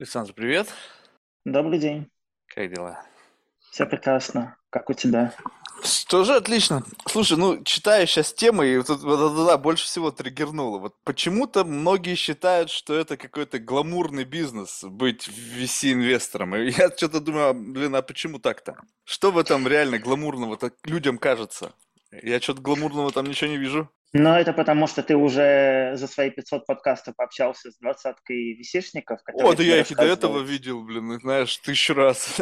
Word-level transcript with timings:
Александр, 0.00 0.32
привет. 0.32 0.68
Добрый 1.44 1.80
день. 1.80 2.08
Как 2.54 2.72
дела? 2.72 3.04
Все 3.72 3.84
прекрасно. 3.84 4.56
Как 4.70 4.90
у 4.90 4.92
тебя? 4.92 5.34
Тоже 6.06 6.36
отлично. 6.36 6.84
Слушай, 7.06 7.36
ну, 7.36 7.64
читаю 7.64 8.06
сейчас 8.06 8.32
темы, 8.32 8.68
и 8.68 8.76
вот, 8.76 8.88
вот, 8.90 9.02
вот, 9.02 9.36
да, 9.36 9.44
да, 9.44 9.58
больше 9.58 9.86
всего 9.86 10.12
триггернуло. 10.12 10.78
Вот 10.78 10.94
почему-то 11.02 11.64
многие 11.64 12.14
считают, 12.14 12.70
что 12.70 12.94
это 12.94 13.16
какой-то 13.16 13.58
гламурный 13.58 14.22
бизнес 14.22 14.84
быть 14.84 15.28
VC-инвестором. 15.28 16.54
И 16.54 16.70
я 16.70 16.90
что-то 16.96 17.18
думаю, 17.18 17.48
а, 17.48 17.52
блин, 17.52 17.96
а 17.96 18.02
почему 18.02 18.38
так-то? 18.38 18.76
Что 19.02 19.32
в 19.32 19.38
этом 19.38 19.66
реально 19.66 19.98
гламурного 19.98 20.56
так 20.56 20.74
людям 20.84 21.18
кажется? 21.18 21.72
Я 22.12 22.40
что-то 22.40 22.62
гламурного 22.62 23.10
там 23.10 23.26
ничего 23.26 23.50
не 23.50 23.56
вижу. 23.56 23.90
Но 24.14 24.38
это 24.38 24.52
потому, 24.52 24.86
что 24.86 25.02
ты 25.02 25.16
уже 25.16 25.92
за 25.94 26.06
свои 26.06 26.30
500 26.30 26.66
подкастов 26.66 27.14
пообщался 27.16 27.70
с 27.70 27.78
двадцаткой 27.78 28.54
висишников. 28.54 29.20
О, 29.34 29.54
да 29.54 29.62
я 29.62 29.80
их 29.80 29.90
и 29.90 29.94
до 29.94 30.04
этого 30.04 30.40
видел, 30.40 30.82
блин, 30.82 31.20
знаешь, 31.20 31.56
тысячу 31.58 31.94
раз. 31.94 32.40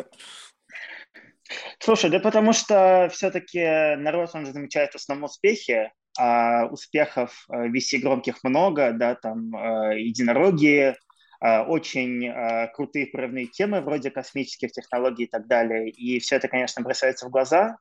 Слушай, 1.78 2.10
да 2.10 2.20
потому 2.20 2.52
что 2.52 3.08
все-таки 3.12 3.96
народ, 3.96 4.30
он 4.34 4.46
же 4.46 4.52
замечает 4.52 4.92
в 4.92 4.96
основном 4.96 5.24
успехи, 5.24 5.92
а 6.18 6.66
успехов 6.66 7.46
VC 7.50 7.96
э, 7.96 7.98
громких 7.98 8.42
много, 8.42 8.92
да, 8.92 9.14
там 9.14 9.54
э, 9.54 10.00
единороги, 10.00 10.94
э, 11.40 11.60
очень 11.62 12.32
крутые 12.74 13.06
прорывные 13.06 13.46
темы 13.46 13.80
вроде 13.80 14.10
космических 14.10 14.72
технологий 14.72 15.24
и 15.24 15.30
так 15.30 15.46
далее. 15.46 15.90
И 15.90 16.18
все 16.20 16.36
это, 16.36 16.48
конечно, 16.48 16.82
бросается 16.82 17.26
в 17.26 17.30
глаза, 17.30 17.76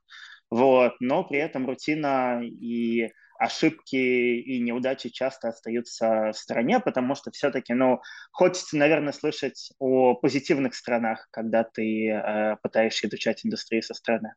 вот, 0.50 0.94
но 1.00 1.24
при 1.24 1.40
этом 1.40 1.66
рутина 1.66 2.42
и 2.44 3.10
ошибки 3.38 3.96
и 3.96 4.60
неудачи 4.60 5.10
часто 5.10 5.50
остаются 5.50 6.32
в 6.32 6.38
стороне, 6.38 6.80
потому 6.80 7.16
что 7.16 7.32
все-таки, 7.32 7.74
ну, 7.74 8.02
хочется, 8.32 8.78
наверное, 8.78 9.14
слышать 9.14 9.72
о 9.80 10.16
позитивных 10.16 10.76
сторонах, 10.76 11.28
когда 11.32 11.64
ты 11.64 12.10
э, 12.10 12.58
пытаешься 12.62 13.08
изучать 13.08 13.46
индустрию 13.46 13.84
со 13.84 13.94
стороны. 13.94 14.34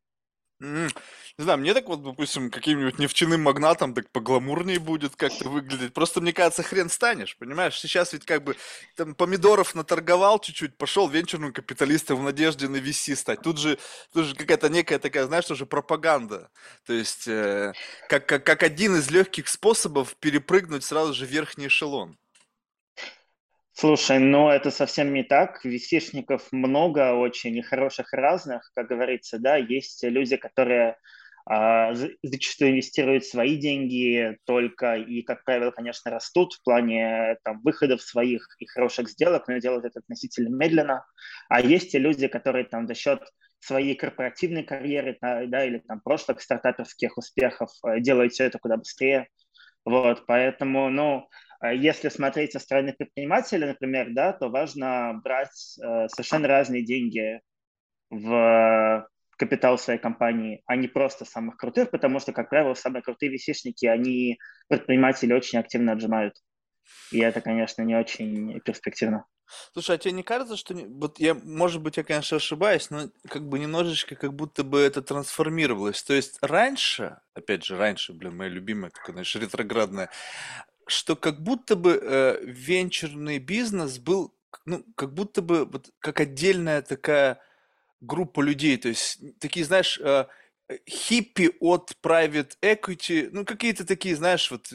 Не 0.61 0.91
знаю, 1.39 1.59
мне 1.59 1.73
так 1.73 1.87
вот, 1.87 2.03
допустим, 2.03 2.51
каким-нибудь 2.51 2.98
нефтяным 2.98 3.42
магнатом 3.42 3.95
так 3.95 4.11
погламурнее 4.11 4.81
будет 4.81 5.15
как-то 5.15 5.48
выглядеть. 5.48 5.95
Просто, 5.95 6.20
мне 6.20 6.33
кажется, 6.33 6.65
хрен 6.65 6.91
станешь, 6.91 7.37
понимаешь? 7.37 7.78
Сейчас 7.78 8.12
ведь 8.12 8.25
как 8.25 8.42
бы 8.42 8.56
там 8.97 9.15
помидоров 9.15 9.77
наторговал 9.77 10.41
чуть-чуть, 10.41 10.77
пошел 10.77 11.09
венчурным 11.09 11.53
капиталистом 11.53 12.19
в 12.19 12.23
надежде 12.25 12.69
на 12.69 12.78
VC 12.78 13.15
стать. 13.15 13.41
Тут 13.42 13.59
же, 13.59 13.78
тут 14.12 14.27
же 14.27 14.34
какая-то 14.34 14.69
некая 14.69 14.98
такая, 14.98 15.27
знаешь, 15.27 15.48
уже 15.50 15.65
пропаганда. 15.65 16.50
То 16.84 16.93
есть, 16.93 17.28
э, 17.28 17.72
как, 18.09 18.27
как, 18.27 18.45
как 18.45 18.65
один 18.65 18.97
из 18.97 19.11
легких 19.11 19.47
способов 19.47 20.17
перепрыгнуть 20.17 20.83
сразу 20.83 21.15
же 21.15 21.25
в 21.25 21.31
верхний 21.31 21.69
эшелон. 21.69 22.19
Слушай, 23.81 24.19
ну 24.19 24.48
это 24.51 24.73
совсем 24.73 25.15
не 25.15 25.23
так. 25.23 25.65
Висишников 25.65 26.48
много 26.51 27.12
очень 27.15 27.57
и 27.57 27.62
хороших 27.62 28.12
разных, 28.12 28.73
как 28.75 28.89
говорится, 28.89 29.39
да. 29.39 29.57
Есть 29.57 30.03
люди, 30.03 30.37
которые 30.37 30.97
а, 31.47 31.95
зачастую 32.25 32.73
инвестируют 32.73 33.25
свои 33.25 33.56
деньги 33.56 34.37
только 34.47 34.97
и, 34.97 35.23
как 35.23 35.45
правило, 35.45 35.71
конечно, 35.71 36.11
растут 36.11 36.55
в 36.55 36.65
плане 36.65 37.37
там, 37.45 37.61
выходов 37.62 38.03
своих 38.03 38.49
и 38.59 38.67
хороших 38.67 39.11
сделок, 39.11 39.47
но 39.47 39.59
делают 39.59 39.84
это 39.84 40.01
относительно 40.01 40.49
медленно. 40.49 41.06
А 41.49 41.61
есть 41.61 41.95
и 41.95 42.01
люди, 42.01 42.27
которые 42.27 42.65
там 42.65 42.89
за 42.89 42.95
счет 42.95 43.21
своей 43.61 43.95
корпоративной 43.95 44.65
карьеры 44.65 45.17
да, 45.21 45.65
или 45.65 45.79
там 45.79 46.01
прошлых 46.01 46.41
стартаперских 46.41 47.17
успехов 47.17 47.71
э, 47.87 48.01
делают 48.01 48.33
все 48.33 48.47
это 48.47 48.59
куда 48.59 48.77
быстрее. 48.77 49.29
Вот, 49.84 50.27
поэтому, 50.27 50.91
ну, 50.91 51.29
если 51.62 52.09
смотреть 52.09 52.53
со 52.53 52.59
стороны 52.59 52.92
предпринимателя, 52.92 53.67
например, 53.67 54.09
да, 54.12 54.33
то 54.33 54.48
важно 54.48 55.20
брать 55.25 55.78
э, 55.83 56.09
совершенно 56.09 56.48
разные 56.48 56.84
деньги 56.84 57.41
в 58.11 59.09
капитал 59.37 59.78
своей 59.78 59.98
компании, 59.98 60.62
а 60.67 60.77
не 60.77 60.89
просто 60.89 61.25
самых 61.25 61.56
крутых, 61.56 61.91
потому 61.91 62.20
что, 62.20 62.33
как 62.33 62.50
правило, 62.50 62.75
самые 62.75 63.03
крутые 63.03 63.31
висишники, 63.31 63.87
они 63.87 64.38
предприниматели 64.69 65.33
очень 65.33 65.59
активно 65.59 65.93
отжимают. 65.93 66.34
И 67.12 67.21
это, 67.21 67.41
конечно, 67.41 67.83
не 67.83 67.94
очень 67.94 68.60
перспективно. 68.60 69.27
Слушай, 69.72 69.97
а 69.97 69.99
тебе 69.99 70.12
не 70.12 70.22
кажется, 70.22 70.56
что 70.56 70.75
вот 70.75 71.19
я, 71.19 71.34
может 71.34 71.81
быть, 71.81 71.97
я, 71.97 72.04
конечно, 72.04 72.37
ошибаюсь, 72.37 72.91
но 72.91 73.09
как 73.28 73.49
бы 73.49 73.59
немножечко 73.59 74.15
как 74.15 74.34
будто 74.34 74.62
бы 74.62 74.78
это 74.81 75.00
трансформировалось. 75.00 76.03
То 76.03 76.12
есть 76.12 76.38
раньше, 76.43 77.19
опять 77.34 77.65
же, 77.65 77.77
раньше, 77.78 78.12
блин, 78.12 78.37
моя 78.37 78.50
любимая, 78.50 78.91
такая, 78.91 79.12
знаешь, 79.12 79.34
ретроградная, 79.37 80.10
что 80.91 81.16
как 81.16 81.43
будто 81.43 81.76
бы 81.76 81.99
э, 82.00 82.38
венчурный 82.44 83.38
бизнес 83.38 83.99
был, 83.99 84.34
ну, 84.65 84.84
как 84.97 85.12
будто 85.15 85.43
бы 85.43 85.65
вот 85.65 85.91
как 86.00 86.21
отдельная 86.21 86.82
такая 86.82 87.41
группа 88.00 88.41
людей, 88.41 88.76
то 88.76 88.88
есть 88.88 89.21
такие, 89.38 89.65
знаешь, 89.66 89.98
э, 90.03 90.27
хиппи 90.89 91.51
от 91.61 91.93
private 92.03 92.56
equity, 92.61 93.29
ну, 93.33 93.45
какие-то 93.45 93.87
такие, 93.87 94.15
знаешь, 94.17 94.51
вот 94.51 94.71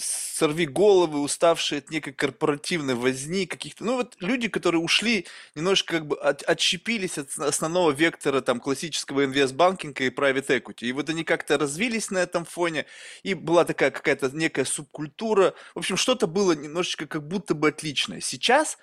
сорви 0.00 0.66
головы, 0.66 1.20
уставшие 1.20 1.80
от 1.80 1.90
некой 1.90 2.14
корпоративной 2.14 2.94
возни 2.94 3.46
каких-то, 3.46 3.84
ну, 3.84 3.96
вот 3.96 4.16
люди, 4.20 4.48
которые 4.48 4.80
ушли, 4.80 5.26
немножко 5.54 5.96
как 5.98 6.06
бы 6.06 6.16
от, 6.16 6.42
отщепились 6.42 7.18
от 7.18 7.36
основного 7.38 7.90
вектора 7.90 8.40
там 8.40 8.58
классического 8.58 9.24
инвестбанкинга 9.24 10.04
и 10.04 10.10
private 10.10 10.46
equity, 10.46 10.86
и 10.86 10.92
вот 10.92 11.10
они 11.10 11.24
как-то 11.24 11.58
развились 11.58 12.10
на 12.10 12.18
этом 12.18 12.46
фоне, 12.46 12.86
и 13.22 13.34
была 13.34 13.64
такая 13.64 13.90
какая-то 13.90 14.30
некая 14.30 14.64
субкультура, 14.64 15.54
в 15.74 15.78
общем, 15.78 15.96
что-то 15.96 16.26
было 16.26 16.52
немножечко 16.52 17.06
как 17.06 17.26
будто 17.26 17.54
бы 17.54 17.68
отличное. 17.68 18.20
Сейчас 18.20 18.78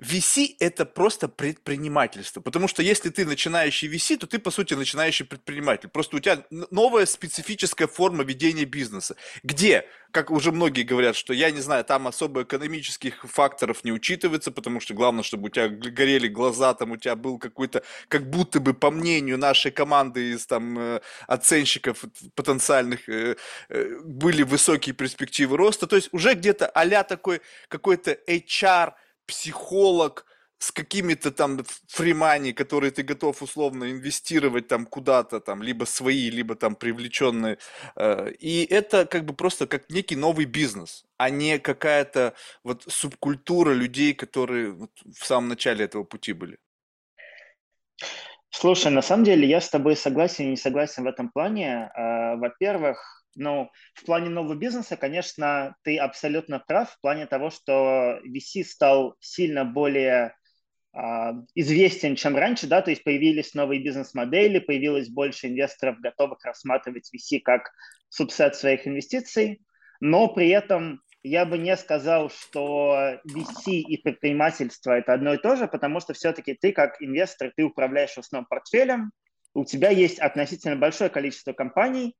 VC– 0.00 0.56
это 0.60 0.86
просто 0.86 1.28
предпринимательство, 1.28 2.40
потому 2.40 2.68
что 2.68 2.82
если 2.82 3.10
ты 3.10 3.26
начинающий 3.26 3.88
VC, 3.88 4.16
то 4.16 4.26
ты, 4.26 4.38
по 4.38 4.50
сути, 4.50 4.72
начинающий 4.72 5.26
предприниматель. 5.26 5.88
Просто 5.90 6.16
у 6.16 6.20
тебя 6.20 6.42
новая 6.70 7.04
специфическая 7.04 7.86
форма 7.86 8.24
ведения 8.24 8.64
бизнеса, 8.64 9.16
где, 9.42 9.84
как 10.10 10.30
уже 10.30 10.52
многие 10.52 10.84
говорят, 10.84 11.16
что, 11.16 11.34
я 11.34 11.50
не 11.50 11.60
знаю, 11.60 11.84
там 11.84 12.08
особо 12.08 12.44
экономических 12.44 13.24
факторов 13.24 13.84
не 13.84 13.92
учитывается, 13.92 14.50
потому 14.50 14.80
что 14.80 14.94
главное, 14.94 15.22
чтобы 15.22 15.46
у 15.46 15.48
тебя 15.50 15.68
горели 15.68 16.28
глаза, 16.28 16.72
там 16.72 16.92
у 16.92 16.96
тебя 16.96 17.14
был 17.14 17.38
какой-то, 17.38 17.82
как 18.08 18.30
будто 18.30 18.58
бы, 18.58 18.72
по 18.72 18.90
мнению 18.90 19.36
нашей 19.36 19.70
команды 19.70 20.30
из 20.32 20.46
там 20.46 20.78
э, 20.78 21.00
оценщиков 21.26 22.04
потенциальных, 22.34 23.06
э, 23.06 23.36
э, 23.68 23.98
были 24.02 24.44
высокие 24.44 24.94
перспективы 24.94 25.58
роста, 25.58 25.86
то 25.86 25.96
есть 25.96 26.08
уже 26.12 26.32
где-то 26.32 26.66
а 26.68 27.04
такой 27.04 27.42
какой-то 27.68 28.16
HR– 28.26 28.94
психолог 29.26 30.26
с 30.60 30.72
какими-то 30.72 31.30
там 31.30 31.60
фримани, 31.88 32.52
которые 32.52 32.90
ты 32.90 33.02
готов 33.02 33.42
условно 33.42 33.90
инвестировать 33.90 34.68
там 34.68 34.86
куда-то, 34.86 35.40
там, 35.40 35.62
либо 35.62 35.86
свои, 35.86 36.30
либо 36.30 36.54
там 36.54 36.74
привлеченные. 36.74 37.56
Э, 37.96 38.30
и 38.38 38.66
это 38.66 39.06
как 39.06 39.24
бы 39.24 39.32
просто 39.32 39.66
как 39.66 39.88
некий 39.90 40.16
новый 40.16 40.44
бизнес, 40.44 41.06
а 41.16 41.30
не 41.30 41.58
какая-то 41.58 42.34
вот 42.62 42.84
субкультура 42.88 43.72
людей, 43.72 44.12
которые 44.12 44.72
вот 44.72 44.90
в 45.18 45.24
самом 45.24 45.48
начале 45.48 45.86
этого 45.86 46.04
пути 46.04 46.34
были. 46.34 46.58
Слушай, 48.50 48.92
на 48.92 49.02
самом 49.02 49.24
деле 49.24 49.48
я 49.48 49.62
с 49.62 49.70
тобой 49.70 49.96
согласен 49.96 50.44
и 50.44 50.50
не 50.50 50.56
согласен 50.56 51.04
в 51.04 51.06
этом 51.06 51.30
плане. 51.30 51.90
Э, 51.96 52.36
во-первых, 52.36 53.19
ну, 53.36 53.70
в 53.94 54.04
плане 54.04 54.30
нового 54.30 54.54
бизнеса, 54.54 54.96
конечно, 54.96 55.76
ты 55.82 55.98
абсолютно 55.98 56.58
прав 56.58 56.90
в 56.90 57.00
плане 57.00 57.26
того, 57.26 57.50
что 57.50 58.20
VC 58.26 58.64
стал 58.64 59.16
сильно 59.20 59.64
более 59.64 60.34
а, 60.92 61.34
известен, 61.54 62.16
чем 62.16 62.36
раньше, 62.36 62.66
да, 62.66 62.82
то 62.82 62.90
есть 62.90 63.04
появились 63.04 63.54
новые 63.54 63.80
бизнес-модели, 63.80 64.58
появилось 64.58 65.08
больше 65.08 65.46
инвесторов, 65.46 66.00
готовых 66.00 66.44
рассматривать 66.44 67.10
VC 67.14 67.40
как 67.40 67.70
субсет 68.08 68.56
своих 68.56 68.86
инвестиций, 68.88 69.60
но 70.00 70.28
при 70.28 70.48
этом 70.48 71.00
я 71.22 71.44
бы 71.44 71.58
не 71.58 71.76
сказал, 71.76 72.30
что 72.30 73.20
VC 73.28 73.72
и 73.72 73.98
предпринимательство 73.98 74.92
это 74.92 75.12
одно 75.12 75.34
и 75.34 75.38
то 75.38 75.54
же, 75.54 75.68
потому 75.68 76.00
что 76.00 76.12
все-таки 76.12 76.54
ты 76.54 76.72
как 76.72 77.00
инвестор, 77.00 77.52
ты 77.54 77.62
управляешь 77.62 78.16
основным 78.18 78.46
портфелем, 78.46 79.12
у 79.54 79.64
тебя 79.64 79.90
есть 79.90 80.18
относительно 80.18 80.76
большое 80.76 81.10
количество 81.10 81.52
компаний, 81.52 82.16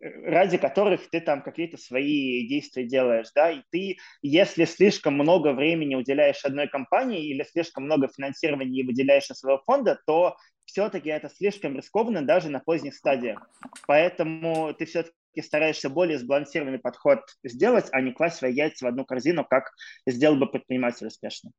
ради 0.00 0.56
которых 0.56 1.08
ты 1.10 1.20
там 1.20 1.42
какие-то 1.42 1.76
свои 1.76 2.48
действия 2.48 2.84
делаешь, 2.84 3.28
да, 3.34 3.50
и 3.50 3.62
ты, 3.70 3.98
если 4.22 4.64
слишком 4.64 5.14
много 5.14 5.52
времени 5.52 5.94
уделяешь 5.94 6.44
одной 6.44 6.68
компании 6.68 7.28
или 7.28 7.42
слишком 7.44 7.84
много 7.84 8.08
финансирования 8.08 8.84
выделяешь 8.84 9.28
на 9.28 9.34
своего 9.34 9.62
фонда, 9.64 10.00
то 10.06 10.36
все-таки 10.64 11.10
это 11.10 11.28
слишком 11.28 11.76
рискованно 11.76 12.22
даже 12.22 12.48
на 12.48 12.60
поздних 12.60 12.94
стадиях. 12.94 13.40
Поэтому 13.86 14.72
ты 14.74 14.86
все-таки 14.86 15.14
стараешься 15.42 15.90
более 15.90 16.18
сбалансированный 16.18 16.78
подход 16.78 17.20
сделать, 17.44 17.88
а 17.92 18.00
не 18.00 18.12
класть 18.12 18.36
свои 18.36 18.54
яйца 18.54 18.84
в 18.86 18.88
одну 18.88 19.04
корзину, 19.04 19.44
как 19.44 19.70
сделал 20.06 20.36
бы 20.36 20.46
предприниматель 20.46 21.08
успешно. 21.08 21.50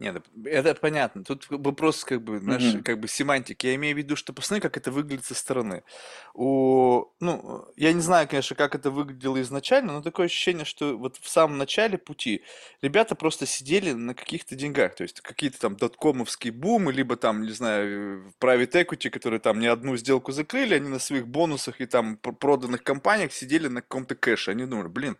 Нет, 0.00 0.24
это 0.44 0.74
понятно. 0.74 1.22
Тут 1.22 1.46
вопрос 1.50 2.04
как 2.04 2.20
бы, 2.22 2.40
знаешь, 2.40 2.74
Мгм. 2.74 2.82
как 2.82 2.98
бы 2.98 3.06
семантики. 3.06 3.66
Я 3.68 3.76
имею 3.76 3.94
в 3.94 3.98
виду, 3.98 4.16
что 4.16 4.32
посмотри, 4.32 4.60
как 4.60 4.76
это 4.76 4.90
выглядит 4.90 5.24
со 5.24 5.34
стороны. 5.36 5.84
У, 6.34 7.04
ну, 7.20 7.64
я 7.76 7.92
не 7.92 8.00
знаю, 8.00 8.26
конечно, 8.28 8.56
как 8.56 8.74
это 8.74 8.90
выглядело 8.90 9.40
изначально, 9.40 9.92
но 9.92 10.02
такое 10.02 10.26
ощущение, 10.26 10.64
что 10.64 10.98
вот 10.98 11.18
в 11.18 11.28
самом 11.28 11.58
начале 11.58 11.96
пути 11.96 12.42
ребята 12.82 13.14
просто 13.14 13.46
сидели 13.46 13.92
на 13.92 14.14
каких-то 14.14 14.56
деньгах, 14.56 14.96
то 14.96 15.04
есть 15.04 15.20
какие-то 15.20 15.60
там 15.60 15.76
доткомовские 15.76 16.52
бумы, 16.52 16.92
либо 16.92 17.14
там, 17.16 17.42
не 17.42 17.52
знаю, 17.52 18.32
private 18.40 18.72
equity, 18.72 19.10
которые 19.10 19.38
там 19.38 19.60
не 19.60 19.68
одну 19.68 19.96
сделку 19.96 20.32
закрыли, 20.32 20.74
они 20.74 20.88
на 20.88 20.98
своих 20.98 21.28
бонусах 21.28 21.80
и 21.80 21.86
там 21.86 22.16
пр- 22.16 22.34
проданных 22.34 22.82
компаниях 22.82 23.32
сидели 23.32 23.68
на 23.68 23.80
каком-то 23.80 24.16
кэше. 24.16 24.50
Они 24.50 24.66
думали, 24.66 24.88
блин, 24.88 25.16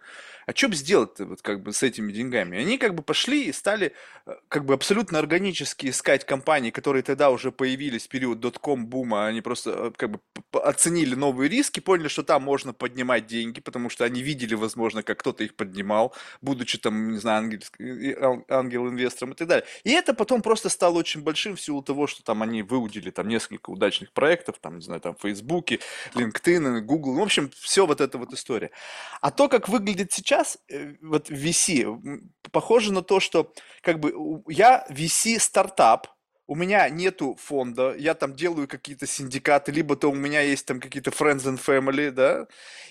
а 0.47 0.53
что 0.55 0.69
бы 0.69 0.75
сделать-то 0.75 1.27
вот 1.27 1.43
как 1.43 1.63
бы 1.63 1.73
с 1.73 1.83
этими 1.83 2.13
деньгами? 2.13 2.57
И 2.57 2.61
они 2.61 2.79
как 2.79 2.95
бы 2.95 3.03
пошли 3.03 3.45
и 3.45 3.53
стали 3.53 3.93
э, 4.27 4.33
как 4.65 4.69
бы 4.69 4.75
абсолютно 4.75 5.19
органически 5.19 5.89
искать 5.89 6.25
компании, 6.25 6.71
которые 6.71 7.03
тогда 7.03 7.29
уже 7.29 7.53
появились 7.53 8.07
в 8.07 8.09
период 8.09 8.41
дотком 8.41 8.87
бума, 8.87 9.27
они 9.27 9.43
просто 9.43 9.71
э, 9.71 9.93
как 9.95 10.11
бы 10.11 10.21
оценили 10.53 11.15
новые 11.15 11.51
риски, 11.51 11.81
поняли, 11.81 12.09
что 12.09 12.23
там 12.23 12.43
можно 12.43 12.73
поднимать 12.73 13.27
деньги, 13.27 13.61
потому 13.61 13.91
что 13.91 14.07
они 14.07 14.23
видели, 14.23 14.55
возможно, 14.55 15.03
как 15.03 15.19
кто-то 15.21 15.45
их 15.45 15.55
поднимал, 15.55 16.15
будучи 16.41 16.79
там, 16.79 17.13
не 17.13 17.19
знаю, 17.19 17.61
ангел-инвестором 18.49 19.35
и 19.35 19.37
так 19.37 19.49
далее. 19.49 19.67
И 19.85 19.91
это 19.91 20.15
потом 20.15 20.41
просто 20.41 20.71
стало 20.71 20.97
очень 20.97 21.21
большим 21.21 21.57
в 21.57 21.61
силу 21.61 21.83
того, 21.83 22.07
что 22.07 22.23
там 22.23 22.41
они 22.41 22.63
выудили 22.63 23.11
там 23.11 23.29
несколько 23.29 23.69
удачных 23.69 24.13
проектов, 24.13 24.57
там, 24.63 24.77
не 24.77 24.83
знаю, 24.83 25.03
там, 25.03 25.15
Фейсбуке, 25.21 25.81
LinkedIn, 26.15 26.81
Google, 26.81 27.17
в 27.17 27.23
общем, 27.23 27.51
все 27.55 27.87
вот 27.87 28.01
эта 28.01 28.17
вот 28.17 28.33
история. 28.33 28.71
А 29.21 29.31
то, 29.31 29.51
как 29.51 29.69
выглядит 29.69 30.11
сейчас, 30.13 30.57
э, 30.71 30.95
вот 31.03 31.29
VC, 31.29 32.23
похоже 32.51 32.95
на 32.95 33.03
то, 33.03 33.21
что 33.21 33.53
как 33.83 34.01
бы 34.01 34.15
я 34.55 34.87
VC 34.89 35.39
стартап, 35.39 36.09
у 36.47 36.55
меня 36.55 36.89
нету 36.89 37.37
фонда, 37.41 37.95
я 37.97 38.15
там 38.15 38.35
делаю 38.35 38.69
какие-то 38.69 39.07
синдикаты, 39.07 39.73
либо 39.73 39.97
то 39.97 40.11
у 40.11 40.15
меня 40.15 40.43
есть 40.43 40.67
там 40.67 40.81
какие-то 40.81 41.11
friends 41.11 41.45
and 41.45 41.59
family, 41.59 42.11
да, 42.11 42.47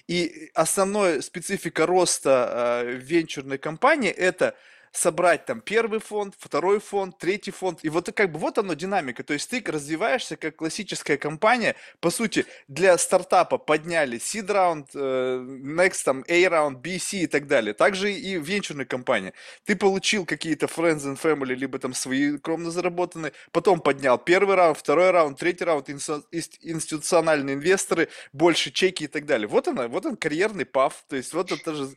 и 0.07 0.49
основная 0.53 1.21
специфика 1.21 1.85
роста 1.85 2.83
э, 2.85 2.91
венчурной 2.95 3.57
компании 3.57 4.09
это 4.09 4.55
собрать 4.93 5.45
там 5.45 5.59
первый 5.59 5.99
фонд, 5.99 6.35
второй 6.37 6.79
фонд, 6.79 7.17
третий 7.17 7.49
фонд, 7.51 7.79
и 7.81 7.89
вот 7.89 8.11
как 8.13 8.31
бы 8.31 8.39
вот 8.39 8.59
оно 8.59 8.75
динамика, 8.75 9.23
то 9.23 9.33
есть 9.33 9.49
ты 9.49 9.63
развиваешься 9.65 10.37
как 10.37 10.55
классическая 10.55 11.17
компания, 11.17 11.75
по 11.99 12.11
сути 12.11 12.45
для 12.67 12.95
стартапа 12.99 13.57
подняли 13.57 14.19
seed 14.19 14.51
раунд, 14.51 14.89
э, 14.93 14.99
next 14.99 16.03
там 16.05 16.23
A 16.27 16.47
раунд, 16.47 16.79
B, 16.79 16.99
C 16.99 17.17
и 17.17 17.27
так 17.27 17.47
далее, 17.47 17.73
также 17.73 18.13
и 18.13 18.37
венчурная 18.37 18.85
компания, 18.85 19.33
ты 19.65 19.75
получил 19.75 20.25
какие-то 20.25 20.67
friends 20.67 21.01
and 21.01 21.19
family, 21.19 21.55
либо 21.55 21.79
там 21.79 21.95
свои 21.95 22.37
кровно 22.37 22.69
заработанные, 22.69 23.33
потом 23.51 23.81
поднял 23.81 24.19
первый 24.19 24.55
раунд, 24.55 24.77
второй 24.77 25.09
раунд, 25.09 25.39
третий 25.39 25.65
раунд, 25.65 25.89
институциональные 25.89 27.55
инвесторы, 27.55 28.09
больше 28.31 28.69
чеки 28.69 29.05
и 29.05 29.07
так 29.07 29.25
далее. 29.25 29.47
Вот 29.47 29.67
она, 29.67 29.87
вот 29.87 30.05
он 30.05 30.17
карьерный 30.17 30.65
паф, 30.65 31.03
то 31.09 31.15
есть 31.15 31.33
вот 31.33 31.51
это 31.51 31.73
же 31.73 31.89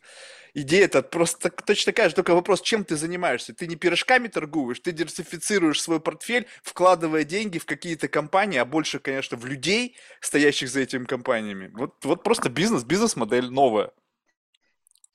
идея 0.57 0.85
это 0.85 1.03
просто 1.03 1.49
точно 1.49 1.93
такая 1.93 2.09
же, 2.09 2.15
только 2.15 2.33
вопрос, 2.33 2.61
чем 2.61 2.83
ты 2.83 2.95
занимаешься. 2.95 3.53
Ты 3.53 3.67
не 3.67 3.75
пирожками 3.75 4.27
торгуешь, 4.27 4.79
ты 4.79 4.91
диверсифицируешь 4.91 5.81
свой 5.81 5.99
портфель, 5.99 6.47
вкладывая 6.63 7.23
деньги 7.23 7.59
в 7.59 7.65
какие-то 7.65 8.07
компании, 8.07 8.57
а 8.57 8.65
больше, 8.65 8.99
конечно, 8.99 9.37
в 9.37 9.45
людей, 9.45 9.95
стоящих 10.19 10.69
за 10.69 10.81
этими 10.81 11.05
компаниями. 11.05 11.69
Вот, 11.73 12.03
вот 12.03 12.23
просто 12.23 12.49
бизнес, 12.49 12.83
бизнес-модель 12.83 13.49
новая. 13.49 13.91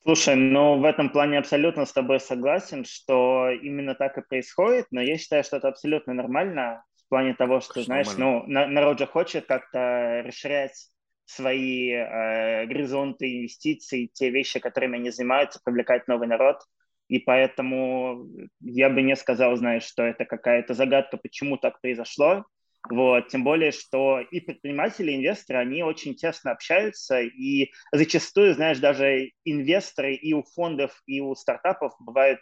Слушай, 0.03 0.35
ну 0.35 0.79
в 0.79 0.83
этом 0.83 1.09
плане 1.09 1.37
абсолютно 1.39 1.85
с 1.85 1.93
тобой 1.93 2.19
согласен, 2.19 2.83
что 2.83 3.49
именно 3.49 3.95
так 3.95 4.17
и 4.17 4.21
происходит, 4.21 4.87
но 4.91 5.01
я 5.01 5.17
считаю, 5.17 5.43
что 5.43 5.57
это 5.57 5.69
абсолютно 5.69 6.13
нормально 6.13 6.83
в 7.05 7.07
плане 7.09 7.33
того, 7.35 7.61
что, 7.61 7.75
Конечно, 7.75 7.85
знаешь, 7.93 8.07
нормально. 8.17 8.43
ну 8.45 8.53
на- 8.53 8.67
народ 8.67 8.99
же 8.99 9.07
хочет 9.07 9.45
как-то 9.45 10.23
расширять 10.25 10.89
свои 11.25 11.91
э, 11.91 12.65
горизонты 12.65 13.37
инвестиций, 13.37 14.11
те 14.13 14.29
вещи, 14.29 14.59
которыми 14.59 14.97
они 14.97 15.09
занимаются, 15.09 15.59
привлекать 15.63 16.07
новый 16.07 16.27
народ. 16.27 16.61
И 17.07 17.19
поэтому 17.19 18.27
я 18.61 18.89
бы 18.89 19.01
не 19.01 19.15
сказал, 19.15 19.55
знаешь, 19.55 19.83
что 19.83 20.03
это 20.03 20.25
какая-то 20.25 20.73
загадка, 20.73 21.17
почему 21.17 21.57
так 21.57 21.79
произошло. 21.81 22.45
Вот. 22.89 23.29
Тем 23.29 23.43
более, 23.43 23.71
что 23.71 24.19
и 24.19 24.39
предприниматели, 24.39 25.11
и 25.11 25.15
инвесторы, 25.15 25.59
они 25.59 25.83
очень 25.83 26.15
тесно 26.15 26.51
общаются, 26.51 27.21
и 27.21 27.71
зачастую, 27.91 28.53
знаешь, 28.55 28.79
даже 28.79 29.31
инвесторы 29.45 30.15
и 30.15 30.33
у 30.33 30.43
фондов, 30.43 31.01
и 31.05 31.21
у 31.21 31.33
стартапов 31.35 31.93
бывают 31.99 32.39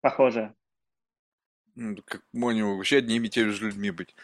похожи. 0.00 0.54
Ну, 1.74 1.96
Как 2.04 2.22
Мони 2.32 2.62
вообще 2.62 2.98
одними 2.98 3.26
и 3.26 3.30
теми 3.30 3.50
же 3.50 3.66
людьми 3.66 3.90
быть. 3.90 4.14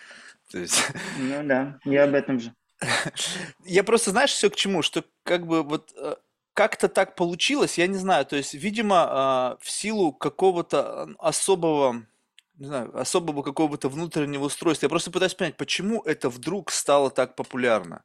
То 0.51 0.59
есть 0.59 0.81
Ну 1.19 1.47
да, 1.47 1.79
я 1.85 2.05
об 2.05 2.15
этом 2.15 2.41
же. 2.41 2.55
Я 3.65 3.85
просто, 3.85 4.11
знаешь, 4.11 4.31
все 4.31 4.51
к 4.51 4.57
чему, 4.57 4.83
что 4.83 5.05
как 5.25 5.47
бы 5.47 5.63
вот 5.63 5.93
э, 5.97 6.17
как-то 6.55 6.89
так 6.89 7.15
получилось, 7.15 7.79
я 7.79 7.87
не 7.87 7.97
знаю, 7.97 8.27
то 8.27 8.37
есть, 8.37 8.55
видимо, 8.55 9.07
а, 9.09 9.59
в 9.61 9.71
силу 9.71 10.13
какого-то 10.13 11.09
особого, 11.19 12.05
не 12.57 12.67
знаю, 12.67 12.99
особого 12.99 13.43
какого-то 13.43 13.89
внутреннего 13.89 14.45
устройства. 14.45 14.87
Я 14.87 14.91
просто 14.91 15.11
пытаюсь 15.11 15.35
понять, 15.35 15.57
почему 15.57 16.03
это 16.03 16.29
вдруг 16.29 16.71
стало 16.71 17.11
так 17.11 17.37
популярно. 17.37 18.03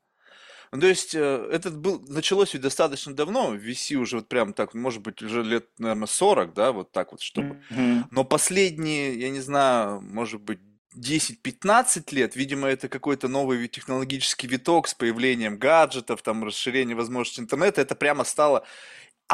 Ну, 0.71 0.79
то 0.81 0.87
есть, 0.87 1.13
э, 1.15 1.49
этот 1.51 1.77
был, 1.77 2.01
началось 2.07 2.53
ведь 2.53 2.63
достаточно 2.63 3.15
давно, 3.15 3.55
VC 3.55 3.95
уже 3.95 4.17
вот 4.17 4.27
прям 4.27 4.53
так, 4.53 4.73
может 4.73 5.01
быть, 5.03 5.21
уже 5.21 5.43
лет, 5.43 5.67
наверное, 5.77 6.07
40, 6.07 6.53
да, 6.53 6.71
вот 6.71 6.91
так 6.91 7.11
вот, 7.11 7.21
чтобы 7.21 7.57
Мгм. 7.69 8.07
но 8.11 8.23
последние, 8.23 9.19
я 9.19 9.29
не 9.29 9.39
знаю, 9.41 10.01
может 10.01 10.41
быть, 10.41 10.59
10-15 10.95 12.13
лет, 12.13 12.35
видимо, 12.35 12.67
это 12.67 12.89
какой-то 12.89 13.27
новый 13.27 13.67
технологический 13.67 14.47
виток 14.47 14.87
с 14.87 14.93
появлением 14.93 15.57
гаджетов, 15.57 16.21
там, 16.21 16.43
расширение 16.43 16.95
возможностей 16.95 17.41
интернета, 17.41 17.81
это 17.81 17.95
прямо 17.95 18.23
стало 18.23 18.65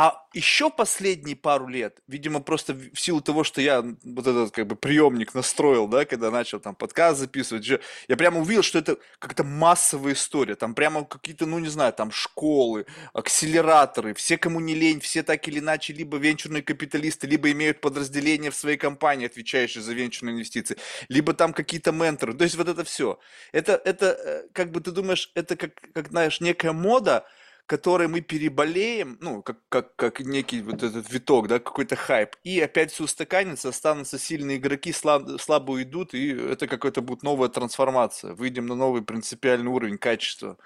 а 0.02 0.26
еще 0.34 0.70
последние 0.70 1.36
пару 1.36 1.68
лет, 1.68 2.00
видимо, 2.08 2.40
просто 2.40 2.74
в 2.74 2.98
силу 2.98 3.20
того, 3.20 3.44
что 3.44 3.60
я 3.60 3.82
вот 3.82 4.28
этот 4.28 4.52
как 4.52 4.66
бы 4.66 4.78
приемник 4.78 5.34
настроил, 5.34 5.90
да, 5.90 6.06
когда 6.06 6.32
начал 6.32 6.62
там 6.62 6.74
подкаст 6.74 7.20
записывать, 7.20 7.68
я 8.08 8.16
прямо 8.16 8.40
увидел, 8.40 8.64
что 8.64 8.80
это 8.80 8.98
как-то 9.20 9.44
массовая 9.44 10.14
история, 10.14 10.56
там 10.56 10.74
прямо 10.74 11.04
какие-то, 11.04 11.46
ну 11.46 11.60
не 11.60 11.68
знаю, 11.68 11.92
там 11.92 12.12
школы, 12.12 12.86
акселераторы, 13.12 14.14
все, 14.14 14.38
кому 14.38 14.62
не 14.62 14.74
лень, 14.74 15.02
все 15.02 15.22
так 15.22 15.46
или 15.50 15.60
иначе 15.60 15.92
либо 15.92 16.16
венчурные 16.16 16.64
капиталисты, 16.64 17.28
либо 17.28 17.52
имеют 17.52 17.82
подразделения 17.82 18.52
в 18.52 18.56
своей 18.56 18.78
компании, 18.78 19.26
отвечающие 19.26 19.84
за 19.84 19.92
венчурные 19.94 20.36
инвестиции, 20.36 20.78
либо 21.10 21.34
там 21.34 21.52
какие-то 21.52 21.92
менторы, 21.92 22.34
то 22.36 22.46
есть 22.46 22.56
вот 22.56 22.70
это 22.70 22.86
все. 22.86 23.20
Это, 23.52 23.74
это 23.84 24.06
э, 24.06 24.44
как 24.54 24.72
бы 24.72 24.80
ты 24.80 24.92
думаешь, 24.92 25.30
это 25.36 25.58
как, 25.58 25.74
как 25.94 26.08
знаешь, 26.08 26.40
некая 26.40 26.72
мода, 26.72 27.26
которой 27.70 28.08
мы 28.08 28.22
переболеем, 28.22 29.20
ну, 29.22 29.44
как, 29.44 29.60
как, 29.70 29.96
как 29.96 30.22
некий 30.22 30.64
вот 30.64 30.82
этот 30.82 31.08
виток, 31.14 31.48
да, 31.48 31.60
какой-то 31.60 31.96
хайп, 31.96 32.36
и 32.44 32.60
опять 32.60 32.92
все 32.92 33.04
устаканится, 33.04 33.70
останутся 33.70 34.18
сильные 34.18 34.58
игроки, 34.58 34.92
слаб, 34.92 35.40
слабо 35.40 35.74
уйдут, 35.74 36.16
и 36.16 36.30
это 36.32 36.68
какая-то 36.68 37.02
будет 37.02 37.22
новая 37.22 37.48
трансформация. 37.50 38.34
Выйдем 38.34 38.66
на 38.66 38.74
новый 38.74 39.04
принципиальный 39.04 39.70
уровень 39.70 40.00
качества 40.00 40.58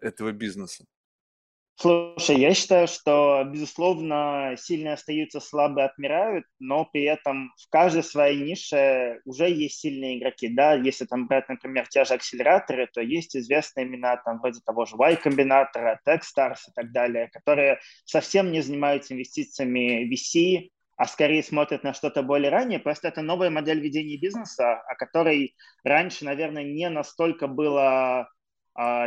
этого 0.00 0.30
бизнеса. 0.30 0.86
Слушай, 1.78 2.38
я 2.38 2.54
считаю, 2.54 2.88
что, 2.88 3.44
безусловно, 3.44 4.54
сильные 4.56 4.94
остаются, 4.94 5.40
слабые 5.40 5.84
отмирают, 5.84 6.46
но 6.58 6.86
при 6.86 7.02
этом 7.02 7.52
в 7.62 7.68
каждой 7.68 8.02
своей 8.02 8.42
нише 8.42 9.20
уже 9.26 9.50
есть 9.50 9.80
сильные 9.80 10.18
игроки. 10.18 10.48
Да, 10.48 10.72
если 10.72 11.04
там 11.04 11.26
брать, 11.26 11.50
например, 11.50 11.86
те 11.86 12.06
же 12.06 12.14
акселераторы, 12.14 12.88
то 12.90 13.02
есть 13.02 13.36
известные 13.36 13.86
имена 13.86 14.16
там 14.16 14.38
вроде 14.40 14.60
того 14.64 14.86
же 14.86 14.96
Y-комбинатора, 14.96 16.00
Techstars 16.08 16.60
и 16.68 16.72
так 16.74 16.92
далее, 16.92 17.28
которые 17.28 17.78
совсем 18.06 18.52
не 18.52 18.62
занимаются 18.62 19.12
инвестициями 19.12 20.10
VC, 20.10 20.70
а 20.96 21.06
скорее 21.06 21.42
смотрят 21.42 21.82
на 21.82 21.92
что-то 21.92 22.22
более 22.22 22.50
раннее. 22.50 22.78
Просто 22.78 23.08
это 23.08 23.20
новая 23.20 23.50
модель 23.50 23.80
ведения 23.80 24.16
бизнеса, 24.16 24.80
о 24.80 24.94
которой 24.94 25.54
раньше, 25.84 26.24
наверное, 26.24 26.64
не 26.64 26.88
настолько 26.88 27.48
было 27.48 28.30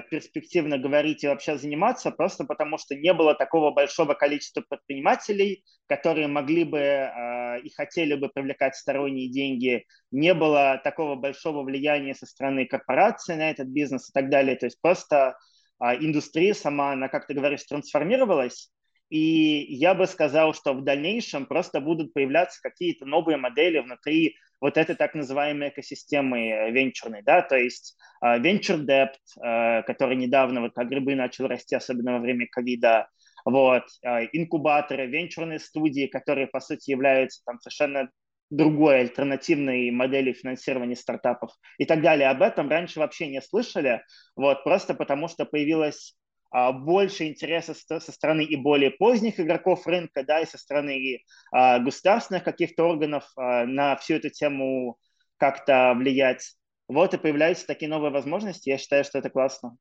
перспективно 0.10 0.80
говорить 0.80 1.24
и 1.24 1.28
вообще 1.28 1.58
заниматься, 1.58 2.10
просто 2.10 2.44
потому 2.44 2.80
что 2.80 2.96
не 2.96 3.14
было 3.14 3.36
такого 3.36 3.70
большого 3.70 4.16
количества 4.16 4.64
предпринимателей, 4.68 5.64
которые 5.86 6.28
могли 6.28 6.64
бы 6.64 6.80
а, 6.80 7.58
и 7.58 7.70
хотели 7.70 8.16
бы 8.16 8.30
привлекать 8.30 8.76
сторонние 8.76 9.30
деньги, 9.30 9.86
не 10.12 10.34
было 10.34 10.82
такого 10.84 11.16
большого 11.16 11.64
влияния 11.64 12.16
со 12.16 12.26
стороны 12.26 12.66
корпорации 12.66 13.36
на 13.36 13.52
этот 13.52 13.68
бизнес 13.68 14.10
и 14.10 14.12
так 14.12 14.30
далее. 14.30 14.56
То 14.56 14.66
есть 14.66 14.82
просто 14.82 15.38
а, 15.78 15.96
индустрия 15.96 16.56
сама, 16.56 16.94
она, 16.94 17.08
как 17.08 17.28
ты 17.28 17.36
говоришь, 17.36 17.64
трансформировалась, 17.64 18.72
и 19.10 19.66
я 19.76 19.94
бы 19.94 20.06
сказал, 20.08 20.54
что 20.54 20.74
в 20.74 20.84
дальнейшем 20.84 21.46
просто 21.46 21.80
будут 21.82 22.14
появляться 22.14 22.60
какие-то 22.62 23.06
новые 23.06 23.38
модели 23.38 23.80
внутри 23.80 24.36
вот 24.62 24.78
этой 24.78 24.96
так 24.96 25.16
называемой 25.16 25.70
экосистемы 25.70 26.72
венчурной, 26.72 27.22
да, 27.22 27.42
то 27.42 27.58
есть 27.58 27.98
uh, 28.24 28.40
venture 28.42 28.86
debt, 28.86 29.14
uh, 29.44 29.84
который 29.84 30.16
недавно 30.16 30.62
вот 30.62 30.74
как 30.74 30.90
грибы 30.90 31.16
начал 31.16 31.48
расти, 31.48 31.76
особенно 31.76 32.14
во 32.14 32.20
время 32.20 32.48
ковида, 32.52 33.10
вот, 33.46 33.84
uh, 34.06 34.28
инкубаторы, 34.34 35.08
венчурные 35.08 35.60
студии, 35.60 36.08
которые, 36.08 36.48
по 36.48 36.60
сути, 36.60 36.92
являются 36.92 37.42
там 37.46 37.60
совершенно 37.60 38.10
другой 38.50 39.02
альтернативной 39.02 39.92
модели 39.92 40.34
финансирования 40.34 40.96
стартапов 40.96 41.52
и 41.78 41.86
так 41.86 42.02
далее. 42.02 42.30
Об 42.30 42.42
этом 42.42 42.68
раньше 42.70 43.00
вообще 43.00 43.28
не 43.28 43.42
слышали, 43.42 44.02
вот, 44.36 44.64
просто 44.64 44.94
потому 44.94 45.28
что 45.28 45.46
появилась 45.46 46.16
больше 46.52 47.28
интереса 47.28 47.74
со 47.76 48.12
стороны 48.12 48.44
и 48.44 48.56
более 48.56 48.92
поздних 48.92 49.40
игроков 49.40 49.86
рынка, 49.86 50.24
да, 50.24 50.40
и 50.40 50.46
со 50.46 50.58
стороны 50.58 51.24
а, 51.52 51.80
государственных 51.80 52.44
каких-то 52.44 52.86
органов 52.86 53.26
а, 53.36 53.66
на 53.66 53.96
всю 53.98 54.16
эту 54.16 54.30
тему 54.30 54.98
как-то 55.38 55.94
влиять. 55.96 56.56
Вот 56.88 57.14
и 57.14 57.18
появляются 57.18 57.68
такие 57.68 57.88
новые 57.88 58.12
возможности. 58.12 58.70
Я 58.70 58.78
считаю, 58.80 59.04
что 59.04 59.20
это 59.20 59.30
классно. 59.30 59.78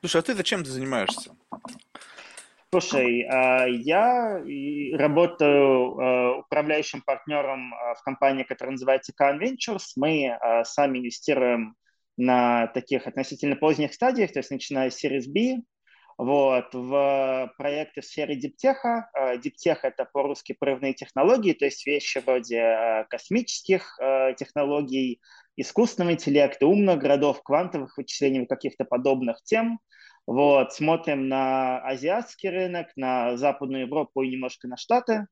Слушай, 0.00 0.20
а 0.20 0.22
ты 0.22 0.34
зачем 0.34 0.64
ты 0.64 0.70
занимаешься? 0.70 1.36
Слушай, 2.70 3.20
я 3.80 4.42
работаю 4.98 6.40
управляющим 6.40 7.00
партнером 7.00 7.70
в 7.70 8.02
компании, 8.02 8.42
которая 8.42 8.72
называется 8.72 9.12
Khan 9.18 9.38
Ventures. 9.38 9.92
Мы 9.96 10.36
сами 10.64 10.98
инвестируем 10.98 11.76
на 12.18 12.66
таких 12.68 13.06
относительно 13.06 13.56
поздних 13.56 13.94
стадиях, 13.94 14.32
то 14.32 14.40
есть 14.40 14.50
начиная 14.50 14.90
с 14.90 15.02
Series 15.02 15.24
B, 15.28 15.62
вот, 16.18 16.74
в 16.74 17.54
проекты 17.56 18.00
в 18.00 18.04
сфере 18.04 18.34
диптеха. 18.34 19.08
Диптех– 19.40 19.80
это 19.84 20.04
по-русски 20.04 20.56
прорывные 20.58 20.92
технологии, 20.92 21.52
то 21.52 21.64
есть 21.64 21.86
вещи 21.86 22.18
вроде 22.18 22.56
э, 22.56 23.04
космических 23.08 23.96
э, 24.00 24.34
технологий, 24.36 25.20
искусственного 25.56 26.14
интеллекта, 26.14 26.66
умных 26.66 26.98
городов, 26.98 27.40
квантовых 27.44 27.96
вычислений, 27.96 28.46
каких-то 28.46 28.84
подобных 28.84 29.44
тем. 29.44 29.78
Вот, 30.26 30.74
смотрим 30.74 31.28
на 31.28 31.80
азиатский 31.82 32.50
рынок, 32.50 32.88
на 32.96 33.36
Западную 33.36 33.82
Европу 33.86 34.22
и 34.22 34.30
немножко 34.30 34.66
на 34.66 34.76
Штаты. 34.76 35.28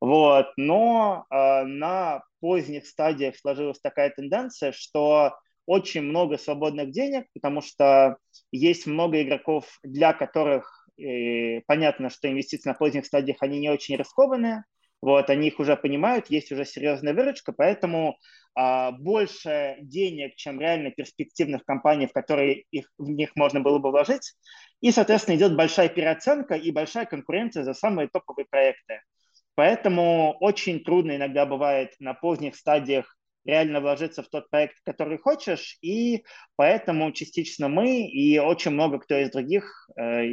Вот, 0.00 0.48
но 0.56 1.26
э, 1.30 1.62
на 1.62 2.24
поздних 2.40 2.86
стадиях 2.86 3.36
сложилась 3.36 3.78
такая 3.80 4.10
тенденция, 4.10 4.72
что 4.72 5.38
очень 5.66 6.02
много 6.02 6.38
свободных 6.38 6.90
денег, 6.90 7.26
потому 7.34 7.60
что 7.60 8.16
есть 8.52 8.86
много 8.86 9.22
игроков, 9.22 9.66
для 9.82 10.12
которых 10.12 10.88
э, 10.98 11.60
понятно, 11.66 12.10
что 12.10 12.30
инвестиции 12.30 12.68
на 12.68 12.74
поздних 12.74 13.06
стадиях, 13.06 13.38
они 13.40 13.58
не 13.58 13.70
очень 13.70 13.96
рискованные, 13.96 14.64
вот, 15.04 15.28
они 15.28 15.48
их 15.48 15.60
уже 15.60 15.76
понимают, 15.76 16.30
есть 16.30 16.50
уже 16.50 16.64
серьезная 16.64 17.12
выручка, 17.12 17.52
поэтому 17.52 18.16
а, 18.54 18.92
больше 18.92 19.76
денег, 19.82 20.34
чем 20.36 20.58
реально 20.58 20.92
перспективных 20.92 21.62
компаний, 21.64 22.06
в 22.06 22.12
которые 22.12 22.64
их, 22.70 22.90
в 22.96 23.10
них 23.10 23.32
можно 23.34 23.60
было 23.60 23.78
бы 23.78 23.90
вложить, 23.90 24.32
и, 24.80 24.90
соответственно, 24.92 25.36
идет 25.36 25.56
большая 25.56 25.90
переоценка 25.90 26.54
и 26.54 26.70
большая 26.70 27.04
конкуренция 27.04 27.64
за 27.64 27.74
самые 27.74 28.08
топовые 28.08 28.46
проекты. 28.48 29.00
Поэтому 29.56 30.36
очень 30.40 30.82
трудно 30.82 31.16
иногда 31.16 31.44
бывает 31.44 31.90
на 31.98 32.14
поздних 32.14 32.56
стадиях 32.56 33.16
реально 33.44 33.80
вложиться 33.80 34.22
в 34.22 34.28
тот 34.28 34.50
проект, 34.50 34.76
который 34.84 35.18
хочешь, 35.18 35.78
и 35.82 36.24
поэтому 36.56 37.12
частично 37.12 37.68
мы 37.68 38.06
и 38.06 38.38
очень 38.38 38.72
много 38.72 38.98
кто 38.98 39.16
из 39.16 39.30
других 39.30 39.88
э, 39.96 40.24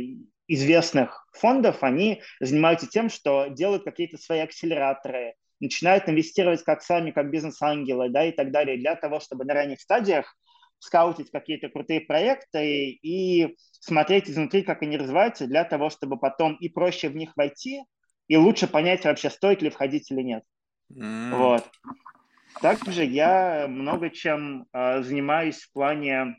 известных 0.48 1.26
фондов, 1.34 1.84
они 1.84 2.22
занимаются 2.40 2.88
тем, 2.88 3.10
что 3.10 3.48
делают 3.48 3.84
какие-то 3.84 4.18
свои 4.18 4.40
акселераторы, 4.40 5.36
начинают 5.60 6.10
инвестировать 6.10 6.64
как 6.64 6.82
сами, 6.82 7.12
как 7.12 7.30
бизнес-ангелы, 7.30 8.10
да, 8.10 8.26
и 8.26 8.32
так 8.32 8.52
далее, 8.52 8.78
для 8.78 8.96
того, 8.96 9.20
чтобы 9.20 9.46
на 9.46 9.54
ранних 9.54 9.80
стадиях 9.80 10.36
скаутить 10.80 11.30
какие-то 11.32 11.70
крутые 11.70 12.02
проекты 12.02 12.90
и 12.90 13.56
смотреть 13.80 14.30
изнутри, 14.30 14.64
как 14.64 14.82
они 14.82 14.98
развиваются, 14.98 15.46
для 15.46 15.64
того, 15.64 15.90
чтобы 15.90 16.18
потом 16.18 16.56
и 16.56 16.70
проще 16.70 17.10
в 17.10 17.16
них 17.16 17.38
войти, 17.38 17.84
и 18.28 18.36
лучше 18.36 18.68
понять 18.68 19.06
вообще, 19.06 19.30
стоит 19.30 19.62
ли 19.62 19.70
входить 19.70 20.10
или 20.12 20.22
нет. 20.22 20.44
Mm. 20.92 21.38
Вот. 21.38 21.70
Также 22.60 23.06
я 23.06 23.68
много 23.68 24.10
чем 24.10 24.66
э, 24.74 25.02
занимаюсь 25.04 25.62
в 25.62 25.72
плане 25.72 26.36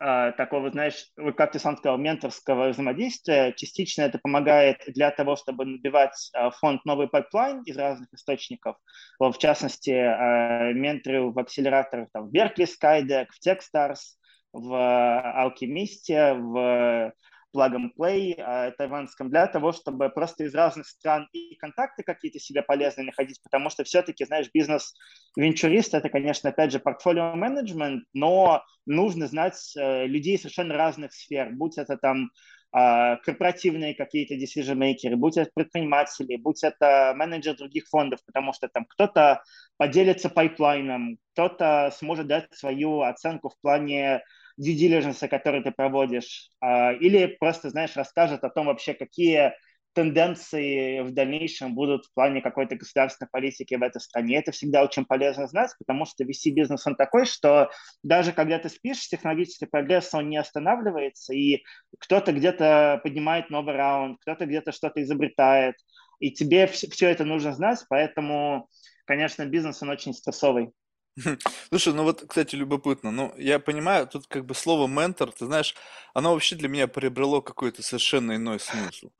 э, 0.00 0.32
такого, 0.32 0.70
знаешь, 0.70 1.06
как 1.36 1.52
ты 1.52 1.58
сам 1.58 1.76
сказал, 1.76 1.98
менторского 1.98 2.70
взаимодействия. 2.70 3.52
Частично 3.56 4.02
это 4.02 4.18
помогает 4.18 4.82
для 4.88 5.10
того, 5.10 5.36
чтобы 5.36 5.64
набивать 5.64 6.30
э, 6.34 6.50
фонд 6.58 6.84
новый 6.84 7.08
pipeline 7.08 7.62
из 7.62 7.76
разных 7.76 8.12
источников. 8.12 8.76
Вот, 9.18 9.36
в 9.36 9.38
частности, 9.38 9.90
э, 9.90 10.72
менторю 10.74 11.32
в 11.32 11.38
акселераторах 11.38 12.08
там, 12.12 12.28
в 12.28 12.34
Berkeley 12.34 12.66
Skydeck, 12.66 13.26
в 13.30 13.46
Techstars, 13.46 14.16
в 14.52 14.72
Alchemist, 14.74 16.08
в 16.08 17.12
Plug 17.56 17.90
Play 17.98 18.34
э, 18.36 18.72
тайванском 18.72 19.30
для 19.30 19.46
того, 19.46 19.72
чтобы 19.72 20.08
просто 20.10 20.44
из 20.44 20.54
разных 20.54 20.86
стран 20.86 21.28
и 21.32 21.54
контакты 21.56 22.02
какие-то 22.02 22.38
себе 22.38 22.62
полезные 22.62 23.06
находить, 23.06 23.40
потому 23.42 23.70
что 23.70 23.84
все-таки, 23.84 24.24
знаешь, 24.24 24.50
бизнес-венчурист– 24.52 25.94
это, 25.94 26.08
конечно, 26.08 26.50
опять 26.50 26.72
же, 26.72 26.78
portfolio 26.78 27.35
management, 27.35 28.04
но 28.12 28.62
нужно 28.84 29.26
знать 29.26 29.74
э, 29.76 30.06
людей 30.06 30.38
совершенно 30.38 30.74
разных 30.74 31.12
сфер, 31.12 31.50
будь 31.52 31.78
это 31.78 31.96
там 31.96 32.30
э, 32.76 33.16
корпоративные 33.24 33.94
какие-то 33.94 34.34
decision-makers, 34.34 35.16
будь 35.16 35.36
это 35.36 35.50
предприниматели, 35.54 36.36
будь 36.36 36.62
это 36.62 37.14
менеджеры 37.16 37.56
других 37.56 37.86
фондов, 37.88 38.20
потому 38.26 38.52
что 38.52 38.68
там 38.68 38.84
кто-то 38.84 39.42
поделится 39.78 40.28
pipeline 40.28 40.94
ом, 40.94 41.18
кто-то 41.32 41.90
сможет 41.96 42.26
дать 42.26 42.52
свою 42.52 43.00
оценку 43.00 43.48
в 43.48 43.60
плане 43.60 44.22
due 44.60 44.76
diligence, 44.76 45.26
который 45.28 45.62
ты 45.62 45.70
проводишь, 45.70 46.50
а, 46.60 46.92
или 46.92 47.26
просто, 47.38 47.70
знаешь, 47.70 47.96
расскажет 47.96 48.44
о 48.44 48.50
том 48.50 48.66
вообще, 48.66 48.94
какие 48.94 49.52
тенденции 49.96 51.00
в 51.00 51.12
дальнейшем 51.12 51.74
будут 51.74 52.04
в 52.04 52.12
плане 52.12 52.42
какой-то 52.42 52.76
государственной 52.76 53.30
политики 53.30 53.74
в 53.74 53.82
этой 53.82 53.98
стране. 53.98 54.36
Это 54.36 54.52
всегда 54.52 54.82
очень 54.82 55.06
полезно 55.06 55.46
знать, 55.46 55.70
потому 55.78 56.04
что 56.04 56.22
VC-бизнес, 56.22 56.86
он 56.86 56.96
такой, 56.96 57.24
что 57.24 57.70
даже 58.02 58.32
когда 58.32 58.58
ты 58.58 58.68
спишь, 58.68 59.08
технологический 59.08 59.64
прогресс, 59.64 60.12
он 60.12 60.28
не 60.28 60.36
останавливается, 60.36 61.32
и 61.32 61.62
кто-то 61.98 62.32
где-то 62.32 63.00
поднимает 63.02 63.48
новый 63.48 63.74
раунд, 63.74 64.18
кто-то 64.20 64.44
где-то 64.44 64.70
что-то 64.70 65.02
изобретает, 65.02 65.76
и 66.20 66.30
тебе 66.30 66.66
все, 66.66 66.90
все 66.90 67.08
это 67.08 67.24
нужно 67.24 67.54
знать, 67.54 67.82
поэтому, 67.88 68.68
конечно, 69.06 69.46
бизнес, 69.46 69.82
он 69.82 69.88
очень 69.88 70.12
стрессовый. 70.12 70.72
Слушай, 71.70 71.94
ну 71.94 72.02
вот, 72.04 72.24
кстати, 72.28 72.56
любопытно. 72.56 73.10
Ну, 73.10 73.32
я 73.38 73.58
понимаю, 73.58 74.06
тут 74.06 74.26
как 74.26 74.44
бы 74.44 74.54
слово 74.54 74.86
ментор, 74.86 75.32
ты 75.32 75.46
знаешь, 75.46 75.74
оно 76.12 76.32
вообще 76.34 76.56
для 76.56 76.68
меня 76.68 76.88
приобрело 76.88 77.40
какой-то 77.40 77.82
совершенно 77.82 78.36
иной 78.36 78.60
смысл. 78.60 79.10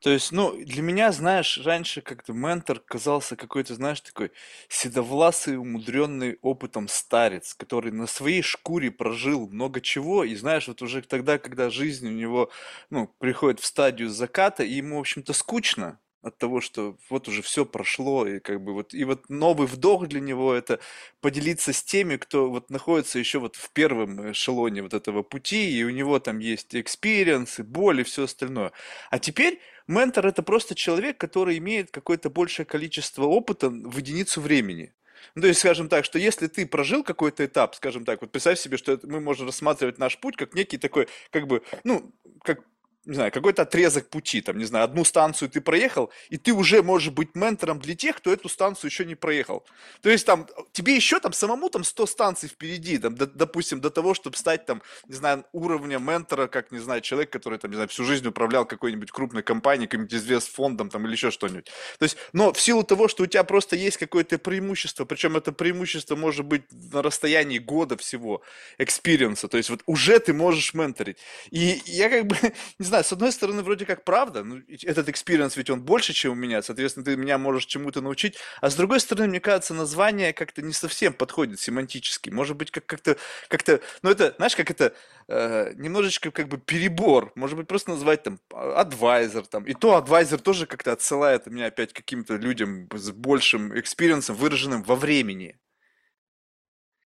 То 0.00 0.10
есть, 0.10 0.32
ну, 0.32 0.56
для 0.64 0.82
меня, 0.82 1.12
знаешь, 1.12 1.58
раньше 1.64 2.02
как-то 2.02 2.32
ментор 2.32 2.80
казался 2.80 3.36
какой-то, 3.36 3.74
знаешь, 3.74 4.00
такой 4.00 4.32
седовласый, 4.68 5.58
умудренный 5.58 6.38
опытом 6.42 6.88
старец, 6.88 7.54
который 7.54 7.92
на 7.92 8.06
своей 8.06 8.42
шкуре 8.42 8.90
прожил 8.90 9.48
много 9.48 9.80
чего, 9.80 10.24
и 10.24 10.34
знаешь, 10.36 10.68
вот 10.68 10.82
уже 10.82 11.02
тогда, 11.02 11.38
когда 11.38 11.70
жизнь 11.70 12.08
у 12.08 12.12
него, 12.12 12.50
ну, 12.90 13.08
приходит 13.18 13.60
в 13.60 13.66
стадию 13.66 14.10
заката, 14.10 14.64
и 14.64 14.74
ему, 14.74 14.98
в 14.98 15.00
общем-то, 15.00 15.32
скучно, 15.32 16.00
от 16.26 16.38
того, 16.38 16.60
что 16.60 16.96
вот 17.08 17.28
уже 17.28 17.40
все 17.40 17.64
прошло, 17.64 18.26
и 18.26 18.40
как 18.40 18.60
бы 18.60 18.74
вот, 18.74 18.94
и 18.94 19.04
вот 19.04 19.28
новый 19.28 19.68
вдох 19.68 20.08
для 20.08 20.20
него 20.20 20.52
это 20.52 20.80
поделиться 21.20 21.72
с 21.72 21.82
теми, 21.84 22.16
кто 22.16 22.50
вот 22.50 22.68
находится 22.68 23.18
еще 23.20 23.38
вот 23.38 23.54
в 23.54 23.70
первом 23.70 24.32
эшелоне 24.32 24.82
вот 24.82 24.92
этого 24.92 25.22
пути, 25.22 25.70
и 25.78 25.84
у 25.84 25.90
него 25.90 26.18
там 26.18 26.40
есть 26.40 26.74
experience, 26.74 27.60
и 27.60 27.62
боль, 27.62 28.00
и 28.00 28.04
все 28.04 28.24
остальное. 28.24 28.72
А 29.10 29.18
теперь 29.20 29.60
ментор 29.86 30.26
это 30.26 30.42
просто 30.42 30.74
человек, 30.74 31.16
который 31.16 31.58
имеет 31.58 31.92
какое-то 31.92 32.28
большее 32.28 32.66
количество 32.66 33.24
опыта 33.24 33.70
в 33.70 33.96
единицу 33.96 34.40
времени. 34.40 34.92
Ну, 35.34 35.42
то 35.42 35.48
есть, 35.48 35.60
скажем 35.60 35.88
так, 35.88 36.04
что 36.04 36.18
если 36.18 36.46
ты 36.48 36.66
прожил 36.66 37.04
какой-то 37.04 37.44
этап, 37.44 37.74
скажем 37.74 38.04
так, 38.04 38.20
вот 38.20 38.32
представь 38.32 38.58
себе, 38.58 38.76
что 38.76 38.98
мы 39.04 39.20
можем 39.20 39.46
рассматривать 39.46 39.98
наш 39.98 40.18
путь 40.18 40.36
как 40.36 40.54
некий 40.54 40.78
такой, 40.78 41.08
как 41.30 41.46
бы, 41.46 41.62
ну, 41.84 42.12
как 42.42 42.64
не 43.06 43.14
знаю, 43.14 43.32
какой-то 43.32 43.62
отрезок 43.62 44.08
пути, 44.08 44.40
там, 44.40 44.58
не 44.58 44.64
знаю, 44.64 44.84
одну 44.84 45.04
станцию 45.04 45.48
ты 45.48 45.60
проехал, 45.60 46.10
и 46.28 46.36
ты 46.36 46.52
уже 46.52 46.82
можешь 46.82 47.12
быть 47.12 47.34
ментором 47.34 47.78
для 47.78 47.94
тех, 47.94 48.16
кто 48.16 48.32
эту 48.32 48.48
станцию 48.48 48.90
еще 48.90 49.04
не 49.04 49.14
проехал. 49.14 49.64
То 50.02 50.10
есть 50.10 50.26
там, 50.26 50.46
тебе 50.72 50.96
еще 50.96 51.20
там 51.20 51.32
самому 51.32 51.70
там 51.70 51.84
100 51.84 52.06
станций 52.06 52.48
впереди, 52.48 52.98
там, 52.98 53.14
до, 53.14 53.26
допустим, 53.26 53.80
до 53.80 53.90
того, 53.90 54.14
чтобы 54.14 54.36
стать 54.36 54.66
там, 54.66 54.82
не 55.06 55.14
знаю, 55.14 55.44
уровня 55.52 55.98
ментора, 55.98 56.48
как, 56.48 56.72
не 56.72 56.80
знаю, 56.80 57.00
человек, 57.00 57.30
который 57.30 57.58
там, 57.58 57.70
не 57.70 57.76
знаю, 57.76 57.88
всю 57.88 58.04
жизнь 58.04 58.26
управлял 58.26 58.66
какой-нибудь 58.66 59.12
крупной 59.12 59.42
компанией, 59.42 59.86
каким-нибудь 59.86 60.14
известным 60.14 60.54
фондом 60.54 60.90
там 60.90 61.06
или 61.06 61.12
еще 61.12 61.30
что-нибудь. 61.30 61.66
То 61.98 62.02
есть, 62.02 62.16
но 62.32 62.52
в 62.52 62.60
силу 62.60 62.82
того, 62.82 63.08
что 63.08 63.22
у 63.22 63.26
тебя 63.26 63.44
просто 63.44 63.76
есть 63.76 63.98
какое-то 63.98 64.38
преимущество, 64.38 65.04
причем 65.04 65.36
это 65.36 65.52
преимущество 65.52 66.16
может 66.16 66.44
быть 66.44 66.64
на 66.92 67.02
расстоянии 67.02 67.58
года 67.58 67.96
всего, 67.96 68.42
experience 68.78 69.36
а, 69.36 69.48
то 69.48 69.56
есть 69.56 69.70
вот 69.70 69.82
уже 69.86 70.18
ты 70.18 70.32
можешь 70.32 70.74
менторить. 70.74 71.18
И 71.50 71.80
я 71.86 72.08
как 72.10 72.26
бы, 72.26 72.36
не 72.78 72.84
знаю, 72.84 72.95
знаю, 72.96 73.04
с 73.04 73.12
одной 73.12 73.32
стороны, 73.32 73.62
вроде 73.62 73.84
как 73.84 74.04
правда, 74.04 74.42
ну, 74.42 74.62
этот 74.84 75.08
experience 75.08 75.56
ведь 75.56 75.70
он 75.70 75.82
больше, 75.82 76.12
чем 76.12 76.32
у 76.32 76.34
меня, 76.34 76.62
соответственно, 76.62 77.04
ты 77.04 77.16
меня 77.16 77.36
можешь 77.38 77.66
чему-то 77.66 78.00
научить, 78.00 78.36
а 78.60 78.70
с 78.70 78.74
другой 78.74 79.00
стороны, 79.00 79.28
мне 79.28 79.40
кажется, 79.40 79.74
название 79.74 80.32
как-то 80.32 80.62
не 80.62 80.72
совсем 80.72 81.12
подходит 81.12 81.60
семантически, 81.60 82.30
может 82.30 82.56
быть, 82.56 82.70
как- 82.70 82.86
как-то, 82.86 83.16
как-то, 83.48 83.80
ну, 84.02 84.10
это, 84.10 84.34
знаешь, 84.36 84.56
как 84.56 84.70
это, 84.70 84.94
э, 85.28 85.72
немножечко 85.74 86.30
как 86.30 86.48
бы 86.48 86.58
перебор, 86.58 87.32
может 87.34 87.56
быть, 87.56 87.68
просто 87.68 87.90
назвать 87.90 88.22
там 88.22 88.40
advisor, 88.52 89.46
там, 89.46 89.64
и 89.64 89.74
то 89.74 89.96
advisor 89.96 90.40
тоже 90.40 90.66
как-то 90.66 90.92
отсылает 90.92 91.46
меня 91.46 91.66
опять 91.66 91.92
каким-то 91.92 92.36
людям 92.36 92.88
с 92.94 93.10
большим 93.10 93.78
experience 93.78 94.23
ом, 94.23 94.36
выраженным 94.36 94.82
во 94.82 94.96
времени. 94.96 95.58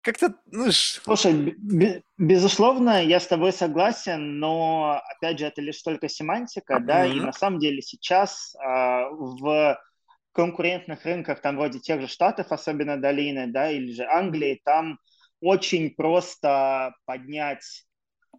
Как-то, 0.03 0.35
ну. 0.47 0.71
Слушай, 0.73 1.57
безусловно, 2.17 3.05
я 3.05 3.21
с 3.21 3.27
тобой 3.27 3.53
согласен, 3.53 4.39
но, 4.39 5.03
опять 5.17 5.39
же, 5.39 5.45
это 5.47 5.61
лишь 5.61 5.83
только 5.83 6.09
семантика, 6.09 6.75
mm-hmm. 6.75 6.85
да, 6.85 7.07
и 7.07 7.21
на 7.21 7.33
самом 7.33 7.59
деле 7.59 7.83
сейчас 7.83 8.55
э, 8.55 8.61
в 9.11 9.79
конкурентных 10.33 11.05
рынках, 11.05 11.43
там 11.43 11.57
вроде 11.57 11.81
тех 11.81 12.01
же 12.01 12.07
Штатов, 12.07 12.51
особенно 12.51 12.97
долины, 12.97 13.47
да, 13.49 13.71
или 13.71 13.93
же 13.93 14.05
Англии, 14.07 14.61
там 14.65 14.99
очень 15.41 15.91
просто 15.91 16.95
поднять 17.05 17.85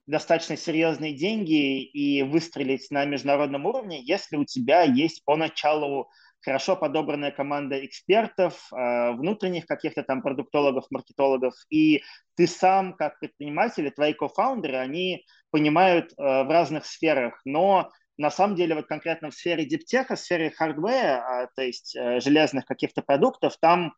достаточно 0.07 0.57
серьезные 0.57 1.13
деньги 1.13 1.83
и 1.83 2.23
выстрелить 2.23 2.89
на 2.89 3.05
международном 3.05 3.65
уровне, 3.65 4.01
если 4.03 4.35
у 4.35 4.45
тебя 4.45 4.81
есть 4.83 5.23
поначалу 5.25 6.09
хорошо 6.41 6.75
подобранная 6.75 7.31
команда 7.31 7.83
экспертов, 7.85 8.67
э, 8.71 9.11
внутренних 9.11 9.65
каких-то 9.65 10.03
там 10.03 10.21
продуктологов, 10.21 10.85
маркетологов, 10.89 11.53
и 11.69 12.03
ты 12.35 12.47
сам 12.47 12.93
как 12.93 13.19
предприниматель, 13.19 13.91
твои 13.91 14.13
кофаундеры, 14.13 14.77
они 14.77 15.25
понимают 15.51 16.11
э, 16.11 16.13
в 16.17 16.49
разных 16.49 16.85
сферах, 16.85 17.39
но 17.45 17.89
на 18.17 18.29
самом 18.29 18.55
деле 18.55 18.75
вот 18.75 18.87
конкретно 18.87 19.29
в 19.29 19.33
сфере 19.33 19.65
диптеха, 19.65 20.15
в 20.15 20.19
сфере 20.19 20.51
хардвера, 20.51 21.49
то 21.55 21.61
есть 21.61 21.95
э, 21.95 22.19
железных 22.19 22.65
каких-то 22.65 23.01
продуктов, 23.01 23.57
там 23.59 23.93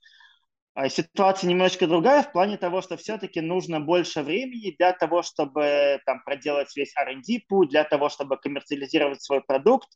ситуация 0.89 1.49
немножко 1.49 1.87
другая 1.87 2.23
в 2.23 2.31
плане 2.31 2.57
того, 2.57 2.81
что 2.81 2.97
все-таки 2.97 3.41
нужно 3.41 3.79
больше 3.79 4.23
времени 4.23 4.75
для 4.77 4.93
того, 4.93 5.21
чтобы 5.21 5.99
там 6.05 6.23
проделать 6.23 6.75
весь 6.75 6.93
R&D 6.97 7.41
путь, 7.47 7.69
для 7.69 7.83
того, 7.83 8.09
чтобы 8.09 8.37
коммерциализировать 8.37 9.21
свой 9.21 9.41
продукт. 9.41 9.89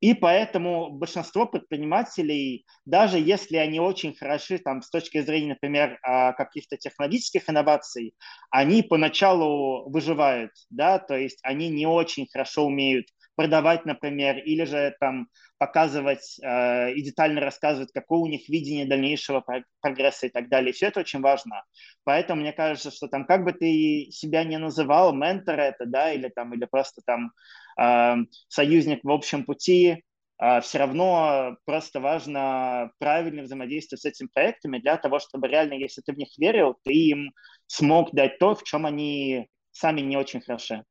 И 0.00 0.12
поэтому 0.12 0.90
большинство 0.90 1.46
предпринимателей, 1.46 2.66
даже 2.84 3.18
если 3.18 3.56
они 3.56 3.80
очень 3.80 4.14
хороши 4.14 4.58
там, 4.58 4.82
с 4.82 4.90
точки 4.90 5.22
зрения, 5.22 5.50
например, 5.50 5.98
а, 6.02 6.32
каких-то 6.32 6.76
технологических 6.76 7.48
инноваций, 7.48 8.14
они 8.50 8.82
поначалу 8.82 9.88
выживают, 9.88 10.50
да, 10.68 10.98
то 10.98 11.16
есть 11.16 11.38
они 11.42 11.68
не 11.68 11.86
очень 11.86 12.26
хорошо 12.30 12.66
умеют 12.66 13.06
продавать, 13.36 13.84
например, 13.84 14.38
или 14.38 14.64
же 14.64 14.94
там 15.00 15.28
показывать 15.58 16.38
э, 16.42 16.92
и 16.92 17.02
детально 17.02 17.40
рассказывать, 17.40 17.92
какое 17.92 18.20
у 18.20 18.26
них 18.26 18.48
видение 18.48 18.86
дальнейшего 18.86 19.44
прогресса 19.80 20.26
и 20.26 20.30
так 20.30 20.48
далее. 20.48 20.72
Все 20.72 20.86
это 20.86 21.00
очень 21.00 21.20
важно. 21.20 21.64
Поэтому 22.04 22.40
мне 22.40 22.52
кажется, 22.52 22.90
что 22.90 23.08
там 23.08 23.24
как 23.26 23.44
бы 23.44 23.52
ты 23.52 24.08
себя 24.10 24.44
не 24.44 24.58
называл, 24.58 25.14
ментор 25.14 25.58
это, 25.58 25.86
да, 25.86 26.12
или 26.12 26.28
там, 26.28 26.54
или 26.54 26.64
просто 26.64 27.02
там 27.04 27.32
э, 27.80 28.16
союзник 28.48 29.00
в 29.02 29.10
общем 29.10 29.44
пути, 29.44 30.04
э, 30.40 30.60
все 30.60 30.78
равно 30.78 31.56
просто 31.64 32.00
важно 32.00 32.90
правильно 32.98 33.42
взаимодействовать 33.42 34.02
с 34.02 34.06
этими 34.06 34.28
проектами 34.32 34.78
для 34.78 34.96
того, 34.96 35.18
чтобы 35.18 35.48
реально, 35.48 35.74
если 35.74 36.02
ты 36.02 36.12
в 36.12 36.18
них 36.18 36.28
верил, 36.38 36.76
ты 36.84 36.92
им 36.92 37.32
смог 37.66 38.12
дать 38.12 38.38
то, 38.38 38.54
в 38.54 38.62
чем 38.62 38.86
они 38.86 39.48
сами 39.72 40.00
не 40.00 40.16
очень 40.16 40.40
хороши 40.40 40.84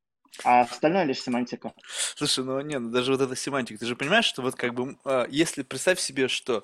а 0.43 0.61
остальное 0.61 1.03
лишь 1.03 1.21
семантика. 1.21 1.73
Слушай, 2.15 2.43
ну 2.43 2.59
не, 2.61 2.79
ну 2.79 2.89
даже 2.89 3.11
вот 3.11 3.21
эта 3.21 3.35
семантика, 3.35 3.79
ты 3.79 3.85
же 3.85 3.95
понимаешь, 3.95 4.25
что 4.25 4.41
вот 4.41 4.55
как 4.55 4.73
бы, 4.73 4.97
а, 5.05 5.25
если 5.29 5.63
представь 5.63 5.99
себе, 5.99 6.27
что, 6.27 6.63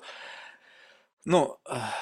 ну, 1.24 1.58
а, 1.64 1.92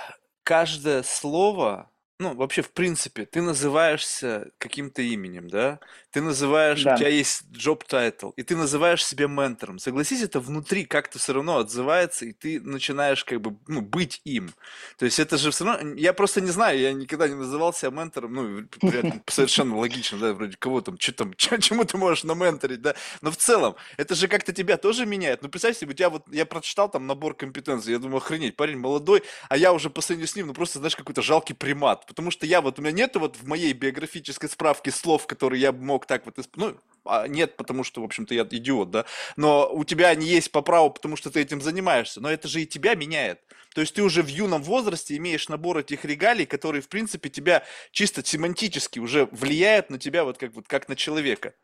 каждое 0.43 1.03
слово 1.03 1.91
ну, 2.21 2.35
вообще, 2.35 2.63
в 2.63 2.71
принципе, 2.73 3.27
ты 3.27 3.41
называешься 3.41 4.51
каким-то 4.59 5.03
именем, 5.03 5.49
да? 5.49 5.79
Ты 6.11 6.21
называешь, 6.21 6.81
у 6.81 6.97
тебя 6.97 7.09
есть 7.09 7.45
job 7.53 7.83
title, 7.89 8.33
и 8.35 8.43
ты 8.43 8.57
называешь 8.57 9.07
себя 9.07 9.29
ментором. 9.29 9.79
Согласись, 9.79 10.23
это 10.23 10.41
внутри 10.41 10.85
как-то 10.85 11.21
все 11.21 11.35
равно 11.35 11.59
отзывается, 11.59 12.25
и 12.25 12.33
ты 12.33 12.61
начинаешь 12.61 13.25
как 13.25 13.41
бы, 13.41 13.57
ну, 13.69 13.83
быть 13.83 14.21
им. 14.25 14.51
То 14.97 15.05
есть 15.05 15.21
это 15.21 15.37
же 15.37 15.53
все 15.53 15.65
равно, 15.65 15.95
я 15.95 16.13
просто 16.13 16.41
не 16.41 16.51
знаю, 16.51 16.81
я 16.81 16.93
никогда 16.93 17.29
не 17.29 17.37
называл 17.37 17.73
себя 17.73 17.91
ментором, 17.91 18.33
ну, 18.33 18.69
совершенно 19.29 19.77
логично, 19.79 20.19
да, 20.19 20.33
вроде 20.33 20.57
кого 20.57 20.81
там, 20.81 20.99
что 20.99 21.13
там, 21.13 21.35
чему 21.37 21.85
ты 21.85 21.99
можешь 21.99 22.25
наменторить, 22.25 22.83
да? 22.83 22.97
Но 23.21 23.31
в 23.31 23.37
целом, 23.37 23.77
это 23.97 24.17
же 24.17 24.27
как-то 24.27 24.53
тебя 24.53 24.77
тоже 24.77 25.07
меняет. 25.07 25.43
Ну, 25.43 25.49
представь 25.49 25.79
себе, 25.79 25.93
у 25.93 25.95
тебя 25.95 26.11
вот, 26.11 26.25
я 26.33 26.47
прочитал 26.47 26.89
там 26.91 27.07
набор 27.07 27.35
компетенций, 27.35 27.93
я 27.93 28.01
думаю, 28.01 28.17
охренеть, 28.17 28.57
парень 28.57 28.79
молодой, 28.79 29.23
а 29.49 29.57
я 29.57 29.73
уже 29.73 29.89
по 29.89 30.01
сравнению 30.01 30.27
с 30.27 30.35
ним, 30.35 30.49
ну, 30.49 30.53
просто, 30.53 30.81
знаешь, 30.81 30.97
какой-то 30.97 31.23
жалкий 31.23 31.55
примат 31.55 32.08
потому 32.09 32.31
что 32.31 32.47
я 32.47 32.61
вот, 32.61 32.79
у 32.79 32.83
меня 32.83 32.93
нету 32.93 33.21
вот 33.21 33.37
в 33.37 33.47
моей 33.47 33.73
биографической 33.75 34.49
справке 34.49 34.91
слов, 34.91 35.27
которые 35.27 35.61
я 35.61 35.73
мог 35.73 36.07
так 36.07 36.25
вот, 36.25 36.39
ну, 36.57 36.77
а 37.05 37.29
нет, 37.29 37.57
потому 37.57 37.85
что, 37.85 38.01
в 38.01 38.05
общем-то, 38.05 38.35
я 38.35 38.47
идиот, 38.51 38.91
да, 38.91 39.05
но 39.37 39.71
у 39.71 39.85
тебя 39.85 40.09
они 40.09 40.27
есть 40.27 40.51
по 40.51 40.63
праву, 40.63 40.91
потому 40.91 41.17
что 41.17 41.31
ты 41.31 41.41
этим 41.41 41.61
занимаешься, 41.61 42.21
но 42.21 42.31
это 42.31 42.49
же 42.49 42.63
и 42.63 42.67
тебя 42.67 42.95
меняет. 42.95 43.41
То 43.75 43.83
есть 43.83 43.95
ты 43.95 44.03
уже 44.03 44.23
в 44.23 44.29
юном 44.29 44.63
возрасте 44.63 45.17
имеешь 45.19 45.49
набор 45.49 45.79
этих 45.79 46.05
регалий, 46.05 46.47
которые, 46.47 46.81
в 46.83 46.89
принципе, 46.89 47.29
тебя 47.29 47.63
чисто 47.93 48.25
семантически 48.25 48.99
уже 48.99 49.27
влияют 49.27 49.91
на 49.91 49.99
тебя 49.99 50.25
вот 50.25 50.39
как, 50.39 50.55
вот 50.55 50.67
как 50.67 50.89
на 50.89 50.97
человека. 50.97 51.55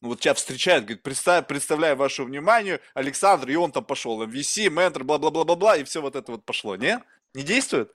Ну 0.00 0.10
вот 0.10 0.20
тебя 0.20 0.34
встречают, 0.34 0.84
говорит, 0.84 1.02
представь, 1.02 1.48
представляю 1.48 1.96
вашему 1.96 2.28
вниманию, 2.28 2.80
Александр, 2.94 3.50
и 3.50 3.56
он 3.56 3.72
там 3.72 3.84
пошел, 3.84 4.22
MVC, 4.22 4.70
ментор, 4.70 5.02
бла-бла-бла-бла-бла, 5.02 5.76
и 5.76 5.82
все 5.82 6.00
вот 6.00 6.14
это 6.14 6.30
вот 6.30 6.44
пошло, 6.44 6.76
не? 6.76 7.02
Не 7.34 7.42
действует? 7.42 7.92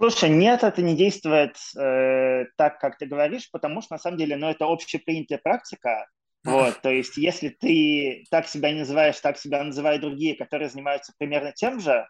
Слушай, 0.00 0.30
нет, 0.30 0.64
это 0.64 0.82
не 0.82 0.96
действует 0.96 1.56
э, 1.78 2.46
так, 2.56 2.78
как 2.80 2.98
ты 2.98 3.06
говоришь, 3.06 3.50
потому 3.50 3.80
что 3.80 3.94
на 3.94 3.98
самом 3.98 4.18
деле, 4.18 4.36
ну, 4.36 4.48
это 4.48 4.66
общепринятая 4.66 5.38
практика. 5.38 6.06
Вот, 6.44 6.80
то 6.82 6.90
есть, 6.90 7.16
если 7.16 7.48
ты 7.48 8.24
так 8.30 8.46
себя 8.48 8.72
не 8.72 8.80
называешь, 8.80 9.18
так 9.20 9.38
себя 9.38 9.62
называют 9.64 10.02
другие, 10.02 10.36
которые 10.36 10.68
занимаются 10.68 11.14
примерно 11.18 11.52
тем 11.52 11.80
же, 11.80 12.06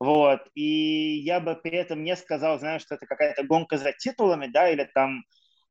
вот, 0.00 0.40
и 0.54 1.18
я 1.24 1.40
бы 1.40 1.54
при 1.54 1.72
этом 1.78 2.02
не 2.02 2.16
сказал, 2.16 2.58
знаешь, 2.58 2.82
что 2.82 2.96
это 2.96 3.06
какая-то 3.06 3.44
гонка 3.44 3.78
за 3.78 3.92
титулами, 3.92 4.46
да, 4.48 4.68
или 4.70 4.90
там 4.94 5.22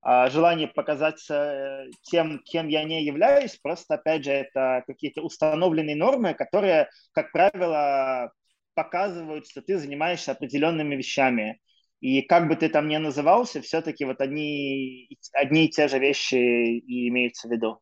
э, 0.08 0.30
желание 0.30 0.68
показаться 0.68 1.34
э, 1.36 1.92
тем, 2.04 2.40
кем 2.46 2.68
я 2.70 2.84
не 2.86 3.04
являюсь, 3.04 3.58
просто, 3.58 3.96
опять 3.96 4.24
же, 4.24 4.32
это 4.32 4.84
какие-то 4.88 5.22
установленные 5.22 5.96
нормы, 5.96 6.34
которые, 6.34 6.90
как 7.12 7.32
правило, 7.32 8.32
показывают, 8.76 9.48
что 9.48 9.62
ты 9.62 9.78
занимаешься 9.78 10.32
определенными 10.32 10.96
вещами. 10.96 11.60
И 12.02 12.22
как 12.22 12.48
бы 12.48 12.56
ты 12.56 12.70
там 12.70 12.88
ни 12.88 12.98
назывался, 12.98 13.62
все-таки 13.62 14.06
вот 14.06 14.22
одни, 14.22 15.10
одни 15.34 15.66
и 15.66 15.70
те 15.70 15.88
же 15.88 15.98
вещи 15.98 16.36
и 16.36 17.10
имеются 17.10 17.48
в 17.48 17.52
виду. 17.52 17.80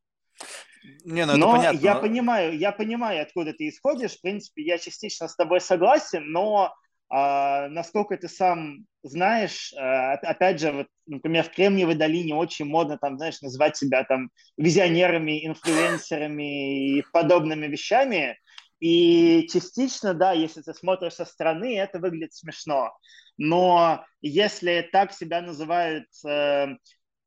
Не, 1.04 1.26
ну 1.26 1.38
но 1.38 1.52
понятно. 1.54 1.78
я 1.78 1.96
понимаю, 1.96 2.58
я 2.58 2.72
понимаю, 2.72 3.24
откуда 3.24 3.54
ты 3.54 3.70
исходишь. 3.70 4.18
В 4.18 4.22
принципе, 4.22 4.64
я 4.64 4.78
частично 4.78 5.28
с 5.28 5.36
тобой 5.36 5.62
согласен, 5.62 6.32
но 6.32 6.74
а, 7.10 7.68
насколько 7.70 8.18
ты 8.18 8.28
сам 8.28 8.86
знаешь, 9.04 9.74
а, 9.78 10.14
опять 10.14 10.60
же, 10.60 10.72
вот, 10.72 10.88
например, 11.06 11.44
в 11.44 11.52
Кремниевой 11.52 11.96
долине 11.96 12.36
очень 12.36 12.66
модно 12.66 12.98
там, 12.98 13.18
знаешь, 13.18 13.42
называть 13.42 13.78
себя 13.78 14.04
там 14.04 14.30
визионерами, 14.58 15.46
инфлюенсерами 15.46 16.98
и 16.98 17.04
подобными 17.14 17.68
вещами. 17.68 18.38
И 18.84 19.48
частично, 19.48 20.14
да, 20.14 20.34
если 20.34 20.62
ты 20.62 20.74
смотришь 20.74 21.14
со 21.14 21.24
стороны, 21.24 21.80
это 21.80 22.00
выглядит 22.00 22.34
смешно. 22.34 22.92
Но 23.38 24.04
если 24.20 24.90
так 24.92 25.14
себя 25.14 25.42
называют 25.42 26.10
э, 26.28 26.68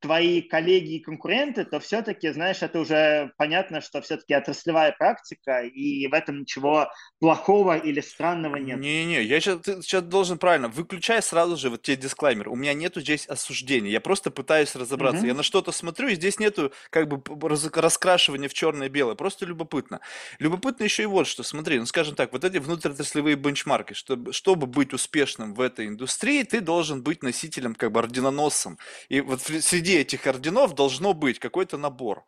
твои 0.07 0.41
коллеги 0.41 0.95
и 0.95 1.01
конкуренты, 1.01 1.65
то 1.65 1.81
все-таки, 1.81 2.31
знаешь, 2.31 2.63
это 2.63 2.79
уже 2.79 3.33
понятно, 3.37 3.81
что 3.81 4.01
все-таки 4.01 4.35
отраслевая 4.35 4.93
практика, 4.93 5.63
и 5.63 6.07
в 6.07 6.15
этом 6.15 6.41
ничего 6.41 6.89
плохого 7.19 7.77
или 7.77 8.01
странного 8.01 8.57
нет. 8.57 8.79
Не-не, 8.79 9.25
я 9.25 9.41
сейчас, 9.41 9.61
ты 9.63 9.83
сейчас 9.83 10.05
должен 10.05 10.39
правильно, 10.39 10.69
выключай 10.69 11.21
сразу 11.23 11.57
же 11.57 11.71
вот 11.71 11.83
те 11.83 11.97
дисклаймер. 11.97 12.49
У 12.49 12.55
меня 12.55 12.73
нету 12.73 13.01
здесь 13.01 13.27
осуждения, 13.27 13.91
я 13.91 14.01
просто 14.01 14.31
пытаюсь 14.31 14.77
разобраться. 14.77 15.23
Угу. 15.23 15.27
Я 15.27 15.35
на 15.35 15.43
что-то 15.43 15.73
смотрю, 15.73 16.09
и 16.09 16.15
здесь 16.15 16.39
нету 16.39 16.73
как 16.91 17.09
бы 17.09 17.21
раскрашивания 17.49 18.49
в 18.49 18.55
черное 18.55 18.87
и 18.87 18.91
белое, 18.91 19.17
просто 19.17 19.45
любопытно. 19.45 20.01
Любопытно 20.39 20.85
еще 20.85 21.03
и 21.03 21.07
вот 21.07 21.27
что, 21.27 21.43
смотри, 21.43 21.81
ну 21.81 21.87
скажем 21.87 22.15
так, 22.15 22.33
вот 22.33 22.45
эти 22.45 22.59
внутриотраслевые 22.59 23.35
бенчмарки, 23.35 23.95
чтобы, 23.95 24.33
чтобы 24.33 24.69
быть 24.69 24.93
успешным 24.93 25.53
в 25.53 25.61
этой 25.61 25.89
индустрии, 25.89 26.45
ты 26.45 26.61
должен 26.61 27.03
быть 27.03 27.25
носителем 27.25 27.75
как 27.75 27.91
бы 27.91 27.99
орденоносцем. 27.99 28.79
И 29.09 29.21
вот 29.21 29.43
среди 29.43 29.96
этих 30.01 30.27
орденов 30.27 30.75
должно 30.75 31.13
быть 31.13 31.39
какой-то 31.39 31.77
набор. 31.77 32.25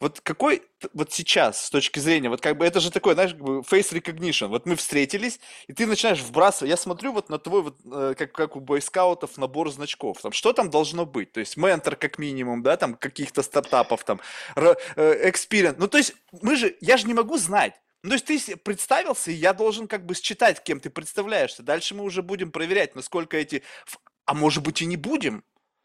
Вот 0.00 0.20
какой 0.20 0.62
вот 0.92 1.12
сейчас 1.12 1.66
с 1.66 1.70
точки 1.70 1.98
зрения, 1.98 2.28
вот 2.28 2.40
как 2.40 2.56
бы 2.56 2.64
это 2.64 2.80
же 2.80 2.90
такое, 2.90 3.14
знаешь, 3.14 3.32
как 3.32 3.40
бы 3.40 3.60
face 3.60 3.92
recognition. 3.92 4.48
Вот 4.48 4.66
мы 4.66 4.76
встретились, 4.76 5.40
и 5.66 5.72
ты 5.72 5.86
начинаешь 5.86 6.20
вбрасывать. 6.20 6.70
Я 6.70 6.76
смотрю 6.76 7.12
вот 7.12 7.28
на 7.28 7.38
твой 7.38 7.62
вот, 7.62 7.76
э, 7.84 8.14
как, 8.16 8.32
как 8.32 8.56
у 8.56 8.60
бойскаутов, 8.60 9.36
набор 9.38 9.70
значков. 9.70 10.20
Там, 10.20 10.32
что 10.32 10.52
там 10.52 10.70
должно 10.70 11.06
быть? 11.06 11.32
То 11.32 11.40
есть 11.40 11.56
ментор 11.56 11.96
как 11.96 12.18
минимум, 12.18 12.62
да, 12.62 12.76
там 12.76 12.94
каких-то 12.94 13.42
стартапов, 13.42 14.04
там, 14.04 14.20
experience. 14.96 15.76
Ну, 15.78 15.88
то 15.88 15.98
есть 15.98 16.14
мы 16.42 16.56
же, 16.56 16.76
я 16.80 16.96
же 16.96 17.06
не 17.06 17.14
могу 17.14 17.38
знать. 17.38 17.74
Ну, 18.02 18.10
то 18.16 18.32
есть 18.32 18.46
ты 18.46 18.56
представился, 18.56 19.30
и 19.30 19.34
я 19.34 19.52
должен 19.52 19.88
как 19.88 20.06
бы 20.06 20.14
считать, 20.14 20.62
кем 20.62 20.78
ты 20.78 20.88
представляешься. 20.88 21.62
Дальше 21.62 21.94
мы 21.94 22.04
уже 22.04 22.22
будем 22.22 22.52
проверять, 22.52 22.94
насколько 22.94 23.36
эти... 23.36 23.62
А 24.24 24.34
может 24.34 24.62
быть 24.62 24.82
и 24.82 24.86
не 24.86 24.96
будем. 24.96 25.42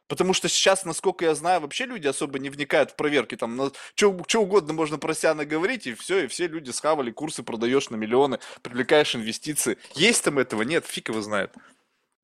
Потому 0.08 0.34
что 0.34 0.50
сейчас, 0.50 0.86
насколько 0.86 1.26
я 1.26 1.36
знаю, 1.36 1.62
вообще 1.62 1.86
люди 1.86 2.08
особо 2.08 2.39
не 2.39 2.50
вникают 2.50 2.92
в 2.92 2.96
проверки. 2.96 3.36
Там 3.36 3.56
на 3.56 3.72
что 3.96 4.42
угодно 4.42 4.74
можно 4.74 4.98
про 4.98 5.13
себя 5.13 5.34
наговорить, 5.34 5.88
и 5.88 5.94
все, 5.94 6.26
и 6.26 6.28
все 6.28 6.48
люди 6.48 6.72
схавали, 6.72 7.12
курсы 7.12 7.44
продаешь 7.44 7.89
на 7.89 7.96
миллионы, 7.96 8.39
привлекаешь 8.62 9.16
инвестиции. 9.16 9.78
Есть 9.96 10.24
там 10.24 10.39
этого? 10.39 10.63
Нет, 10.63 10.86
фиг 10.86 11.10
его 11.10 11.22
знает. 11.22 11.54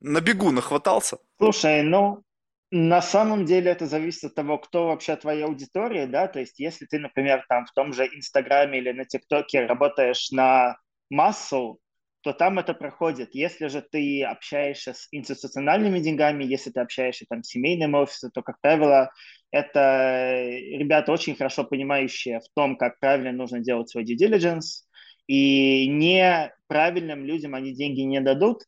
На 0.01 0.21
бегу 0.21 0.51
нахватался. 0.51 1.17
Слушай, 1.37 1.83
ну, 1.83 2.23
на 2.71 3.01
самом 3.01 3.45
деле 3.45 3.71
это 3.71 3.87
зависит 3.87 4.25
от 4.25 4.35
того, 4.35 4.57
кто 4.59 4.87
вообще 4.87 5.15
твоя 5.15 5.45
аудитория, 5.45 6.05
да, 6.05 6.27
то 6.27 6.39
есть 6.39 6.59
если 6.59 6.85
ты, 6.85 6.99
например, 6.99 7.43
там 7.49 7.65
в 7.65 7.71
том 7.71 7.93
же 7.93 8.05
Инстаграме 8.05 8.77
или 8.77 8.91
на 8.91 9.05
ТикТоке 9.05 9.65
работаешь 9.65 10.29
на 10.31 10.77
массу, 11.09 11.79
то 12.21 12.33
там 12.33 12.59
это 12.59 12.73
проходит. 12.73 13.33
Если 13.33 13.67
же 13.67 13.81
ты 13.81 14.23
общаешься 14.23 14.93
с 14.93 15.07
институциональными 15.11 15.99
деньгами, 15.99 16.43
если 16.43 16.69
ты 16.69 16.81
общаешься 16.81 17.25
там 17.29 17.43
с 17.43 17.49
семейным 17.49 17.93
офисом, 17.93 18.31
то, 18.31 18.41
как 18.41 18.59
правило, 18.61 19.11
это 19.51 20.45
ребята 20.49 21.11
очень 21.11 21.35
хорошо 21.35 21.63
понимающие 21.63 22.39
в 22.39 22.49
том, 22.53 22.75
как 22.77 22.99
правильно 22.99 23.31
нужно 23.31 23.59
делать 23.59 23.89
свой 23.89 24.03
due 24.03 24.17
diligence, 24.17 24.83
и 25.27 25.87
неправильным 25.87 27.25
людям 27.25 27.55
они 27.55 27.73
деньги 27.73 28.01
не 28.01 28.19
дадут. 28.19 28.63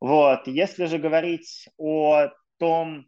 Вот. 0.00 0.46
Если 0.46 0.84
же 0.84 0.98
говорить 0.98 1.68
о 1.78 2.28
том, 2.58 3.06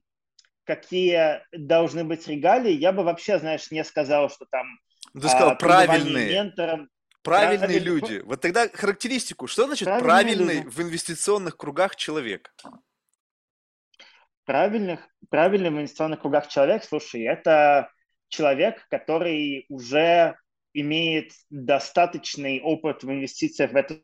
какие 0.64 1.42
должны 1.52 2.04
быть 2.04 2.26
регалии, 2.26 2.72
я 2.72 2.92
бы 2.92 3.04
вообще, 3.04 3.38
знаешь, 3.38 3.70
не 3.70 3.84
сказал, 3.84 4.28
что 4.28 4.46
там 4.50 4.66
ну, 5.14 5.20
ты 5.20 5.28
сказал, 5.28 5.50
а, 5.50 5.54
правильные. 5.54 6.30
Ментором, 6.30 6.88
Правильные 7.28 7.78
люди. 7.78 8.22
Вот 8.24 8.40
тогда 8.40 8.68
характеристику. 8.68 9.46
Что 9.46 9.66
значит 9.66 9.86
правильный, 9.86 10.04
правильный 10.04 10.64
в 10.64 10.80
инвестиционных 10.80 11.56
кругах 11.56 11.96
человек? 11.96 12.54
Правильных, 14.44 15.06
правильный 15.28 15.70
в 15.70 15.74
инвестиционных 15.74 16.20
кругах 16.20 16.48
человек, 16.48 16.84
слушай, 16.84 17.22
это 17.22 17.90
человек, 18.28 18.86
который 18.88 19.66
уже 19.68 20.36
имеет 20.72 21.32
достаточный 21.50 22.60
опыт 22.60 23.02
в 23.02 23.10
инвестициях 23.10 23.72
в 23.72 23.76
эту 23.76 24.02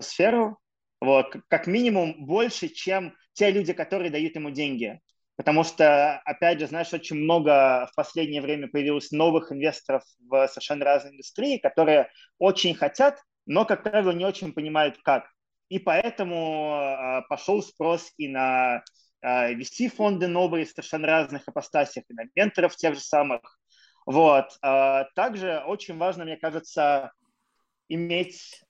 сферу, 0.00 0.58
вот, 1.00 1.36
как 1.48 1.66
минимум 1.66 2.26
больше, 2.26 2.68
чем 2.68 3.14
те 3.32 3.50
люди, 3.50 3.72
которые 3.72 4.10
дают 4.10 4.34
ему 4.34 4.50
деньги. 4.50 5.00
Потому 5.36 5.64
что, 5.64 6.18
опять 6.24 6.60
же, 6.60 6.66
знаешь, 6.66 6.92
очень 6.94 7.16
много 7.16 7.88
в 7.92 7.94
последнее 7.94 8.40
время 8.40 8.68
появилось 8.68 9.10
новых 9.10 9.52
инвесторов 9.52 10.02
в 10.18 10.48
совершенно 10.48 10.84
разной 10.84 11.12
индустрии, 11.12 11.58
которые 11.58 12.10
очень 12.38 12.74
хотят, 12.74 13.20
но, 13.44 13.66
как 13.66 13.82
правило, 13.82 14.12
не 14.12 14.24
очень 14.24 14.52
понимают, 14.52 14.98
как. 15.04 15.30
И 15.68 15.78
поэтому 15.78 16.78
э, 16.78 17.22
пошел 17.28 17.62
спрос 17.62 18.12
и 18.16 18.28
на 18.28 18.82
э, 19.20 19.54
VC-фонды 19.54 20.26
новые, 20.26 20.64
совершенно 20.64 21.06
разных 21.06 21.46
апостасиях, 21.46 22.06
и 22.08 22.14
на 22.14 22.22
менторов 22.34 22.74
тех 22.76 22.94
же 22.94 23.00
самых. 23.00 23.40
Вот. 24.06 24.56
Э, 24.62 25.04
также 25.14 25.62
очень 25.66 25.98
важно, 25.98 26.24
мне 26.24 26.36
кажется, 26.36 27.12
иметь 27.88 28.64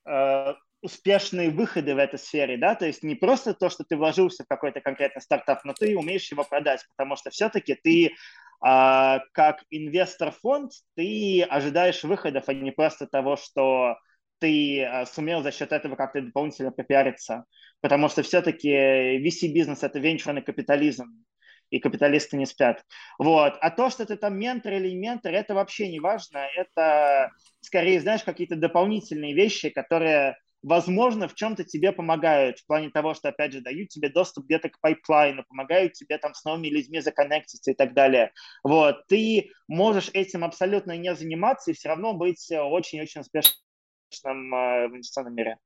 успешные 0.87 1.51
выходы 1.51 1.97
в 1.97 1.99
этой 1.99 2.19
сфере, 2.19 2.57
да, 2.57 2.77
то 2.77 2.87
есть 2.87 3.03
не 3.03 3.17
просто 3.17 3.55
то, 3.55 3.69
что 3.69 3.83
ты 3.83 3.97
вложился 3.97 4.45
в 4.45 4.49
какой-то 4.49 4.81
конкретный 4.81 5.21
стартап, 5.21 5.65
но 5.65 5.75
ты 5.75 5.99
умеешь 5.99 6.31
его 6.31 6.45
продать, 6.45 6.87
потому 6.97 7.17
что 7.17 7.31
все-таки 7.31 7.75
ты 7.75 8.15
а, 8.61 9.21
как 9.33 9.65
инвестор-фонд, 9.71 10.71
ты 10.95 11.43
ожидаешь 11.43 12.05
выходов, 12.05 12.45
а 12.47 12.55
не 12.55 12.71
просто 12.71 13.09
того, 13.09 13.37
что 13.37 13.97
ты 14.39 14.85
а, 14.85 15.07
сумел 15.07 15.43
за 15.43 15.51
счет 15.51 15.73
этого 15.73 15.97
как-то 15.97 16.23
дополнительно 16.23 16.71
попиариться, 16.71 17.47
потому 17.81 18.09
что 18.09 18.23
все-таки 18.23 18.71
VC-бизнес– 18.71 19.83
это 19.83 19.99
венчурный 19.99 20.43
капитализм, 20.43 21.27
и 21.71 21.81
капиталисты 21.81 22.37
не 22.37 22.47
спят. 22.47 22.85
Вот. 23.19 23.55
А 23.61 23.71
то, 23.71 23.91
что 23.91 24.07
ты 24.07 24.15
там 24.15 24.39
ментор 24.39 24.75
или 24.75 24.95
ментор, 24.95 25.35
это 25.35 25.53
вообще 25.53 25.89
не 25.89 25.99
важно. 25.99 26.47
Это 26.57 27.33
скорее, 27.59 28.01
знаешь, 28.01 28.23
какие-то 28.23 28.55
дополнительные 28.55 29.35
вещи, 29.35 29.71
которые 29.71 30.37
возможно, 30.67 31.29
в 31.29 31.35
чем-то 31.35 31.63
тебе 31.63 31.93
помогают, 31.93 32.59
в 32.59 32.67
плане 32.67 32.91
того, 32.91 33.15
что, 33.15 33.29
опять 33.29 33.53
же, 33.53 33.61
дают 33.61 33.89
тебе 33.89 34.09
доступ 34.09 34.47
где-то 34.47 34.69
к 34.69 34.81
пайплайну, 34.81 35.45
помогают 35.45 35.93
тебе 35.93 36.19
там 36.19 36.35
с 36.35 36.45
новыми 36.45 36.67
людьми 36.67 37.01
законнектиться 37.01 37.71
и 37.71 37.75
так 37.75 37.95
далее. 37.95 38.33
Вот, 38.65 39.07
ты 39.07 39.51
можешь 39.69 40.11
этим 40.13 40.43
абсолютно 40.43 40.97
не 40.99 41.15
заниматься 41.15 41.71
и 41.71 41.75
все 41.75 41.89
равно 41.91 42.15
быть 42.15 42.51
очень-очень 42.51 43.21
успешным 43.21 43.55
э, 44.55 44.89
в 44.89 44.95
инвестиционном 44.95 45.37
мире. 45.37 45.59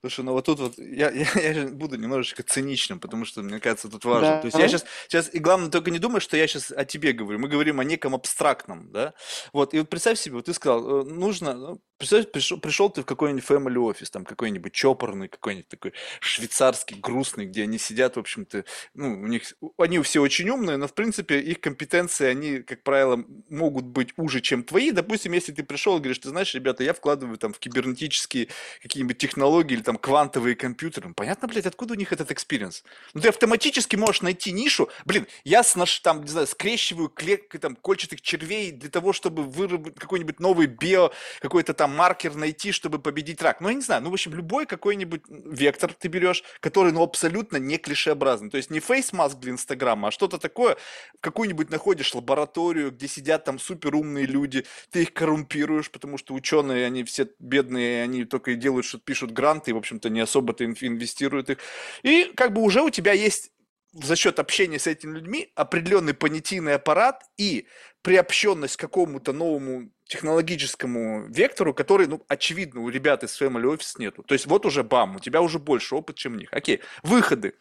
Слушай, 0.00 0.24
ну 0.24 0.32
вот 0.32 0.46
тут 0.46 0.58
вот 0.60 0.78
я, 0.78 1.10
я, 1.10 1.26
я 1.52 1.66
буду 1.68 1.96
немножечко 1.96 2.42
циничным, 2.42 3.00
потому 3.00 3.24
что, 3.24 3.42
мне 3.42 3.60
кажется, 3.60 3.88
тут 3.88 4.04
важно. 4.04 4.28
Да. 4.28 4.40
То 4.40 4.46
есть 4.46 4.58
я 4.58 4.68
сейчас, 4.68 4.84
сейчас, 5.08 5.32
и 5.32 5.38
главное, 5.38 5.70
только 5.70 5.90
не 5.90 5.98
думай, 5.98 6.20
что 6.20 6.36
я 6.36 6.46
сейчас 6.46 6.70
о 6.70 6.84
тебе 6.84 7.12
говорю. 7.12 7.38
Мы 7.38 7.48
говорим 7.48 7.80
о 7.80 7.84
неком 7.84 8.14
абстрактном, 8.14 8.90
да? 8.92 9.14
Вот, 9.52 9.74
и 9.74 9.78
вот 9.78 9.88
представь 9.88 10.18
себе, 10.18 10.36
вот 10.36 10.46
ты 10.46 10.54
сказал, 10.54 11.02
э, 11.02 11.04
нужно, 11.04 11.54
ну, 11.54 11.80
представь, 12.02 12.32
пришел, 12.32 12.58
пришел 12.58 12.90
ты 12.90 13.02
в 13.02 13.04
какой-нибудь 13.04 13.44
family 13.44 13.78
office, 13.78 14.10
там 14.10 14.24
какой-нибудь 14.24 14.72
чопорный, 14.72 15.28
какой-нибудь 15.28 15.68
такой 15.68 15.92
швейцарский, 16.18 16.96
грустный, 16.98 17.46
где 17.46 17.62
они 17.62 17.78
сидят, 17.78 18.16
в 18.16 18.18
общем-то, 18.18 18.64
ну, 18.94 19.12
у 19.12 19.28
них, 19.28 19.44
они 19.78 20.00
все 20.00 20.20
очень 20.20 20.50
умные, 20.50 20.78
но, 20.78 20.88
в 20.88 20.94
принципе, 20.94 21.38
их 21.38 21.60
компетенции, 21.60 22.26
они, 22.26 22.58
как 22.58 22.82
правило, 22.82 23.24
могут 23.48 23.84
быть 23.84 24.14
уже, 24.16 24.40
чем 24.40 24.64
твои. 24.64 24.90
Допустим, 24.90 25.32
если 25.32 25.52
ты 25.52 25.62
пришел 25.62 25.96
и 25.96 26.00
говоришь, 26.00 26.18
ты 26.18 26.30
знаешь, 26.30 26.52
ребята, 26.54 26.82
я 26.82 26.92
вкладываю 26.92 27.38
там 27.38 27.52
в 27.52 27.60
кибернетические 27.60 28.48
какие-нибудь 28.82 29.18
технологии, 29.18 29.61
технологии 29.62 29.74
или 29.74 29.82
там 29.82 29.96
квантовые 29.96 30.54
компьютеры. 30.54 31.08
Ну, 31.08 31.14
понятно, 31.14 31.48
блядь, 31.48 31.66
откуда 31.66 31.94
у 31.94 31.96
них 31.96 32.12
этот 32.12 32.30
experience? 32.30 32.84
Ну, 33.14 33.20
ты 33.20 33.28
автоматически 33.28 33.96
можешь 33.96 34.22
найти 34.22 34.52
нишу. 34.52 34.88
Блин, 35.04 35.26
я 35.44 35.62
с 35.62 35.76
наш, 35.76 36.00
там, 36.00 36.22
не 36.22 36.28
знаю, 36.28 36.46
скрещиваю 36.46 37.08
клетки, 37.08 37.58
там, 37.58 37.76
кольчатых 37.76 38.20
червей 38.20 38.72
для 38.72 38.90
того, 38.90 39.12
чтобы 39.12 39.42
выработать 39.42 39.98
какой-нибудь 39.98 40.40
новый 40.40 40.66
био, 40.66 41.10
какой-то 41.40 41.74
там 41.74 41.96
маркер 41.96 42.34
найти, 42.34 42.72
чтобы 42.72 42.98
победить 42.98 43.42
рак. 43.42 43.60
Ну, 43.60 43.68
я 43.68 43.74
не 43.74 43.82
знаю, 43.82 44.02
ну, 44.02 44.10
в 44.10 44.12
общем, 44.12 44.34
любой 44.34 44.66
какой-нибудь 44.66 45.22
вектор 45.28 45.92
ты 45.92 46.08
берешь, 46.08 46.42
который, 46.60 46.92
ну, 46.92 47.02
абсолютно 47.02 47.58
не 47.58 47.78
клишеобразный. 47.78 48.50
То 48.50 48.56
есть 48.56 48.70
не 48.70 48.80
фейс-маск 48.80 49.38
для 49.38 49.52
Инстаграма, 49.52 50.08
а 50.08 50.10
что-то 50.10 50.38
такое, 50.38 50.76
какую-нибудь 51.20 51.70
находишь 51.70 52.14
лабораторию, 52.14 52.90
где 52.90 53.08
сидят 53.08 53.44
там 53.44 53.58
супер 53.58 53.94
умные 53.94 54.26
люди, 54.26 54.64
ты 54.90 55.02
их 55.02 55.12
коррумпируешь, 55.12 55.90
потому 55.90 56.18
что 56.18 56.34
ученые, 56.34 56.86
они 56.86 57.04
все 57.04 57.28
бедные, 57.38 58.02
они 58.02 58.24
только 58.24 58.52
и 58.52 58.54
делают, 58.54 58.86
что 58.86 58.98
пишут 58.98 59.32
гранты, 59.32 59.51
гранты, 59.52 59.74
в 59.74 59.76
общем-то, 59.76 60.10
не 60.10 60.20
особо-то 60.20 60.64
инвестируют 60.64 61.50
их. 61.50 61.58
И 62.02 62.32
как 62.34 62.52
бы 62.52 62.62
уже 62.62 62.82
у 62.82 62.90
тебя 62.90 63.12
есть 63.12 63.50
за 63.92 64.16
счет 64.16 64.38
общения 64.38 64.78
с 64.78 64.86
этими 64.86 65.18
людьми 65.18 65.52
определенный 65.54 66.14
понятийный 66.14 66.74
аппарат 66.74 67.24
и 67.36 67.66
приобщенность 68.00 68.76
к 68.76 68.80
какому-то 68.80 69.32
новому 69.32 69.90
технологическому 70.06 71.26
вектору, 71.28 71.74
который, 71.74 72.06
ну, 72.06 72.24
очевидно, 72.28 72.80
у 72.80 72.88
ребят 72.88 73.22
из 73.22 73.40
Family 73.40 73.64
Office 73.64 73.94
нету. 73.98 74.22
То 74.22 74.34
есть 74.34 74.46
вот 74.46 74.66
уже 74.66 74.82
бам, 74.82 75.16
у 75.16 75.20
тебя 75.20 75.42
уже 75.42 75.58
больше 75.58 75.94
опыт, 75.94 76.16
чем 76.16 76.34
у 76.34 76.36
них. 76.36 76.48
Окей, 76.52 76.80
выходы. 77.02 77.52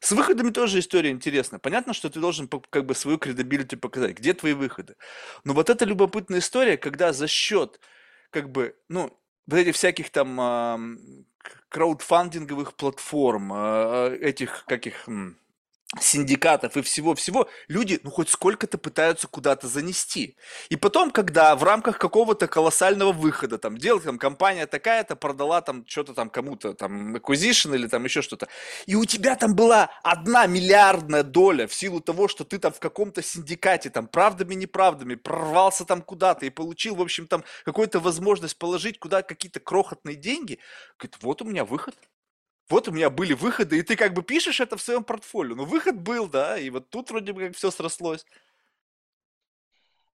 С 0.00 0.12
выходами 0.12 0.50
тоже 0.50 0.78
история 0.78 1.10
интересная. 1.10 1.58
Понятно, 1.58 1.92
что 1.92 2.08
ты 2.08 2.20
должен 2.20 2.48
как 2.48 2.86
бы 2.86 2.94
свою 2.94 3.18
credibility 3.18 3.76
показать. 3.76 4.16
Где 4.16 4.32
твои 4.32 4.52
выходы? 4.52 4.94
Но 5.44 5.54
вот 5.54 5.70
эта 5.70 5.84
любопытная 5.84 6.38
история, 6.38 6.76
когда 6.76 7.12
за 7.12 7.26
счет 7.26 7.80
как 8.30 8.50
бы, 8.50 8.76
ну, 8.88 9.10
вот 9.46 9.56
этих 9.56 9.74
всяких 9.74 10.10
там 10.10 10.96
краудфандинговых 11.68 12.74
платформ, 12.74 13.52
а, 13.52 14.14
этих 14.14 14.64
каких 14.66 15.08
синдикатов 15.98 16.76
и 16.76 16.82
всего-всего, 16.82 17.48
люди, 17.66 17.98
ну, 18.04 18.10
хоть 18.10 18.28
сколько-то 18.28 18.78
пытаются 18.78 19.26
куда-то 19.26 19.66
занести. 19.66 20.36
И 20.68 20.76
потом, 20.76 21.10
когда 21.10 21.56
в 21.56 21.64
рамках 21.64 21.98
какого-то 21.98 22.46
колоссального 22.46 23.12
выхода, 23.12 23.58
там, 23.58 23.76
делать, 23.76 24.04
там, 24.04 24.18
компания 24.18 24.66
такая-то 24.66 25.16
продала 25.16 25.60
там 25.62 25.84
что-то 25.88 26.14
там 26.14 26.30
кому-то, 26.30 26.74
там, 26.74 27.16
acquisition 27.16 27.74
или 27.74 27.88
там 27.88 28.04
еще 28.04 28.22
что-то, 28.22 28.46
и 28.86 28.94
у 28.94 29.04
тебя 29.04 29.34
там 29.34 29.56
была 29.56 29.90
одна 30.04 30.46
миллиардная 30.46 31.24
доля 31.24 31.66
в 31.66 31.74
силу 31.74 32.00
того, 32.00 32.28
что 32.28 32.44
ты 32.44 32.58
там 32.58 32.72
в 32.72 32.78
каком-то 32.78 33.20
синдикате, 33.22 33.90
там, 33.90 34.06
правдами-неправдами, 34.06 35.16
прорвался 35.16 35.84
там 35.84 36.02
куда-то 36.02 36.46
и 36.46 36.50
получил, 36.50 36.94
в 36.94 37.02
общем, 37.02 37.26
там, 37.26 37.42
какую-то 37.64 37.98
возможность 37.98 38.56
положить 38.58 39.00
куда 39.00 39.22
какие-то 39.22 39.58
крохотные 39.58 40.14
деньги, 40.14 40.60
говорит, 40.98 41.16
вот 41.20 41.42
у 41.42 41.44
меня 41.44 41.64
выход, 41.64 41.96
вот 42.70 42.88
у 42.88 42.92
меня 42.92 43.10
были 43.10 43.34
выходы, 43.34 43.78
и 43.78 43.82
ты 43.82 43.96
как 43.96 44.14
бы 44.14 44.22
пишешь 44.22 44.60
это 44.60 44.76
в 44.76 44.82
своем 44.82 45.04
портфолио. 45.04 45.56
Ну, 45.56 45.64
выход 45.64 46.00
был, 46.00 46.28
да, 46.28 46.58
и 46.58 46.70
вот 46.70 46.88
тут 46.90 47.10
вроде 47.10 47.32
бы 47.32 47.48
как 47.48 47.56
все 47.56 47.70
срослось. 47.70 48.24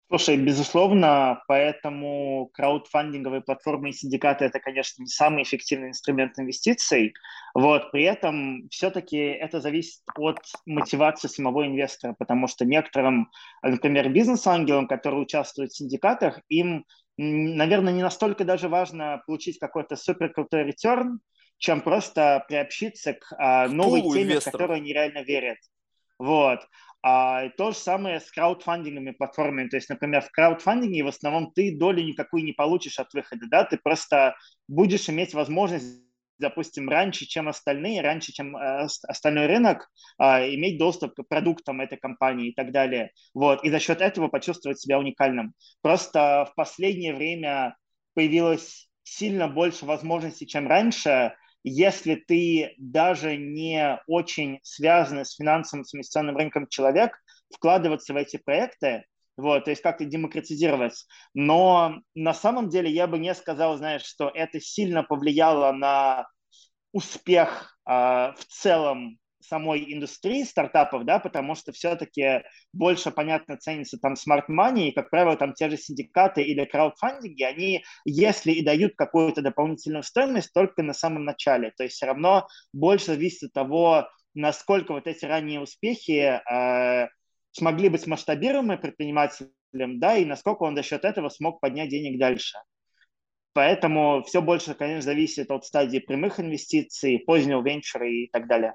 Слушай, 0.08 0.36
безусловно, 0.36 1.42
поэтому 1.48 2.50
краудфандинговые 2.52 3.40
платформы 3.40 3.88
и 3.88 3.92
синдикаты 3.92 4.44
это, 4.44 4.60
конечно, 4.60 5.02
не 5.02 5.08
самый 5.08 5.42
эффективный 5.42 5.88
инструмент 5.88 6.38
инвестиций. 6.38 7.14
Вот, 7.54 7.90
при 7.90 8.04
этом 8.04 8.68
все-таки 8.70 9.16
это 9.16 9.60
зависит 9.60 10.02
от 10.16 10.38
мотивации 10.66 11.26
самого 11.26 11.66
инвестора, 11.66 12.14
потому 12.16 12.46
что 12.48 12.64
некоторым, 12.64 13.30
например, 13.62 14.10
бизнес-ангелам, 14.10 14.86
которые 14.86 15.22
участвуют 15.22 15.72
в 15.72 15.76
синдикатах, 15.78 16.38
им, 16.48 16.84
наверное, 17.16 17.92
не 17.92 18.02
настолько 18.02 18.44
даже 18.44 18.68
важно 18.68 19.22
получить 19.26 19.58
какой-то 19.58 19.96
супер 19.96 20.32
ретерн, 20.52 21.20
чем 21.58 21.80
просто 21.80 22.44
приобщиться 22.48 23.14
к 23.14 23.34
а, 23.38 23.68
новой 23.68 24.02
теме, 24.02 24.40
в 24.40 24.44
которую 24.44 24.76
они 24.76 24.92
реально 24.92 25.22
верят. 25.22 25.58
Вот. 26.18 26.60
А, 27.02 27.48
то 27.50 27.72
же 27.72 27.76
самое 27.76 28.20
с 28.20 28.30
краудфандинговыми 28.30 29.12
платформами. 29.12 29.68
То 29.68 29.76
есть, 29.76 29.88
например, 29.88 30.22
в 30.22 30.30
краудфандинге 30.30 31.04
в 31.04 31.08
основном 31.08 31.52
ты 31.52 31.76
долю 31.76 32.02
никакую 32.02 32.44
не 32.44 32.52
получишь 32.52 32.98
от 32.98 33.12
выхода, 33.12 33.46
да, 33.50 33.64
ты 33.64 33.76
просто 33.76 34.36
будешь 34.68 35.08
иметь 35.08 35.34
возможность 35.34 36.04
допустим, 36.38 36.88
раньше, 36.88 37.26
чем 37.26 37.48
остальные, 37.48 38.02
раньше, 38.02 38.32
чем 38.32 38.56
э, 38.56 38.86
остальной 39.06 39.46
рынок, 39.46 39.88
э, 40.18 40.54
иметь 40.54 40.78
доступ 40.78 41.14
к 41.14 41.22
продуктам 41.28 41.80
этой 41.80 41.96
компании 41.96 42.48
и 42.48 42.54
так 42.54 42.72
далее. 42.72 43.12
Вот. 43.34 43.64
И 43.64 43.70
за 43.70 43.78
счет 43.78 44.00
этого 44.00 44.28
почувствовать 44.28 44.80
себя 44.80 44.98
уникальным. 44.98 45.54
Просто 45.82 46.48
в 46.50 46.54
последнее 46.54 47.14
время 47.14 47.76
появилось 48.14 48.88
сильно 49.02 49.48
больше 49.48 49.84
возможностей, 49.86 50.46
чем 50.46 50.66
ранше, 50.66 51.34
если 51.64 52.14
ты 52.14 52.74
даже 52.78 53.36
не 53.36 53.98
очень 54.06 54.60
связанный 54.62 55.24
с 55.24 55.34
финансовым, 55.34 55.84
с 55.84 55.94
инвестиционным 55.94 56.36
рынком 56.36 56.68
человек, 56.68 57.18
вкладываться 57.52 58.12
в 58.12 58.16
эти 58.16 58.36
проекты, 58.36 59.04
вот, 59.36 59.64
то 59.64 59.70
есть 59.70 59.82
как-то 59.82 60.04
демократизировать. 60.04 61.06
Но 61.32 62.00
на 62.14 62.34
самом 62.34 62.68
деле 62.68 62.90
я 62.90 63.06
бы 63.06 63.18
не 63.18 63.34
сказал, 63.34 63.76
знаешь, 63.76 64.04
что 64.04 64.30
это 64.32 64.60
сильно 64.60 65.02
повлияло 65.02 65.72
на 65.72 66.26
успех 66.92 67.76
э, 67.86 67.90
в 67.90 68.44
целом 68.48 69.18
самой 69.46 69.92
индустрии 69.92 70.42
стартапов, 70.42 71.04
да, 71.04 71.18
потому 71.18 71.54
что 71.54 71.72
все-таки 71.72 72.42
больше, 72.72 73.10
понятно, 73.10 73.56
ценится 73.56 73.98
там 73.98 74.14
smart 74.14 74.44
money, 74.48 74.88
и, 74.88 74.92
как 74.92 75.10
правило, 75.10 75.36
там 75.36 75.54
те 75.54 75.70
же 75.70 75.76
синдикаты 75.76 76.42
или 76.42 76.64
краудфандинги, 76.64 77.42
они, 77.42 77.84
если 78.04 78.52
и 78.52 78.64
дают 78.64 78.94
какую-то 78.96 79.42
дополнительную 79.42 80.02
стоимость, 80.02 80.52
только 80.52 80.82
на 80.82 80.94
самом 80.94 81.24
начале, 81.24 81.72
то 81.76 81.84
есть 81.84 81.96
все 81.96 82.06
равно 82.06 82.46
больше 82.72 83.06
зависит 83.06 83.44
от 83.48 83.52
того, 83.52 84.08
насколько 84.34 84.92
вот 84.92 85.06
эти 85.06 85.24
ранние 85.24 85.60
успехи 85.60 86.40
э, 86.50 87.08
смогли 87.52 87.88
быть 87.88 88.06
масштабируемы 88.06 88.78
предпринимателем, 88.78 89.50
да, 89.72 90.16
и 90.16 90.24
насколько 90.24 90.64
он 90.64 90.76
за 90.76 90.82
счет 90.82 91.04
этого 91.04 91.28
смог 91.28 91.60
поднять 91.60 91.90
денег 91.90 92.18
дальше. 92.18 92.58
Поэтому 93.54 94.24
все 94.24 94.42
больше, 94.42 94.74
конечно, 94.74 95.02
зависит 95.02 95.50
от 95.52 95.64
стадии 95.64 96.00
прямых 96.00 96.40
инвестиций, 96.40 97.20
позднего 97.20 97.62
венчура 97.62 98.10
и 98.10 98.28
так 98.28 98.48
далее. 98.48 98.74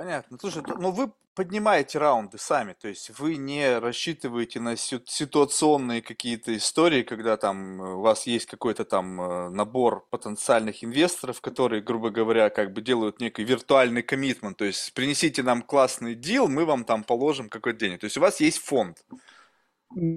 Понятно. 0.00 0.38
Слушай, 0.40 0.62
ну 0.78 0.92
вы 0.92 1.12
поднимаете 1.34 1.98
раунды 1.98 2.38
сами, 2.38 2.72
то 2.72 2.88
есть 2.88 3.10
вы 3.18 3.36
не 3.36 3.78
рассчитываете 3.78 4.58
на 4.58 4.74
ситуационные 4.74 6.00
какие-то 6.00 6.56
истории, 6.56 7.02
когда 7.02 7.36
там 7.36 7.82
э, 7.82 7.94
у 7.96 8.00
вас 8.00 8.26
есть 8.26 8.46
какой-то 8.46 8.86
там 8.86 9.20
э, 9.20 9.50
набор 9.50 10.06
потенциальных 10.08 10.82
инвесторов, 10.82 11.42
которые, 11.42 11.82
грубо 11.82 12.08
говоря, 12.08 12.48
как 12.48 12.72
бы 12.72 12.80
делают 12.80 13.20
некий 13.20 13.44
виртуальный 13.44 14.02
коммитмент, 14.02 14.56
то 14.56 14.64
есть 14.64 14.94
принесите 14.94 15.42
нам 15.42 15.60
классный 15.60 16.14
дел, 16.14 16.48
мы 16.48 16.64
вам 16.64 16.84
там 16.84 17.04
положим 17.04 17.50
какой-то 17.50 17.80
денег. 17.80 18.00
То 18.00 18.06
есть 18.06 18.16
у 18.16 18.22
вас 18.22 18.40
есть 18.40 18.56
фонд, 18.56 19.04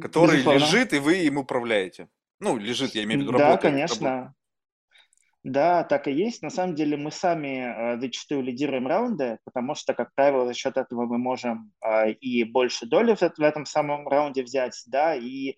который 0.01 0.37
Безусловно. 0.37 0.59
лежит, 0.59 0.93
и 0.93 0.99
вы 0.99 1.25
им 1.25 1.39
управляете. 1.39 2.07
Ну, 2.39 2.57
лежит, 2.57 2.95
я 2.95 3.03
имею 3.03 3.19
в 3.19 3.23
виду, 3.23 3.33
работает. 3.33 3.61
Да, 3.61 3.69
конечно. 3.69 4.09
Работает. 4.09 4.42
Да, 5.43 5.83
так 5.83 6.07
и 6.07 6.13
есть. 6.13 6.41
На 6.41 6.49
самом 6.49 6.73
деле 6.73 6.95
мы 6.95 7.11
сами 7.11 7.95
э, 7.95 7.99
зачастую 7.99 8.43
лидируем 8.43 8.87
раунды, 8.87 9.39
потому 9.43 9.75
что, 9.75 9.93
как 9.93 10.15
правило, 10.15 10.45
за 10.45 10.53
счет 10.53 10.77
этого 10.77 11.05
мы 11.05 11.17
можем 11.17 11.73
э, 11.85 12.11
и 12.13 12.45
больше 12.45 12.85
доли 12.85 13.13
в, 13.13 13.21
этом 13.21 13.65
самом 13.65 14.07
раунде 14.07 14.41
взять, 14.43 14.81
да, 14.87 15.15
и 15.15 15.57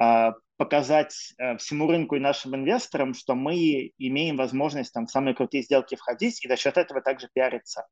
э, 0.00 0.32
показать 0.56 1.12
всему 1.58 1.86
рынку 1.86 2.16
и 2.16 2.20
нашим 2.20 2.56
инвесторам, 2.56 3.12
что 3.12 3.34
мы 3.34 3.92
имеем 3.98 4.38
возможность 4.38 4.94
там 4.94 5.06
в 5.06 5.10
самые 5.10 5.34
крутые 5.34 5.62
сделки 5.62 5.96
входить 5.96 6.42
и 6.42 6.48
за 6.48 6.56
счет 6.56 6.78
этого 6.78 7.02
также 7.02 7.28
пиариться. 7.30 7.86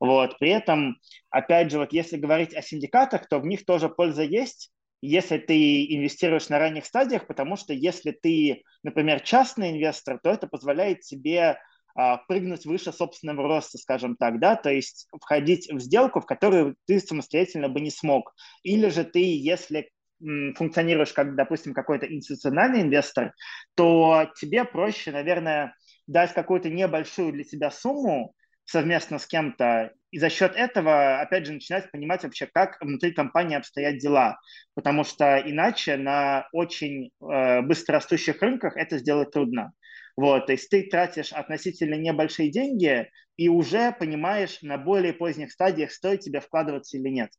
Вот. 0.00 0.36
При 0.40 0.50
этом, 0.50 0.96
опять 1.30 1.70
же, 1.70 1.78
вот 1.78 1.92
если 1.92 2.16
говорить 2.16 2.54
о 2.54 2.62
синдикатах, 2.62 3.28
то 3.28 3.38
в 3.38 3.46
них 3.46 3.64
тоже 3.64 3.88
польза 3.88 4.24
есть, 4.24 4.72
если 5.00 5.38
ты 5.38 5.84
инвестируешь 5.94 6.48
на 6.48 6.58
ранних 6.58 6.86
стадиях, 6.86 7.26
потому 7.26 7.56
что 7.56 7.72
если 7.72 8.10
ты, 8.10 8.62
например, 8.82 9.20
частный 9.20 9.70
инвестор, 9.70 10.18
то 10.22 10.30
это 10.30 10.46
позволяет 10.46 11.00
тебе 11.00 11.58
а, 11.94 12.18
прыгнуть 12.28 12.64
выше 12.64 12.92
собственного 12.92 13.42
роста, 13.48 13.78
скажем 13.78 14.16
так, 14.16 14.38
да, 14.40 14.56
то 14.56 14.70
есть 14.70 15.08
входить 15.20 15.68
в 15.70 15.80
сделку, 15.80 16.20
в 16.20 16.26
которую 16.26 16.76
ты 16.86 17.00
самостоятельно 17.00 17.68
бы 17.68 17.80
не 17.80 17.90
смог. 17.90 18.34
Или 18.62 18.88
же 18.88 19.04
ты, 19.04 19.20
если 19.20 19.90
функционируешь 20.20 21.12
как, 21.12 21.36
допустим, 21.36 21.74
какой-то 21.74 22.06
институциональный 22.12 22.82
инвестор, 22.82 23.34
то 23.74 24.30
тебе 24.36 24.64
проще, 24.64 25.12
наверное, 25.12 25.74
дать 26.06 26.32
какую-то 26.34 26.70
небольшую 26.70 27.32
для 27.32 27.44
себя 27.44 27.70
сумму, 27.70 28.34
совместно 28.64 29.18
с 29.18 29.26
кем-то, 29.26 29.92
и 30.10 30.18
за 30.18 30.30
счет 30.30 30.54
этого, 30.56 31.20
опять 31.20 31.46
же, 31.46 31.52
начинать 31.52 31.90
понимать 31.90 32.22
вообще, 32.24 32.46
как 32.46 32.80
внутри 32.80 33.12
компании 33.12 33.56
обстоят 33.56 33.98
дела, 33.98 34.38
потому 34.74 35.04
что 35.04 35.38
иначе 35.44 35.96
на 35.96 36.48
очень 36.52 37.10
э, 37.20 37.60
быстрорастущих 37.62 38.40
рынках 38.42 38.76
это 38.76 38.98
сделать 38.98 39.30
трудно. 39.30 39.72
Вот, 40.16 40.46
то 40.46 40.52
есть 40.52 40.68
ты 40.70 40.82
тратишь 40.88 41.32
относительно 41.32 41.94
небольшие 41.94 42.50
деньги 42.50 43.08
и 43.36 43.48
уже 43.48 43.92
понимаешь 43.92 44.62
на 44.62 44.76
более 44.78 45.12
поздних 45.12 45.52
стадиях, 45.52 45.92
стоит 45.92 46.20
тебе 46.20 46.40
вкладываться 46.40 46.96
или 46.96 47.08
нет. 47.08 47.30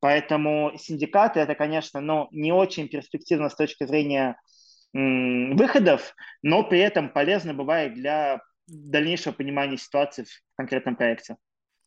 Поэтому 0.00 0.72
синдикаты 0.78 1.40
это, 1.40 1.54
конечно, 1.54 2.00
ну, 2.00 2.28
не 2.32 2.52
очень 2.52 2.88
перспективно 2.88 3.48
с 3.48 3.54
точки 3.54 3.84
зрения 3.86 4.36
м- 4.94 5.56
выходов, 5.56 6.14
но 6.42 6.64
при 6.64 6.80
этом 6.80 7.08
полезно 7.10 7.54
бывает 7.54 7.94
для 7.94 8.40
дальнейшего 8.66 9.32
понимания 9.32 9.76
ситуации 9.76 10.24
в 10.24 10.56
конкретном 10.56 10.96
проекте. 10.96 11.36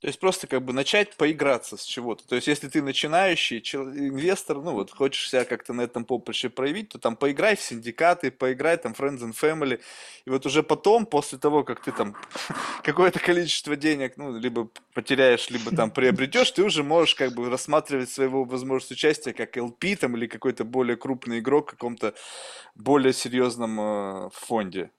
То 0.05 0.09
есть 0.09 0.19
просто 0.19 0.45
как 0.45 0.61
бы 0.61 0.71
начать 0.71 1.15
поиграться 1.15 1.77
с 1.77 1.83
чего-то. 1.83 2.27
То 2.27 2.35
есть 2.35 2.45
если 2.47 2.67
ты 2.67 2.83
начинающий 2.83 3.57
инвестор, 3.57 4.57
ну 4.57 4.73
вот 4.73 4.91
хочешь 4.91 5.31
себя 5.31 5.45
как-то 5.45 5.73
на 5.73 5.81
этом 5.81 6.05
поприще 6.05 6.49
проявить, 6.49 6.89
то 6.89 6.99
там 6.99 7.15
поиграй 7.15 7.55
в 7.55 7.61
синдикаты, 7.61 8.29
поиграй 8.29 8.77
там 8.77 8.91
Friends 8.91 9.21
and 9.21 9.33
Family. 9.33 9.81
И 10.25 10.29
вот 10.29 10.45
уже 10.45 10.61
потом, 10.61 11.07
после 11.07 11.39
того, 11.39 11.63
как 11.63 11.81
ты 11.81 11.91
там 11.91 12.15
какое-то 12.83 13.19
количество 13.19 13.75
денег, 13.75 14.13
ну, 14.17 14.37
либо 14.37 14.69
потеряешь, 14.93 15.49
либо 15.49 15.75
там 15.75 15.89
приобретешь, 15.89 16.51
ты 16.51 16.61
уже 16.61 16.83
можешь 16.83 17.15
как 17.15 17.33
бы 17.33 17.49
рассматривать 17.49 18.11
своего 18.11 18.43
возможность 18.43 18.91
участия 18.91 19.33
как 19.33 19.57
LP 19.57 19.95
там 19.95 20.15
или 20.17 20.27
какой-то 20.27 20.65
более 20.65 20.97
крупный 20.97 21.39
игрок 21.39 21.69
в 21.69 21.71
каком-то 21.71 22.13
более 22.75 23.11
серьезном 23.11 23.79
э, 23.79 24.29
фонде 24.33 24.91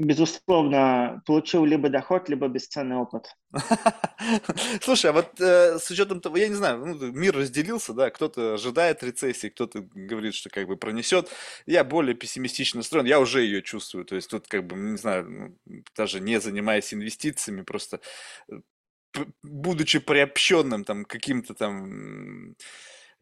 безусловно, 0.00 1.22
получил 1.26 1.64
либо 1.64 1.90
доход, 1.90 2.28
либо 2.28 2.48
бесценный 2.48 2.96
опыт. 2.96 3.36
Слушай, 4.80 5.10
а 5.10 5.12
вот 5.12 5.38
э, 5.40 5.78
с 5.78 5.90
учетом 5.90 6.20
того, 6.20 6.38
я 6.38 6.48
не 6.48 6.54
знаю, 6.54 6.78
ну, 6.78 7.12
мир 7.12 7.36
разделился, 7.36 7.92
да, 7.92 8.10
кто-то 8.10 8.54
ожидает 8.54 9.02
рецессии, 9.02 9.48
кто-то 9.48 9.86
говорит, 9.94 10.34
что 10.34 10.48
как 10.48 10.66
бы 10.66 10.76
пронесет. 10.76 11.30
Я 11.66 11.84
более 11.84 12.14
пессимистично 12.14 12.78
настроен, 12.78 13.04
я 13.04 13.20
уже 13.20 13.42
ее 13.42 13.62
чувствую. 13.62 14.06
То 14.06 14.16
есть 14.16 14.30
тут 14.30 14.48
как 14.48 14.66
бы, 14.66 14.74
не 14.76 14.96
знаю, 14.96 15.56
ну, 15.66 15.82
даже 15.94 16.20
не 16.20 16.40
занимаясь 16.40 16.94
инвестициями, 16.94 17.62
просто 17.62 18.00
э, 18.50 18.54
будучи 19.42 19.98
приобщенным 19.98 20.84
там 20.84 21.04
каким-то 21.04 21.52
там 21.54 22.56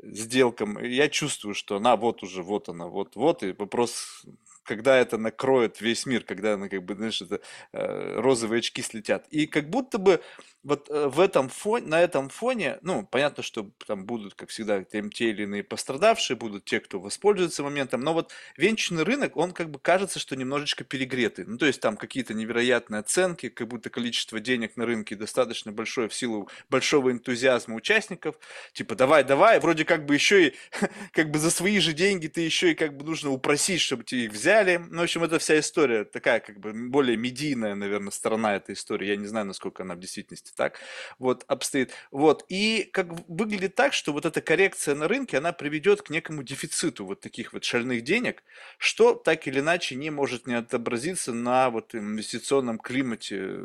сделкам, 0.00 0.78
я 0.84 1.08
чувствую, 1.08 1.54
что 1.54 1.76
она 1.76 1.96
вот 1.96 2.22
уже, 2.22 2.42
вот 2.42 2.68
она, 2.68 2.86
вот, 2.86 3.16
вот, 3.16 3.42
и 3.42 3.52
вопрос 3.52 4.24
когда 4.68 4.96
это 4.98 5.18
накроет 5.18 5.80
весь 5.80 6.06
мир, 6.06 6.22
когда, 6.24 6.56
ну, 6.56 6.68
как 6.68 6.84
бы, 6.84 6.94
знаешь, 6.94 7.22
это, 7.22 7.40
э, 7.72 8.20
розовые 8.20 8.60
очки 8.60 8.82
слетят. 8.82 9.26
И 9.30 9.46
как 9.46 9.70
будто 9.70 9.98
бы 9.98 10.20
вот 10.68 10.90
э, 10.90 11.08
в 11.08 11.18
этом 11.20 11.48
фоне, 11.48 11.86
на 11.86 12.00
этом 12.00 12.28
фоне, 12.28 12.78
ну, 12.82 13.06
понятно, 13.06 13.42
что 13.42 13.70
там 13.86 14.04
будут, 14.04 14.34
как 14.34 14.50
всегда, 14.50 14.84
те, 14.84 15.02
те 15.08 15.30
или 15.30 15.44
иные 15.44 15.64
пострадавшие, 15.64 16.36
будут 16.36 16.64
те, 16.64 16.80
кто 16.80 17.00
воспользуется 17.00 17.62
моментом, 17.62 18.02
но 18.02 18.12
вот 18.12 18.32
венчурный 18.58 19.04
рынок, 19.04 19.36
он 19.36 19.52
как 19.52 19.70
бы 19.70 19.78
кажется, 19.78 20.18
что 20.18 20.36
немножечко 20.36 20.84
перегретый. 20.84 21.46
Ну, 21.46 21.56
то 21.56 21.66
есть 21.66 21.80
там 21.80 21.96
какие-то 21.96 22.34
невероятные 22.34 23.00
оценки, 23.00 23.48
как 23.48 23.68
будто 23.68 23.88
количество 23.88 24.38
денег 24.38 24.76
на 24.76 24.84
рынке 24.84 25.16
достаточно 25.16 25.72
большое 25.72 26.08
в 26.08 26.14
силу 26.14 26.50
большого 26.68 27.10
энтузиазма 27.10 27.74
участников. 27.74 28.36
Типа, 28.74 28.94
давай, 28.94 29.24
давай, 29.24 29.60
вроде 29.60 29.86
как 29.86 30.04
бы 30.04 30.14
еще 30.14 30.48
и, 30.48 30.54
как 31.12 31.30
бы 31.30 31.38
за 31.38 31.50
свои 31.50 31.78
же 31.80 31.94
деньги 31.94 32.26
ты 32.26 32.42
еще 32.42 32.72
и 32.72 32.74
как 32.74 32.96
бы 32.96 33.06
нужно 33.06 33.30
упросить, 33.30 33.80
чтобы 33.80 34.04
тебе 34.04 34.24
их 34.24 34.32
потеряли. 34.58 34.78
Ну, 34.90 35.00
в 35.00 35.02
общем, 35.02 35.22
это 35.22 35.38
вся 35.38 35.58
история 35.58 36.04
такая, 36.04 36.40
как 36.40 36.58
бы, 36.58 36.72
более 36.72 37.16
медийная, 37.16 37.74
наверное, 37.74 38.10
сторона 38.10 38.56
этой 38.56 38.74
истории. 38.74 39.08
Я 39.08 39.16
не 39.16 39.26
знаю, 39.26 39.46
насколько 39.46 39.82
она 39.82 39.94
в 39.94 40.00
действительности 40.00 40.52
так 40.58 40.78
вот 41.18 41.44
обстоит. 41.46 41.92
Вот, 42.10 42.44
и 42.48 42.90
как 42.92 43.06
выглядит 43.28 43.74
так, 43.74 43.94
что 43.94 44.12
вот 44.12 44.26
эта 44.26 44.42
коррекция 44.42 44.94
на 44.94 45.08
рынке, 45.08 45.38
она 45.38 45.52
приведет 45.52 46.02
к 46.02 46.10
некому 46.10 46.42
дефициту 46.42 47.06
вот 47.06 47.20
таких 47.20 47.54
вот 47.54 47.64
шальных 47.64 48.02
денег, 48.02 48.42
что 48.76 49.14
так 49.14 49.46
или 49.46 49.60
иначе 49.60 49.94
не 49.94 50.10
может 50.10 50.46
не 50.46 50.54
отобразиться 50.54 51.32
на 51.32 51.70
вот 51.70 51.94
инвестиционном 51.94 52.78
климате 52.78 53.60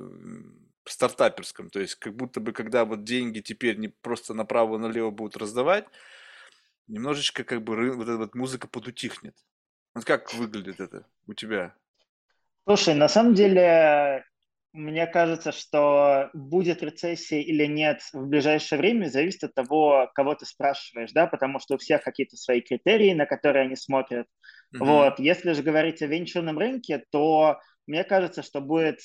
стартаперском. 0.85 1.69
То 1.69 1.79
есть, 1.79 1.95
как 1.95 2.15
будто 2.15 2.39
бы, 2.39 2.53
когда 2.53 2.85
вот 2.85 3.03
деньги 3.03 3.39
теперь 3.39 3.77
не 3.77 3.87
просто 3.87 4.33
направо-налево 4.33 5.09
будут 5.09 5.37
раздавать, 5.37 5.85
немножечко 6.87 7.43
как 7.43 7.63
бы 7.63 7.91
вот 7.91 8.07
эта 8.07 8.17
вот 8.17 8.35
музыка 8.35 8.67
подутихнет. 8.67 9.35
Вот 9.95 10.05
как 10.05 10.33
выглядит 10.33 10.79
это 10.79 11.05
у 11.27 11.33
тебя? 11.33 11.73
Слушай, 12.65 12.95
на 12.95 13.07
самом 13.07 13.33
деле, 13.33 14.25
мне 14.73 15.05
кажется, 15.05 15.51
что 15.51 16.31
будет 16.33 16.81
рецессия 16.81 17.39
или 17.39 17.65
нет 17.65 18.01
в 18.11 18.27
ближайшее 18.27 18.79
время, 18.79 19.07
зависит 19.07 19.43
от 19.43 19.53
того, 19.53 20.09
кого 20.15 20.33
ты 20.33 20.45
спрашиваешь, 20.45 21.11
да, 21.11 21.27
потому 21.27 21.59
что 21.59 21.75
у 21.75 21.77
всех 21.77 22.01
какие-то 22.03 22.37
свои 22.37 22.61
критерии, 22.61 23.13
на 23.13 23.27
которые 23.27 23.65
они 23.65 23.75
смотрят. 23.75 24.27
Угу. 24.73 24.83
Вот, 24.83 25.19
если 25.19 25.53
же 25.53 25.61
говорить 25.61 26.01
о 26.01 26.07
венчурном 26.07 26.57
рынке, 26.57 27.03
то 27.11 27.59
мне 27.85 28.03
кажется, 28.03 28.41
что 28.41 28.61
будет 28.61 28.99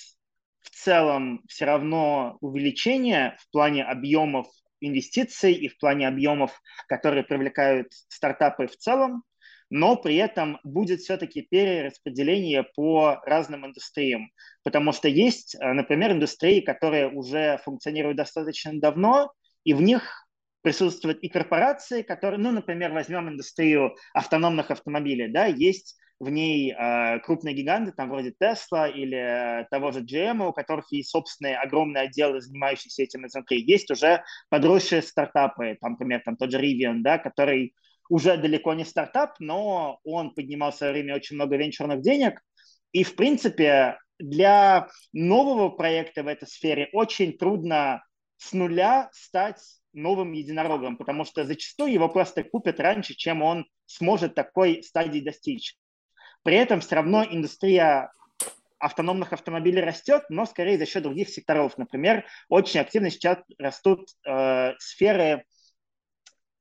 в 0.60 0.70
целом 0.70 1.42
все 1.48 1.66
равно 1.66 2.38
увеличение 2.40 3.36
в 3.38 3.50
плане 3.50 3.84
объемов 3.84 4.46
инвестиций 4.80 5.52
и 5.52 5.68
в 5.68 5.76
плане 5.78 6.08
объемов, 6.08 6.58
которые 6.88 7.24
привлекают 7.24 7.88
стартапы 8.08 8.68
в 8.68 8.76
целом 8.76 9.22
но 9.70 9.96
при 9.96 10.16
этом 10.16 10.58
будет 10.64 11.00
все-таки 11.00 11.42
перераспределение 11.42 12.64
по 12.74 13.20
разным 13.24 13.66
индустриям, 13.66 14.30
потому 14.62 14.92
что 14.92 15.08
есть, 15.08 15.54
э, 15.54 15.72
например, 15.72 16.12
индустрии, 16.12 16.60
которые 16.60 17.08
уже 17.08 17.60
функционируют 17.64 18.16
достаточно 18.16 18.72
давно, 18.78 19.32
и 19.64 19.74
в 19.74 19.82
них 19.82 20.28
присутствуют 20.62 21.18
и 21.22 21.28
корпорации, 21.28 22.02
которые, 22.02 22.40
ну, 22.40 22.50
например, 22.50 22.92
возьмем 22.92 23.28
индустрию 23.28 23.94
автономных 24.14 24.70
автомобилей, 24.70 25.28
да, 25.28 25.46
есть 25.46 25.96
в 26.20 26.30
ней 26.30 26.72
э, 26.72 27.20
крупные 27.20 27.54
гиганты, 27.54 27.92
там 27.92 28.10
вроде 28.10 28.34
Tesla 28.42 28.90
или 28.90 29.16
э, 29.62 29.66
того 29.70 29.92
же 29.92 30.00
GM, 30.00 30.48
у 30.48 30.52
которых 30.52 30.90
есть 30.90 31.10
собственные 31.10 31.56
огромные 31.58 32.04
отделы, 32.04 32.40
занимающиеся 32.40 33.04
этим 33.04 33.26
изнутри. 33.26 33.62
Есть 33.64 33.90
уже 33.90 34.24
подросшие 34.48 35.02
стартапы, 35.02 35.76
там, 35.80 35.92
например, 35.92 36.22
там 36.24 36.36
тот 36.36 36.50
же 36.50 36.60
Rivian, 36.60 37.02
да, 37.02 37.18
который 37.18 37.74
уже 38.08 38.36
далеко 38.36 38.74
не 38.74 38.84
стартап, 38.84 39.36
но 39.38 40.00
он 40.04 40.34
поднимал 40.34 40.72
в 40.72 40.76
свое 40.76 40.92
время 40.92 41.16
очень 41.16 41.36
много 41.36 41.56
венчурных 41.56 42.00
денег. 42.00 42.40
И, 42.92 43.04
в 43.04 43.16
принципе, 43.16 43.98
для 44.18 44.88
нового 45.12 45.68
проекта 45.68 46.22
в 46.22 46.26
этой 46.26 46.48
сфере 46.48 46.88
очень 46.92 47.36
трудно 47.36 48.02
с 48.38 48.52
нуля 48.52 49.10
стать 49.12 49.60
новым 49.92 50.32
единорогом, 50.32 50.96
потому 50.96 51.24
что 51.24 51.44
зачастую 51.44 51.92
его 51.92 52.08
просто 52.08 52.44
купят 52.44 52.80
раньше, 52.80 53.14
чем 53.14 53.42
он 53.42 53.66
сможет 53.86 54.34
такой 54.34 54.82
стадии 54.82 55.20
достичь. 55.20 55.76
При 56.42 56.56
этом 56.56 56.80
все 56.80 56.96
равно 56.96 57.24
индустрия 57.24 58.12
автономных 58.78 59.32
автомобилей 59.32 59.80
растет, 59.80 60.24
но 60.28 60.46
скорее 60.46 60.78
за 60.78 60.86
счет 60.86 61.02
других 61.02 61.28
секторов. 61.28 61.76
Например, 61.78 62.24
очень 62.48 62.80
активно 62.80 63.10
сейчас 63.10 63.38
растут 63.58 64.08
э, 64.24 64.74
сферы 64.78 65.44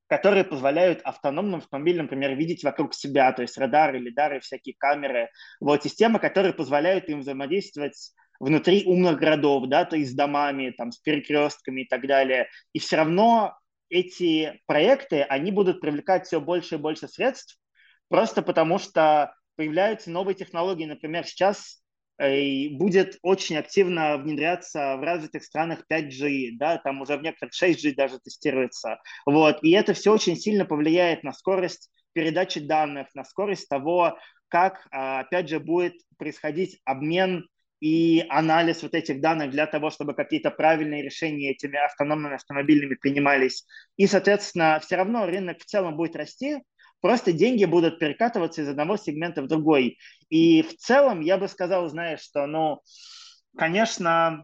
которые 0.07 0.43
позволяют 0.43 1.01
автономным 1.03 1.59
автомобилям, 1.59 2.05
например, 2.05 2.35
видеть 2.35 2.63
вокруг 2.63 2.93
себя, 2.93 3.31
то 3.33 3.41
есть 3.41 3.57
радары, 3.57 3.99
лидары, 3.99 4.39
всякие 4.39 4.75
камеры. 4.77 5.29
Вот 5.59 5.83
системы, 5.83 6.19
которые 6.19 6.53
позволяют 6.53 7.09
им 7.09 7.19
взаимодействовать 7.19 8.13
внутри 8.39 8.83
умных 8.85 9.17
городов, 9.17 9.67
да, 9.67 9.85
то 9.85 9.95
есть 9.95 10.11
с 10.11 10.15
домами, 10.15 10.73
там, 10.77 10.91
с 10.91 10.97
перекрестками 10.99 11.81
и 11.81 11.87
так 11.87 12.07
далее. 12.07 12.47
И 12.73 12.79
все 12.79 12.97
равно 12.97 13.57
эти 13.89 14.61
проекты, 14.65 15.23
они 15.23 15.51
будут 15.51 15.81
привлекать 15.81 16.25
все 16.25 16.39
больше 16.39 16.75
и 16.75 16.79
больше 16.79 17.07
средств, 17.07 17.57
просто 18.09 18.41
потому 18.41 18.79
что 18.79 19.33
появляются 19.55 20.11
новые 20.11 20.35
технологии. 20.35 20.85
Например, 20.85 21.25
сейчас 21.25 21.81
и 22.23 22.69
будет 22.69 23.17
очень 23.21 23.57
активно 23.57 24.17
внедряться 24.17 24.97
в 24.97 25.03
развитых 25.03 25.43
странах 25.43 25.83
5G, 25.87 26.57
да, 26.57 26.77
там 26.77 27.01
уже 27.01 27.17
в 27.17 27.21
некоторых 27.21 27.53
6G 27.53 27.93
даже 27.95 28.19
тестируется. 28.19 28.99
Вот. 29.25 29.63
И 29.63 29.71
это 29.71 29.93
все 29.93 30.13
очень 30.13 30.35
сильно 30.35 30.65
повлияет 30.65 31.23
на 31.23 31.33
скорость 31.33 31.89
передачи 32.13 32.59
данных, 32.59 33.07
на 33.13 33.23
скорость 33.23 33.69
того, 33.69 34.17
как, 34.47 34.87
а, 34.91 35.19
опять 35.19 35.49
же, 35.49 35.59
будет 35.59 35.93
происходить 36.17 36.79
обмен 36.85 37.47
и 37.79 38.25
анализ 38.29 38.81
вот 38.81 38.95
этих 38.95 39.21
данных 39.21 39.51
для 39.51 39.67
того, 39.67 39.91
чтобы 39.91 40.15
какие-то 40.15 40.49
правильные 40.49 41.03
решения 41.03 41.51
этими 41.51 41.77
автономными 41.77 42.35
автомобилями 42.35 42.95
принимались. 42.95 43.65
И, 43.97 44.07
соответственно, 44.07 44.79
все 44.81 44.95
равно 44.95 45.27
рынок 45.27 45.59
в 45.59 45.65
целом 45.65 45.95
будет 45.95 46.15
расти, 46.15 46.57
Просто 47.01 47.31
деньги 47.31 47.65
будут 47.65 47.99
перекатываться 47.99 48.61
из 48.61 48.69
одного 48.69 48.97
сегмента 48.97 49.41
в 49.41 49.47
другой. 49.47 49.97
И 50.29 50.61
в 50.61 50.75
целом 50.77 51.21
я 51.21 51.37
бы 51.37 51.47
сказал, 51.47 51.87
знаешь, 51.89 52.21
что, 52.21 52.47
ну, 52.47 52.81
конечно, 53.55 54.43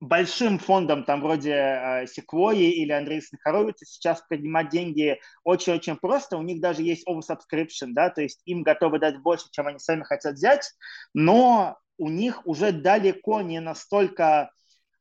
большим 0.00 0.58
фондом, 0.58 1.04
там 1.04 1.22
вроде 1.22 1.52
э, 1.52 2.04
Sequoia 2.04 2.68
или 2.70 2.92
Андреевской 2.92 3.38
Хоровица, 3.42 3.84
сейчас 3.86 4.22
поднимать 4.28 4.68
деньги 4.70 5.18
очень-очень 5.44 5.96
просто. 5.96 6.36
У 6.36 6.42
них 6.42 6.60
даже 6.60 6.82
есть 6.82 7.06
oversubscription, 7.08 7.88
да, 7.92 8.10
то 8.10 8.22
есть 8.22 8.40
им 8.44 8.62
готовы 8.62 8.98
дать 8.98 9.20
больше, 9.22 9.46
чем 9.50 9.66
они 9.66 9.78
сами 9.78 10.02
хотят 10.02 10.34
взять, 10.34 10.70
но 11.14 11.78
у 11.98 12.08
них 12.08 12.46
уже 12.46 12.72
далеко 12.72 13.40
не 13.40 13.60
настолько 13.60 14.50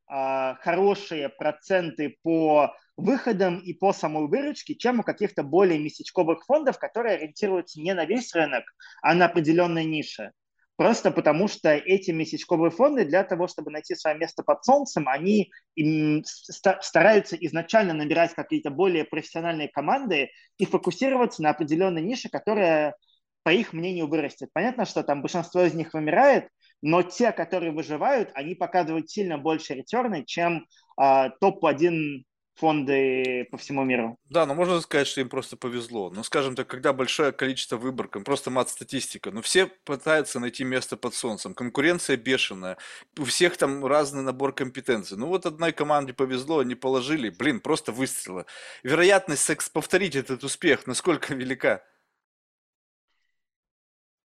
э, 0.09 0.55
хорошие 0.61 1.29
проценты 1.29 2.17
по 2.23 2.73
выходом 2.97 3.59
и 3.59 3.73
по 3.73 3.93
самой 3.93 4.27
выручке, 4.27 4.75
чем 4.75 4.99
у 4.99 5.03
каких-то 5.03 5.43
более 5.43 5.79
местечковых 5.79 6.45
фондов, 6.45 6.79
которые 6.79 7.15
ориентируются 7.15 7.79
не 7.81 7.93
на 7.93 8.05
весь 8.05 8.33
рынок, 8.33 8.63
а 9.01 9.13
на 9.13 9.25
определенные 9.25 9.85
ниши. 9.85 10.31
Просто 10.77 11.11
потому 11.11 11.47
что 11.47 11.73
эти 11.73 12.11
месячковые 12.11 12.69
фонды 12.69 13.05
для 13.05 13.23
того, 13.23 13.47
чтобы 13.47 13.71
найти 13.71 13.95
свое 13.95 14.17
место 14.17 14.43
под 14.43 14.65
солнцем, 14.65 15.07
они 15.07 15.51
стараются 16.23 17.37
изначально 17.37 17.93
набирать 17.93 18.33
какие-то 18.33 18.71
более 18.71 19.05
профессиональные 19.05 19.69
команды 19.69 20.31
и 20.57 20.65
фокусироваться 20.65 21.41
на 21.43 21.51
определенной 21.51 22.01
нише, 22.01 22.27
которая, 22.27 22.95
по 23.43 23.53
их 23.53 23.71
мнению, 23.71 24.07
вырастет. 24.07 24.49
Понятно, 24.51 24.85
что 24.85 25.01
там 25.03 25.21
большинство 25.21 25.61
из 25.61 25.73
них 25.73 25.93
вымирает, 25.93 26.49
но 26.81 27.03
те, 27.03 27.31
которые 27.31 27.71
выживают, 27.71 28.31
они 28.33 28.53
показывают 28.53 29.09
сильно 29.09 29.37
больше 29.37 29.75
ретерны, 29.75 30.25
чем 30.25 30.67
э, 31.01 31.29
топ-1 31.39 32.23
фонды 32.55 33.47
по 33.51 33.57
всему 33.57 33.83
миру. 33.83 34.17
Да, 34.29 34.45
но 34.45 34.55
можно 34.55 34.79
сказать, 34.81 35.07
что 35.07 35.21
им 35.21 35.29
просто 35.29 35.57
повезло. 35.57 36.09
Ну, 36.09 36.23
скажем 36.23 36.55
так, 36.55 36.67
когда 36.67 36.93
большое 36.93 37.31
количество 37.31 37.77
выборок, 37.77 38.23
просто 38.23 38.49
мат-статистика, 38.49 39.31
но 39.31 39.41
все 39.41 39.67
пытаются 39.67 40.39
найти 40.39 40.63
место 40.63 40.97
под 40.97 41.13
солнцем, 41.13 41.53
конкуренция 41.53 42.17
бешеная, 42.17 42.77
у 43.17 43.25
всех 43.25 43.57
там 43.57 43.85
разный 43.85 44.23
набор 44.23 44.53
компетенций. 44.53 45.17
Ну, 45.17 45.27
вот 45.27 45.45
одной 45.45 45.73
команде 45.73 46.13
повезло, 46.13 46.59
они 46.59 46.75
положили, 46.75 47.29
блин, 47.29 47.59
просто 47.59 47.91
выстрела. 47.91 48.45
Вероятность 48.83 49.43
секс 49.43 49.69
повторить 49.69 50.15
этот 50.15 50.43
успех, 50.43 50.87
насколько 50.87 51.33
велика? 51.33 51.83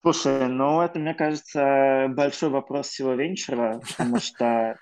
Слушай, 0.01 0.47
ну 0.47 0.81
это, 0.81 0.97
мне 0.97 1.13
кажется, 1.13 2.07
большой 2.09 2.49
вопрос 2.49 2.87
всего 2.87 3.13
венчура, 3.13 3.81
потому 3.85 4.19
что 4.19 4.77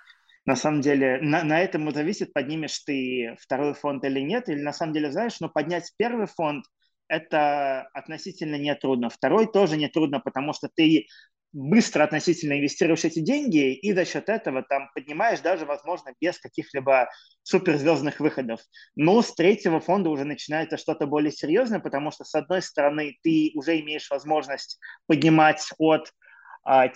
на 0.47 0.55
самом 0.55 0.81
деле 0.81 1.19
на, 1.21 1.43
на 1.43 1.59
этом 1.59 1.91
зависит, 1.91 2.33
поднимешь 2.33 2.79
ты 2.79 3.35
второй 3.39 3.73
фонд 3.75 4.03
или 4.05 4.21
нет, 4.21 4.49
или 4.49 4.61
на 4.61 4.73
самом 4.73 4.93
деле, 4.93 5.11
знаешь, 5.11 5.39
но 5.41 5.49
поднять 5.49 5.91
первый 5.97 6.25
фонд 6.25 6.65
это 7.09 7.81
относительно 7.93 8.55
нетрудно. 8.55 9.09
Второй 9.09 9.51
тоже 9.51 9.77
нетрудно, 9.77 10.19
потому 10.21 10.53
что 10.53 10.69
ты 10.73 11.07
быстро 11.51 12.03
относительно 12.03 12.53
инвестируешь 12.53 13.03
эти 13.03 13.19
деньги 13.19 13.73
и 13.73 13.93
за 13.93 14.05
счет 14.05 14.29
этого 14.29 14.63
там 14.63 14.89
поднимаешь 14.93 15.41
даже, 15.41 15.65
возможно, 15.65 16.13
без 16.21 16.39
каких-либо 16.39 17.09
суперзвездных 17.43 18.19
выходов. 18.21 18.61
Но 18.95 19.21
с 19.21 19.33
третьего 19.33 19.79
фонда 19.81 20.09
уже 20.09 20.23
начинается 20.23 20.77
что-то 20.77 21.07
более 21.07 21.31
серьезное, 21.31 21.79
потому 21.79 22.11
что, 22.11 22.23
с 22.23 22.35
одной 22.35 22.61
стороны, 22.61 23.17
ты 23.21 23.51
уже 23.55 23.79
имеешь 23.81 24.09
возможность 24.09 24.79
поднимать 25.07 25.61
от 25.77 26.11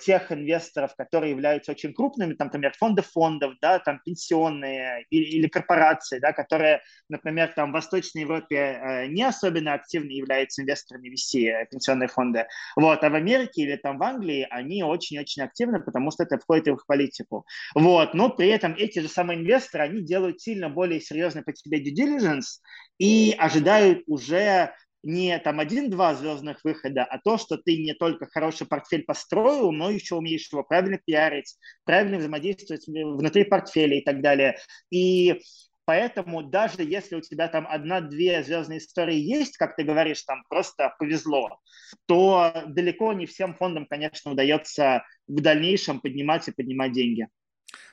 тех 0.03 0.31
инвесторов, 0.31 0.95
которые 0.97 1.31
являются 1.31 1.71
очень 1.71 1.93
крупными, 1.93 2.33
там, 2.33 2.47
например, 2.47 2.73
фонды 2.77 3.01
фондов, 3.01 3.53
да, 3.61 3.79
там 3.79 4.01
пенсионные 4.03 5.05
или, 5.09 5.23
или 5.23 5.47
корпорации, 5.47 6.19
да, 6.19 6.33
которые, 6.33 6.81
например, 7.07 7.53
там 7.55 7.69
в 7.69 7.73
Восточной 7.73 8.23
Европе 8.23 8.57
э, 8.57 9.07
не 9.07 9.23
особенно 9.23 9.73
активно 9.73 10.11
являются 10.11 10.61
инвесторами 10.61 11.09
VC, 11.09 11.47
э, 11.47 11.65
пенсионные 11.71 12.09
фонды, 12.09 12.47
вот, 12.75 13.01
а 13.01 13.09
в 13.09 13.15
Америке 13.15 13.61
или 13.61 13.77
там 13.77 13.97
в 13.97 14.03
Англии 14.03 14.45
они 14.49 14.83
очень-очень 14.83 15.43
активны, 15.43 15.79
потому 15.79 16.11
что 16.11 16.23
это 16.23 16.37
входит 16.37 16.67
в 16.67 16.73
их 16.73 16.85
политику, 16.85 17.45
вот, 17.73 18.13
но 18.13 18.29
при 18.29 18.49
этом 18.49 18.75
эти 18.77 18.99
же 18.99 19.07
самые 19.07 19.39
инвесторы, 19.39 19.85
они 19.85 20.01
делают 20.01 20.41
сильно 20.41 20.69
более 20.69 20.99
серьезный 20.99 21.43
по 21.43 21.53
тебе 21.53 21.81
due 21.81 21.95
diligence 21.95 22.59
и 22.97 23.33
ожидают 23.37 24.03
уже 24.07 24.73
не 25.03 25.37
там 25.39 25.59
один-два 25.59 26.15
звездных 26.15 26.63
выхода, 26.63 27.03
а 27.03 27.19
то, 27.19 27.37
что 27.37 27.57
ты 27.57 27.77
не 27.77 27.93
только 27.93 28.27
хороший 28.27 28.67
портфель 28.67 29.03
построил, 29.03 29.71
но 29.71 29.89
еще 29.89 30.15
умеешь 30.15 30.51
его 30.51 30.63
правильно 30.63 30.99
пиарить, 31.03 31.57
правильно 31.85 32.17
взаимодействовать 32.17 32.87
внутри 32.87 33.43
портфеля 33.43 33.97
и 33.97 34.03
так 34.03 34.21
далее. 34.21 34.57
И 34.89 35.41
Поэтому 35.85 36.43
даже 36.43 36.83
если 36.83 37.15
у 37.15 37.21
тебя 37.21 37.47
там 37.47 37.67
одна-две 37.67 38.43
звездные 38.43 38.79
истории 38.79 39.15
есть, 39.15 39.57
как 39.57 39.75
ты 39.75 39.83
говоришь, 39.83 40.21
там 40.23 40.43
просто 40.47 40.93
повезло, 40.99 41.59
то 42.05 42.63
далеко 42.67 43.13
не 43.13 43.25
всем 43.25 43.55
фондам, 43.55 43.87
конечно, 43.87 44.31
удается 44.31 45.03
в 45.27 45.41
дальнейшем 45.41 45.99
поднимать 45.99 46.47
и 46.47 46.53
поднимать 46.53 46.93
деньги. 46.93 47.27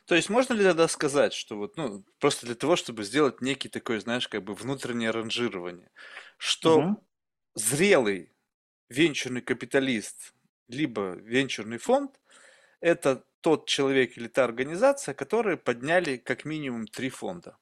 То 0.09 0.15
есть 0.15 0.31
можно 0.31 0.55
ли 0.55 0.65
тогда 0.65 0.89
сказать, 0.89 1.35
что 1.35 1.59
вот, 1.59 1.77
ну, 1.77 2.03
просто 2.19 2.47
для 2.47 2.55
того, 2.55 2.77
чтобы 2.77 3.05
сделать 3.05 3.43
некий 3.43 3.69
такой, 3.69 4.01
знаешь, 4.01 4.27
как 4.27 4.43
бы 4.43 4.55
внутреннее 4.55 5.11
ранжирование, 5.11 5.91
что 6.39 6.79
угу. 6.79 7.07
зрелый 7.55 8.33
венчурный 8.89 9.43
капиталист 9.43 10.33
либо 10.67 11.11
венчурный 11.17 11.77
фонд– 11.77 12.19
это 12.81 13.23
тот 13.43 13.69
человек 13.69 14.17
или 14.17 14.29
та 14.29 14.45
организация, 14.45 15.13
которые 15.13 15.59
подняли 15.59 16.17
как 16.17 16.47
минимум 16.47 16.87
три 16.87 17.11
фонда. 17.11 17.59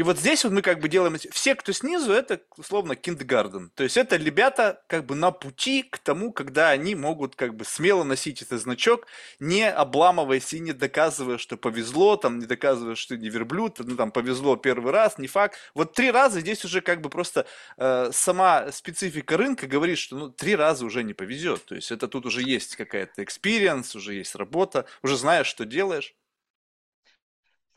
И 0.00 0.02
вот 0.02 0.18
здесь 0.18 0.44
вот 0.44 0.54
мы 0.54 0.62
как 0.62 0.80
бы 0.80 0.88
делаем... 0.88 1.18
Все, 1.30 1.54
кто 1.54 1.72
снизу, 1.72 2.14
это 2.14 2.40
условно 2.56 2.96
киндгарден. 2.96 3.70
То 3.74 3.82
есть 3.82 3.98
это 3.98 4.16
ребята 4.16 4.82
как 4.86 5.04
бы 5.04 5.14
на 5.14 5.30
пути 5.30 5.82
к 5.82 5.98
тому, 5.98 6.32
когда 6.32 6.70
они 6.70 6.94
могут 6.94 7.36
как 7.36 7.54
бы 7.54 7.66
смело 7.66 8.02
носить 8.02 8.40
этот 8.40 8.62
значок, 8.62 9.06
не 9.40 9.70
обламываясь 9.70 10.54
и 10.54 10.58
не 10.60 10.72
доказывая, 10.72 11.36
что 11.36 11.58
повезло, 11.58 12.16
там, 12.16 12.38
не 12.38 12.46
доказывая, 12.46 12.94
что 12.94 13.18
не 13.18 13.28
верблюд, 13.28 13.78
ну 13.80 13.94
там 13.94 14.10
повезло 14.10 14.56
первый 14.56 14.90
раз, 14.90 15.18
не 15.18 15.26
факт. 15.26 15.58
Вот 15.74 15.92
три 15.92 16.10
раза 16.10 16.40
здесь 16.40 16.64
уже 16.64 16.80
как 16.80 17.02
бы 17.02 17.10
просто 17.10 17.44
э, 17.76 18.08
сама 18.10 18.72
специфика 18.72 19.36
рынка 19.36 19.66
говорит, 19.66 19.98
что 19.98 20.16
ну 20.16 20.30
три 20.30 20.56
раза 20.56 20.86
уже 20.86 21.02
не 21.02 21.12
повезет. 21.12 21.66
То 21.66 21.74
есть 21.74 21.92
это 21.92 22.08
тут 22.08 22.24
уже 22.24 22.40
есть 22.40 22.74
какая-то 22.74 23.20
experience, 23.20 23.94
уже 23.94 24.14
есть 24.14 24.34
работа, 24.34 24.86
уже 25.02 25.18
знаешь, 25.18 25.46
что 25.46 25.66
делаешь. 25.66 26.14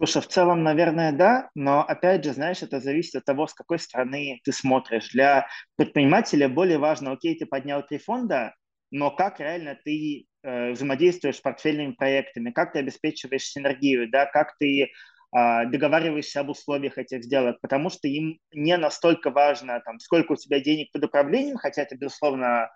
Слушай, 0.05 0.21
в 0.21 0.27
целом, 0.27 0.63
наверное, 0.63 1.13
да, 1.13 1.49
но 1.55 1.81
опять 1.81 2.25
же, 2.25 2.33
знаешь, 2.33 2.61
это 2.61 2.81
зависит 2.81 3.15
от 3.15 3.23
того, 3.23 3.47
с 3.47 3.53
какой 3.53 3.79
стороны 3.79 4.41
ты 4.43 4.51
смотришь. 4.51 5.11
Для 5.11 5.47
предпринимателя 5.77 6.49
более 6.49 6.77
важно, 6.77 7.13
окей, 7.13 7.39
ты 7.39 7.45
поднял 7.45 7.81
три 7.87 7.99
фонда, 7.99 8.53
но 8.91 9.11
как 9.11 9.39
реально 9.39 9.79
ты 9.81 10.25
э, 10.43 10.71
взаимодействуешь 10.71 11.37
с 11.37 11.39
портфельными 11.39 11.93
проектами, 11.93 12.51
как 12.51 12.73
ты 12.73 12.79
обеспечиваешь 12.79 13.45
синергию, 13.45 14.11
да, 14.11 14.25
как 14.25 14.57
ты 14.57 14.81
э, 14.81 14.89
договариваешься 15.31 16.41
об 16.41 16.49
условиях 16.49 16.97
этих 16.97 17.23
сделок, 17.23 17.61
потому 17.61 17.89
что 17.89 18.09
им 18.09 18.39
не 18.51 18.75
настолько 18.75 19.29
важно, 19.29 19.79
там, 19.85 19.99
сколько 19.99 20.33
у 20.33 20.35
тебя 20.35 20.59
денег 20.59 20.91
под 20.91 21.05
управлением, 21.05 21.55
хотя 21.55 21.83
это, 21.83 21.95
безусловно, 21.95 22.69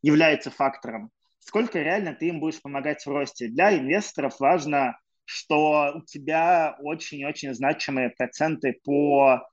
является 0.00 0.50
фактором, 0.50 1.10
сколько 1.40 1.78
реально 1.78 2.14
ты 2.14 2.28
им 2.28 2.40
будешь 2.40 2.62
помогать 2.62 3.04
в 3.04 3.10
росте. 3.10 3.48
Для 3.48 3.76
инвесторов 3.76 4.40
важно 4.40 4.96
что 5.30 5.92
у 5.94 6.00
тебя 6.02 6.76
очень-очень 6.80 7.54
значимые 7.54 8.10
проценты 8.10 8.78
по 8.82 9.48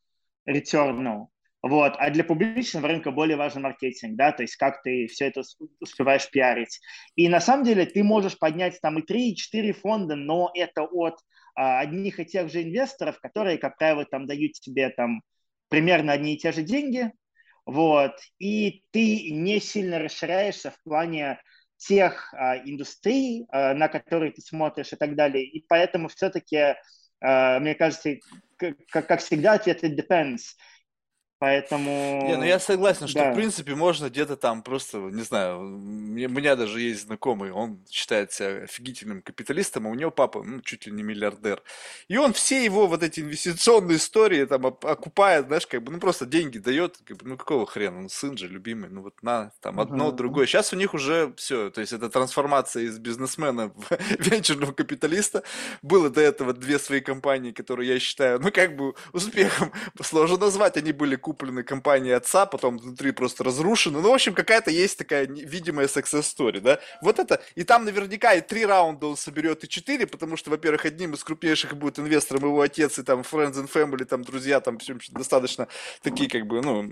ретерну. 0.46 1.30
Вот. 1.62 1.94
А 1.98 2.10
для 2.10 2.24
публичного 2.24 2.88
рынка 2.88 3.12
более 3.12 3.38
важен 3.38 3.62
маркетинг, 3.62 4.16
да, 4.16 4.32
то 4.32 4.42
есть 4.42 4.56
как 4.56 4.82
ты 4.82 5.08
все 5.08 5.28
это 5.28 5.42
успеваешь 5.80 6.30
пиарить. 6.32 6.80
И 7.16 7.30
на 7.30 7.40
самом 7.40 7.64
деле 7.64 7.86
ты 7.86 8.04
можешь 8.04 8.40
поднять 8.40 8.80
там 8.82 8.98
и 9.00 9.02
3, 9.02 9.32
и 9.32 9.36
4 9.36 9.74
фонда, 9.74 10.16
но 10.16 10.50
это 10.56 10.84
от 10.84 11.20
а, 11.56 11.80
одних 11.80 12.20
и 12.20 12.26
тех 12.26 12.50
же 12.52 12.64
инвесторов, 12.64 13.20
которые, 13.20 13.58
как 13.58 13.78
правило, 13.78 14.06
там 14.06 14.26
дают 14.26 14.54
тебе 14.54 14.90
там 14.90 15.22
примерно 15.70 16.14
одни 16.14 16.36
и 16.36 16.38
те 16.38 16.52
же 16.52 16.64
деньги, 16.64 17.12
вот, 17.66 18.14
и 18.40 18.84
ты 18.92 19.32
не 19.32 19.60
сильно 19.60 20.00
расширяешься 20.00 20.72
в 20.72 20.82
плане 20.84 21.40
тех 21.78 22.34
а, 22.34 22.58
индустрий, 22.58 23.46
а, 23.50 23.74
на 23.74 23.88
которые 23.88 24.32
ты 24.32 24.42
смотришь 24.42 24.94
и 24.94 24.96
так 24.96 25.16
далее. 25.16 25.46
И 25.46 25.66
поэтому 25.68 26.08
все-таки, 26.10 26.76
а, 27.22 27.60
мне 27.60 27.76
кажется, 27.76 28.16
как, 28.58 29.08
как 29.08 29.20
всегда, 29.22 29.54
ответ 29.54 29.84
it 29.84 29.96
depends. 29.96 30.56
Поэтому... 31.40 32.24
Не, 32.28 32.36
ну 32.36 32.44
я 32.44 32.58
согласен, 32.58 33.08
что 33.08 33.20
да. 33.20 33.32
в 33.32 33.36
принципе 33.36 33.76
можно 33.76 34.10
где-то 34.10 34.38
там 34.38 34.64
просто, 34.64 34.98
не 34.98 35.22
знаю, 35.22 35.60
у 35.60 35.64
меня 35.68 36.56
даже 36.56 36.82
есть 36.82 37.04
знакомый, 37.04 37.52
он 37.52 37.86
считает 37.92 38.32
себя 38.32 38.64
офигительным 38.64 39.22
капиталистом, 39.22 39.86
а 39.86 39.92
у 39.92 39.94
него 39.94 40.10
папа, 40.10 40.42
ну, 40.44 40.62
чуть 40.62 40.88
ли 40.88 40.92
не 40.92 41.04
миллиардер. 41.04 41.62
И 42.08 42.18
он 42.18 42.34
все 42.34 42.64
его 42.66 42.88
вот 42.88 43.04
эти 43.04 43.20
инвестиционные 43.20 43.98
истории 43.98 44.46
там 44.46 44.66
окупает, 44.66 45.46
знаешь, 45.46 45.68
как 45.68 45.84
бы, 45.84 45.92
ну 45.92 46.00
просто 46.00 46.26
деньги 46.26 46.58
дает, 46.58 46.98
как 47.06 47.18
бы, 47.18 47.30
ну 47.30 47.38
какого 47.38 47.68
хрена, 47.68 48.02
ну 48.02 48.10
сын 48.10 48.36
же 48.36 48.48
любимый, 48.48 48.90
ну 48.90 49.04
вот 49.04 49.22
на, 49.22 49.52
там 49.62 49.80
одно, 49.80 50.10
uh-huh. 50.10 50.16
другое. 50.16 50.48
Сейчас 50.48 50.74
у 50.74 50.76
них 50.76 50.96
уже 50.96 51.34
все, 51.38 51.70
то 51.70 51.82
есть 51.82 51.94
это 51.94 52.10
трансформация 52.10 52.84
из 52.84 52.98
бизнесмена 52.98 53.70
в 53.76 53.92
венчурного 54.26 54.72
капиталиста. 54.72 55.44
Было 55.84 56.10
до 56.10 56.22
этого 56.22 56.54
две 56.54 56.80
свои 56.80 57.00
компании, 57.00 57.52
которые 57.52 57.90
я 57.90 58.00
считаю, 58.00 58.40
ну 58.40 58.52
как 58.52 58.76
бы 58.76 58.96
успехом 59.14 59.72
сложно 60.02 60.38
назвать, 60.38 60.78
они 60.78 60.94
были 60.94 61.16
куплены 61.28 61.64
компанией 61.64 62.14
отца, 62.14 62.46
потом 62.46 62.78
внутри 62.78 63.12
просто 63.12 63.44
разрушены. 63.44 64.00
Ну, 64.00 64.12
в 64.12 64.14
общем, 64.14 64.34
какая-то 64.34 64.72
есть 64.72 64.98
такая 64.98 65.28
видимая 65.28 65.88
success 65.88 66.22
story, 66.22 66.62
да. 66.62 66.80
Вот 67.02 67.20
это, 67.20 67.42
и 67.56 67.64
там 67.64 67.84
наверняка 67.84 68.34
и 68.34 68.40
три 68.40 68.66
раунда 68.66 69.08
он 69.08 69.18
соберет, 69.18 69.62
и 69.66 69.68
четыре, 69.68 70.08
потому 70.08 70.38
что, 70.38 70.52
во-первых, 70.52 70.86
одним 70.86 71.16
из 71.16 71.26
крупнейших 71.26 71.76
будет 71.76 72.00
инвестором 72.00 72.46
его 72.46 72.62
отец, 72.62 72.98
и 72.98 73.04
там 73.04 73.24
friends 73.30 73.56
and 73.56 73.70
family, 73.70 74.06
там 74.06 74.24
друзья, 74.24 74.62
там 74.62 74.78
все 74.78 74.96
достаточно 75.10 75.68
такие, 76.02 76.30
как 76.30 76.48
бы, 76.48 76.62
ну, 76.62 76.90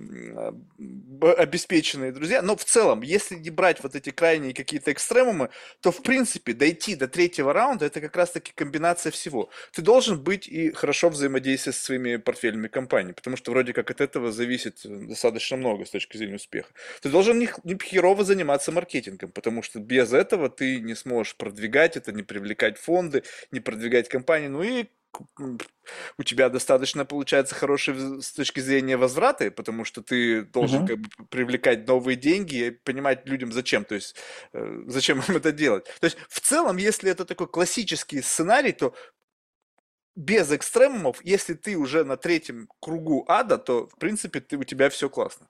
обеспеченные 1.37 2.11
друзья. 2.11 2.41
Но 2.41 2.57
в 2.57 2.65
целом, 2.65 3.03
если 3.03 3.35
не 3.35 3.51
брать 3.51 3.81
вот 3.83 3.95
эти 3.95 4.09
крайние 4.09 4.53
какие-то 4.53 4.91
экстремумы, 4.91 5.49
то, 5.79 5.93
в 5.93 6.01
принципе, 6.03 6.51
дойти 6.51 6.95
до 6.95 7.07
третьего 7.07 7.53
раунда, 7.53 7.85
это 7.85 8.01
как 8.01 8.17
раз-таки 8.17 8.51
комбинация 8.53 9.11
всего. 9.11 9.49
Ты 9.71 9.81
должен 9.81 10.19
быть 10.19 10.45
и 10.49 10.73
хорошо 10.73 11.07
взаимодействовать 11.07 11.77
со 11.77 11.85
своими 11.85 12.17
портфельными 12.17 12.67
компаниями, 12.67 13.13
потому 13.13 13.37
что 13.37 13.51
вроде 13.51 13.71
как 13.71 13.91
от 13.91 14.01
этого 14.01 14.24
этого 14.25 14.31
зависит 14.31 14.85
э, 14.85 14.89
достаточно 14.89 15.57
много 15.57 15.85
с 15.85 15.91
точки 15.91 16.17
зрения 16.17 16.35
успеха. 16.35 16.69
Ты 17.01 17.09
должен 17.09 17.39
не, 17.39 17.49
не 17.63 17.77
херово 17.77 18.23
заниматься 18.23 18.71
маркетингом, 18.71 19.31
потому 19.31 19.63
что 19.63 19.79
без 19.79 20.13
этого 20.13 20.49
ты 20.49 20.79
не 20.81 20.95
сможешь 20.95 21.35
продвигать 21.35 21.97
это, 21.97 22.11
не 22.11 22.23
привлекать 22.23 22.77
фонды, 22.77 23.23
не 23.51 23.59
продвигать 23.59 24.09
компании. 24.09 24.47
Ну 24.47 24.63
и 24.63 24.85
у 26.17 26.23
тебя 26.23 26.49
достаточно 26.49 27.05
получается 27.05 27.55
хороший 27.55 28.21
с 28.21 28.33
точки 28.33 28.59
зрения 28.59 28.97
возврата, 28.97 29.49
потому 29.49 29.85
что 29.85 30.01
ты 30.01 30.41
должен 30.41 30.83
uh-huh. 30.83 30.87
как 30.87 30.97
бы 30.97 31.09
привлекать 31.29 31.87
новые 31.87 32.17
деньги 32.17 32.67
и 32.67 32.71
понимать 32.71 33.29
людям 33.29 33.53
зачем, 33.53 33.85
то 33.85 33.95
есть 33.95 34.15
э, 34.53 34.83
зачем 34.87 35.21
им 35.29 35.37
это 35.37 35.51
делать. 35.51 35.85
То 35.99 36.07
есть 36.07 36.17
в 36.27 36.41
целом, 36.41 36.77
если 36.77 37.09
это 37.11 37.23
такой 37.23 37.47
классический 37.47 38.21
сценарий, 38.21 38.73
то 38.73 38.93
без 40.15 40.51
экстремумов, 40.51 41.23
если 41.23 41.53
ты 41.53 41.77
уже 41.77 42.03
на 42.03 42.17
третьем 42.17 42.67
кругу 42.79 43.25
ада, 43.27 43.57
то, 43.57 43.87
в 43.87 43.97
принципе, 43.97 44.39
ты, 44.39 44.57
у 44.57 44.63
тебя 44.63 44.89
все 44.89 45.09
классно. 45.09 45.47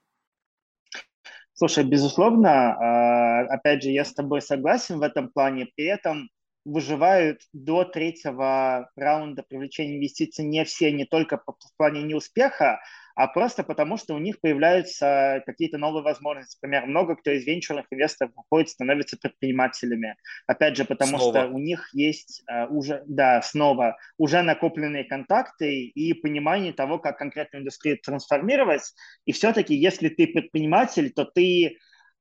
Слушай, 1.54 1.86
безусловно, 1.86 2.74
а, 2.74 3.42
опять 3.44 3.84
же, 3.84 3.90
я 3.90 4.04
с 4.04 4.14
тобой 4.14 4.42
согласен 4.42 5.00
в 5.00 5.04
этом 5.04 5.30
плане. 5.30 5.68
При 5.76 5.86
этом 5.86 6.30
выживают 6.66 7.42
до 7.54 7.86
третьего 7.86 8.90
раунда 8.96 9.44
привлечения 9.44 9.98
инвестиций 9.98 10.44
не 10.44 10.66
все, 10.66 10.92
не 10.92 11.06
только 11.06 11.38
в 11.38 11.78
плане 11.78 12.04
неуспеха, 12.04 12.82
а 13.16 13.28
просто 13.28 13.64
потому, 13.64 13.96
что 13.98 14.14
у 14.14 14.20
них 14.20 14.42
появляются 14.42 15.42
какие-то 15.46 15.78
новые 15.78 16.04
возможности. 16.04 16.58
Например, 16.62 16.86
много 16.86 17.16
кто 17.16 17.32
из 17.32 17.46
венчурных 17.46 17.86
инвесторов 17.90 18.34
уходит, 18.36 18.70
становятся 18.70 19.18
предпринимателями. 19.18 20.18
Опять 20.48 20.76
же, 20.76 20.84
потому 20.84 21.18
снова. 21.18 21.44
что 21.44 21.48
у 21.48 21.58
них 21.58 21.90
есть 21.94 22.44
uh, 22.52 22.68
уже, 22.68 23.04
да, 23.08 23.42
снова, 23.42 23.98
уже 24.18 24.42
накопленные 24.42 25.06
контакты 25.06 25.86
и 25.86 26.14
понимание 26.14 26.74
того, 26.74 27.00
как 27.00 27.18
конкретную 27.18 27.62
индустрию 27.62 27.98
трансформировать. 28.00 28.94
И 29.26 29.32
все-таки, 29.32 29.74
если 29.76 30.10
ты 30.10 30.28
предприниматель, 30.28 31.10
то 31.12 31.24
ты 31.24 31.78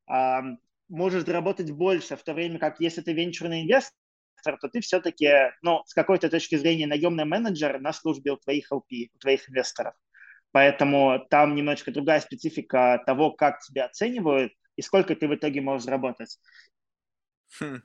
uh, 0.09 0.57
можешь 0.89 1.25
заработать 1.25 1.73
больше, 1.73 2.17
в 2.17 2.23
то 2.23 2.35
время 2.35 2.61
как 2.61 2.79
если 2.79 3.01
ты 3.01 3.13
венчурный 3.15 3.63
инвестор, 3.63 3.93
то 4.61 4.69
ты 4.69 4.81
все-таки, 4.81 5.29
ну, 5.63 5.83
с 5.87 5.95
какой-то 5.95 6.29
точки 6.29 6.55
зрения 6.55 6.87
наемный 6.87 7.25
менеджер 7.25 7.81
на 7.81 7.93
службе 7.93 8.31
у 8.31 8.37
твоих 8.37 8.71
LP, 8.71 9.09
у 9.13 9.19
твоих 9.19 9.49
инвесторов. 9.49 9.95
Поэтому 10.55 11.19
там 11.31 11.57
немножко 11.57 11.91
другая 11.91 12.21
специфика 12.21 13.03
того, 13.05 13.33
как 13.33 13.59
тебя 13.59 13.87
оценивают 13.87 14.53
и 14.77 14.83
сколько 14.83 15.17
ты 15.17 15.27
в 15.27 15.35
итоге 15.35 15.61
можешь 15.61 15.85
заработать. 15.85 16.39
Хм. 17.59 17.83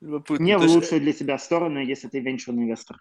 Не 0.00 0.56
в 0.56 0.62
лучшую 0.62 1.00
для 1.00 1.12
тебя 1.12 1.36
сторону, 1.36 1.80
если 1.80 2.06
ты 2.06 2.20
венчурный 2.20 2.62
инвестор. 2.62 2.98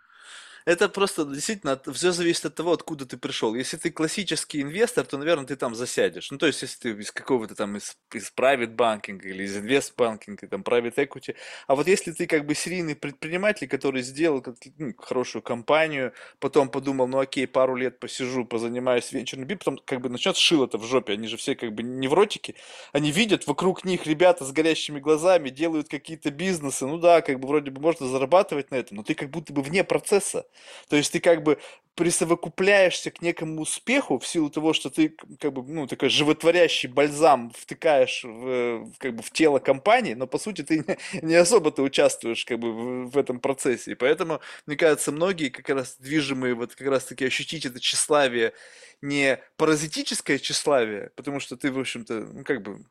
Это 0.66 0.89
просто 0.89 1.26
действительно 1.26 1.80
все 1.93 2.11
зависит 2.11 2.45
от 2.45 2.55
того, 2.55 2.72
откуда 2.72 3.05
ты 3.05 3.18
пришел. 3.18 3.53
Если 3.53 3.78
ты 3.78 3.91
классический 3.91 4.63
инвестор, 4.63 5.05
то, 5.05 5.16
наверное, 5.20 5.45
ты 5.45 5.55
там 5.55 5.76
засядешь. 5.76 6.32
Ну, 6.32 6.39
то 6.39 6.47
есть, 6.47 6.63
если 6.63 6.80
ты 6.80 6.89
из 6.99 7.11
какого-то 7.11 7.53
там 7.53 7.78
из, 7.78 7.95
из 8.11 8.34
private 8.36 8.76
banking 8.76 9.22
или 9.22 9.43
из 9.43 9.55
invest 9.55 9.93
banking, 9.95 10.38
там 10.47 10.63
private 10.63 10.95
equity. 10.95 11.36
А 11.68 11.76
вот 11.76 11.88
если 11.88 12.13
ты 12.13 12.26
как 12.26 12.47
бы 12.47 12.55
серийный 12.55 12.95
предприниматель, 12.95 13.68
который 13.68 14.01
сделал 14.01 14.43
ну, 14.80 14.93
хорошую 14.97 15.43
компанию, 15.43 16.13
потом 16.39 16.70
подумал, 16.70 17.07
ну 17.07 17.20
окей, 17.20 17.45
пару 17.45 17.76
лет 17.76 17.99
посижу, 17.99 18.43
позанимаюсь 18.43 19.11
вечером, 19.11 19.47
потом 19.47 19.78
как 19.86 20.01
бы 20.01 20.09
начнет 20.09 20.36
шило-то 20.36 20.80
в 20.80 20.84
жопе. 20.86 21.13
Они 21.13 21.28
же 21.28 21.38
все 21.38 21.55
как 21.55 21.74
бы 21.76 21.84
невротики. 21.84 22.55
Они 22.91 23.11
видят 23.11 23.45
вокруг 23.45 23.86
них 23.86 24.07
ребята 24.07 24.43
с 24.43 24.51
горящими 24.51 24.99
глазами, 24.99 25.49
делают 25.49 25.89
какие-то 25.89 26.32
бизнесы. 26.32 26.88
Ну 26.88 26.97
да, 26.97 27.22
как 27.22 27.39
бы 27.39 27.47
вроде 27.47 27.70
бы 27.70 27.80
можно 27.82 28.07
зарабатывать 28.07 28.72
на 28.72 28.76
этом, 28.76 28.97
но 28.97 29.03
ты 29.03 29.13
как 29.13 29.30
будто 29.30 29.53
бы 29.53 29.61
вне 29.61 29.84
процесса. 29.84 30.47
То 30.89 30.95
есть 30.95 31.12
ты 31.12 31.20
как 31.20 31.43
бы 31.43 31.60
присовокупляешься 31.95 33.10
к 33.10 33.22
некому 33.22 33.62
успеху 33.62 34.20
в 34.20 34.28
силу 34.28 34.49
того, 34.49 34.74
что 34.74 34.89
ты 34.89 35.16
как 35.39 35.53
бы, 35.53 35.64
ну, 35.64 35.88
такой 35.88 36.10
животворящий 36.10 36.89
бальзам 36.89 37.51
втыкаешь 37.51 38.24
в, 38.26 38.91
как 38.97 39.16
бы, 39.16 39.24
в 39.24 39.32
тело 39.32 39.60
компании, 39.60 40.14
но 40.14 40.28
по 40.28 40.38
сути 40.38 40.62
ты 40.62 40.80
не, 41.14 41.22
не 41.22 41.36
особо 41.36 41.72
ты 41.72 41.82
участвуешь 41.82 42.43
как 42.43 42.60
бы 42.60 42.74
в, 42.74 43.12
в 43.12 43.18
этом 43.18 43.39
процессе. 43.39 43.91
И 43.91 43.95
поэтому, 43.95 44.41
мне 44.66 44.76
кажется, 44.76 45.14
многие 45.14 45.49
как 45.49 45.70
раз 45.70 45.95
движимые 45.97 46.53
вот 46.53 46.76
как 46.76 46.88
раз 46.88 47.06
таки 47.06 47.26
ощутить 47.26 47.66
это 47.66 47.80
тщеславие, 47.80 48.53
не 49.01 49.39
паразитическое 49.56 50.38
тщеславие, 50.38 51.12
потому 51.16 51.39
что 51.39 51.56
ты, 51.56 51.72
в 51.72 51.80
общем-то, 51.80 52.14
ну, 52.14 52.43
как 52.43 52.62
бы, 52.62 52.86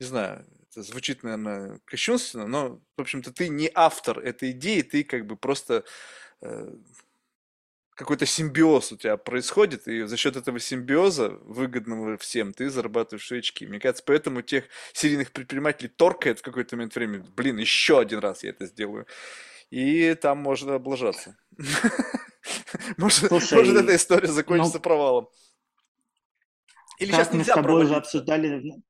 не 0.00 0.06
знаю, 0.06 0.44
это 0.70 0.82
звучит, 0.82 1.22
наверное, 1.22 1.78
кощунственно, 1.84 2.48
но, 2.48 2.80
в 2.96 3.00
общем-то, 3.00 3.32
ты 3.32 3.48
не 3.48 3.70
автор 3.72 4.18
этой 4.18 4.50
идеи, 4.50 4.82
ты 4.82 5.04
как 5.04 5.26
бы 5.26 5.36
просто 5.36 5.84
какой-то 7.94 8.26
симбиоз 8.26 8.92
у 8.92 8.96
тебя 8.96 9.16
происходит, 9.16 9.86
и 9.86 10.02
за 10.02 10.16
счет 10.16 10.36
этого 10.36 10.58
симбиоза, 10.58 11.30
выгодного 11.42 12.16
всем, 12.18 12.52
ты 12.52 12.68
зарабатываешь 12.68 13.30
очки. 13.32 13.66
Мне 13.66 13.78
кажется, 13.78 14.02
поэтому 14.04 14.42
тех 14.42 14.64
серийных 14.92 15.30
предпринимателей 15.30 15.88
торкает 15.88 16.40
в 16.40 16.42
какой-то 16.42 16.76
момент 16.76 16.94
времени, 16.94 17.24
блин, 17.36 17.58
еще 17.58 18.00
один 18.00 18.18
раз 18.18 18.42
я 18.42 18.50
это 18.50 18.66
сделаю. 18.66 19.06
И 19.70 20.14
там 20.14 20.38
можно 20.38 20.74
облажаться. 20.74 21.36
Может, 22.98 23.30
может 23.30 23.76
эта 23.76 23.96
история 23.96 24.28
закончится 24.28 24.76
ну, 24.76 24.82
провалом. 24.82 25.28
Или 26.98 27.10
сейчас 27.10 27.32
мы 27.32 27.42
с 27.42 27.46
тобой 27.46 27.84
уже 27.84 27.94
обсуждали 27.94 28.82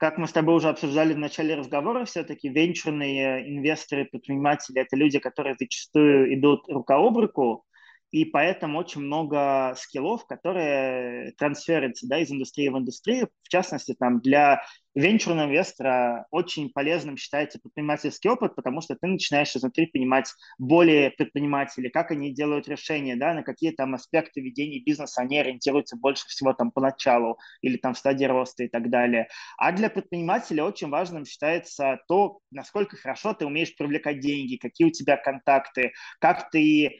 как 0.00 0.16
мы 0.16 0.26
с 0.26 0.32
тобой 0.32 0.54
уже 0.56 0.70
обсуждали 0.70 1.12
в 1.12 1.18
начале 1.18 1.54
разговора, 1.54 2.06
все-таки 2.06 2.48
венчурные 2.48 3.54
инвесторы, 3.54 4.06
предприниматели– 4.06 4.80
это 4.80 4.96
люди, 4.96 5.18
которые 5.18 5.56
зачастую 5.60 6.34
идут 6.34 6.66
рука 6.68 6.96
об 6.96 7.18
руку, 7.18 7.66
и 8.10 8.24
поэтому 8.24 8.78
очень 8.78 9.02
много 9.02 9.74
скиллов, 9.76 10.26
которые 10.26 11.32
трансферятся 11.32 12.08
да, 12.08 12.18
из 12.18 12.30
индустрии 12.30 12.68
в 12.68 12.76
индустрию. 12.76 13.28
В 13.42 13.48
частности, 13.48 13.94
там, 13.98 14.20
для 14.20 14.62
венчурного 14.94 15.46
инвестора 15.46 16.26
очень 16.30 16.70
полезным 16.70 17.16
считается 17.16 17.60
предпринимательский 17.60 18.28
опыт, 18.28 18.56
потому 18.56 18.80
что 18.80 18.96
ты 18.96 19.06
начинаешь 19.06 19.54
изнутри 19.54 19.86
понимать 19.86 20.32
более 20.58 21.10
предпринимателей, 21.10 21.90
как 21.90 22.10
они 22.10 22.34
делают 22.34 22.68
решения, 22.68 23.14
да, 23.14 23.32
на 23.32 23.42
какие 23.42 23.70
там 23.70 23.94
аспекты 23.94 24.40
ведения 24.40 24.80
бизнеса 24.80 25.22
они 25.22 25.38
ориентируются 25.38 25.96
больше 25.96 26.26
всего 26.26 26.52
там 26.52 26.72
поначалу 26.72 27.38
или 27.60 27.76
там 27.76 27.94
в 27.94 27.98
стадии 27.98 28.24
роста 28.24 28.64
и 28.64 28.68
так 28.68 28.90
далее. 28.90 29.28
А 29.56 29.70
для 29.70 29.88
предпринимателя 29.90 30.64
очень 30.64 30.88
важным 30.88 31.24
считается 31.24 32.00
то, 32.08 32.40
насколько 32.50 32.96
хорошо 32.96 33.34
ты 33.34 33.46
умеешь 33.46 33.76
привлекать 33.76 34.18
деньги, 34.18 34.56
какие 34.56 34.88
у 34.88 34.90
тебя 34.90 35.16
контакты, 35.16 35.92
как 36.18 36.50
ты 36.50 36.98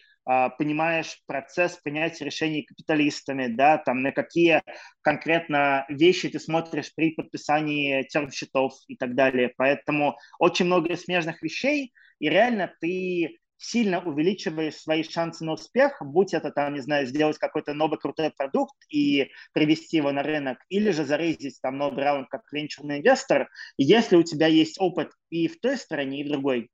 понимаешь 0.59 1.21
процесс 1.27 1.77
принятия 1.77 2.25
решений 2.25 2.63
капиталистами, 2.63 3.49
да, 3.49 3.79
там 3.79 4.03
на 4.03 4.13
какие 4.13 4.63
конкретно 5.03 5.87
вещи 5.89 6.29
ты 6.29 6.39
смотришь 6.39 6.95
при 6.95 7.11
подписании 7.13 8.03
терм-счетов 8.05 8.75
и 8.87 8.97
так 8.97 9.15
далее. 9.15 9.53
Поэтому 9.57 10.17
очень 10.39 10.67
много 10.67 10.97
смежных 10.97 11.43
вещей, 11.43 11.93
и 12.21 12.29
реально 12.29 12.73
ты 12.81 13.39
сильно 13.61 14.01
увеличиваешь 14.03 14.77
свои 14.77 15.03
шансы 15.03 15.45
на 15.45 15.53
успех, 15.53 16.01
будь 16.01 16.33
это 16.33 16.51
там, 16.51 16.75
не 16.75 16.81
знаю, 16.81 17.07
сделать 17.07 17.39
какой-то 17.39 17.75
новый 17.75 17.99
крутой 17.99 18.31
продукт 18.31 18.75
и 18.89 19.31
привести 19.53 19.99
его 19.99 20.13
на 20.13 20.23
рынок, 20.23 20.59
или 20.71 20.91
же 20.93 21.05
зарейзить 21.05 21.61
там 21.61 21.77
новый 21.77 22.03
раунд 22.03 22.29
как 22.31 22.43
венчурный 22.53 22.99
инвестор, 22.99 23.49
если 23.77 24.17
у 24.17 24.23
тебя 24.23 24.47
есть 24.47 24.81
опыт 24.81 25.13
и 25.29 25.47
в 25.47 25.61
той 25.61 25.77
стороне, 25.77 26.21
и 26.21 26.25
в 26.25 26.29
другой. 26.29 26.71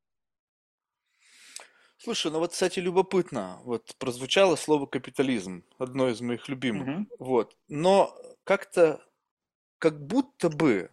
Слушай, 1.99 2.31
ну 2.31 2.39
вот, 2.41 2.53
кстати, 2.53 2.79
любопытно. 2.79 3.59
Вот 3.65 3.95
прозвучало 3.99 4.57
слово 4.57 4.87
капитализм, 4.87 5.65
одно 5.79 6.09
из 6.09 6.21
моих 6.21 6.49
любимых. 6.49 6.87
Мгм. 6.87 7.09
Вот. 7.19 7.57
Но 7.69 8.17
как-то, 8.45 9.03
как 9.79 10.01
будто 10.07 10.51
бы, 10.51 10.91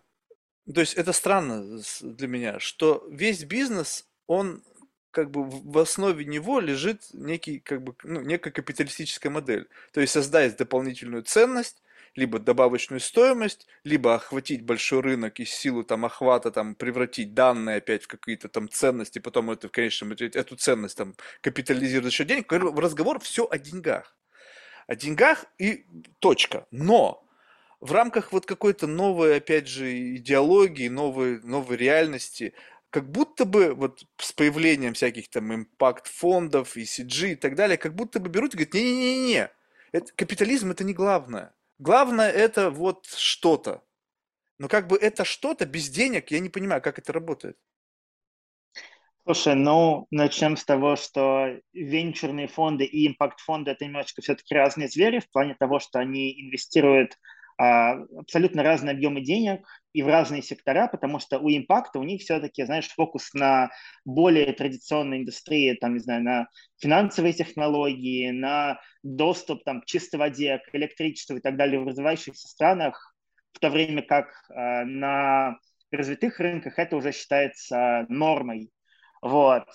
то 0.74 0.82
есть 0.82 0.96
это 0.96 1.14
странно 1.14 1.82
для 2.02 2.28
меня, 2.28 2.60
что 2.60 3.06
весь 3.12 3.44
бизнес, 3.46 4.08
он 4.28 4.64
как 5.12 5.32
бы 5.32 5.44
в 5.46 5.78
основе 5.78 6.26
него 6.26 6.60
лежит 6.62 7.04
некий, 7.14 7.60
как 7.60 7.84
бы, 7.84 7.96
ну, 8.04 8.22
некая 8.22 8.52
капиталистическая 8.52 9.30
модель. 9.30 9.70
То 9.94 10.02
есть 10.02 10.14
создать 10.14 10.58
дополнительную 10.58 11.24
ценность, 11.24 11.83
либо 12.16 12.40
добавочную 12.40 13.00
стоимость, 13.00 13.68
либо 13.84 14.16
охватить 14.16 14.64
большой 14.64 15.02
рынок 15.02 15.40
и 15.40 15.46
силу 15.46 15.84
там 15.84 16.06
охвата 16.06 16.52
там 16.52 16.76
превратить 16.76 17.34
данные 17.34 17.78
опять 17.78 18.04
в 18.04 18.08
какие-то 18.08 18.50
там 18.50 18.70
ценности, 18.70 19.20
потом 19.20 19.52
это 19.52 19.68
в 19.68 19.72
конечном 19.72 20.14
итоге 20.14 20.40
эту 20.40 20.56
ценность 20.56 20.98
там 20.98 21.16
капитализировать 21.42 22.06
за 22.06 22.12
счет 22.12 22.28
денег. 22.28 22.52
Разговор 22.52 23.20
все 23.20 23.48
о 23.50 23.58
деньгах. 23.58 24.16
О 24.88 24.96
деньгах 24.96 25.46
и 25.58 25.86
точка. 26.20 26.68
Но 26.72 27.26
в 27.80 27.92
рамках 27.92 28.32
вот 28.32 28.46
какой-то 28.46 28.88
новой, 28.88 29.38
опять 29.38 29.68
же, 29.68 30.16
идеологии, 30.16 30.88
новой, 30.88 31.42
новой 31.42 31.78
реальности, 31.78 32.54
как 32.90 33.10
будто 33.10 33.46
бы 33.46 33.74
вот 33.74 34.06
с 34.18 34.32
появлением 34.32 34.94
всяких 34.94 35.30
там 35.30 35.54
импакт-фондов, 35.54 36.78
ECG 36.78 37.32
и 37.32 37.36
так 37.36 37.56
далее, 37.56 37.78
как 37.78 37.96
будто 37.96 38.20
бы 38.20 38.30
берут 38.30 38.54
и 38.54 38.58
говорят, 38.58 38.74
не-не-не-не, 38.76 39.50
это, 39.92 40.14
капитализм 40.16 40.72
это 40.72 40.84
не 40.84 40.94
главное. 40.94 41.54
Главное 41.84 42.30
это 42.32 42.70
вот 42.70 43.08
что-то. 43.08 43.84
Но 44.58 44.70
как 44.70 44.88
бы 44.88 44.96
это 44.96 45.26
что-то 45.26 45.66
без 45.66 45.90
денег, 45.90 46.32
я 46.32 46.40
не 46.40 46.48
понимаю, 46.48 46.82
как 46.82 46.98
это 46.98 47.12
работает. 47.12 47.58
Слушай, 49.26 49.56
ну, 49.56 50.08
начнем 50.10 50.56
с 50.56 50.64
того, 50.64 50.96
что 50.96 51.60
венчурные 51.74 52.48
фонды 52.48 52.86
и 52.86 53.06
импакт-фонды– 53.10 53.72
это 53.72 53.84
немножечко 53.84 54.22
все-таки 54.22 54.56
разные 54.56 54.88
звери 54.88 55.20
в 55.20 55.30
плане 55.30 55.58
того, 55.60 55.80
что 55.80 56.00
они 56.00 56.32
инвестируют 56.42 57.18
а, 57.58 57.96
абсолютно 58.18 58.64
разные 58.64 58.94
объемы 58.94 59.20
денег 59.20 59.68
и 59.94 60.02
в 60.02 60.08
разные 60.08 60.42
сектора, 60.42 60.88
потому 60.88 61.20
что 61.20 61.40
у 61.40 61.50
импакта 61.50 62.00
у 62.00 62.04
них 62.04 62.22
все-таки, 62.22 62.66
знаешь, 62.66 62.90
фокус 62.90 63.34
на 63.34 63.70
более 64.06 64.52
традиционной 64.54 65.20
индустрии, 65.20 65.78
там, 65.80 65.94
не 65.94 66.00
знаю, 66.00 66.24
на 66.24 66.48
финансовые 66.82 67.34
технологии, 67.34 68.32
на 68.32 68.80
доступ 69.04 69.64
там, 69.64 69.82
к 69.82 69.86
чистой 69.86 70.18
воде, 70.18 70.60
к 70.60 70.76
электричеству 70.76 71.38
и 71.38 71.42
так 71.42 71.58
далее 71.58 71.80
в 71.80 71.88
развивающихся 71.88 72.48
странах, 72.48 73.16
в 73.54 73.60
то 73.60 73.70
время 73.70 74.02
как 74.02 74.28
э, 74.50 74.84
на 74.84 75.58
развитых 75.92 76.40
рынках 76.40 76.80
это 76.80 76.98
уже 76.98 77.12
считается 77.12 78.06
нормой. 78.10 78.72
Вот. 79.22 79.68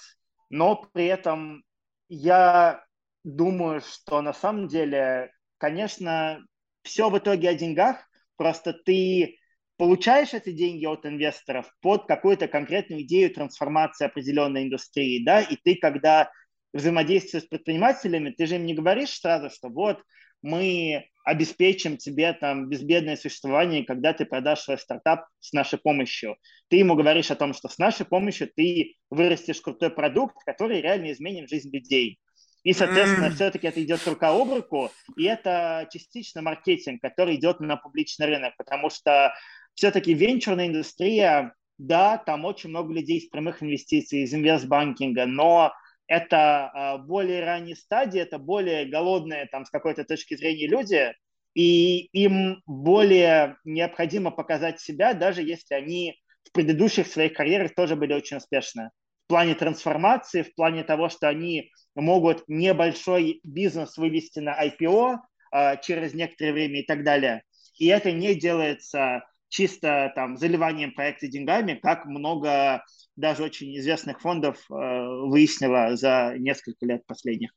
Но 0.51 0.77
при 0.93 1.07
этом 1.07 1.63
я 2.09 2.85
думаю, 3.23 3.81
что 3.81 4.21
на 4.21 4.33
самом 4.33 4.67
деле, 4.67 5.33
конечно, 5.59 6.41
все 6.83 7.09
в 7.09 7.19
итоге 7.19 7.51
о 7.51 7.55
деньгах, 7.55 7.99
просто 8.37 8.73
ты 8.73 9.38
получаешь 9.79 10.35
эти 10.35 10.51
деньги 10.51 10.85
от 10.85 11.07
инвесторов 11.07 11.73
под 11.81 12.07
какую-то 12.07 12.49
конкретную 12.49 13.03
идею 13.03 13.33
трансформации 13.33 14.05
определенной 14.05 14.65
индустрии, 14.65 15.25
да, 15.25 15.41
и 15.41 15.57
ты, 15.57 15.77
когда 15.77 16.31
взаимодействуешь 16.75 17.45
с 17.45 17.49
предпринимателями, 17.49 18.31
ты 18.31 18.47
же 18.47 18.57
им 18.57 18.67
не 18.67 18.75
говоришь 18.75 19.19
сразу, 19.19 19.49
что 19.49 19.69
вот 19.69 20.03
мы 20.43 21.07
обеспечим 21.25 21.97
тебе 21.97 22.33
там 22.33 22.69
безбедное 22.69 23.17
существование, 23.17 23.85
когда 23.85 24.13
ты 24.13 24.25
продашь 24.25 24.61
свой 24.61 24.79
стартап 24.79 25.27
с 25.41 25.53
нашей 25.53 25.79
помощью. 25.79 26.37
Ты 26.69 26.77
ему 26.77 26.95
говоришь 26.95 27.31
о 27.31 27.37
том, 27.37 27.55
что 27.55 27.69
с 27.69 27.79
нашей 27.79 28.07
помощью 28.07 28.51
ты 28.55 28.97
вырастешь 29.11 29.61
крутой 29.61 29.91
продукт, 29.91 30.37
который 30.45 30.81
реально 30.81 31.13
изменит 31.13 31.49
жизнь 31.49 31.71
людей. 31.73 32.19
И, 32.65 32.73
соответственно, 32.73 33.27
mm. 33.27 33.35
все-таки 33.35 33.67
это 33.67 33.83
идет 33.83 34.07
рука 34.07 34.31
об 34.31 34.53
руку, 34.53 34.91
и 35.17 35.25
это 35.25 35.89
частично 35.93 36.43
маркетинг, 36.43 37.01
который 37.01 37.37
идет 37.37 37.61
на 37.61 37.77
публичный 37.77 38.27
рынок, 38.27 38.57
потому 38.57 38.91
что 38.91 39.33
все-таки 39.79 40.13
венчурная 40.13 40.67
индустрия, 40.67 41.55
да, 41.79 42.19
там 42.19 42.45
очень 42.45 42.71
много 42.71 42.93
людей 42.93 43.19
из 43.19 43.29
прямых 43.29 43.63
инвестиций, 43.63 44.25
из 44.25 44.35
инвестбанкинга, 44.35 45.25
но 45.25 45.73
это 46.09 46.67
а, 46.67 46.99
более 46.99 47.45
ранние 47.45 47.77
стадии, 47.77 48.21
это 48.21 48.41
более 48.41 48.87
голодные 48.87 49.47
там 49.47 49.65
с 49.65 49.71
какой-то 49.71 50.03
точки 50.03 50.35
зрения 50.37 50.67
люди, 50.67 51.15
и 51.55 52.09
им 52.13 52.61
более 52.67 53.57
необходимо 53.65 54.33
показать 54.33 54.81
себя, 54.81 55.15
даже 55.15 55.43
если 55.43 55.75
они 55.75 56.19
в 56.43 56.51
предыдущих 56.51 57.07
своих 57.07 57.35
карьерах 57.35 57.73
тоже 57.77 57.95
были 57.95 58.15
очень 58.15 58.39
успешны. 58.39 58.91
плане 59.29 59.55
трансформации, 59.55 60.43
в 60.43 60.57
плане 60.57 60.83
того, 60.83 61.09
что 61.09 61.29
они 61.29 61.71
могут 61.95 62.43
небольшой 62.49 63.39
бизнес 63.45 63.97
вывести 63.97 64.41
на 64.41 64.61
IPO 64.61 65.19
а, 65.53 65.77
через 65.77 66.15
некоторое 66.15 66.53
время 66.53 66.81
и 66.81 66.85
так 66.85 67.05
далее. 67.05 67.45
И 67.79 67.87
это 67.87 68.11
не 68.11 68.35
делается 68.35 69.23
чисто 69.49 70.13
там 70.15 70.37
заливанием 70.37 70.93
проекта 70.93 71.27
деньгами, 71.29 71.75
как 71.75 72.07
много 72.07 72.85
даже 73.17 73.43
очень 73.43 73.77
известных 73.79 74.21
фондов 74.21 74.59
э, 74.71 74.75
выяснило 74.75 75.97
за 75.97 76.35
несколько 76.39 76.87
лет 76.87 77.07
последних. 77.07 77.51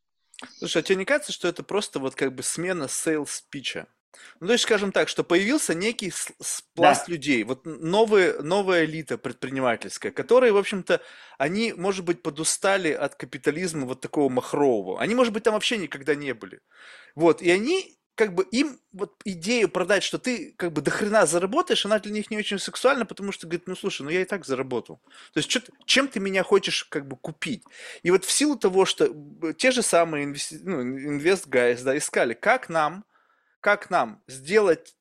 Слушай, 0.58 0.80
а 0.80 0.82
тебе 0.82 0.98
не 0.98 1.06
кажется, 1.06 1.32
что 1.32 1.48
это 1.48 1.64
просто 1.64 2.00
вот 2.00 2.16
как 2.16 2.34
бы 2.34 2.44
смена 2.44 2.84
sales 2.84 3.42
питча? 3.50 3.88
Ну, 4.40 4.48
то 4.48 4.54
есть, 4.54 4.64
скажем 4.64 4.92
так, 4.92 5.08
что 5.08 5.24
появился 5.24 5.74
некий 5.74 6.12
пласт 6.76 7.08
да. 7.08 7.14
людей, 7.14 7.44
вот 7.44 7.66
новые, 7.66 8.40
новая 8.42 8.86
элита 8.86 9.18
предпринимательская, 9.18 10.12
которые, 10.12 10.52
в 10.52 10.58
общем-то, 10.58 11.02
они, 11.38 11.74
может 11.74 12.04
быть, 12.04 12.22
подустали 12.22 12.92
от 12.92 13.16
капитализма 13.16 13.86
вот 13.86 14.02
такого 14.02 14.30
махрового. 14.30 15.00
Они, 15.00 15.16
может 15.16 15.34
быть, 15.34 15.44
там 15.44 15.54
вообще 15.54 15.78
никогда 15.78 16.16
не 16.16 16.34
были. 16.34 16.60
Вот, 17.16 17.42
и 17.42 17.50
они 17.50 17.98
как 18.16 18.36
бы 18.36 18.44
им 18.52 18.80
вот 18.92 19.14
идею 19.26 19.70
продать, 19.70 20.04
что 20.04 20.18
ты 20.18 20.54
как 20.58 20.74
бы 20.74 20.82
до 20.82 20.92
хрена 20.92 21.26
заработаешь, 21.26 21.86
она 21.86 22.00
для 22.00 22.12
них 22.12 22.30
не 22.30 22.38
очень 22.38 22.60
сексуальна, 22.60 23.06
потому 23.06 23.32
что 23.32 23.48
говорит, 23.48 23.68
ну 23.68 23.76
слушай, 23.76 24.04
ну 24.04 24.10
я 24.10 24.22
и 24.22 24.26
так 24.26 24.46
заработал. 24.46 25.02
То 25.34 25.40
есть 25.40 25.50
что, 25.50 25.62
чем 25.86 26.08
ты 26.08 26.20
меня 26.20 26.44
хочешь 26.44 26.84
как 26.86 27.08
бы 27.08 27.16
купить? 27.16 27.64
И 28.04 28.12
вот 28.12 28.26
в 28.26 28.32
силу 28.32 28.58
того, 28.58 28.86
что 28.86 29.10
те 29.54 29.72
же 29.72 29.82
самые 29.82 30.26
инвести... 30.26 30.60
ну, 30.62 30.82
инвест 30.82 31.48
guys, 31.48 31.84
да, 31.84 31.98
искали, 31.98 32.34
как 32.34 32.70
нам 32.70 33.06
как 33.62 33.92
нам 33.92 34.22
сделать 34.28 34.96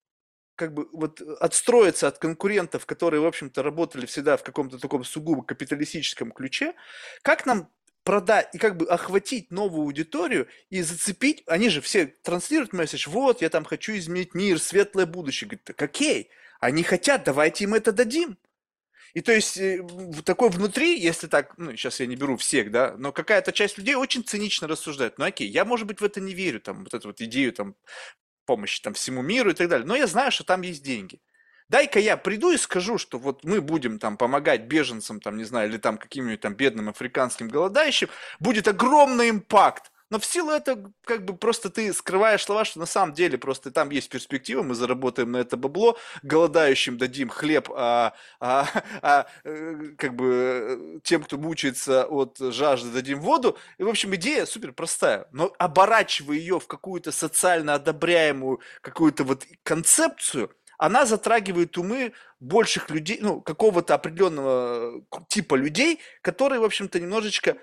как 0.55 0.75
бы 0.75 0.89
вот 0.93 1.23
отстроиться 1.41 2.07
от 2.07 2.19
конкурентов, 2.19 2.85
которые, 2.85 3.23
в 3.23 3.27
общем-то, 3.27 3.63
работали 3.63 4.05
всегда 4.05 4.37
в 4.37 4.43
каком-то 4.43 4.79
таком 4.79 5.05
сугубо 5.05 5.43
капиталистическом 5.43 6.31
ключе, 6.31 6.75
как 7.23 7.47
нам 7.47 7.71
продать 8.03 8.55
и 8.55 8.59
как 8.59 8.77
бы 8.77 8.87
охватить 8.87 9.51
новую 9.51 9.83
аудиторию 9.83 10.49
и 10.71 10.83
зацепить, 10.83 11.43
они 11.47 11.69
же 11.69 11.81
все 11.81 12.07
транслируют 12.07 12.73
месседж, 12.73 13.09
вот, 13.09 13.43
я 13.43 13.51
там 13.51 13.65
хочу 13.65 13.97
изменить 13.97 14.35
мир, 14.35 14.59
светлое 14.59 15.07
будущее. 15.07 15.49
Говорит, 15.49 15.65
так 15.65 15.83
окей, 15.83 16.31
они 16.61 16.83
хотят, 16.83 17.25
давайте 17.25 17.65
им 17.65 17.75
это 17.75 17.93
дадим. 17.93 18.39
И 19.13 19.23
то 19.23 19.33
есть 19.33 19.59
э, 19.59 19.85
такой 20.25 20.51
внутри, 20.51 20.99
если 20.99 21.27
так, 21.27 21.59
ну, 21.59 21.73
сейчас 21.73 21.99
я 22.01 22.07
не 22.07 22.15
беру 22.17 22.37
всех, 22.37 22.71
да, 22.71 22.95
но 22.97 23.13
какая-то 23.13 23.53
часть 23.53 23.77
людей 23.77 23.97
очень 23.97 24.25
цинично 24.25 24.69
рассуждает. 24.69 25.19
Ну, 25.19 25.25
окей, 25.25 25.49
я, 25.49 25.65
может 25.65 25.87
быть, 25.87 26.01
в 26.01 26.05
это 26.05 26.21
не 26.21 26.33
верю, 26.33 26.61
там, 26.61 26.85
вот 26.85 26.95
эту 26.95 27.09
вот 27.09 27.21
идею, 27.21 27.53
там, 27.53 27.75
помощи 28.47 28.81
там 28.83 28.95
всему 28.95 29.23
миру 29.23 29.51
и 29.51 29.55
так 29.55 29.69
далее. 29.69 29.87
Но 29.87 29.97
я 29.97 30.07
знаю, 30.07 30.31
что 30.31 30.45
там 30.45 30.63
есть 30.63 30.83
деньги. 30.83 31.21
Дай-ка 31.71 32.01
я 32.01 32.17
приду 32.17 32.51
и 32.51 32.57
скажу, 32.57 32.99
что 32.99 33.19
вот 33.19 33.45
мы 33.45 33.61
будем 33.61 34.01
там 34.01 34.17
помогать 34.17 34.63
беженцам, 34.63 35.21
там, 35.21 35.37
не 35.37 35.45
знаю, 35.45 35.69
или 35.69 35.79
там 35.79 35.99
каким-нибудь 35.99 36.41
там 36.41 36.55
бедным 36.55 36.89
африканским 36.89 37.49
голодающим, 37.49 38.09
будет 38.41 38.67
огромный 38.67 39.31
импакт. 39.31 39.93
Но 40.11 40.19
в 40.19 40.25
силу 40.25 40.51
этого, 40.51 40.93
как 41.05 41.25
бы 41.25 41.37
просто 41.37 41.71
ты 41.71 41.93
скрываешь 41.93 42.43
слова, 42.43 42.65
что 42.65 42.81
на 42.81 42.87
самом 42.87 43.15
деле 43.15 43.39
просто 43.39 43.71
там 43.71 43.91
есть 43.91 44.09
перспектива, 44.09 44.65
мы 44.65 44.75
заработаем 44.75 45.31
на 45.31 45.37
это 45.37 45.57
бабло, 45.57 45.97
голодающим 46.25 46.99
дадим 46.99 47.29
хлеб, 47.29 47.71
а, 47.73 48.15
а, 48.41 48.67
а 49.03 49.27
э, 49.45 49.93
как 49.97 50.17
бы 50.17 50.27
э, 50.27 51.01
тем, 51.05 51.23
кто 51.23 51.39
мучается 51.39 52.05
от 52.05 52.37
жажды, 52.39 52.91
дадим 52.91 53.21
воду. 53.21 53.57
И, 53.79 53.85
в 53.85 53.89
общем, 53.89 54.13
идея 54.17 54.47
супер 54.47 54.73
простая. 54.73 55.29
Но 55.31 55.55
оборачивая 55.59 56.37
ее 56.37 56.59
в 56.59 56.67
какую-то 56.67 57.13
социально 57.13 57.75
одобряемую 57.75 58.59
какую-то 58.81 59.23
вот 59.23 59.45
концепцию, 59.63 60.51
она 60.81 61.05
затрагивает 61.05 61.77
умы 61.77 62.15
больших 62.41 62.89
людей, 62.89 63.19
ну, 63.21 63.43
какого-то 63.43 63.95
определенного 63.95 65.05
типа 65.29 65.55
людей, 65.55 66.01
которые, 66.23 66.59
в 66.59 66.65
общем-то, 66.65 66.99
немножечко 66.99 67.59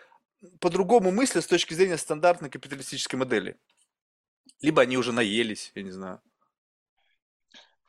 по-другому 0.59 1.09
мыслят 1.11 1.43
с 1.43 1.47
точки 1.47 1.73
зрения 1.73 1.97
стандартной 1.97 2.51
капиталистической 2.51 3.15
модели. 3.15 3.57
Либо 4.61 4.83
они 4.83 4.97
уже 4.97 5.13
наелись, 5.13 5.71
я 5.73 5.81
не 5.81 5.89
знаю. 5.89 6.21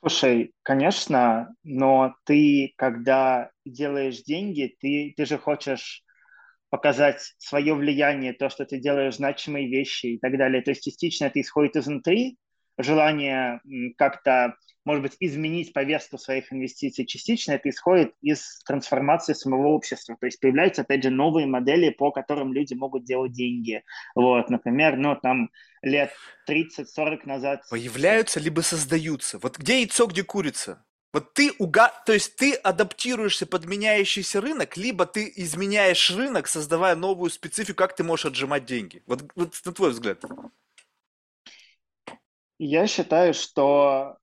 Слушай, 0.00 0.54
конечно, 0.62 1.54
но 1.62 2.14
ты, 2.24 2.72
когда 2.76 3.50
делаешь 3.66 4.22
деньги, 4.22 4.74
ты, 4.80 5.12
ты 5.14 5.26
же 5.26 5.36
хочешь 5.36 6.04
показать 6.70 7.34
свое 7.36 7.74
влияние, 7.74 8.32
то, 8.32 8.48
что 8.48 8.64
ты 8.64 8.78
делаешь 8.78 9.16
значимые 9.16 9.68
вещи 9.68 10.06
и 10.06 10.18
так 10.18 10.38
далее. 10.38 10.62
То 10.62 10.70
есть 10.70 10.84
частично 10.84 11.26
это 11.26 11.38
исходит 11.38 11.76
изнутри, 11.76 12.38
желание 12.78 13.60
как-то 13.98 14.54
может 14.88 15.02
быть, 15.02 15.16
изменить 15.20 15.74
повестку 15.74 16.16
своих 16.16 16.50
инвестиций 16.50 17.04
частично, 17.04 17.52
это 17.52 17.68
исходит 17.68 18.14
из 18.22 18.60
трансформации 18.64 19.34
самого 19.34 19.68
общества. 19.68 20.16
То 20.18 20.24
есть 20.24 20.40
появляются, 20.40 20.80
опять 20.80 21.02
же, 21.02 21.10
новые 21.10 21.46
модели, 21.46 21.90
по 21.90 22.10
которым 22.10 22.54
люди 22.54 22.72
могут 22.72 23.04
делать 23.04 23.32
деньги. 23.32 23.84
Вот, 24.14 24.48
например, 24.48 24.96
ну, 24.96 25.14
там, 25.14 25.50
лет 25.82 26.10
30-40 26.48 27.18
назад... 27.26 27.64
Появляются 27.68 28.40
либо 28.40 28.62
создаются. 28.62 29.38
Вот 29.38 29.58
где 29.58 29.80
яйцо, 29.80 30.06
где 30.06 30.22
курица? 30.22 30.82
Вот 31.12 31.34
ты 31.34 31.52
уга... 31.58 31.92
то 32.06 32.14
есть 32.14 32.36
ты 32.36 32.54
адаптируешься 32.54 33.44
под 33.44 33.66
меняющийся 33.66 34.40
рынок, 34.40 34.78
либо 34.78 35.04
ты 35.04 35.30
изменяешь 35.36 36.10
рынок, 36.16 36.48
создавая 36.48 36.96
новую 36.96 37.28
специфику, 37.28 37.76
как 37.76 37.94
ты 37.94 38.04
можешь 38.04 38.24
отжимать 38.24 38.64
деньги. 38.64 39.02
Вот, 39.06 39.22
вот 39.34 39.54
на 39.66 39.72
твой 39.74 39.90
взгляд. 39.90 40.24
Я 42.58 42.86
считаю, 42.86 43.34
что 43.34 44.16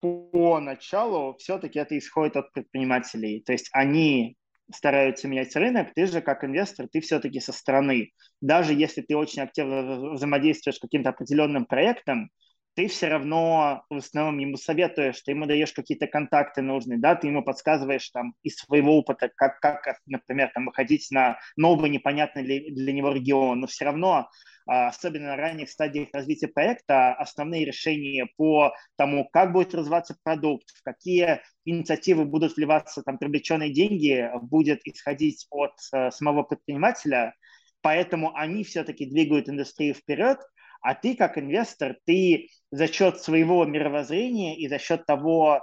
по 0.00 0.60
началу 0.60 1.36
все-таки 1.38 1.78
это 1.78 1.96
исходит 1.98 2.36
от 2.36 2.52
предпринимателей. 2.52 3.42
То 3.44 3.52
есть 3.52 3.68
они 3.72 4.36
стараются 4.74 5.28
менять 5.28 5.54
рынок, 5.56 5.92
ты 5.94 6.06
же 6.06 6.20
как 6.20 6.44
инвестор, 6.44 6.88
ты 6.88 7.00
все-таки 7.00 7.40
со 7.40 7.52
стороны. 7.52 8.12
Даже 8.40 8.72
если 8.72 9.02
ты 9.02 9.16
очень 9.16 9.42
активно 9.42 10.12
взаимодействуешь 10.12 10.76
с 10.76 10.80
каким-то 10.80 11.10
определенным 11.10 11.66
проектом, 11.66 12.30
ты 12.74 12.88
все 12.88 13.08
равно 13.08 13.84
в 13.90 13.96
основном 13.96 14.38
ему 14.38 14.56
советуешь, 14.56 15.20
ты 15.20 15.32
ему 15.32 15.46
даешь 15.46 15.72
какие-то 15.72 16.06
контакты 16.06 16.62
нужные, 16.62 16.98
да, 16.98 17.14
ты 17.14 17.26
ему 17.26 17.42
подсказываешь 17.42 18.08
там 18.10 18.34
из 18.42 18.56
своего 18.56 18.96
опыта, 18.98 19.30
как, 19.34 19.60
как 19.60 20.00
например, 20.06 20.50
там 20.54 20.66
выходить 20.66 21.08
на 21.10 21.38
новый 21.56 21.90
непонятный 21.90 22.42
для, 22.42 22.60
для 22.72 22.92
него 22.92 23.12
регион, 23.12 23.60
но 23.60 23.66
все 23.66 23.84
равно 23.86 24.28
а, 24.66 24.88
особенно 24.88 25.28
на 25.28 25.36
ранних 25.36 25.68
стадиях 25.68 26.10
развития 26.12 26.48
проекта, 26.48 27.12
основные 27.14 27.64
решения 27.64 28.28
по 28.36 28.72
тому, 28.96 29.28
как 29.32 29.52
будет 29.52 29.74
развиваться 29.74 30.16
продукт, 30.22 30.70
в 30.70 30.82
какие 30.82 31.40
инициативы 31.64 32.24
будут 32.24 32.56
вливаться 32.56 33.02
там 33.02 33.18
привлеченные 33.18 33.72
деньги, 33.72 34.30
будет 34.42 34.80
исходить 34.84 35.46
от 35.50 35.72
uh, 35.92 36.10
самого 36.10 36.44
предпринимателя, 36.44 37.34
поэтому 37.82 38.34
они 38.36 38.62
все-таки 38.62 39.06
двигают 39.06 39.48
индустрию 39.48 39.94
вперед, 39.94 40.38
а 40.80 40.94
ты 40.94 41.14
как 41.14 41.38
инвестор, 41.38 41.96
ты 42.04 42.48
за 42.70 42.86
счет 42.86 43.20
своего 43.20 43.64
мировоззрения 43.64 44.56
и 44.56 44.68
за 44.68 44.78
счет 44.78 45.06
того, 45.06 45.60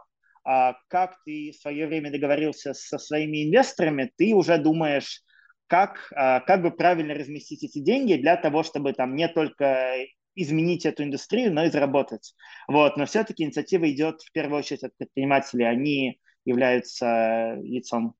uh, 0.48 0.74
как 0.88 1.18
ты 1.26 1.52
в 1.52 1.62
свое 1.62 1.88
время 1.88 2.12
договорился 2.12 2.74
со 2.74 2.98
своими 2.98 3.48
инвесторами, 3.48 4.12
ты 4.16 4.34
уже 4.34 4.58
думаешь 4.58 5.24
как, 5.68 6.12
а, 6.16 6.40
как 6.40 6.62
бы 6.62 6.72
правильно 6.72 7.14
разместить 7.14 7.64
эти 7.64 7.80
деньги 7.80 8.16
для 8.16 8.38
того, 8.38 8.64
чтобы 8.64 8.94
там 8.94 9.16
не 9.16 9.28
только 9.28 9.98
изменить 10.34 10.86
эту 10.86 11.04
индустрию, 11.04 11.54
но 11.54 11.66
и 11.66 11.70
заработать. 11.70 12.36
Вот. 12.68 12.96
Но 12.98 13.06
все-таки 13.06 13.44
инициатива 13.44 13.90
идет 13.92 14.22
в 14.22 14.32
первую 14.32 14.60
очередь 14.60 14.84
от 14.84 14.96
предпринимателей, 14.96 15.66
они 15.66 16.22
являются 16.46 17.56
лицом. 17.62 18.16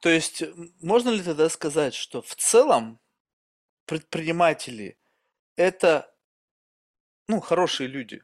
То 0.00 0.10
есть 0.10 0.44
можно 0.80 1.08
ли 1.08 1.22
тогда 1.22 1.48
сказать, 1.48 1.94
что 1.94 2.22
в 2.22 2.34
целом 2.36 3.00
предприниматели 3.86 4.98
это 5.56 6.12
ну, 7.28 7.40
хорошие 7.40 7.88
люди? 7.88 8.22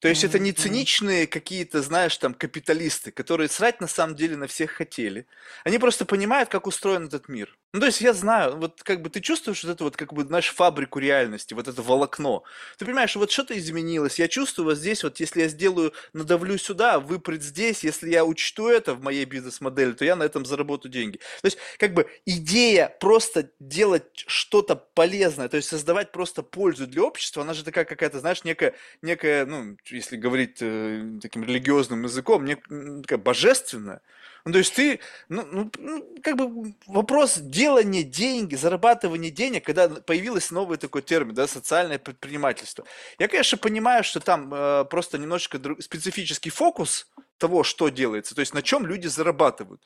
То 0.00 0.06
есть 0.06 0.22
это 0.22 0.38
не 0.38 0.52
циничные 0.52 1.26
какие-то, 1.26 1.82
знаешь, 1.82 2.16
там 2.18 2.32
капиталисты, 2.32 3.10
которые 3.10 3.48
срать 3.48 3.80
на 3.80 3.88
самом 3.88 4.14
деле 4.14 4.36
на 4.36 4.46
всех 4.46 4.70
хотели. 4.70 5.26
Они 5.64 5.78
просто 5.78 6.04
понимают, 6.04 6.48
как 6.48 6.68
устроен 6.68 7.06
этот 7.06 7.28
мир. 7.28 7.58
Ну, 7.74 7.80
то 7.80 7.86
есть 7.86 8.00
я 8.00 8.14
знаю, 8.14 8.56
вот 8.56 8.82
как 8.82 9.02
бы 9.02 9.10
ты 9.10 9.20
чувствуешь 9.20 9.62
вот 9.62 9.70
эту 9.72 9.84
вот, 9.84 9.94
как 9.96 10.14
бы, 10.14 10.24
знаешь, 10.24 10.48
фабрику 10.54 10.98
реальности, 11.00 11.52
вот 11.52 11.68
это 11.68 11.82
волокно. 11.82 12.42
Ты 12.78 12.86
понимаешь, 12.86 13.14
вот 13.14 13.30
что-то 13.30 13.58
изменилось. 13.58 14.18
Я 14.18 14.26
чувствую 14.26 14.64
вот 14.70 14.78
здесь, 14.78 15.04
вот 15.04 15.20
если 15.20 15.42
я 15.42 15.48
сделаю, 15.48 15.92
надавлю 16.14 16.56
сюда, 16.56 16.98
выпрет 16.98 17.42
здесь, 17.42 17.84
если 17.84 18.08
я 18.10 18.24
учту 18.24 18.68
это 18.68 18.94
в 18.94 19.02
моей 19.02 19.26
бизнес-модели, 19.26 19.92
то 19.92 20.04
я 20.06 20.16
на 20.16 20.22
этом 20.22 20.46
заработаю 20.46 20.90
деньги. 20.90 21.18
То 21.42 21.46
есть, 21.46 21.58
как 21.78 21.92
бы, 21.92 22.08
идея 22.24 22.88
просто 23.00 23.50
делать 23.60 24.24
что-то 24.26 24.74
полезное, 24.74 25.48
то 25.50 25.58
есть 25.58 25.68
создавать 25.68 26.10
просто 26.10 26.42
пользу 26.42 26.86
для 26.86 27.02
общества, 27.02 27.42
она 27.42 27.52
же 27.52 27.64
такая 27.64 27.84
какая-то, 27.84 28.18
знаешь, 28.20 28.44
некая, 28.44 28.74
некая, 29.02 29.44
ну, 29.44 29.76
если 29.90 30.16
говорить 30.16 30.56
э, 30.62 31.04
таким 31.20 31.44
религиозным 31.44 32.04
языком, 32.04 32.46
не, 32.46 32.56
такая 33.02 33.18
божественная. 33.18 34.00
Ну, 34.44 34.52
то 34.52 34.58
есть 34.58 34.74
ты, 34.74 35.00
ну, 35.28 35.46
ну, 35.50 35.70
ну, 35.78 36.16
как 36.22 36.36
бы 36.36 36.74
вопрос 36.86 37.38
делания 37.38 38.02
деньги, 38.02 38.54
зарабатывания 38.54 39.30
денег, 39.30 39.64
когда 39.64 39.88
появился 39.88 40.54
новый 40.54 40.78
такой 40.78 41.02
термин, 41.02 41.34
да, 41.34 41.46
социальное 41.46 41.98
предпринимательство. 41.98 42.84
Я, 43.18 43.28
конечно, 43.28 43.58
понимаю, 43.58 44.04
что 44.04 44.20
там 44.20 44.52
э, 44.52 44.84
просто 44.84 45.18
немножечко 45.18 45.58
друг, 45.58 45.82
специфический 45.82 46.50
фокус 46.50 47.08
того, 47.38 47.62
что 47.62 47.88
делается, 47.88 48.34
то 48.34 48.40
есть 48.40 48.54
на 48.54 48.62
чем 48.62 48.86
люди 48.86 49.06
зарабатывают. 49.06 49.82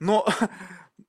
Но 0.00 0.26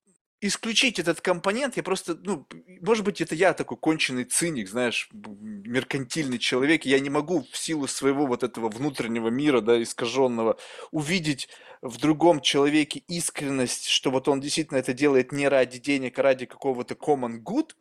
исключить 0.46 1.00
этот 1.00 1.22
компонент, 1.22 1.78
я 1.78 1.84
просто, 1.84 2.16
ну, 2.16 2.48
может 2.82 3.04
быть, 3.04 3.22
это 3.22 3.36
я 3.36 3.54
такой 3.54 3.78
конченый 3.78 4.24
циник, 4.24 4.70
знаешь, 4.70 5.10
меркантильный 5.12 6.40
человек, 6.40 6.86
я 6.86 7.00
не 7.00 7.10
могу 7.10 7.46
в 7.52 7.58
силу 7.58 7.88
своего 7.88 8.26
вот 8.26 8.44
этого 8.44 8.70
внутреннего 8.70 9.30
мира, 9.30 9.62
да, 9.62 9.82
искаженного, 9.82 10.58
увидеть 10.92 11.50
в 11.82 12.00
другом 12.00 12.42
человеке 12.42 13.04
искренность, 13.08 13.88
что 13.88 14.12
вот 14.12 14.28
он 14.28 14.40
действительно 14.40 14.78
это 14.78 14.94
делает 14.94 15.32
не 15.32 15.48
ради 15.48 15.80
денег, 15.80 16.18
а 16.20 16.24
ради 16.24 16.46
какого-то 16.46 16.96
common 16.96 17.42
good, 17.42 17.72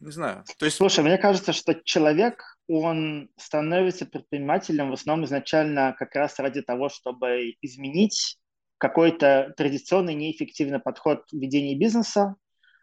не 0.00 0.10
знаю. 0.10 0.44
То 0.58 0.66
есть... 0.66 0.76
Слушай, 0.76 1.04
мне 1.04 1.18
кажется, 1.18 1.52
что 1.52 1.74
человек, 1.74 2.58
он 2.68 3.30
становится 3.36 4.06
предпринимателем 4.06 4.90
в 4.90 4.94
основном 4.94 5.24
изначально 5.24 5.94
как 5.98 6.14
раз 6.14 6.38
ради 6.38 6.62
того, 6.62 6.88
чтобы 6.88 7.54
изменить 7.62 8.38
какой-то 8.78 9.54
традиционный 9.56 10.14
неэффективный 10.14 10.80
подход 10.80 11.24
в 11.30 11.36
ведении 11.36 11.74
бизнеса, 11.74 12.36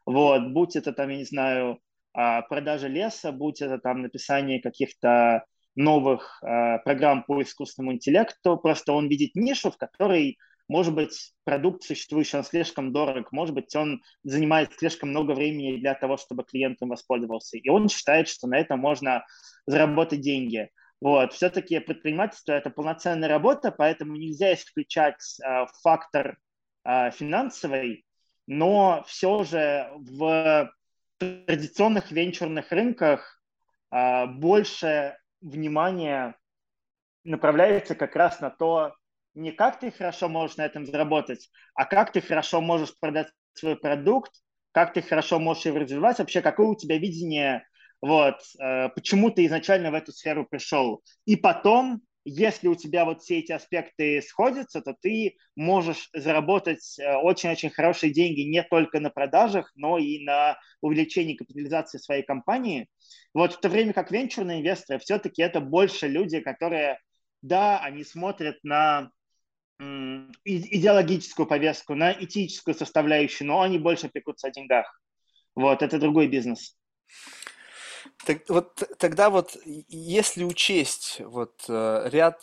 вот, 0.05 0.51
будь 0.51 0.75
это 0.75 0.91
там, 0.91 1.09
я 1.09 1.17
не 1.17 1.25
знаю, 1.25 1.79
а, 2.13 2.41
продажа 2.43 2.87
леса, 2.87 3.31
будь 3.31 3.61
это 3.61 3.79
там 3.79 4.01
написание 4.01 4.61
каких-то 4.61 5.45
новых 5.75 6.41
а, 6.43 6.79
программ 6.79 7.23
по 7.23 7.41
искусственному 7.41 7.93
интеллекту, 7.93 8.57
просто 8.57 8.93
он 8.93 9.07
видит 9.07 9.35
нишу, 9.35 9.71
в 9.71 9.77
которой, 9.77 10.37
может 10.67 10.93
быть, 10.93 11.33
продукт 11.43 11.83
существующий, 11.83 12.37
он 12.37 12.43
слишком 12.43 12.91
дорог, 12.91 13.31
может 13.31 13.55
быть, 13.55 13.75
он 13.75 14.01
занимает 14.23 14.73
слишком 14.73 15.09
много 15.09 15.31
времени 15.31 15.77
для 15.77 15.95
того, 15.95 16.17
чтобы 16.17 16.43
клиент 16.43 16.81
им 16.81 16.89
воспользовался, 16.89 17.57
и 17.57 17.69
он 17.69 17.89
считает, 17.89 18.27
что 18.27 18.47
на 18.47 18.57
этом 18.59 18.79
можно 18.79 19.25
заработать 19.65 20.21
деньги. 20.21 20.69
Вот. 21.03 21.33
Все-таки 21.33 21.79
предпринимательство– 21.79 22.51
это 22.53 22.69
полноценная 22.69 23.27
работа, 23.27 23.71
поэтому 23.71 24.15
нельзя 24.15 24.53
исключать 24.53 25.37
э, 25.45 25.65
фактор 25.81 26.37
э, 26.85 27.11
финансовый, 27.11 28.05
но 28.47 29.03
все 29.05 29.43
же 29.43 29.91
в 29.97 30.73
традиционных 31.17 32.09
венчурных 32.09 32.71
рынках 32.71 33.41
э, 33.91 34.27
больше 34.27 35.17
внимания 35.41 36.37
направляется 37.25 37.95
как 37.95 38.15
раз 38.15 38.39
на 38.39 38.49
то, 38.49 38.95
не 39.33 39.51
как 39.51 39.81
ты 39.81 39.91
хорошо 39.91 40.29
можешь 40.29 40.55
на 40.55 40.65
этом 40.65 40.85
заработать, 40.85 41.49
а 41.75 41.83
как 41.83 42.13
ты 42.13 42.21
хорошо 42.21 42.61
можешь 42.61 42.97
продать 42.97 43.27
свой 43.55 43.75
продукт, 43.75 44.31
как 44.71 44.93
ты 44.93 45.01
хорошо 45.01 45.37
можешь 45.37 45.65
его 45.65 45.79
развивать, 45.79 46.19
вообще 46.19 46.41
какое 46.41 46.67
у 46.67 46.75
тебя 46.75 46.97
видение 46.97 47.67
вот, 48.03 48.41
э, 48.59 48.89
почему 48.89 49.31
ты 49.31 49.45
изначально 49.45 49.89
в 49.89 49.93
эту 49.93 50.11
сферу 50.11 50.45
пришел. 50.45 51.01
И 51.23 51.37
потом, 51.37 52.01
если 52.25 52.67
у 52.67 52.75
тебя 52.75 53.05
вот 53.05 53.21
все 53.21 53.39
эти 53.39 53.53
аспекты 53.53 54.21
сходятся, 54.21 54.81
то 54.81 54.93
ты 55.01 55.37
можешь 55.55 56.09
заработать 56.13 56.99
э, 56.99 57.15
очень-очень 57.15 57.69
хорошие 57.69 58.11
деньги 58.11 58.41
не 58.41 58.61
только 58.61 58.99
на 58.99 59.09
продажах, 59.09 59.71
но 59.75 59.97
и 59.97 60.21
на 60.25 60.57
увеличении 60.81 61.37
капитализации 61.37 61.97
своей 61.97 62.23
компании. 62.23 62.89
Вот 63.33 63.53
в 63.53 63.61
то 63.61 63.69
время 63.69 63.93
как 63.93 64.11
венчурные 64.11 64.59
инвесторы, 64.59 64.99
все-таки 64.99 65.41
это 65.41 65.61
больше 65.61 66.09
люди, 66.09 66.41
которые, 66.41 66.99
да, 67.41 67.79
они 67.79 68.03
смотрят 68.03 68.57
на 68.63 69.11
идеологическую 70.43 71.45
повестку, 71.45 71.95
на 71.95 72.11
этическую 72.11 72.75
составляющую, 72.75 73.47
но 73.47 73.61
они 73.61 73.79
больше 73.79 74.09
пекутся 74.09 74.47
о 74.47 74.51
деньгах. 74.51 75.01
Вот, 75.55 75.81
это 75.81 75.99
другой 75.99 76.27
бизнес. 76.27 76.75
Так, 78.25 78.47
вот 78.49 78.83
тогда 78.97 79.29
вот, 79.29 79.57
если 79.65 80.43
учесть 80.43 81.19
вот 81.19 81.65
э, 81.67 82.09
ряд 82.11 82.41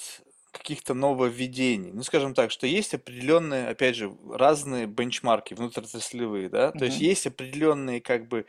каких-то 0.53 0.95
нововведений, 0.95 1.93
ну, 1.93 2.03
скажем 2.03 2.35
так, 2.35 2.51
что 2.51 2.67
есть 2.67 2.95
определенные, 2.95 3.69
опять 3.69 3.97
же, 3.97 4.13
разные 4.31 4.87
бенчмарки 4.87 5.55
внутриотраслевые, 5.55 6.49
да, 6.49 6.73
то 6.73 6.85
есть 6.85 7.01
есть 7.01 7.27
определенные 7.27 8.01
как 8.01 8.29
бы 8.29 8.47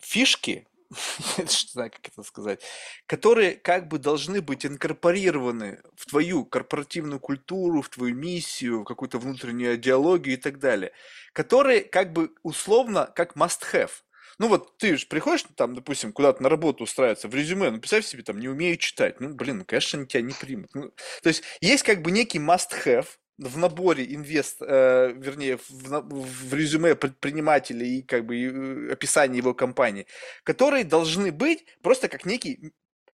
фишки, 0.00 0.66
не 1.38 1.44
знаю, 1.46 1.90
как 1.90 2.08
это 2.08 2.22
сказать, 2.22 2.62
которые 3.06 3.54
как 3.54 3.88
бы 3.88 3.98
должны 3.98 4.40
быть 4.40 4.66
инкорпорированы 4.66 5.80
в 5.94 6.06
твою 6.06 6.44
корпоративную 6.44 7.20
культуру, 7.20 7.82
в 7.82 7.88
твою 7.88 8.14
миссию, 8.14 8.80
в 8.80 8.84
какую-то 8.84 9.18
внутреннюю 9.18 9.76
идеологию 9.76 10.34
и 10.34 10.40
так 10.40 10.58
далее, 10.58 10.92
которые 11.32 11.82
как 11.82 12.12
бы 12.12 12.34
условно 12.42 13.10
как 13.14 13.36
must-have. 13.36 13.90
Ну 14.38 14.48
вот 14.48 14.76
ты 14.78 14.96
же 14.96 15.06
приходишь, 15.06 15.44
там, 15.56 15.74
допустим, 15.74 16.12
куда-то 16.12 16.42
на 16.42 16.48
работу 16.48 16.84
устраиваться, 16.84 17.28
в 17.28 17.34
резюме, 17.34 17.70
ну 17.70 17.78
представь 17.78 18.06
себе, 18.06 18.22
там, 18.22 18.38
не 18.38 18.48
умею 18.48 18.76
читать. 18.76 19.20
Ну, 19.20 19.34
блин, 19.34 19.58
ну, 19.58 19.64
конечно, 19.64 19.98
они 19.98 20.06
тебя 20.06 20.22
не 20.22 20.34
примут. 20.34 20.70
Ну, 20.74 20.92
то 21.22 21.28
есть 21.28 21.42
есть 21.60 21.82
как 21.82 22.02
бы 22.02 22.10
некий 22.10 22.38
must-have, 22.38 23.06
в 23.38 23.58
наборе 23.58 24.04
инвест, 24.14 24.58
э, 24.60 25.12
вернее, 25.16 25.56
в, 25.56 25.64
в 25.68 26.54
резюме 26.54 26.94
предпринимателя 26.94 27.84
и 27.84 28.02
как 28.02 28.26
бы 28.26 28.36
и, 28.36 28.46
э, 28.46 28.92
описании 28.92 29.38
его 29.38 29.54
компании, 29.54 30.06
которые 30.44 30.84
должны 30.84 31.32
быть 31.32 31.64
просто 31.82 32.08
как 32.08 32.24
некий 32.26 32.72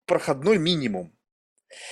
проходной 0.07 0.59
минимум. 0.59 1.13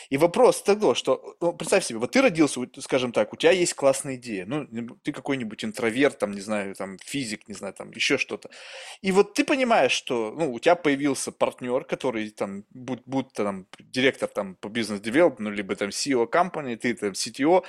И 0.08 0.16
вопрос 0.16 0.62
того, 0.62 0.94
что, 0.94 1.36
ну, 1.40 1.52
представь 1.52 1.84
себе, 1.84 1.98
вот 1.98 2.12
ты 2.12 2.22
родился, 2.22 2.60
скажем 2.80 3.12
так, 3.12 3.32
у 3.32 3.36
тебя 3.36 3.52
есть 3.52 3.74
классная 3.74 4.16
идея, 4.16 4.46
ну, 4.46 4.66
ты 5.02 5.12
какой-нибудь 5.12 5.64
интроверт, 5.64 6.18
там, 6.18 6.32
не 6.32 6.40
знаю, 6.40 6.74
там, 6.74 6.98
физик, 6.98 7.48
не 7.48 7.54
знаю, 7.54 7.74
там, 7.74 7.90
еще 7.90 8.18
что-то. 8.18 8.50
И 9.02 9.12
вот 9.12 9.34
ты 9.34 9.44
понимаешь, 9.44 9.92
что, 9.92 10.34
ну, 10.36 10.52
у 10.52 10.58
тебя 10.58 10.74
появился 10.74 11.32
партнер, 11.32 11.84
который, 11.84 12.30
там, 12.30 12.64
будь, 12.70 13.02
будь 13.06 13.32
там, 13.32 13.66
директор, 13.78 14.28
там, 14.28 14.54
по 14.56 14.68
бизнес-девелопменту, 14.68 15.54
либо, 15.54 15.76
там, 15.76 15.88
CEO 15.90 16.26
компании, 16.26 16.76
ты, 16.76 16.94
там, 16.94 17.12
CTO, 17.12 17.64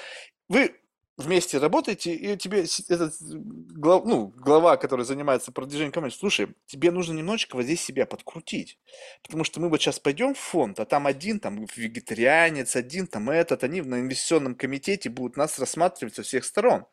вы 0.49 0.75
вместе 1.17 1.57
работаете, 1.57 2.13
и 2.13 2.37
тебе 2.37 2.65
этот 2.89 3.13
глав, 3.19 4.05
ну, 4.05 4.33
глава, 4.37 4.77
который 4.77 5.05
занимается 5.05 5.51
продвижением 5.51 5.91
компании, 5.91 6.15
слушай, 6.15 6.47
тебе 6.65 6.91
нужно 6.91 7.13
немножечко 7.13 7.55
вот 7.55 7.63
здесь 7.63 7.81
себя 7.81 8.05
подкрутить, 8.05 8.79
потому 9.23 9.43
что 9.43 9.59
мы 9.59 9.69
вот 9.69 9.81
сейчас 9.81 9.99
пойдем 9.99 10.33
в 10.33 10.39
фонд, 10.39 10.79
а 10.79 10.85
там 10.85 11.07
один 11.07 11.39
там 11.39 11.65
вегетарианец, 11.75 12.75
один 12.75 13.07
там 13.07 13.29
этот, 13.29 13.63
они 13.63 13.81
на 13.81 13.99
инвестиционном 13.99 14.55
комитете 14.55 15.09
будут 15.09 15.37
нас 15.37 15.59
рассматривать 15.59 16.15
со 16.15 16.23
всех 16.23 16.45
сторон. 16.45 16.85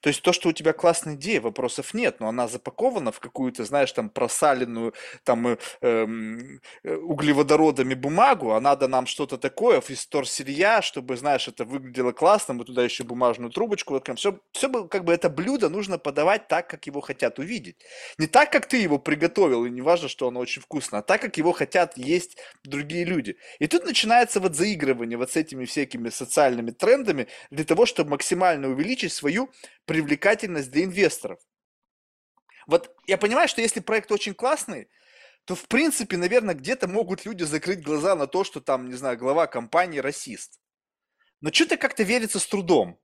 То 0.00 0.08
есть 0.08 0.22
то, 0.22 0.32
что 0.32 0.48
у 0.48 0.52
тебя 0.52 0.72
классная 0.72 1.14
идея, 1.14 1.40
вопросов 1.40 1.94
нет, 1.94 2.20
но 2.20 2.28
она 2.28 2.48
запакована 2.48 3.12
в 3.12 3.20
какую-то, 3.20 3.64
знаешь, 3.64 3.92
там 3.92 4.10
просаленную 4.10 4.94
там 5.24 5.46
э, 5.46 5.56
эм, 5.80 6.60
э, 6.82 6.94
углеводородами 6.94 7.94
бумагу, 7.94 8.52
а 8.52 8.60
надо 8.60 8.88
нам 8.88 9.06
что-то 9.06 9.38
такое, 9.38 9.80
из 9.80 10.08
сырья, 10.24 10.82
чтобы, 10.82 11.16
знаешь, 11.16 11.48
это 11.48 11.64
выглядело 11.64 12.12
классно, 12.12 12.54
мы 12.54 12.64
туда 12.64 12.82
еще 12.82 13.04
бумажную 13.04 13.50
трубочку 13.50 13.94
воткнем. 13.94 14.16
Все, 14.16 14.38
все 14.52 14.68
как 14.88 15.04
бы 15.04 15.12
это 15.12 15.28
блюдо 15.28 15.68
нужно 15.68 15.98
подавать 15.98 16.48
так, 16.48 16.68
как 16.68 16.86
его 16.86 17.00
хотят 17.00 17.38
увидеть. 17.38 17.76
Не 18.18 18.26
так, 18.26 18.50
как 18.52 18.66
ты 18.66 18.78
его 18.78 18.98
приготовил, 18.98 19.64
и 19.64 19.70
не 19.70 19.82
важно, 19.82 20.08
что 20.08 20.28
оно 20.28 20.40
очень 20.40 20.62
вкусно, 20.62 20.98
а 20.98 21.02
так, 21.02 21.20
как 21.20 21.36
его 21.36 21.52
хотят 21.52 21.96
есть 21.96 22.36
другие 22.64 23.04
люди. 23.04 23.36
И 23.58 23.66
тут 23.66 23.84
начинается 23.84 24.40
вот 24.40 24.54
заигрывание 24.54 25.18
вот 25.18 25.30
с 25.30 25.36
этими 25.36 25.64
всякими 25.64 26.10
социальными 26.10 26.70
трендами 26.70 27.28
для 27.50 27.64
того, 27.64 27.86
чтобы 27.86 28.10
максимально 28.10 28.68
увеличить 28.68 29.12
свою 29.12 29.50
привлекательность 29.86 30.70
для 30.70 30.84
инвесторов. 30.84 31.40
Вот 32.66 32.94
я 33.06 33.16
понимаю, 33.16 33.48
что 33.48 33.62
если 33.62 33.80
проект 33.80 34.12
очень 34.12 34.34
классный, 34.34 34.88
то 35.44 35.54
в 35.54 35.68
принципе, 35.68 36.16
наверное, 36.16 36.54
где-то 36.54 36.88
могут 36.88 37.24
люди 37.24 37.44
закрыть 37.44 37.82
глаза 37.82 38.16
на 38.16 38.26
то, 38.26 38.42
что 38.44 38.60
там, 38.60 38.88
не 38.88 38.94
знаю, 38.94 39.16
глава 39.16 39.46
компании 39.46 40.00
расист. 40.00 40.60
Но 41.40 41.52
что-то 41.52 41.76
как-то 41.76 42.02
верится 42.02 42.40
с 42.40 42.46
трудом. 42.46 43.00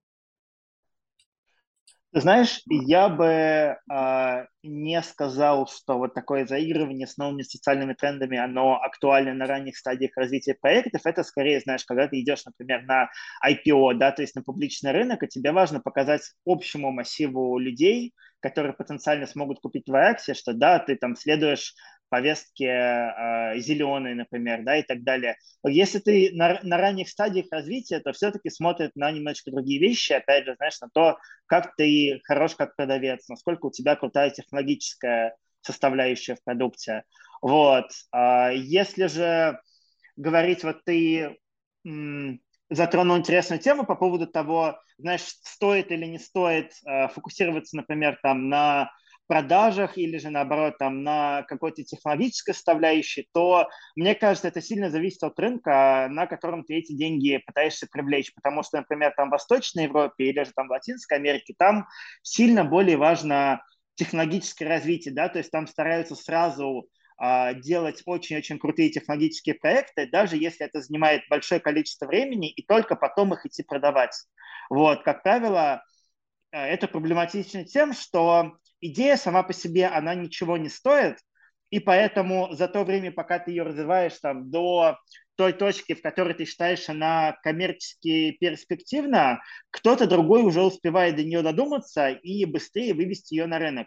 Знаешь, 2.15 2.61
я 2.69 3.09
бы 3.09 3.25
э, 3.25 4.47
не 4.63 5.03
сказал, 5.03 5.67
что 5.67 5.97
вот 5.97 6.13
такое 6.13 6.45
заигрывание 6.45 7.07
с 7.07 7.17
новыми 7.17 7.41
социальными 7.41 7.95
трендами, 7.95 8.37
оно 8.37 8.79
актуально 8.83 9.33
на 9.33 9.47
ранних 9.47 9.79
стадиях 9.79 10.11
развития 10.17 10.55
проектов. 10.61 11.01
Это 11.07 11.23
скорее, 11.23 11.61
знаешь, 11.61 11.87
когда 11.87 12.09
ты 12.09 12.21
идешь, 12.21 12.45
например, 12.45 12.83
на 12.83 13.09
IPO, 13.41 13.95
да, 13.95 14.13
то 14.13 14.21
есть 14.21 14.35
на 14.35 14.43
публичный 14.43 14.93
рынок, 14.93 15.23
и 15.23 15.29
тебе 15.29 15.53
важно 15.53 15.81
показать 15.81 16.21
общему 16.45 16.91
массиву 16.93 17.59
людей, 17.59 18.13
которые 18.41 18.75
потенциально 18.75 19.27
смогут 19.27 19.61
купить 19.61 19.87
твои 19.87 20.03
акции, 20.03 20.35
что 20.35 20.53
да, 20.53 20.81
ты 20.81 20.97
там 20.97 21.17
следуешь 21.17 21.75
повестки 22.13 22.65
э, 22.65 23.59
зеленые, 23.59 24.15
например, 24.15 24.63
да, 24.65 24.77
и 24.77 24.83
так 24.83 25.03
далее. 25.03 25.37
Если 25.65 25.99
ты 25.99 26.31
на, 26.35 26.61
на 26.63 26.77
ранних 26.77 27.09
стадиях 27.09 27.47
развития, 27.51 28.01
то 28.01 28.13
все-таки 28.13 28.51
смотрят 28.51 28.95
на 28.97 29.11
немножко 29.11 29.51
другие 29.51 29.81
вещи, 29.81 30.13
опять 30.13 30.45
же, 30.45 30.55
знаешь, 30.57 30.79
на 30.83 30.91
то, 30.93 31.17
как 31.47 31.75
ты 31.75 32.21
хорош 32.25 32.55
как 32.55 32.77
продавец, 32.77 33.27
насколько 33.29 33.65
у 33.65 33.71
тебя 33.71 33.97
крутая 33.97 34.29
технологическая 34.29 35.35
составляющая 35.63 36.35
в 36.35 36.45
продукте. 36.45 37.05
Вот. 37.41 37.87
А 38.13 38.51
если 38.51 39.07
же 39.07 39.59
говорить, 40.17 40.65
вот 40.65 40.85
ты 40.85 41.39
затронул 42.69 43.17
интересную 43.17 43.59
тему 43.59 43.87
по 43.87 43.95
поводу 43.95 44.27
того, 44.27 44.79
знаешь, 44.99 45.23
стоит 45.23 45.91
или 45.91 46.05
не 46.05 46.19
стоит 46.19 46.73
э, 46.87 47.09
фокусироваться, 47.09 47.75
например, 47.75 48.19
там 48.23 48.51
на 48.51 48.91
продажах 49.33 49.97
или 49.97 50.19
же 50.19 50.29
наоборот 50.29 50.77
там 50.77 51.03
на 51.05 51.43
какой-то 51.45 51.83
технологической 51.83 52.53
составляющей, 52.53 53.27
то 53.33 53.67
мне 53.97 54.15
кажется, 54.15 54.49
это 54.49 54.61
сильно 54.61 54.91
зависит 54.91 55.23
от 55.23 55.41
рынка, 55.41 56.07
на 56.11 56.27
котором 56.27 56.65
ты 56.65 56.75
эти 56.75 56.93
деньги 56.93 57.43
пытаешься 57.47 57.87
привлечь, 57.91 58.35
потому 58.35 58.63
что, 58.63 58.77
например, 58.77 59.15
там 59.17 59.29
в 59.29 59.33
Восточной 59.33 59.85
Европе 59.85 60.27
или 60.27 60.45
же 60.45 60.53
там 60.55 60.69
в 60.69 60.73
Латинской 60.73 61.17
Америке, 61.17 61.55
там 61.57 61.87
сильно 62.21 62.63
более 62.63 62.99
важно 62.99 63.65
технологическое 63.95 64.69
развитие, 64.69 65.15
да, 65.15 65.31
то 65.31 65.39
есть 65.39 65.51
там 65.51 65.67
стараются 65.67 66.15
сразу 66.15 66.91
а, 67.17 67.55
делать 67.55 68.03
очень-очень 68.05 68.59
крутые 68.59 68.91
технологические 68.91 69.55
проекты, 69.55 70.11
даже 70.13 70.37
если 70.37 70.67
это 70.67 70.83
занимает 70.83 71.23
большое 71.31 71.59
количество 71.59 72.05
времени, 72.05 72.51
и 72.51 72.63
только 72.67 72.97
потом 72.97 73.33
их 73.33 73.47
идти 73.47 73.63
продавать. 73.63 74.15
Вот, 74.69 75.05
как 75.05 75.23
правило, 75.23 75.83
э, 76.51 76.59
это 76.59 76.87
проблематично 76.87 77.65
тем, 77.65 77.95
что 77.95 78.59
идея 78.83 79.17
сама 79.17 79.43
по 79.43 79.55
себе, 79.55 79.87
она 79.87 80.15
ничего 80.15 80.59
не 80.59 80.69
стоит, 80.69 81.17
и 81.71 81.81
поэтому 81.81 82.53
за 82.53 82.69
то 82.69 82.85
время, 82.85 83.13
пока 83.13 83.39
ты 83.39 83.53
ее 83.53 83.63
развиваешь 83.63 84.19
там, 84.19 84.51
до 84.51 84.99
той 85.37 85.55
точки, 85.55 85.95
в 85.95 86.03
которой 86.03 86.35
ты 86.35 86.45
считаешь 86.45 86.89
она 86.91 87.39
коммерчески 87.43 88.33
перспективна, 88.33 89.41
кто-то 89.71 90.07
другой 90.07 90.43
уже 90.43 90.61
успевает 90.61 91.17
до 91.17 91.25
нее 91.25 91.41
додуматься 91.41 92.11
и 92.11 92.45
быстрее 92.45 92.93
вывести 92.93 93.35
ее 93.35 93.47
на 93.47 93.59
рынок. 93.59 93.87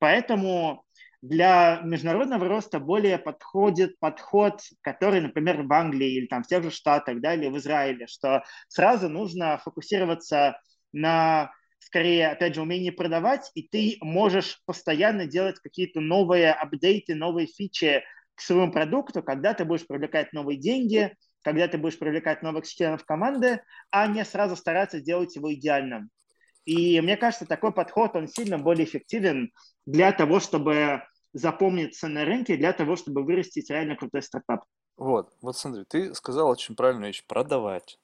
Поэтому 0.00 0.84
для 1.22 1.80
международного 1.84 2.48
роста 2.48 2.80
более 2.80 3.16
подходит 3.16 3.96
подход, 4.00 4.60
который, 4.80 5.20
например, 5.20 5.62
в 5.62 5.72
Англии 5.72 6.16
или 6.16 6.26
там 6.26 6.42
в 6.42 6.48
тех 6.48 6.64
же 6.64 6.72
Штатах, 6.72 7.20
да, 7.20 7.34
или 7.34 7.48
в 7.48 7.56
Израиле, 7.58 8.08
что 8.08 8.42
сразу 8.66 9.08
нужно 9.08 9.58
фокусироваться 9.58 10.58
на 10.92 11.52
скорее, 11.84 12.28
опять 12.28 12.54
же, 12.54 12.62
умении 12.62 12.90
продавать, 12.90 13.50
и 13.54 13.62
ты 13.62 13.98
можешь 14.00 14.60
постоянно 14.64 15.26
делать 15.26 15.58
какие-то 15.58 16.00
новые 16.00 16.52
апдейты, 16.52 17.14
новые 17.14 17.46
фичи 17.46 18.02
к 18.34 18.40
своему 18.40 18.72
продукту, 18.72 19.22
когда 19.22 19.54
ты 19.54 19.64
будешь 19.64 19.86
привлекать 19.86 20.32
новые 20.32 20.58
деньги, 20.58 21.14
когда 21.42 21.68
ты 21.68 21.78
будешь 21.78 21.98
привлекать 21.98 22.42
новых 22.42 22.66
членов 22.66 23.04
команды, 23.04 23.62
а 23.90 24.06
не 24.06 24.24
сразу 24.24 24.56
стараться 24.56 25.00
сделать 25.00 25.34
его 25.36 25.52
идеальным. 25.52 26.10
И 26.64 27.00
мне 27.00 27.16
кажется, 27.16 27.46
такой 27.46 27.72
подход, 27.72 28.14
он 28.14 28.28
сильно 28.28 28.58
более 28.58 28.86
эффективен 28.86 29.52
для 29.84 30.12
того, 30.12 30.38
чтобы 30.38 31.02
запомниться 31.32 32.08
на 32.08 32.24
рынке, 32.24 32.56
для 32.56 32.72
того, 32.72 32.96
чтобы 32.96 33.24
вырастить 33.24 33.70
реально 33.70 33.96
крутой 33.96 34.22
стартап. 34.22 34.64
Вот, 34.96 35.32
вот 35.40 35.56
смотри, 35.56 35.84
ты 35.88 36.14
сказал 36.14 36.48
очень 36.48 36.76
правильную 36.76 37.08
вещь, 37.08 37.24
продавать. 37.26 37.98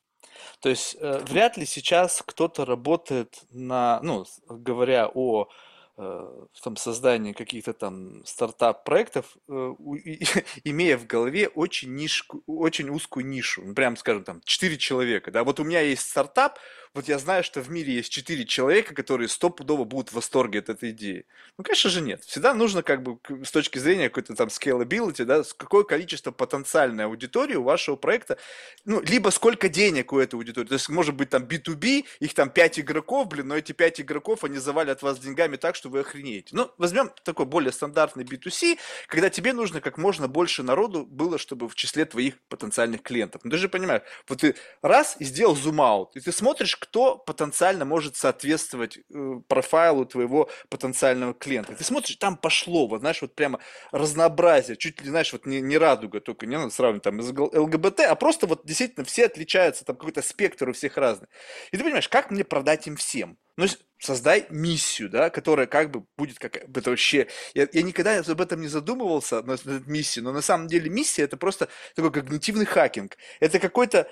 То 0.61 0.69
есть 0.69 0.97
э, 1.01 1.19
вряд 1.29 1.57
ли 1.57 1.67
сейчас 1.67 2.23
кто-то 2.25 2.65
работает 2.65 3.41
на, 3.51 4.01
ну, 4.03 4.27
говоря 4.49 5.11
о 5.13 5.49
э, 5.97 6.47
там, 6.63 6.77
создании 6.77 7.33
каких-то 7.33 7.73
там 7.73 8.25
стартап-проектов, 8.25 9.37
э, 9.49 9.53
имея 10.65 10.99
в 10.99 11.07
голове 11.07 11.49
очень, 11.49 11.95
нишку, 11.95 12.43
очень 12.47 12.91
узкую 12.91 13.27
нишу, 13.27 13.63
ну, 13.65 13.75
прям, 13.75 13.97
скажем, 13.97 14.25
там, 14.25 14.41
4 14.45 14.79
человека, 14.79 15.31
да, 15.31 15.45
вот 15.45 15.61
у 15.61 15.65
меня 15.65 15.81
есть 15.81 16.09
стартап, 16.09 16.59
вот 16.95 17.09
я 17.09 17.19
знаю, 17.19 17.45
что 17.45 17.61
в 17.61 17.71
мире 17.71 17.95
есть 17.95 18.11
четыре 18.11 18.45
человека, 18.45 18.95
которые 18.95 19.29
стопудово 19.29 19.85
будут 19.85 20.11
в 20.11 20.15
восторге 20.15 20.61
от 20.61 20.69
этой 20.69 20.91
идеи. 20.91 21.27
Ну, 21.57 21.65
конечно 21.65 21.91
же, 21.91 22.01
нет. 22.01 22.25
Всегда 22.25 22.55
нужно, 22.55 22.83
как 22.83 23.03
бы, 23.03 23.19
с 23.45 23.51
точки 23.51 23.79
зрения 23.79 24.09
какой-то 24.09 24.35
там 24.35 24.49
scalability, 24.49 25.25
да, 25.25 25.43
какое 25.57 25.85
количество 25.85 26.31
потенциальной 26.31 27.05
аудитории 27.05 27.57
у 27.57 27.63
вашего 27.63 27.97
проекта, 27.97 28.39
ну, 28.85 29.01
либо 29.03 29.31
сколько 29.31 29.69
денег 29.69 30.13
у 30.13 30.19
этой 30.19 30.37
аудитории. 30.37 30.69
То 30.69 30.75
есть, 30.75 30.89
может 30.89 31.15
быть, 31.15 31.31
там 31.31 31.45
B2B, 31.45 32.05
их 32.21 32.35
там 32.35 32.51
5 32.51 32.81
игроков, 32.81 33.29
блин, 33.29 33.49
но 33.49 33.57
эти 33.57 33.73
5 33.73 34.01
игроков, 34.01 34.45
они 34.45 34.59
завалят 34.59 35.03
вас 35.03 35.19
деньгами 35.19 35.57
так, 35.57 35.75
что 35.75 35.89
вы 35.89 36.01
охренеете. 36.01 36.55
Ну, 36.55 36.71
возьмем 36.79 37.11
такой 37.25 37.47
более 37.47 37.73
стандартный 37.73 38.25
B2C, 38.25 38.79
когда 39.09 39.31
тебе 39.31 39.53
нужно 39.53 39.81
как 39.81 39.99
можно 39.99 40.29
больше 40.29 40.63
народу 40.63 41.05
было, 41.05 41.39
чтобы 41.39 41.69
в 41.69 41.75
числе 41.75 42.05
твоих 42.05 42.39
потенциальных 42.49 43.03
клиентов. 43.03 43.43
Ну, 43.45 43.51
ты 43.51 43.57
же 43.57 43.69
понимаешь, 43.69 44.03
вот 44.29 44.41
ты 44.41 44.55
раз 44.83 45.17
и 45.19 45.25
сделал 45.25 45.55
зум-аут, 45.55 46.17
и 46.17 46.21
ты 46.21 46.33
смотришь, 46.33 46.78
кто 46.79 47.17
потенциально 47.17 47.85
может 47.85 48.17
соответствовать 48.17 48.99
э, 48.99 49.41
профайлу 49.49 50.07
твоего 50.07 50.49
потенциального 50.69 51.35
клиента. 51.35 51.75
Ты 51.75 51.85
смотришь, 51.85 52.17
там 52.17 52.37
пошло, 52.37 52.87
вот 52.87 53.01
знаешь, 53.01 53.21
вот 53.23 53.35
прямо 53.35 53.61
разнообразие, 53.93 54.77
чуть 54.77 55.01
ли, 55.03 55.11
знаешь, 55.11 55.33
вот 55.33 55.47
не, 55.47 55.61
не 55.61 55.79
радуга, 55.79 56.21
только 56.21 56.47
не 56.47 56.57
надо 56.57 56.71
сравнивать 56.71 57.03
там 57.03 57.21
ЛГБТ, 57.21 58.01
а 58.01 58.15
просто 58.15 58.47
вот 58.47 58.65
действительно 58.65 59.05
все 59.05 59.27
отличаются, 59.27 59.85
там 59.85 59.97
какой-то 59.97 60.23
спектр 60.23 60.69
у 60.69 60.73
всех 60.73 60.97
разный. 60.97 61.29
И 61.71 61.77
ты 61.77 61.83
понимаешь, 61.83 62.09
как 62.09 62.31
мне 62.31 62.45
продать 62.45 62.87
им 62.87 62.97
всем? 62.97 63.39
Ну, 63.57 63.67
создай 63.99 64.47
миссию, 64.51 65.11
да, 65.11 65.31
которая 65.31 65.67
как 65.67 65.91
бы 65.91 66.05
будет 66.17 66.39
как 66.39 66.57
это 66.57 66.91
вообще... 66.91 67.27
Я, 67.55 67.69
я 67.73 67.83
никогда 67.83 68.19
об 68.19 68.41
этом 68.41 68.61
не 68.61 68.69
задумывался, 68.69 69.43
над 69.43 69.87
миссией, 69.87 70.23
но 70.23 70.33
на 70.33 70.43
самом 70.43 70.69
деле 70.69 70.89
миссия 70.89 71.23
это 71.23 71.37
просто 71.37 71.69
такой 71.95 72.13
когнитивный 72.13 72.67
хакинг. 72.67 73.17
Это 73.41 73.59
какой-то 73.59 74.09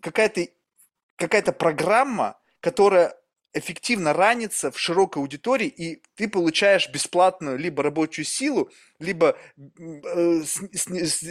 какая-то 0.00 0.46
какая-то 1.20 1.52
программа, 1.52 2.38
которая 2.60 3.14
эффективно 3.52 4.12
ранится 4.12 4.70
в 4.70 4.78
широкой 4.78 5.22
аудитории, 5.22 5.66
и 5.68 6.02
ты 6.14 6.28
получаешь 6.28 6.88
бесплатную 6.88 7.58
либо 7.58 7.82
рабочую 7.82 8.24
силу, 8.24 8.70
либо 8.98 9.36
э, 9.56 10.42
с, 10.42 10.62
с, 10.72 10.86
с, 10.88 11.22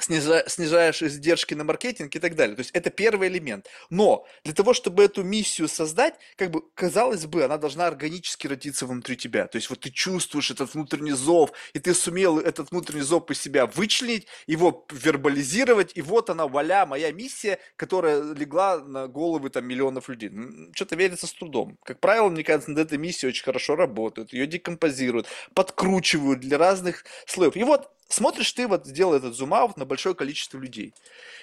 снижаешь 0.00 1.02
издержки 1.02 1.54
на 1.54 1.64
маркетинг 1.64 2.14
и 2.14 2.18
так 2.18 2.34
далее. 2.34 2.56
То 2.56 2.60
есть 2.60 2.70
это 2.72 2.90
первый 2.90 3.28
элемент. 3.28 3.66
Но 3.90 4.26
для 4.44 4.54
того, 4.54 4.74
чтобы 4.74 5.04
эту 5.04 5.22
миссию 5.22 5.68
создать, 5.68 6.14
как 6.36 6.50
бы 6.50 6.62
казалось 6.74 7.26
бы, 7.26 7.44
она 7.44 7.58
должна 7.58 7.86
органически 7.86 8.46
родиться 8.46 8.86
внутри 8.86 9.16
тебя. 9.16 9.46
То 9.46 9.56
есть 9.56 9.70
вот 9.70 9.80
ты 9.80 9.90
чувствуешь 9.90 10.50
этот 10.50 10.74
внутренний 10.74 11.12
зов, 11.12 11.52
и 11.74 11.78
ты 11.78 11.94
сумел 11.94 12.38
этот 12.38 12.70
внутренний 12.70 13.02
зов 13.02 13.26
по 13.26 13.34
себя 13.34 13.66
вычленить, 13.66 14.26
его 14.46 14.86
вербализировать, 14.90 15.92
и 15.94 16.02
вот 16.02 16.30
она, 16.30 16.48
валя, 16.48 16.86
моя 16.86 17.12
миссия, 17.12 17.58
которая 17.76 18.34
легла 18.34 18.78
на 18.78 19.08
головы 19.08 19.50
там 19.50 19.66
миллионов 19.66 20.08
людей. 20.08 20.30
Что-то 20.74 20.96
верится 20.96 21.26
с 21.26 21.32
трудом. 21.32 21.78
Как 21.84 22.00
правило, 22.00 22.28
мне 22.28 22.44
кажется, 22.44 22.70
над 22.70 22.86
этой 22.86 22.98
миссией 22.98 23.28
очень 23.28 23.44
хорошо 23.44 23.76
работают, 23.76 24.32
ее 24.32 24.46
декомпозируют, 24.46 25.26
подкручивают 25.54 26.40
для 26.40 26.58
разных 26.58 27.04
слоев. 27.26 27.56
И 27.56 27.64
вот 27.64 27.90
смотришь 28.12 28.52
ты 28.52 28.66
вот 28.66 28.86
сделал 28.86 29.14
этот 29.14 29.34
зум-аут 29.34 29.76
на 29.76 29.84
большое 29.84 30.14
количество 30.14 30.58
людей. 30.58 30.94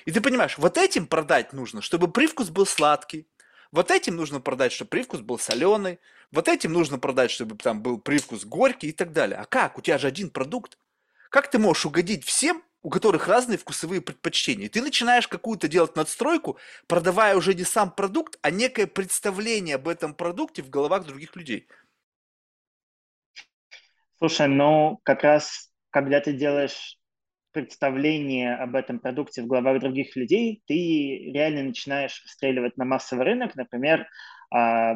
И 0.05 0.11
ты 0.11 0.21
понимаешь, 0.21 0.57
вот 0.57 0.77
этим 0.77 1.07
продать 1.07 1.53
нужно, 1.53 1.81
чтобы 1.81 2.11
привкус 2.11 2.49
был 2.49 2.65
сладкий, 2.65 3.27
вот 3.71 3.91
этим 3.91 4.15
нужно 4.15 4.39
продать, 4.39 4.71
чтобы 4.71 4.89
привкус 4.89 5.21
был 5.21 5.37
соленый, 5.37 5.99
вот 6.31 6.47
этим 6.47 6.73
нужно 6.73 6.97
продать, 6.97 7.31
чтобы 7.31 7.55
там 7.55 7.81
был 7.81 7.99
привкус 7.99 8.45
горький 8.45 8.89
и 8.89 8.91
так 8.91 9.13
далее. 9.13 9.37
А 9.37 9.45
как? 9.45 9.77
У 9.77 9.81
тебя 9.81 9.97
же 9.97 10.07
один 10.07 10.29
продукт. 10.29 10.77
Как 11.29 11.49
ты 11.51 11.59
можешь 11.59 11.85
угодить 11.85 12.25
всем, 12.25 12.63
у 12.81 12.89
которых 12.89 13.27
разные 13.27 13.57
вкусовые 13.57 14.01
предпочтения? 14.01 14.69
Ты 14.69 14.81
начинаешь 14.81 15.27
какую-то 15.27 15.67
делать 15.67 15.95
надстройку, 15.95 16.57
продавая 16.87 17.35
уже 17.35 17.53
не 17.53 17.63
сам 17.63 17.91
продукт, 17.91 18.39
а 18.41 18.49
некое 18.49 18.87
представление 18.87 19.75
об 19.75 19.87
этом 19.87 20.15
продукте 20.15 20.63
в 20.63 20.69
головах 20.69 21.05
других 21.05 21.35
людей. 21.35 21.67
Слушай, 24.17 24.47
ну 24.47 24.99
как 25.03 25.23
раз 25.23 25.68
когда 25.91 26.19
ты 26.21 26.33
делаешь 26.33 26.97
представление 27.51 28.55
об 28.55 28.75
этом 28.75 28.99
продукте 28.99 29.41
в 29.41 29.47
головах 29.47 29.79
других 29.81 30.15
людей, 30.15 30.61
ты 30.67 31.31
реально 31.33 31.63
начинаешь 31.63 32.21
выстреливать 32.23 32.77
на 32.77 32.85
массовый 32.85 33.25
рынок. 33.25 33.55
Например, 33.55 34.07
а, 34.51 34.95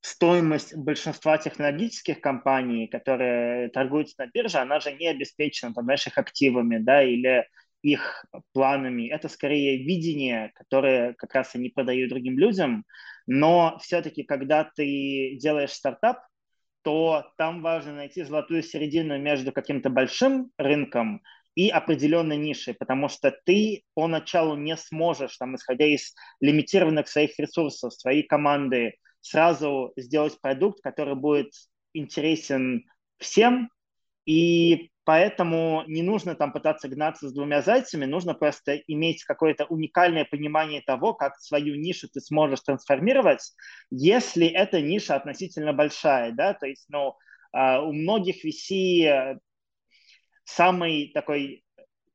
стоимость 0.00 0.76
большинства 0.76 1.38
технологических 1.38 2.20
компаний, 2.20 2.88
которые 2.88 3.68
торгуются 3.70 4.16
на 4.18 4.26
бирже, 4.26 4.58
она 4.58 4.80
же 4.80 4.92
не 4.92 5.06
обеспечена, 5.08 5.72
там, 5.72 5.84
знаешь, 5.84 6.06
их 6.06 6.18
активами, 6.18 6.78
да, 6.78 7.02
или 7.02 7.48
их 7.82 8.24
планами. 8.52 9.08
Это 9.08 9.28
скорее 9.28 9.84
видение, 9.84 10.50
которое 10.54 11.14
как 11.14 11.34
раз 11.34 11.54
они 11.54 11.68
продают 11.68 12.10
другим 12.10 12.38
людям. 12.38 12.84
Но 13.26 13.78
все-таки, 13.80 14.24
когда 14.24 14.64
ты 14.64 15.36
делаешь 15.40 15.72
стартап, 15.72 16.18
то 16.84 17.32
там 17.38 17.62
важно 17.62 17.94
найти 17.94 18.22
золотую 18.22 18.62
середину 18.62 19.18
между 19.18 19.52
каким-то 19.52 19.88
большим 19.90 20.50
рынком 20.58 21.22
и 21.54 21.68
определенной 21.70 22.36
нишей, 22.36 22.74
потому 22.74 23.08
что 23.08 23.34
ты 23.44 23.84
поначалу 23.94 24.54
не 24.56 24.76
сможешь, 24.76 25.36
там, 25.38 25.56
исходя 25.56 25.86
из 25.86 26.14
лимитированных 26.40 27.08
своих 27.08 27.38
ресурсов, 27.38 27.94
своей 27.94 28.22
команды, 28.22 28.94
сразу 29.20 29.92
сделать 29.96 30.38
продукт, 30.40 30.80
который 30.82 31.14
будет 31.14 31.52
интересен 31.94 32.84
всем, 33.18 33.70
и 34.26 34.90
Поэтому 35.04 35.84
не 35.86 36.02
нужно 36.02 36.34
там 36.34 36.52
пытаться 36.52 36.88
гнаться 36.88 37.28
с 37.28 37.32
двумя 37.34 37.60
зайцами, 37.60 38.06
нужно 38.06 38.34
просто 38.34 38.76
иметь 38.76 39.24
какое-то 39.24 39.66
уникальное 39.66 40.24
понимание 40.24 40.80
того, 40.80 41.12
как 41.12 41.36
свою 41.38 41.74
нишу 41.74 42.08
ты 42.08 42.20
сможешь 42.20 42.60
трансформировать, 42.60 43.52
если 43.90 44.46
эта 44.46 44.80
ниша 44.80 45.14
относительно 45.14 45.72
большая, 45.74 46.32
да, 46.32 46.54
то 46.54 46.66
есть, 46.66 46.86
ну, 46.88 47.14
а, 47.52 47.82
у 47.82 47.92
многих 47.92 48.44
VC 48.44 49.38
самый 50.44 51.10
такой 51.12 51.63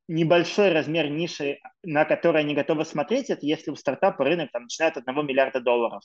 небольшой 0.09 0.71
размер 0.73 1.07
ниши, 1.09 1.59
на 1.83 2.03
который 2.03 2.41
они 2.41 2.55
готовы 2.55 2.83
смотреть, 2.83 3.29
это 3.29 3.45
если 3.45 3.69
у 3.69 3.75
стартапа 3.75 4.25
рынок 4.25 4.51
там, 4.51 4.63
начинает 4.63 4.97
от 4.97 5.07
1 5.07 5.25
миллиарда 5.25 5.61
долларов. 5.61 6.01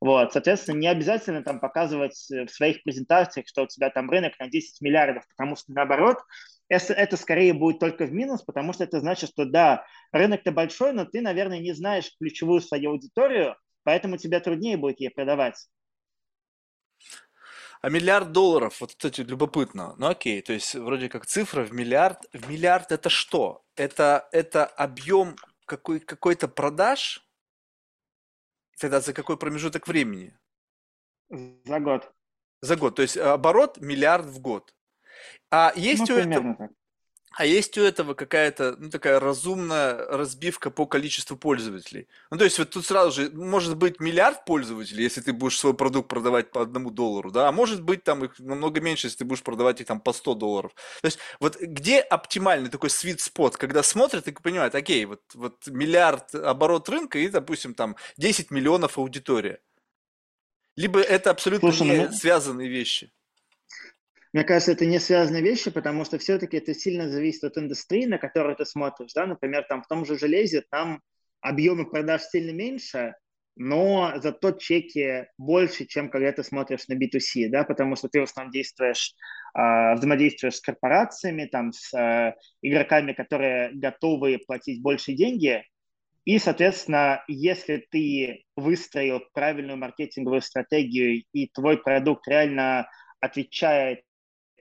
Вот, 0.00 0.32
соответственно, 0.32 0.78
не 0.78 0.88
обязательно 0.88 1.42
там 1.42 1.60
показывать 1.60 2.16
в 2.30 2.48
своих 2.48 2.82
презентациях, 2.82 3.46
что 3.46 3.64
у 3.64 3.66
тебя 3.66 3.90
там 3.90 4.10
рынок 4.10 4.32
на 4.38 4.48
10 4.48 4.80
миллиардов, 4.80 5.24
потому 5.28 5.56
что 5.56 5.70
наоборот, 5.72 6.16
это, 6.68 6.94
это 6.94 7.18
скорее 7.18 7.52
будет 7.52 7.78
только 7.78 8.06
в 8.06 8.12
минус, 8.12 8.42
потому 8.42 8.72
что 8.72 8.84
это 8.84 9.00
значит, 9.00 9.28
что 9.28 9.44
да, 9.44 9.84
рынок-то 10.12 10.50
большой, 10.50 10.94
но 10.94 11.04
ты, 11.04 11.20
наверное, 11.20 11.58
не 11.58 11.74
знаешь 11.74 12.10
ключевую 12.18 12.62
свою 12.62 12.92
аудиторию, 12.92 13.56
поэтому 13.84 14.16
тебе 14.16 14.40
труднее 14.40 14.78
будет 14.78 14.98
ей 15.00 15.10
продавать. 15.10 15.68
А 17.82 17.88
миллиард 17.88 18.30
долларов, 18.30 18.80
вот, 18.80 18.94
кстати, 18.94 19.22
любопытно. 19.22 19.96
Ну 19.98 20.06
окей, 20.06 20.40
то 20.40 20.52
есть 20.52 20.76
вроде 20.76 21.08
как 21.08 21.26
цифра 21.26 21.64
в 21.64 21.72
миллиард. 21.72 22.24
В 22.32 22.48
миллиард 22.48 22.92
это 22.92 23.10
что? 23.10 23.64
Это, 23.74 24.28
это 24.30 24.64
объем 24.64 25.34
какой, 25.66 25.98
какой-то 25.98 26.46
продаж? 26.46 27.26
Тогда 28.78 29.00
за 29.00 29.12
какой 29.12 29.36
промежуток 29.36 29.88
времени? 29.88 30.38
За 31.28 31.80
год. 31.80 32.12
За 32.60 32.76
год. 32.76 32.94
То 32.94 33.02
есть 33.02 33.16
оборот 33.16 33.78
миллиард 33.78 34.26
в 34.26 34.40
год. 34.40 34.72
А 35.50 35.72
есть 35.74 36.08
ну, 36.08 36.14
у 36.14 36.18
этого... 36.18 36.70
А 37.34 37.46
есть 37.46 37.78
у 37.78 37.82
этого 37.82 38.14
какая-то, 38.14 38.76
ну, 38.78 38.90
такая 38.90 39.18
разумная 39.18 40.06
разбивка 40.06 40.70
по 40.70 40.86
количеству 40.86 41.36
пользователей? 41.36 42.08
Ну, 42.30 42.38
то 42.38 42.44
есть 42.44 42.58
вот 42.58 42.70
тут 42.70 42.84
сразу 42.84 43.12
же 43.12 43.30
может 43.30 43.76
быть 43.76 44.00
миллиард 44.00 44.44
пользователей, 44.44 45.04
если 45.04 45.20
ты 45.20 45.32
будешь 45.32 45.58
свой 45.58 45.74
продукт 45.74 46.08
продавать 46.08 46.50
по 46.50 46.62
одному 46.62 46.90
доллару, 46.90 47.30
да, 47.30 47.48
а 47.48 47.52
может 47.52 47.82
быть 47.82 48.04
там 48.04 48.24
их 48.24 48.38
намного 48.38 48.80
меньше, 48.80 49.06
если 49.06 49.18
ты 49.18 49.24
будешь 49.24 49.42
продавать 49.42 49.80
их 49.80 49.86
там 49.86 50.00
по 50.00 50.12
100 50.12 50.34
долларов. 50.34 50.72
То 51.00 51.06
есть 51.06 51.18
вот 51.40 51.58
где 51.60 52.00
оптимальный 52.00 52.70
такой 52.70 52.90
sweet 52.90 53.18
spot, 53.18 53.56
когда 53.56 53.82
смотрят 53.82 54.28
и 54.28 54.32
понимают, 54.32 54.74
окей, 54.74 55.04
вот, 55.04 55.22
вот 55.34 55.66
миллиард 55.66 56.34
оборот 56.34 56.88
рынка 56.88 57.18
и, 57.18 57.28
допустим, 57.28 57.74
там 57.74 57.96
10 58.18 58.50
миллионов 58.50 58.98
аудитория. 58.98 59.60
Либо 60.76 61.00
это 61.00 61.30
абсолютно 61.30 61.72
Слушай, 61.72 61.90
не 61.90 62.06
ну... 62.06 62.12
связанные 62.12 62.68
вещи. 62.68 63.12
Мне 64.32 64.44
кажется, 64.44 64.72
это 64.72 64.86
не 64.86 64.98
связанные 64.98 65.42
вещи, 65.42 65.70
потому 65.70 66.04
что 66.04 66.18
все-таки 66.18 66.56
это 66.56 66.74
сильно 66.74 67.10
зависит 67.10 67.44
от 67.44 67.58
индустрии, 67.58 68.06
на 68.06 68.18
которую 68.18 68.56
ты 68.56 68.64
смотришь. 68.64 69.12
Да? 69.14 69.26
Например, 69.26 69.64
там 69.68 69.82
в 69.82 69.86
том 69.86 70.06
же 70.06 70.18
железе 70.18 70.62
там 70.70 71.02
объемы 71.40 71.88
продаж 71.90 72.22
сильно 72.22 72.52
меньше, 72.52 73.14
но 73.56 74.14
зато 74.16 74.52
чеки 74.52 75.26
больше, 75.36 75.84
чем 75.84 76.08
когда 76.08 76.32
ты 76.32 76.42
смотришь 76.42 76.88
на 76.88 76.94
B2C, 76.94 77.48
да, 77.50 77.64
потому 77.64 77.96
что 77.96 78.08
ты 78.08 78.20
в 78.20 78.22
основном 78.22 78.50
действуешь, 78.50 79.14
э, 79.54 79.94
взаимодействуешь 79.94 80.56
с 80.56 80.60
корпорациями, 80.60 81.44
там, 81.44 81.72
с 81.72 81.92
э, 81.92 82.34
игроками, 82.62 83.12
которые 83.12 83.72
готовы 83.74 84.38
платить 84.38 84.80
больше 84.80 85.12
деньги, 85.12 85.62
и, 86.24 86.38
соответственно, 86.38 87.24
если 87.26 87.84
ты 87.90 88.44
выстроил 88.56 89.20
правильную 89.34 89.76
маркетинговую 89.76 90.40
стратегию 90.40 91.24
и 91.32 91.48
твой 91.48 91.82
продукт 91.82 92.28
реально 92.28 92.88
отвечает 93.20 94.02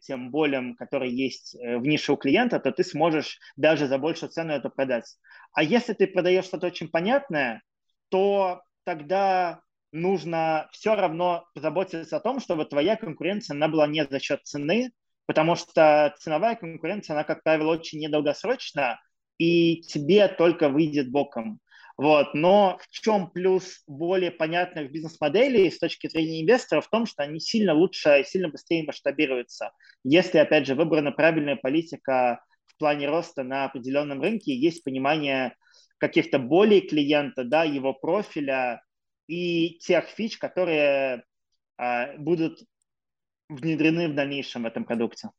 тем 0.01 0.31
болям, 0.31 0.75
которые 0.75 1.15
есть 1.15 1.55
э, 1.55 1.77
в 1.77 1.83
нише 1.83 2.11
у 2.11 2.17
клиента, 2.17 2.59
то 2.59 2.71
ты 2.71 2.83
сможешь 2.83 3.39
даже 3.55 3.87
за 3.87 3.97
большую 3.97 4.29
цену 4.29 4.53
это 4.53 4.69
продать. 4.69 5.17
А 5.53 5.63
если 5.63 5.93
ты 5.93 6.07
продаешь 6.07 6.45
что-то 6.45 6.67
очень 6.67 6.89
понятное, 6.89 7.61
то 8.09 8.61
тогда 8.83 9.61
нужно 9.93 10.67
все 10.71 10.95
равно 10.95 11.45
позаботиться 11.53 12.17
о 12.17 12.19
том, 12.19 12.39
чтобы 12.39 12.65
твоя 12.65 12.95
конкуренция 12.95 13.55
она 13.55 13.67
была 13.67 13.87
не 13.87 14.05
за 14.05 14.19
счет 14.19 14.41
цены, 14.43 14.91
потому 15.25 15.55
что 15.55 16.13
ценовая 16.19 16.55
конкуренция, 16.55 17.13
она, 17.13 17.23
как 17.23 17.43
правило, 17.43 17.71
очень 17.71 17.99
недолгосрочна, 17.99 18.99
и 19.37 19.81
тебе 19.83 20.27
только 20.27 20.67
выйдет 20.67 21.09
боком. 21.09 21.60
Вот. 21.97 22.33
Но 22.33 22.79
в 22.89 22.99
чем 22.99 23.29
плюс 23.29 23.83
более 23.87 24.31
понятных 24.31 24.91
бизнес-моделей 24.91 25.69
с 25.69 25.79
точки 25.79 26.07
зрения 26.07 26.41
инвестора 26.41 26.81
в 26.81 26.89
том, 26.89 27.05
что 27.05 27.23
они 27.23 27.39
сильно 27.39 27.73
лучше 27.73 28.21
и 28.21 28.23
сильно 28.23 28.49
быстрее 28.49 28.83
масштабируются. 28.83 29.71
Если, 30.03 30.37
опять 30.37 30.65
же, 30.65 30.75
выбрана 30.75 31.11
правильная 31.11 31.55
политика 31.55 32.43
в 32.65 32.77
плане 32.77 33.07
роста 33.07 33.43
на 33.43 33.65
определенном 33.65 34.21
рынке, 34.21 34.55
есть 34.55 34.83
понимание 34.83 35.55
каких-то 35.97 36.39
более 36.39 36.81
клиента, 36.81 37.43
да, 37.43 37.63
его 37.63 37.93
профиля 37.93 38.81
и 39.27 39.77
тех 39.79 40.05
фич, 40.05 40.37
которые 40.37 41.23
а, 41.77 42.17
будут 42.17 42.59
внедрены 43.49 44.07
в 44.07 44.15
дальнейшем 44.15 44.63
в 44.63 44.65
этом 44.65 44.85
продукте. 44.85 45.29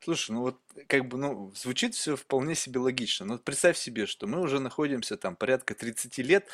Слушай, 0.00 0.32
ну 0.32 0.40
вот 0.42 0.60
как 0.88 1.06
бы, 1.08 1.16
ну, 1.18 1.52
звучит 1.54 1.94
все 1.94 2.16
вполне 2.16 2.54
себе 2.54 2.80
логично. 2.80 3.26
Ну, 3.26 3.38
представь 3.38 3.76
себе, 3.78 4.06
что 4.06 4.26
мы 4.26 4.40
уже 4.40 4.60
находимся 4.60 5.16
там 5.16 5.36
порядка 5.36 5.74
30 5.74 6.22
лет 6.22 6.48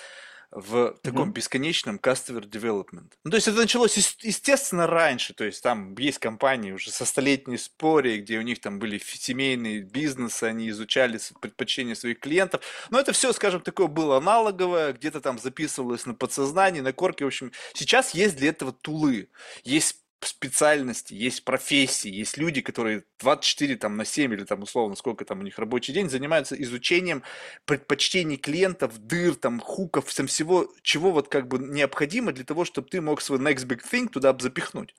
в 0.52 0.96
таком 1.02 1.28
Мгм. 1.28 1.34
бесконечном 1.34 1.96
customer 1.98 2.40
development. 2.42 3.12
Ну, 3.24 3.30
то 3.30 3.36
есть 3.36 3.46
это 3.46 3.58
началось, 3.58 3.96
естественно, 4.22 4.88
раньше. 4.88 5.32
То 5.32 5.44
есть 5.44 5.62
там 5.62 5.94
есть 5.96 6.18
компании 6.18 6.72
уже 6.72 6.90
со 6.90 7.04
столетней 7.04 7.54
историей, 7.54 8.20
где 8.20 8.36
у 8.38 8.42
них 8.42 8.60
там 8.60 8.80
были 8.80 8.98
семейные 8.98 9.82
бизнесы, 9.82 10.44
они 10.44 10.68
изучали 10.70 11.20
предпочтения 11.40 11.94
своих 11.94 12.18
клиентов. 12.18 12.62
Но 12.90 12.98
это 12.98 13.12
все, 13.12 13.32
скажем, 13.32 13.60
такое 13.60 13.86
было 13.86 14.16
аналоговое, 14.16 14.92
где-то 14.92 15.20
там 15.20 15.38
записывалось 15.38 16.04
на 16.06 16.14
подсознании, 16.14 16.80
на 16.80 16.92
корке. 16.92 17.24
В 17.24 17.28
общем, 17.28 17.52
сейчас 17.74 18.12
есть 18.14 18.36
для 18.36 18.48
этого 18.48 18.72
тулы. 18.72 19.28
Есть 19.62 20.02
специальности, 20.26 21.14
есть 21.14 21.44
профессии, 21.44 22.10
есть 22.10 22.36
люди, 22.36 22.60
которые 22.60 23.04
24 23.20 23.76
там, 23.76 23.96
на 23.96 24.04
7 24.04 24.32
или 24.32 24.44
там 24.44 24.62
условно 24.62 24.96
сколько 24.96 25.24
там 25.24 25.40
у 25.40 25.42
них 25.42 25.58
рабочий 25.58 25.92
день 25.92 26.10
занимаются 26.10 26.60
изучением 26.60 27.22
предпочтений 27.64 28.36
клиентов, 28.36 28.98
дыр, 28.98 29.34
там, 29.34 29.60
хуков, 29.60 30.06
всем 30.06 30.26
всего, 30.26 30.68
чего 30.82 31.10
вот 31.10 31.28
как 31.28 31.48
бы 31.48 31.58
необходимо 31.58 32.32
для 32.32 32.44
того, 32.44 32.64
чтобы 32.64 32.88
ты 32.88 33.00
мог 33.00 33.20
свой 33.20 33.38
next 33.38 33.66
big 33.66 33.80
thing 33.90 34.08
туда 34.08 34.36
запихнуть. 34.38 34.94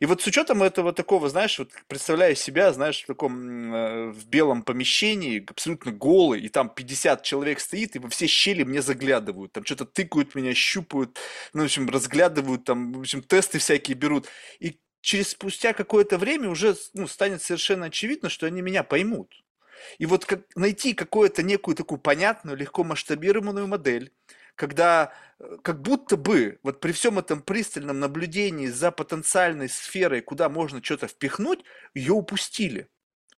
И 0.00 0.06
вот 0.06 0.22
с 0.22 0.26
учетом 0.26 0.62
этого 0.62 0.92
такого, 0.92 1.28
знаешь, 1.28 1.58
вот 1.58 1.70
представляя 1.88 2.34
себя, 2.34 2.72
знаешь, 2.72 3.02
в 3.02 3.06
таком 3.06 3.74
э, 3.74 4.10
в 4.10 4.26
белом 4.26 4.62
помещении, 4.62 5.44
абсолютно 5.46 5.92
голый, 5.92 6.40
и 6.40 6.48
там 6.48 6.68
50 6.68 7.22
человек 7.22 7.60
стоит, 7.60 7.96
и 7.96 7.98
во 7.98 8.08
все 8.08 8.26
щели 8.26 8.62
мне 8.62 8.82
заглядывают, 8.82 9.52
там 9.52 9.64
что-то 9.64 9.84
тыкают 9.84 10.34
меня, 10.34 10.54
щупают, 10.54 11.18
ну, 11.52 11.62
в 11.62 11.64
общем, 11.64 11.88
разглядывают, 11.88 12.64
там, 12.64 12.92
в 12.92 13.00
общем, 13.00 13.22
тесты 13.22 13.58
всякие 13.58 13.96
берут 13.96 14.26
и 14.58 14.78
через 15.00 15.30
спустя 15.30 15.72
какое-то 15.72 16.18
время 16.18 16.48
уже 16.48 16.76
ну, 16.94 17.06
станет 17.06 17.42
совершенно 17.42 17.86
очевидно, 17.86 18.28
что 18.28 18.46
они 18.46 18.62
меня 18.62 18.82
поймут. 18.82 19.44
И 19.98 20.06
вот 20.06 20.24
как, 20.24 20.42
найти 20.56 20.94
какую-то 20.94 21.42
некую 21.42 21.74
такую 21.74 21.98
понятную, 21.98 22.56
легко 22.56 22.84
масштабируемую 22.84 23.66
модель, 23.66 24.12
когда 24.54 25.12
э, 25.38 25.58
как 25.62 25.82
будто 25.82 26.16
бы 26.16 26.58
вот 26.62 26.80
при 26.80 26.92
всем 26.92 27.18
этом 27.18 27.42
пристальном 27.42 28.00
наблюдении 28.00 28.68
за 28.68 28.90
потенциальной 28.90 29.68
сферой, 29.68 30.20
куда 30.20 30.48
можно 30.48 30.82
что-то 30.82 31.08
впихнуть, 31.08 31.64
ее 31.94 32.12
упустили. 32.12 32.88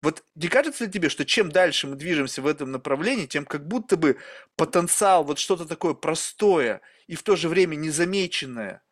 Вот 0.02 0.22
не 0.34 0.48
кажется 0.48 0.84
ли 0.84 0.90
тебе, 0.90 1.08
что 1.08 1.24
чем 1.24 1.50
дальше 1.50 1.86
мы 1.86 1.96
движемся 1.96 2.42
в 2.42 2.46
этом 2.46 2.70
направлении, 2.70 3.26
тем 3.26 3.44
как 3.44 3.66
будто 3.66 3.96
бы 3.96 4.18
потенциал, 4.54 5.24
вот 5.24 5.38
что-то 5.38 5.64
такое 5.66 5.94
простое 5.94 6.80
и 7.06 7.16
в 7.16 7.22
то 7.22 7.34
же 7.34 7.48
время 7.48 7.76
незамеченное, 7.76 8.82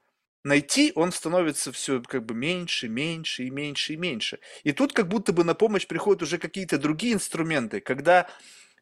найти, 0.44 0.92
он 0.94 1.10
становится 1.10 1.72
все 1.72 2.00
как 2.02 2.24
бы 2.24 2.34
меньше, 2.34 2.88
меньше 2.88 3.44
и 3.44 3.50
меньше 3.50 3.94
и 3.94 3.96
меньше. 3.96 4.38
И 4.62 4.72
тут 4.72 4.92
как 4.92 5.08
будто 5.08 5.32
бы 5.32 5.42
на 5.42 5.54
помощь 5.54 5.86
приходят 5.86 6.22
уже 6.22 6.38
какие-то 6.38 6.78
другие 6.78 7.14
инструменты, 7.14 7.80
когда 7.80 8.28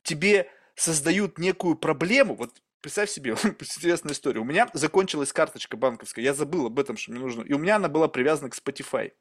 тебе 0.03 0.51
создают 0.75 1.39
некую 1.39 1.77
проблему, 1.77 2.35
вот 2.35 2.51
представь 2.81 3.11
себе, 3.11 3.33
интересная 3.45 4.13
история, 4.13 4.41
у 4.41 4.45
меня 4.45 4.69
закончилась 4.75 5.33
карточка 5.33 5.77
банковская, 5.77 6.23
я 6.23 6.35
забыл 6.35 6.67
об 6.67 6.79
этом, 6.79 6.97
что 6.97 7.13
мне 7.13 7.21
нужно, 7.21 7.43
и 7.43 7.53
у 7.53 7.59
меня 7.59 7.77
она 7.77 7.89
была 7.89 8.09
привязана 8.09 8.51
к 8.51 8.59
Spotify. 8.59 9.13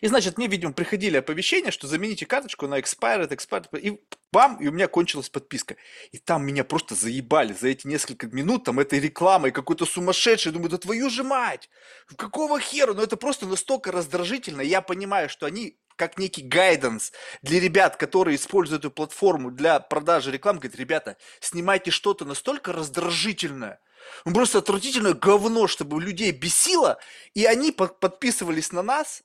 И, 0.00 0.06
значит, 0.06 0.38
мне, 0.38 0.46
видимо, 0.46 0.72
приходили 0.72 1.16
оповещения, 1.16 1.70
что 1.70 1.86
замените 1.86 2.26
карточку 2.26 2.66
на 2.66 2.78
expired, 2.78 3.28
expired, 3.28 3.78
и 3.78 4.00
бам, 4.32 4.56
и 4.60 4.68
у 4.68 4.72
меня 4.72 4.88
кончилась 4.88 5.28
подписка. 5.28 5.76
И 6.12 6.18
там 6.18 6.44
меня 6.44 6.64
просто 6.64 6.94
заебали 6.94 7.52
за 7.52 7.68
эти 7.68 7.86
несколько 7.86 8.26
минут, 8.26 8.64
там, 8.64 8.80
этой 8.80 9.00
рекламой 9.00 9.52
какой-то 9.52 9.86
сумасшедший. 9.86 10.52
Думаю, 10.52 10.70
да 10.70 10.78
твою 10.78 11.10
же 11.10 11.22
мать! 11.22 11.68
Какого 12.16 12.58
хера? 12.58 12.94
Ну, 12.94 13.02
это 13.02 13.16
просто 13.16 13.46
настолько 13.46 13.92
раздражительно. 13.92 14.60
Я 14.60 14.80
понимаю, 14.80 15.28
что 15.28 15.46
они 15.46 15.78
как 15.96 16.18
некий 16.18 16.42
гайденс 16.42 17.12
для 17.42 17.60
ребят, 17.60 17.96
которые 17.96 18.34
используют 18.36 18.84
эту 18.84 18.90
платформу 18.90 19.52
для 19.52 19.78
продажи 19.78 20.32
рекламы, 20.32 20.58
говорит, 20.58 20.78
ребята, 20.78 21.16
снимайте 21.40 21.92
что-то 21.92 22.24
настолько 22.24 22.72
раздражительное, 22.72 23.80
ну, 24.24 24.32
просто 24.32 24.58
отвратительное 24.58 25.14
говно, 25.14 25.66
чтобы 25.66 26.00
людей 26.00 26.30
бесило, 26.32 26.98
и 27.34 27.44
они 27.44 27.72
подписывались 27.72 28.72
на 28.72 28.82
нас, 28.82 29.22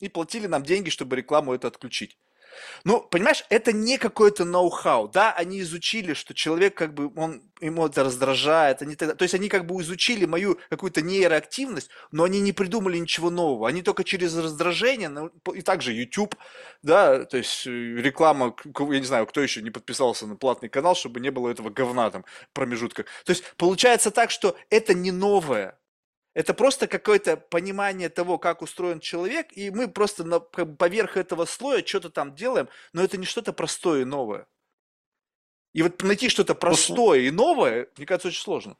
и 0.00 0.08
платили 0.08 0.46
нам 0.46 0.62
деньги, 0.62 0.90
чтобы 0.90 1.16
рекламу 1.16 1.54
это 1.54 1.68
отключить. 1.68 2.18
Ну, 2.84 3.00
понимаешь, 3.00 3.44
это 3.48 3.72
не 3.72 3.98
какое-то 3.98 4.44
ноу-хау. 4.44 5.08
Да, 5.08 5.32
они 5.32 5.60
изучили, 5.60 6.14
что 6.14 6.34
человек 6.34 6.74
как 6.74 6.94
бы, 6.94 7.10
он, 7.16 7.42
ему 7.60 7.86
это 7.86 8.04
раздражает. 8.04 8.82
Они, 8.82 8.94
то 8.96 9.16
есть 9.20 9.34
они 9.34 9.48
как 9.48 9.66
бы 9.66 9.80
изучили 9.82 10.24
мою 10.24 10.58
какую-то 10.70 11.02
нейроактивность, 11.02 11.90
но 12.12 12.24
они 12.24 12.40
не 12.40 12.52
придумали 12.52 12.98
ничего 12.98 13.30
нового. 13.30 13.68
Они 13.68 13.82
только 13.82 14.04
через 14.04 14.36
раздражение, 14.36 15.08
ну, 15.08 15.30
и 15.52 15.62
также 15.62 15.92
YouTube, 15.92 16.36
да, 16.82 17.24
то 17.24 17.36
есть 17.36 17.66
э, 17.66 17.70
реклама, 17.70 18.54
я 18.64 19.00
не 19.00 19.06
знаю, 19.06 19.26
кто 19.26 19.40
еще 19.40 19.62
не 19.62 19.70
подписался 19.70 20.26
на 20.26 20.36
платный 20.36 20.68
канал, 20.68 20.94
чтобы 20.94 21.20
не 21.20 21.30
было 21.30 21.50
этого 21.50 21.70
говна 21.70 22.10
там 22.10 22.24
промежутка. 22.52 23.04
То 23.24 23.30
есть 23.30 23.44
получается 23.56 24.10
так, 24.10 24.30
что 24.30 24.56
это 24.70 24.94
не 24.94 25.10
новое. 25.10 25.78
Это 26.36 26.52
просто 26.52 26.86
какое-то 26.86 27.38
понимание 27.38 28.10
того, 28.10 28.36
как 28.36 28.60
устроен 28.60 29.00
человек, 29.00 29.56
и 29.56 29.70
мы 29.70 29.88
просто 29.88 30.22
на, 30.22 30.38
поверх 30.38 31.16
этого 31.16 31.46
слоя 31.46 31.82
что-то 31.82 32.10
там 32.10 32.34
делаем, 32.34 32.68
но 32.92 33.02
это 33.02 33.16
не 33.16 33.24
что-то 33.24 33.54
простое 33.54 34.02
и 34.02 34.04
новое. 34.04 34.46
И 35.72 35.80
вот 35.80 36.02
найти 36.02 36.28
что-то 36.28 36.54
простое 36.54 37.20
и 37.20 37.30
новое, 37.30 37.88
мне 37.96 38.04
кажется, 38.04 38.28
очень 38.28 38.42
сложно. 38.42 38.76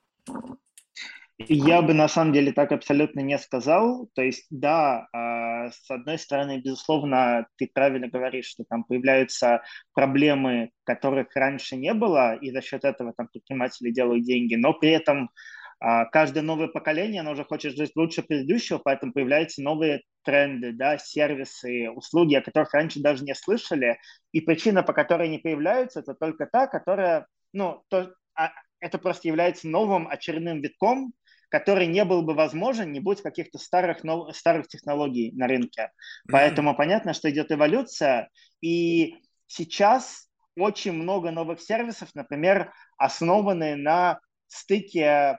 Я 1.39 1.81
бы 1.81 1.95
на 1.95 2.09
самом 2.09 2.35
деле 2.35 2.53
так 2.53 2.73
абсолютно 2.73 3.21
не 3.21 3.39
сказал. 3.39 4.11
То 4.15 4.21
есть, 4.21 4.47
да, 4.51 5.09
а, 5.15 5.71
с 5.71 5.91
одной 5.91 6.19
стороны, 6.19 6.61
безусловно, 6.61 7.47
ты 7.57 7.71
правильно 7.73 8.09
говоришь, 8.09 8.49
что 8.49 8.65
там 8.69 8.85
появляются 8.85 9.63
проблемы, 9.95 10.73
которых 10.85 11.35
раньше 11.35 11.77
не 11.77 11.95
было, 11.95 12.35
и 12.35 12.51
за 12.51 12.61
счет 12.61 12.85
этого 12.85 13.15
там 13.17 13.29
предприниматели 13.29 13.91
делают 13.91 14.25
деньги, 14.25 14.57
но 14.57 14.75
при 14.75 14.91
этом 14.91 15.31
каждое 15.79 16.43
новое 16.43 16.68
поколение, 16.68 17.20
оно 17.20 17.33
уже 17.33 17.45
хочет 17.45 17.77
жить 17.77 17.93
лучше 17.97 18.22
предыдущего, 18.22 18.79
поэтому 18.79 19.12
появляются 19.12 19.62
новые 19.62 20.03
тренды, 20.22 20.72
да, 20.72 20.99
сервисы, 20.99 21.91
услуги, 21.91 22.35
о 22.35 22.43
которых 22.43 22.72
раньше 22.72 23.01
даже 23.01 23.24
не 23.24 23.35
слышали. 23.35 23.99
И 24.33 24.41
причина, 24.41 24.83
по 24.83 24.93
которой 24.93 25.29
они 25.29 25.39
появляются, 25.39 26.01
это 26.01 26.14
только 26.14 26.47
та, 26.47 26.66
которая, 26.66 27.27
ну, 27.53 27.83
то, 27.89 28.12
а, 28.35 28.51
это 28.81 28.99
просто 28.99 29.29
является 29.29 29.68
новым 29.68 30.09
очередным 30.09 30.61
витком, 30.61 31.12
который 31.49 31.87
не 31.87 32.05
был 32.05 32.22
бы 32.22 32.35
возможен, 32.35 32.93
не 32.93 33.01
будь 33.01 33.22
каких-то 33.22 33.59
старых, 33.59 34.03
нов... 34.03 34.37
старых 34.37 34.68
технологий 34.68 35.33
на 35.33 35.47
рынке. 35.47 35.83
Mm-hmm. 35.83 36.33
Поэтому 36.33 36.74
понятно, 36.74 37.14
что 37.14 37.31
идет 37.31 37.53
эволюция, 37.53 38.31
и 38.61 39.16
сейчас 39.47 40.29
очень 40.57 40.93
много 40.93 41.31
новых 41.31 41.61
сервисов, 41.61 42.09
например, 42.14 42.72
основанные 42.97 43.77
на 43.77 44.20
стыке 44.49 45.39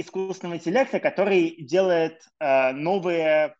искусственного 0.00 0.56
интеллекта, 0.56 1.00
который 1.00 1.56
делает 1.62 2.22
э, 2.40 2.72
новые 2.72 3.54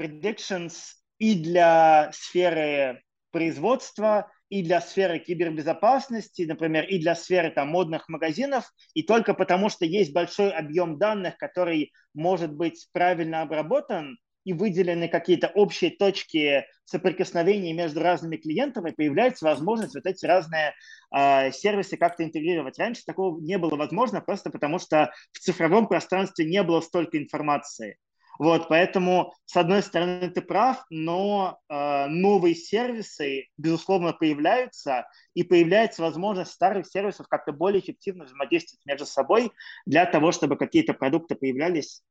predictions 0.00 0.74
и 1.18 1.34
для 1.34 2.10
сферы 2.12 3.02
производства, 3.30 4.30
и 4.48 4.62
для 4.62 4.80
сферы 4.80 5.20
кибербезопасности, 5.20 6.42
например, 6.42 6.84
и 6.84 6.98
для 6.98 7.14
сферы 7.14 7.50
там, 7.50 7.68
модных 7.68 8.08
магазинов, 8.08 8.72
и 8.94 9.02
только 9.04 9.32
потому, 9.32 9.68
что 9.68 9.84
есть 9.84 10.12
большой 10.12 10.50
объем 10.50 10.98
данных, 10.98 11.36
который 11.36 11.92
может 12.14 12.52
быть 12.52 12.88
правильно 12.92 13.42
обработан, 13.42 14.18
и 14.50 14.52
выделены 14.52 15.06
какие-то 15.06 15.46
общие 15.46 15.90
точки 15.90 16.66
соприкосновения 16.84 17.72
между 17.72 18.00
разными 18.00 18.36
клиентами, 18.36 18.90
появляется 18.90 19.44
возможность 19.44 19.94
вот 19.94 20.06
эти 20.06 20.26
разные 20.26 20.74
э, 21.14 21.52
сервисы 21.52 21.96
как-то 21.96 22.24
интегрировать. 22.24 22.76
Раньше 22.76 23.04
такого 23.06 23.40
не 23.40 23.58
было 23.58 23.76
возможно, 23.76 24.20
просто 24.20 24.50
потому 24.50 24.80
что 24.80 25.12
в 25.30 25.38
цифровом 25.38 25.86
пространстве 25.86 26.46
не 26.46 26.64
было 26.64 26.80
столько 26.80 27.16
информации. 27.16 27.96
Вот, 28.40 28.68
поэтому, 28.68 29.34
с 29.44 29.56
одной 29.56 29.82
стороны, 29.82 30.30
ты 30.30 30.40
прав, 30.40 30.84
но 30.90 31.60
э, 31.68 32.06
новые 32.06 32.56
сервисы, 32.56 33.44
безусловно, 33.56 34.12
появляются, 34.12 35.06
и 35.34 35.44
появляется 35.44 36.02
возможность 36.02 36.50
старых 36.50 36.88
сервисов 36.88 37.28
как-то 37.28 37.52
более 37.52 37.80
эффективно 37.80 38.24
взаимодействовать 38.24 38.84
между 38.84 39.06
собой 39.06 39.52
для 39.86 40.06
того, 40.06 40.32
чтобы 40.32 40.56
какие-то 40.56 40.94
продукты 40.94 41.36
появлялись 41.36 42.02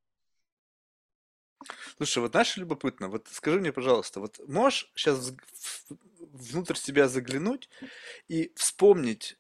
Слушай, 1.98 2.20
вот 2.20 2.32
знаешь, 2.32 2.58
любопытно, 2.58 3.10
вот 3.10 3.28
скажи 3.32 3.60
мне, 3.60 3.72
пожалуйста, 3.72 4.20
вот 4.20 4.40
можешь 4.48 4.92
сейчас 4.96 5.34
внутрь 6.20 6.76
себя 6.76 7.08
заглянуть 7.08 7.70
и 8.28 8.52
вспомнить, 8.56 9.38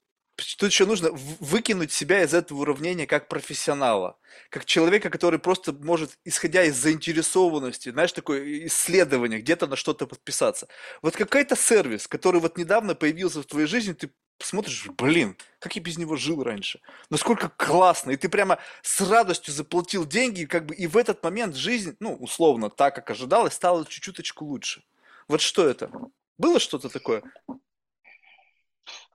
Тут 0.57 0.71
еще 0.71 0.85
нужно 0.85 1.11
выкинуть 1.11 1.91
себя 1.91 2.23
из 2.23 2.33
этого 2.33 2.61
уравнения 2.61 3.05
как 3.07 3.27
профессионала, 3.27 4.17
как 4.49 4.65
человека, 4.65 5.09
который 5.09 5.37
просто 5.39 5.73
может, 5.73 6.17
исходя 6.25 6.63
из 6.63 6.77
заинтересованности, 6.77 7.91
знаешь, 7.91 8.13
такое 8.13 8.65
исследование, 8.67 9.41
где-то 9.41 9.67
на 9.67 9.75
что-то 9.75 10.07
подписаться. 10.07 10.67
Вот 11.01 11.15
какой-то 11.17 11.55
сервис, 11.57 12.07
который 12.07 12.41
вот 12.41 12.57
недавно 12.57 12.95
появился 12.95 13.41
в 13.41 13.45
твоей 13.47 13.67
жизни, 13.67 13.93
ты 13.93 14.11
смотришь, 14.45 14.87
блин, 14.97 15.37
как 15.59 15.75
я 15.75 15.81
без 15.81 15.97
него 15.97 16.15
жил 16.15 16.43
раньше. 16.43 16.79
Насколько 17.09 17.49
классно. 17.49 18.11
И 18.11 18.17
ты 18.17 18.29
прямо 18.29 18.59
с 18.81 19.01
радостью 19.01 19.53
заплатил 19.53 20.05
деньги, 20.05 20.45
как 20.45 20.65
бы 20.65 20.75
и 20.75 20.87
в 20.87 20.97
этот 20.97 21.23
момент 21.23 21.55
жизнь, 21.55 21.95
ну, 21.99 22.15
условно, 22.15 22.69
так, 22.69 22.95
как 22.95 23.11
ожидалось, 23.11 23.53
стала 23.53 23.85
чуть-чуточку 23.85 24.45
лучше. 24.45 24.83
Вот 25.27 25.41
что 25.41 25.67
это? 25.67 25.91
Было 26.37 26.59
что-то 26.59 26.89
такое? 26.89 27.23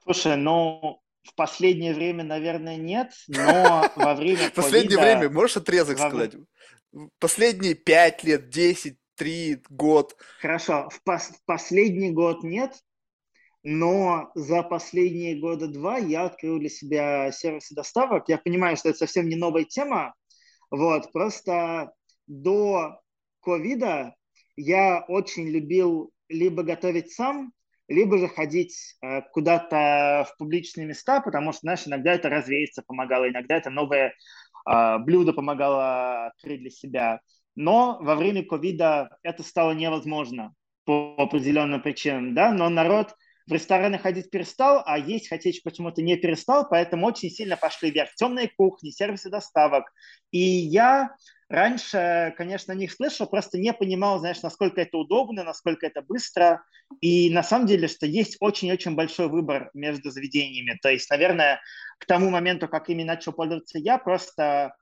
Слушай, 0.03 0.37
ну, 0.37 1.01
в 1.23 1.33
последнее 1.33 1.93
время, 1.93 2.23
наверное, 2.23 2.77
нет, 2.77 3.11
но 3.27 3.91
во 3.95 4.13
время 4.13 4.49
В 4.49 4.53
последнее 4.53 4.99
время, 4.99 5.29
можешь 5.29 5.57
отрезок 5.57 5.97
сказать? 5.97 6.33
Последние 7.19 7.73
пять 7.73 8.23
лет, 8.23 8.49
десять, 8.49 8.97
три, 9.15 9.61
год. 9.69 10.15
Хорошо, 10.39 10.89
в 10.89 11.01
последний 11.45 12.11
год 12.11 12.43
нет, 12.43 12.75
но 13.65 14.29
за 14.35 14.61
последние 14.61 15.39
года 15.39 15.67
два 15.67 15.97
я 15.97 16.25
открыл 16.25 16.59
для 16.59 16.69
себя 16.69 17.31
сервисы 17.31 17.73
доставок. 17.73 18.29
Я 18.29 18.37
понимаю, 18.37 18.77
что 18.77 18.89
это 18.89 18.99
совсем 18.99 19.27
не 19.27 19.35
новая 19.35 19.63
тема, 19.63 20.13
вот, 20.69 21.11
просто 21.11 21.91
до 22.27 22.99
ковида 23.41 24.13
я 24.55 25.03
очень 25.07 25.49
любил 25.49 26.11
либо 26.29 26.61
готовить 26.61 27.11
сам, 27.11 27.53
либо 27.87 28.19
же 28.19 28.27
ходить 28.27 28.97
э, 29.01 29.21
куда-то 29.33 30.27
в 30.29 30.37
публичные 30.37 30.85
места, 30.85 31.19
потому 31.19 31.51
что, 31.51 31.61
знаешь, 31.61 31.87
иногда 31.87 32.13
это 32.13 32.29
развеяться 32.29 32.83
помогало, 32.85 33.27
иногда 33.29 33.57
это 33.57 33.71
новое 33.71 34.13
э, 34.69 34.97
блюдо 34.99 35.33
помогало 35.33 36.27
открыть 36.27 36.61
для 36.61 36.69
себя. 36.69 37.19
Но 37.55 37.97
во 37.99 38.15
время 38.15 38.45
ковида 38.45 39.17
это 39.23 39.41
стало 39.41 39.71
невозможно 39.71 40.53
по 40.83 41.15
определенным 41.17 41.81
причинам, 41.81 42.35
да, 42.35 42.51
но 42.51 42.69
народ 42.69 43.15
в 43.47 43.51
рестораны 43.51 43.99
ходить 43.99 44.31
перестал, 44.31 44.81
а 44.85 44.97
есть 44.97 45.29
хотеть 45.29 45.61
почему-то 45.63 46.01
не 46.01 46.15
перестал, 46.17 46.67
поэтому 46.67 47.05
очень 47.05 47.29
сильно 47.29 47.57
пошли 47.57 47.91
вверх 47.91 48.13
темные 48.15 48.49
кухни, 48.49 48.89
сервисы 48.89 49.29
доставок. 49.29 49.85
И 50.31 50.39
я 50.39 51.15
раньше, 51.47 52.33
конечно, 52.37 52.73
о 52.73 52.75
них 52.75 52.91
слышал, 52.91 53.27
просто 53.27 53.59
не 53.59 53.71
понимал, 53.71 54.19
знаешь, 54.19 54.41
насколько 54.41 54.81
это 54.81 54.97
удобно, 54.97 55.43
насколько 55.43 55.85
это 55.85 56.01
быстро. 56.01 56.63
И 57.01 57.29
на 57.29 57.43
самом 57.43 57.67
деле, 57.67 57.87
что 57.87 58.07
есть 58.07 58.37
очень-очень 58.39 58.95
большой 58.95 59.27
выбор 59.27 59.69
между 59.73 60.09
заведениями. 60.09 60.77
То 60.81 60.89
есть, 60.89 61.09
наверное, 61.11 61.61
к 61.99 62.05
тому 62.05 62.29
моменту, 62.31 62.67
как 62.67 62.89
ими 62.89 63.03
начал 63.03 63.31
пользоваться 63.31 63.77
я, 63.77 63.99
просто 63.99 64.75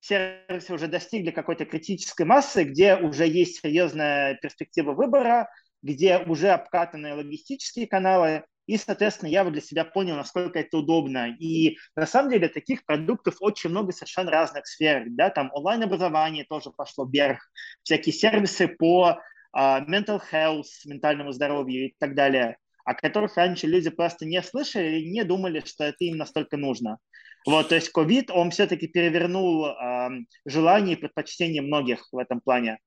сервисы 0.00 0.72
уже 0.72 0.88
достигли 0.88 1.30
какой-то 1.30 1.64
критической 1.64 2.26
массы, 2.26 2.64
где 2.64 2.96
уже 2.96 3.26
есть 3.26 3.60
серьезная 3.60 4.34
перспектива 4.36 4.92
выбора, 4.92 5.48
где 5.82 6.18
уже 6.18 6.50
обкатаны 6.50 7.14
логистические 7.14 7.86
каналы, 7.86 8.44
и, 8.70 8.76
соответственно, 8.76 9.30
я 9.30 9.42
вот 9.42 9.52
для 9.52 9.62
себя 9.62 9.84
понял, 9.84 10.14
насколько 10.14 10.60
это 10.60 10.78
удобно. 10.78 11.34
И 11.40 11.76
на 11.96 12.06
самом 12.06 12.30
деле 12.30 12.48
таких 12.48 12.84
продуктов 12.84 13.34
очень 13.40 13.70
много 13.70 13.90
совершенно 13.90 14.30
разных 14.30 14.64
сфер. 14.68 15.06
Да? 15.08 15.28
Там 15.30 15.50
онлайн-образование 15.52 16.44
тоже 16.48 16.70
пошло 16.70 17.04
вверх, 17.04 17.50
всякие 17.82 18.12
сервисы 18.12 18.68
по 18.68 19.18
uh, 19.58 19.84
mental 19.88 20.22
health, 20.32 20.68
ментальному 20.84 21.32
здоровью 21.32 21.86
и 21.86 21.94
так 21.98 22.14
далее, 22.14 22.58
о 22.84 22.94
которых 22.94 23.36
раньше 23.36 23.66
люди 23.66 23.90
просто 23.90 24.24
не 24.24 24.40
слышали 24.40 25.00
и 25.00 25.10
не 25.10 25.24
думали, 25.24 25.64
что 25.66 25.82
это 25.82 26.04
им 26.04 26.16
настолько 26.16 26.56
нужно. 26.56 26.98
Вот, 27.46 27.70
то 27.70 27.74
есть 27.74 27.90
COVID, 27.92 28.30
он 28.30 28.52
все-таки 28.52 28.86
перевернул 28.86 29.66
uh, 29.66 30.10
желания 30.44 30.92
и 30.92 30.96
предпочтения 30.96 31.60
многих 31.60 32.06
в 32.12 32.18
этом 32.18 32.40
плане. 32.40 32.78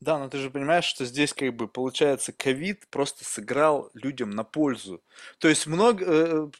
Да, 0.00 0.18
но 0.18 0.30
ты 0.30 0.38
же 0.38 0.50
понимаешь, 0.50 0.86
что 0.86 1.04
здесь 1.04 1.34
как 1.34 1.54
бы 1.54 1.68
получается 1.68 2.32
ковид 2.32 2.88
просто 2.88 3.22
сыграл 3.24 3.90
людям 3.92 4.30
на 4.30 4.44
пользу. 4.44 5.02
То 5.38 5.48
есть 5.48 5.66
много 5.66 6.04
э, 6.06 6.50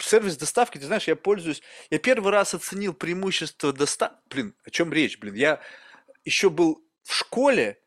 сервис 0.00 0.36
доставки, 0.36 0.78
ты 0.78 0.86
знаешь, 0.86 1.08
я 1.08 1.16
пользуюсь. 1.16 1.62
Я 1.90 1.98
первый 1.98 2.30
раз 2.30 2.54
оценил 2.54 2.94
преимущество 2.94 3.72
доставки. 3.72 4.16
Блин, 4.30 4.54
о 4.64 4.70
чем 4.70 4.92
речь, 4.92 5.18
блин? 5.18 5.34
Я 5.34 5.60
еще 6.24 6.48
был 6.48 6.80
в 7.02 7.12
школе, 7.12 7.80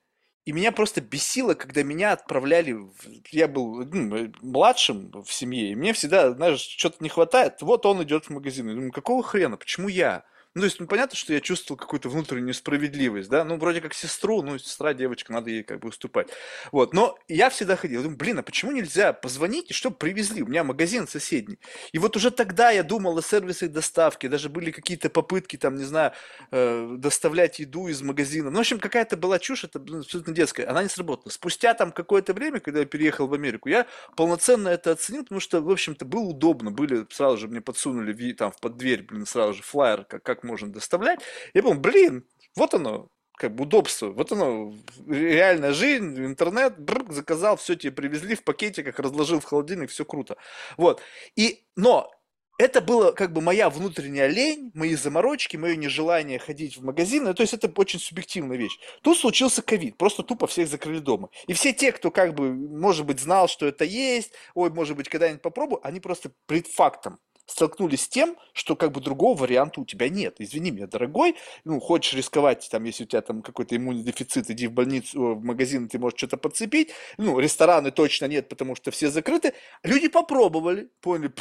и 0.43 0.51
меня 0.51 0.73
просто 0.73 0.99
бесило, 0.99 1.53
когда 1.53 1.83
меня 1.83 2.11
отправляли, 2.11 2.73
в... 2.73 2.93
я 3.31 3.47
был 3.47 3.85
ну, 3.85 4.33
младшим 4.41 5.11
в 5.11 5.31
семье, 5.31 5.71
и 5.71 5.75
мне 5.75 5.93
всегда, 5.93 6.31
знаешь, 6.31 6.59
что-то 6.59 6.97
не 7.01 7.09
хватает, 7.09 7.61
вот 7.61 7.85
он 7.85 8.03
идет 8.03 8.25
в 8.25 8.29
магазин. 8.31 8.67
Я 8.67 8.75
думаю, 8.75 8.91
какого 8.91 9.23
хрена, 9.23 9.55
почему 9.55 9.87
я? 9.87 10.25
Ну, 10.59 10.63
то 10.63 10.65
есть, 10.65 10.79
ну, 10.81 10.87
понятно, 10.87 11.15
что 11.15 11.31
я 11.31 11.39
чувствовал 11.39 11.77
какую-то 11.77 12.09
внутреннюю 12.09 12.49
несправедливость, 12.49 13.29
да, 13.29 13.45
ну, 13.45 13.55
вроде 13.55 13.79
как 13.79 13.93
сестру, 13.93 14.41
ну, 14.41 14.57
сестра, 14.57 14.93
девочка, 14.93 15.31
надо 15.31 15.49
ей 15.49 15.63
как 15.63 15.79
бы 15.79 15.87
уступать. 15.87 16.27
Вот, 16.73 16.93
но 16.93 17.17
я 17.29 17.49
всегда 17.49 17.77
ходил, 17.77 18.01
думаю, 18.01 18.17
блин, 18.17 18.39
а 18.39 18.43
почему 18.43 18.73
нельзя 18.73 19.13
позвонить, 19.13 19.71
и 19.71 19.73
чтобы 19.73 19.95
привезли? 19.95 20.43
У 20.43 20.47
меня 20.47 20.65
магазин 20.65 21.07
соседний. 21.07 21.59
И 21.93 21.97
вот 21.97 22.17
уже 22.17 22.29
тогда 22.29 22.71
я 22.71 22.83
думал 22.83 23.17
о 23.17 23.21
сервисах 23.21 23.71
доставки, 23.71 24.27
даже 24.27 24.49
были 24.49 24.71
какие-то 24.71 25.09
попытки, 25.09 25.55
там, 25.55 25.77
не 25.77 25.85
знаю, 25.85 26.11
э, 26.51 26.95
доставлять 26.97 27.59
еду 27.59 27.87
из 27.87 28.01
магазина. 28.01 28.49
Ну, 28.49 28.57
в 28.57 28.59
общем, 28.59 28.79
какая-то 28.79 29.15
была 29.15 29.39
чушь, 29.39 29.63
это 29.63 29.79
абсолютно 29.79 30.33
детская, 30.33 30.65
она 30.65 30.83
не 30.83 30.89
сработала. 30.89 31.31
Спустя 31.31 31.73
там 31.73 31.93
какое-то 31.93 32.33
время, 32.33 32.59
когда 32.59 32.81
я 32.81 32.85
переехал 32.85 33.27
в 33.27 33.33
Америку, 33.33 33.69
я 33.69 33.85
полноценно 34.17 34.67
это 34.67 34.91
оценил, 34.91 35.23
потому 35.23 35.39
что, 35.39 35.61
в 35.61 35.71
общем-то, 35.71 36.03
было 36.03 36.23
удобно, 36.23 36.69
были, 36.69 37.07
сразу 37.11 37.37
же 37.37 37.47
мне 37.47 37.61
подсунули 37.61 38.33
там 38.33 38.51
под 38.59 38.75
дверь, 38.75 39.03
блин, 39.03 39.25
сразу 39.25 39.53
же 39.53 39.63
флайер, 39.63 40.03
как, 40.03 40.21
как 40.21 40.43
можно 40.49 40.71
доставлять. 40.71 41.19
Я 41.53 41.63
помню, 41.63 41.79
блин, 41.79 42.25
вот 42.55 42.73
оно, 42.73 43.09
как 43.39 43.55
бы 43.55 43.63
удобство. 43.63 44.11
Вот 44.11 44.31
оно, 44.31 44.73
реальная 45.07 45.71
жизнь, 45.71 46.17
интернет, 46.25 46.77
бррр, 46.77 47.11
заказал, 47.11 47.55
все 47.57 47.75
тебе 47.75 47.93
привезли 47.93 48.35
в 48.35 48.43
пакетиках, 48.43 48.99
разложил 48.99 49.39
в 49.39 49.45
холодильник, 49.45 49.89
все 49.89 50.03
круто. 50.03 50.35
Вот. 50.77 51.01
И, 51.35 51.65
но 51.75 52.11
это 52.59 52.81
было 52.81 53.13
как 53.13 53.31
бы 53.31 53.39
моя 53.39 53.69
внутренняя 53.69 54.27
лень, 54.27 54.71
мои 54.73 54.93
заморочки, 54.95 55.55
мое 55.55 55.77
нежелание 55.77 56.39
ходить 56.39 56.75
в 56.75 56.83
магазины. 56.83 57.33
То 57.33 57.41
есть 57.41 57.53
это 57.53 57.71
очень 57.73 57.99
субъективная 57.99 58.57
вещь. 58.57 58.77
Тут 59.01 59.17
случился 59.17 59.61
ковид, 59.61 59.97
просто 59.97 60.23
тупо 60.23 60.45
всех 60.45 60.67
закрыли 60.67 60.99
дома. 60.99 61.29
И 61.47 61.53
все 61.53 61.71
те, 61.71 61.93
кто 61.93 62.11
как 62.11 62.35
бы, 62.35 62.53
может 62.53 63.05
быть, 63.05 63.21
знал, 63.21 63.47
что 63.47 63.65
это 63.65 63.85
есть, 63.85 64.33
ой, 64.53 64.69
может 64.69 64.97
быть, 64.97 65.07
когда-нибудь 65.07 65.41
попробую, 65.41 65.79
они 65.87 66.01
просто 66.01 66.33
пред 66.47 66.67
фактом 66.67 67.19
столкнулись 67.49 68.03
с 68.03 68.07
тем, 68.07 68.37
что 68.53 68.75
как 68.75 68.91
бы 68.91 69.01
другого 69.01 69.39
варианта 69.39 69.81
у 69.81 69.85
тебя 69.85 70.07
нет. 70.09 70.35
Извини 70.39 70.71
меня, 70.71 70.87
дорогой, 70.87 71.35
ну, 71.63 71.79
хочешь 71.79 72.13
рисковать, 72.13 72.67
там, 72.71 72.83
если 72.83 73.03
у 73.03 73.07
тебя 73.07 73.21
там 73.21 73.41
какой-то 73.41 73.75
иммунный 73.75 74.03
дефицит, 74.03 74.49
иди 74.49 74.67
в 74.67 74.71
больницу, 74.71 75.35
в 75.35 75.43
магазин, 75.43 75.89
ты 75.89 75.99
можешь 75.99 76.17
что-то 76.17 76.37
подцепить. 76.37 76.91
Ну, 77.17 77.39
рестораны 77.39 77.91
точно 77.91 78.25
нет, 78.25 78.49
потому 78.49 78.75
что 78.75 78.91
все 78.91 79.09
закрыты. 79.09 79.53
Люди 79.83 80.07
попробовали, 80.07 80.89
поняли, 81.01 81.33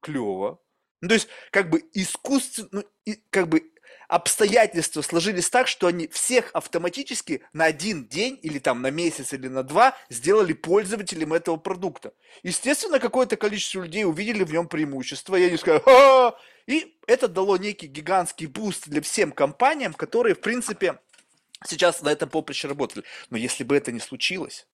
клево. 0.00 0.60
Ну, 1.02 1.08
то 1.08 1.14
есть, 1.14 1.28
как 1.50 1.70
бы 1.70 1.82
искусственно, 1.92 2.68
ну, 2.72 2.84
и, 3.04 3.14
как 3.30 3.48
бы 3.48 3.70
обстоятельства 4.10 5.02
сложились 5.02 5.48
так, 5.48 5.68
что 5.68 5.86
они 5.86 6.08
всех 6.08 6.50
автоматически 6.52 7.42
на 7.52 7.66
один 7.66 8.06
день 8.06 8.38
или 8.42 8.58
там 8.58 8.82
на 8.82 8.90
месяц 8.90 9.32
или 9.32 9.46
на 9.46 9.62
два 9.62 9.96
сделали 10.08 10.52
пользователем 10.52 11.32
этого 11.32 11.56
продукта. 11.56 12.12
Естественно, 12.42 12.98
какое-то 12.98 13.36
количество 13.36 13.82
людей 13.82 14.04
увидели 14.04 14.42
в 14.42 14.52
нем 14.52 14.66
преимущество, 14.66 15.36
и 15.36 15.44
они 15.44 15.56
сказали, 15.56 15.82
Ха! 15.84 16.34
и 16.66 16.96
это 17.06 17.28
дало 17.28 17.56
некий 17.56 17.86
гигантский 17.86 18.46
boost 18.46 18.88
для 18.88 19.00
всем 19.00 19.30
компаниям, 19.30 19.94
которые, 19.94 20.34
в 20.34 20.40
принципе, 20.40 20.98
сейчас 21.64 22.02
на 22.02 22.08
этом 22.08 22.28
поприще 22.28 22.66
работали. 22.66 23.04
Но 23.30 23.38
если 23.38 23.62
бы 23.62 23.76
это 23.76 23.92
не 23.92 24.00
случилось, 24.00 24.66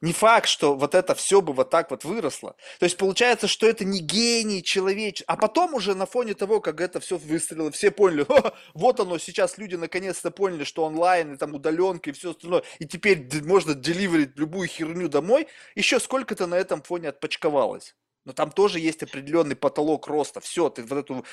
не 0.00 0.12
факт, 0.12 0.48
что 0.48 0.74
вот 0.74 0.94
это 0.94 1.14
все 1.14 1.40
бы 1.40 1.52
вот 1.52 1.70
так 1.70 1.90
вот 1.90 2.04
выросло. 2.04 2.56
То 2.78 2.84
есть 2.84 2.96
получается, 2.96 3.48
что 3.48 3.66
это 3.66 3.84
не 3.84 4.00
гений 4.00 4.62
человеч. 4.62 5.22
А 5.26 5.36
потом 5.36 5.74
уже 5.74 5.94
на 5.94 6.06
фоне 6.06 6.34
того, 6.34 6.60
как 6.60 6.80
это 6.80 7.00
все 7.00 7.16
выстрелило, 7.16 7.70
все 7.70 7.90
поняли, 7.90 8.26
вот 8.74 9.00
оно, 9.00 9.18
сейчас 9.18 9.58
люди 9.58 9.74
наконец-то 9.74 10.30
поняли, 10.30 10.64
что 10.64 10.84
онлайн 10.84 11.34
и 11.34 11.36
там 11.36 11.54
удаленка 11.54 12.10
и 12.10 12.12
все 12.12 12.30
остальное, 12.30 12.62
и 12.78 12.86
теперь 12.86 13.26
можно 13.44 13.74
деливерить 13.74 14.36
любую 14.36 14.68
херню 14.68 15.08
домой, 15.08 15.48
еще 15.74 16.00
сколько-то 16.00 16.46
на 16.46 16.56
этом 16.56 16.82
фоне 16.82 17.08
отпочковалось. 17.08 17.94
Но 18.24 18.32
там 18.32 18.50
тоже 18.50 18.80
есть 18.80 19.02
определенный 19.02 19.54
потолок 19.54 20.08
роста. 20.08 20.40
Все, 20.40 20.68
ты 20.68 20.82
вот 20.82 20.98
эту 20.98 21.24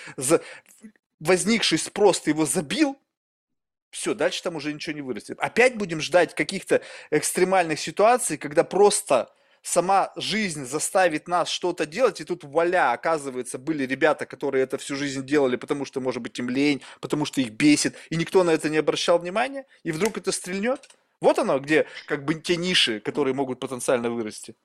возникший 1.19 1.79
спрос, 1.79 2.21
ты 2.21 2.31
его 2.31 2.45
забил, 2.45 2.97
все, 3.93 4.15
дальше 4.15 4.41
там 4.41 4.55
уже 4.55 4.73
ничего 4.73 4.95
не 4.95 5.01
вырастет. 5.01 5.37
Опять 5.39 5.77
будем 5.77 6.01
ждать 6.01 6.33
каких-то 6.33 6.81
экстремальных 7.11 7.79
ситуаций, 7.79 8.37
когда 8.37 8.63
просто 8.63 9.31
сама 9.61 10.11
жизнь 10.15 10.65
заставит 10.65 11.27
нас 11.27 11.47
что-то 11.47 11.85
делать, 11.85 12.19
и 12.19 12.23
тут 12.23 12.43
вуаля, 12.43 12.91
оказывается, 12.91 13.59
были 13.59 13.85
ребята, 13.85 14.25
которые 14.25 14.63
это 14.63 14.79
всю 14.79 14.95
жизнь 14.95 15.23
делали, 15.25 15.55
потому 15.55 15.85
что, 15.85 16.01
может 16.01 16.23
быть, 16.23 16.37
им 16.39 16.49
лень, 16.49 16.81
потому 17.01 17.25
что 17.25 17.39
их 17.39 17.51
бесит, 17.51 17.95
и 18.09 18.15
никто 18.15 18.43
на 18.43 18.49
это 18.49 18.67
не 18.67 18.77
обращал 18.77 19.19
внимания, 19.19 19.65
и 19.83 19.91
вдруг 19.91 20.17
это 20.17 20.31
стрельнет. 20.31 20.89
Вот 21.21 21.37
оно, 21.37 21.59
где 21.59 21.85
как 22.07 22.25
бы 22.25 22.33
те 22.33 22.57
ниши, 22.57 22.99
которые 22.99 23.35
могут 23.35 23.59
потенциально 23.59 24.09
вырасти. 24.09 24.55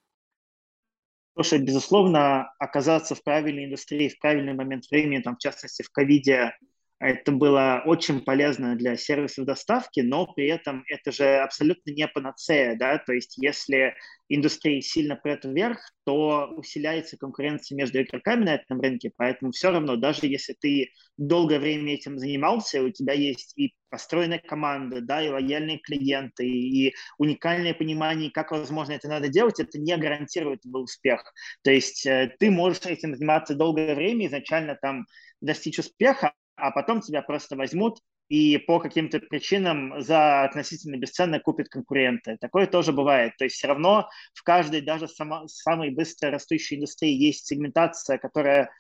Слушай, 1.35 1.59
безусловно, 1.61 2.53
оказаться 2.59 3.15
в 3.15 3.23
правильной 3.23 3.67
индустрии 3.67 4.09
в 4.09 4.19
правильный 4.19 4.55
момент 4.55 4.91
времени, 4.91 5.23
там, 5.23 5.37
в 5.37 5.39
частности, 5.39 5.83
в 5.83 5.91
ковиде, 5.91 6.57
это 7.01 7.31
было 7.31 7.83
очень 7.87 8.21
полезно 8.21 8.75
для 8.75 8.97
сервисов 8.97 9.47
доставки, 9.47 10.01
но 10.01 10.27
при 10.27 10.49
этом 10.49 10.85
это 10.89 11.13
же 11.13 11.37
абсолютно 11.37 11.93
не 11.93 12.09
панацея, 12.09 12.77
да, 12.77 12.99
то 12.99 13.13
есть 13.13 13.39
если 13.39 13.95
индустрия 14.29 14.81
сильно 14.81 15.15
прет 15.15 15.45
вверх, 15.45 15.79
то 16.05 16.49
усиляется 16.57 17.17
конкуренция 17.17 17.77
между 17.77 18.03
игроками 18.03 18.45
на 18.45 18.55
этом 18.57 18.81
рынке, 18.81 19.13
поэтому 19.17 19.53
все 19.53 19.71
равно, 19.71 19.97
даже 19.97 20.27
если 20.27 20.55
ты 20.59 20.91
долгое 21.17 21.61
время 21.61 21.95
этим 21.95 22.19
занимался, 22.19 22.83
у 22.83 22.91
тебя 22.91 23.13
есть 23.13 23.53
и 23.57 23.75
построенная 23.91 24.41
команда, 24.41 25.01
да, 25.01 25.23
и 25.23 25.29
лояльные 25.29 25.79
клиенты, 25.79 26.47
и 26.47 26.95
уникальное 27.17 27.75
понимание, 27.75 28.31
как 28.31 28.51
возможно 28.51 28.93
это 28.93 29.09
надо 29.09 29.29
делать, 29.29 29.61
это 29.61 29.79
не 29.79 29.97
гарантирует 29.97 30.63
твой 30.63 30.83
успех. 30.83 31.33
То 31.63 31.71
есть 31.71 32.05
э, 32.07 32.35
ты 32.39 32.51
можешь 32.51 32.85
этим 32.85 33.15
заниматься 33.15 33.55
долгое 33.55 33.95
время, 33.95 34.27
изначально 34.27 34.77
там 34.81 35.07
достичь 35.41 35.79
успеха, 35.79 36.35
а 36.59 36.71
потом 36.71 37.01
тебя 37.01 37.23
просто 37.23 37.57
возьмут 37.57 38.01
и 38.29 38.59
по 38.59 38.79
каким-то 38.79 39.21
причинам 39.21 40.03
за 40.03 40.45
относительно 40.45 40.97
бесценно 40.97 41.41
купят 41.41 41.69
конкуренты. 41.69 42.37
Такое 42.41 42.67
тоже 42.67 42.93
бывает. 42.93 43.33
То 43.39 43.45
есть 43.45 43.57
все 43.57 43.69
равно 43.69 44.09
в 44.35 44.43
каждой, 44.43 44.83
даже 44.83 45.09
само, 45.09 45.47
самой 45.49 45.91
быстро 45.91 46.31
растущей 46.31 46.77
индустрии 46.77 47.13
есть 47.13 47.47
сегментация, 47.47 48.19
которая 48.19 48.71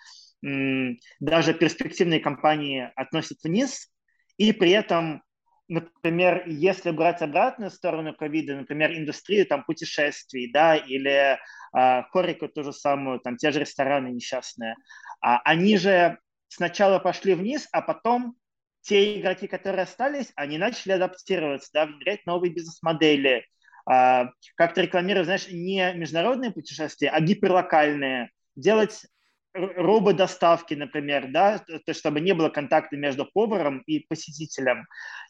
м, 0.45 0.99
даже 1.21 1.55
перспективные 1.55 2.21
компании 2.21 2.91
относят 2.95 3.39
вниз, 3.43 3.91
и 4.37 4.53
при 4.53 4.71
этом 4.71 5.23
например, 5.69 6.45
если 6.47 6.91
брать 6.91 7.21
обратную 7.21 7.71
сторону 7.71 8.15
ковида, 8.15 8.57
например, 8.57 8.97
индустрию 8.97 9.47
там 9.47 9.65
путешествий, 9.65 10.51
да, 10.51 10.77
или 10.77 11.39
э, 11.77 12.03
хорику 12.11 12.49
ту 12.49 12.65
же 12.65 12.73
самую, 12.73 13.21
там 13.21 13.37
те 13.37 13.51
же 13.51 13.61
рестораны 13.61 14.09
несчастные, 14.09 14.77
а, 15.21 15.41
они 15.45 15.77
же 15.77 16.19
сначала 16.49 16.99
пошли 16.99 17.35
вниз, 17.35 17.69
а 17.73 17.83
потом 17.83 18.37
те 18.83 19.21
игроки, 19.21 19.47
которые 19.47 19.83
остались, 19.83 20.33
они 20.35 20.59
начали 20.59 20.93
адаптироваться, 20.93 21.71
да, 21.73 21.87
внедрять 21.87 22.27
новые 22.27 22.53
бизнес-модели, 22.53 23.45
а, 23.87 24.31
как-то 24.57 24.83
рекламировать, 24.83 25.27
знаешь, 25.27 25.49
не 25.49 25.93
международные 25.95 26.53
путешествия, 26.53 27.11
а 27.11 27.21
гиперлокальные, 27.21 28.31
делать 28.57 29.07
рободоставки, 29.55 30.75
например, 30.75 31.31
да, 31.31 31.59
то, 31.59 31.95
чтобы 31.95 32.21
не 32.21 32.33
было 32.33 32.49
контакта 32.49 32.97
между 32.97 33.25
поваром 33.25 33.81
и 33.87 34.01
посетителем. 34.01 34.87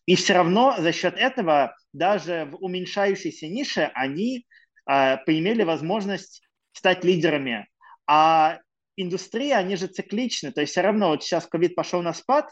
И 0.07 0.17
все 0.17 0.35
равно 0.35 0.77
за 0.79 0.93
счет 0.93 1.15
этого 1.17 1.75
даже 1.93 2.49
в 2.51 2.57
уменьшающейся 2.57 3.47
нише 3.47 3.91
они 3.95 4.47
э, 4.87 5.17
поимели 5.25 5.63
возможность 5.63 6.43
стать 6.73 7.05
лидерами. 7.05 7.69
А 8.07 8.59
индустрии, 9.01 9.51
они 9.51 9.77
же 9.77 9.87
цикличны, 9.87 10.53
то 10.53 10.61
есть 10.61 10.73
все 10.73 10.83
равно 10.83 11.09
вот 11.09 11.23
сейчас 11.23 11.47
ковид 11.47 11.75
пошел 11.75 12.03
на 12.03 12.13
спад, 12.13 12.51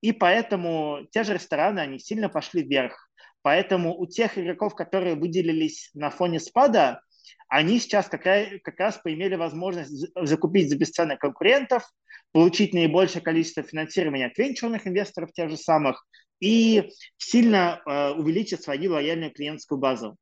и 0.00 0.12
поэтому 0.12 1.06
те 1.10 1.24
же 1.24 1.34
рестораны, 1.34 1.80
они 1.80 1.98
сильно 1.98 2.28
пошли 2.28 2.62
вверх. 2.62 3.10
Поэтому 3.42 3.96
у 3.96 4.06
тех 4.06 4.38
игроков, 4.38 4.74
которые 4.74 5.14
выделились 5.14 5.90
на 5.94 6.10
фоне 6.10 6.40
спада, 6.40 7.00
они 7.48 7.78
сейчас 7.78 8.08
как 8.08 8.26
раз, 8.26 8.48
как 8.62 8.78
раз 8.78 8.98
поимели 8.98 9.36
возможность 9.36 9.92
закупить 10.16 10.68
за 10.68 10.76
бесценок 10.76 11.20
конкурентов, 11.20 11.88
получить 12.32 12.74
наибольшее 12.74 13.22
количество 13.22 13.62
финансирования 13.62 14.26
от 14.26 14.36
венчурных 14.36 14.86
инвесторов 14.86 15.32
тех 15.32 15.48
же 15.48 15.56
самых 15.56 16.06
и 16.40 16.90
сильно 17.16 17.80
э, 17.86 18.10
увеличить 18.10 18.62
свою 18.62 18.92
лояльную 18.92 19.32
клиентскую 19.32 19.78
базу. 19.78 20.16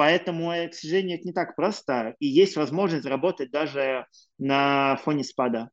Поэтому, 0.00 0.50
э, 0.50 0.68
к 0.68 0.74
сожалению, 0.74 1.18
это 1.18 1.28
не 1.28 1.34
так 1.34 1.54
просто, 1.54 2.14
и 2.20 2.26
есть 2.26 2.56
возможность 2.56 3.04
работать 3.04 3.50
даже 3.50 4.06
на 4.38 4.96
фоне 4.96 5.24
спада. 5.24 5.68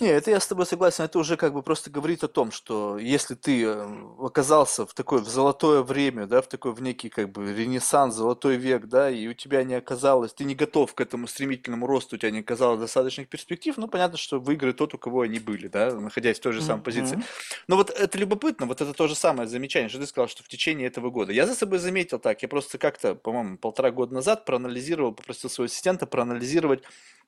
Не, 0.00 0.08
это 0.08 0.30
я 0.30 0.40
с 0.40 0.46
тобой 0.46 0.64
согласен. 0.64 1.04
Это 1.04 1.18
уже 1.18 1.36
как 1.36 1.52
бы 1.52 1.62
просто 1.62 1.90
говорит 1.90 2.24
о 2.24 2.28
том, 2.28 2.50
что 2.50 2.96
если 2.98 3.34
ты 3.34 3.64
э, 3.64 3.86
оказался 4.18 4.86
в 4.86 4.94
такое 4.94 5.20
в 5.20 5.28
золотое 5.28 5.82
время, 5.82 6.26
да, 6.26 6.40
в 6.40 6.48
такой 6.48 6.72
в 6.72 6.80
некий 6.80 7.10
как 7.10 7.30
бы 7.30 7.52
ренессанс, 7.52 8.14
золотой 8.14 8.56
век, 8.56 8.86
да, 8.86 9.10
и 9.10 9.28
у 9.28 9.34
тебя 9.34 9.62
не 9.62 9.74
оказалось, 9.74 10.32
ты 10.32 10.44
не 10.44 10.54
готов 10.54 10.94
к 10.94 11.00
этому 11.02 11.26
стремительному 11.26 11.86
росту, 11.86 12.16
у 12.16 12.18
тебя 12.18 12.30
не 12.30 12.40
оказалось 12.40 12.80
достаточных 12.80 13.28
перспектив, 13.28 13.76
ну 13.76 13.88
понятно, 13.88 14.16
что 14.16 14.40
выиграет 14.40 14.78
тот, 14.78 14.94
у 14.94 14.98
кого 14.98 15.20
они 15.20 15.38
были, 15.38 15.68
да, 15.68 15.94
находясь 15.94 16.38
в 16.38 16.42
той 16.42 16.54
же 16.54 16.62
самой 16.62 16.80
mm-hmm. 16.80 16.84
позиции. 16.84 17.22
Но 17.68 17.76
вот 17.76 17.90
это 17.90 18.16
любопытно, 18.16 18.64
вот 18.64 18.80
это 18.80 18.94
то 18.94 19.06
же 19.06 19.14
самое 19.14 19.48
замечание, 19.48 19.90
что 19.90 19.98
ты 19.98 20.06
сказал, 20.06 20.28
что 20.28 20.42
в 20.42 20.48
течение 20.48 20.86
этого 20.86 21.10
года. 21.10 21.32
Я 21.32 21.46
за 21.46 21.54
собой 21.54 21.78
заметил 21.78 22.18
так, 22.18 22.40
я 22.40 22.48
просто 22.48 22.78
как-то, 22.78 23.14
по-моему, 23.14 23.58
полтора 23.58 23.90
года 23.90 24.14
назад 24.14 24.46
проанализировал, 24.46 25.12
попросил 25.12 25.50
своего 25.50 25.66
ассистента 25.66 26.06
проанализировать 26.06 26.82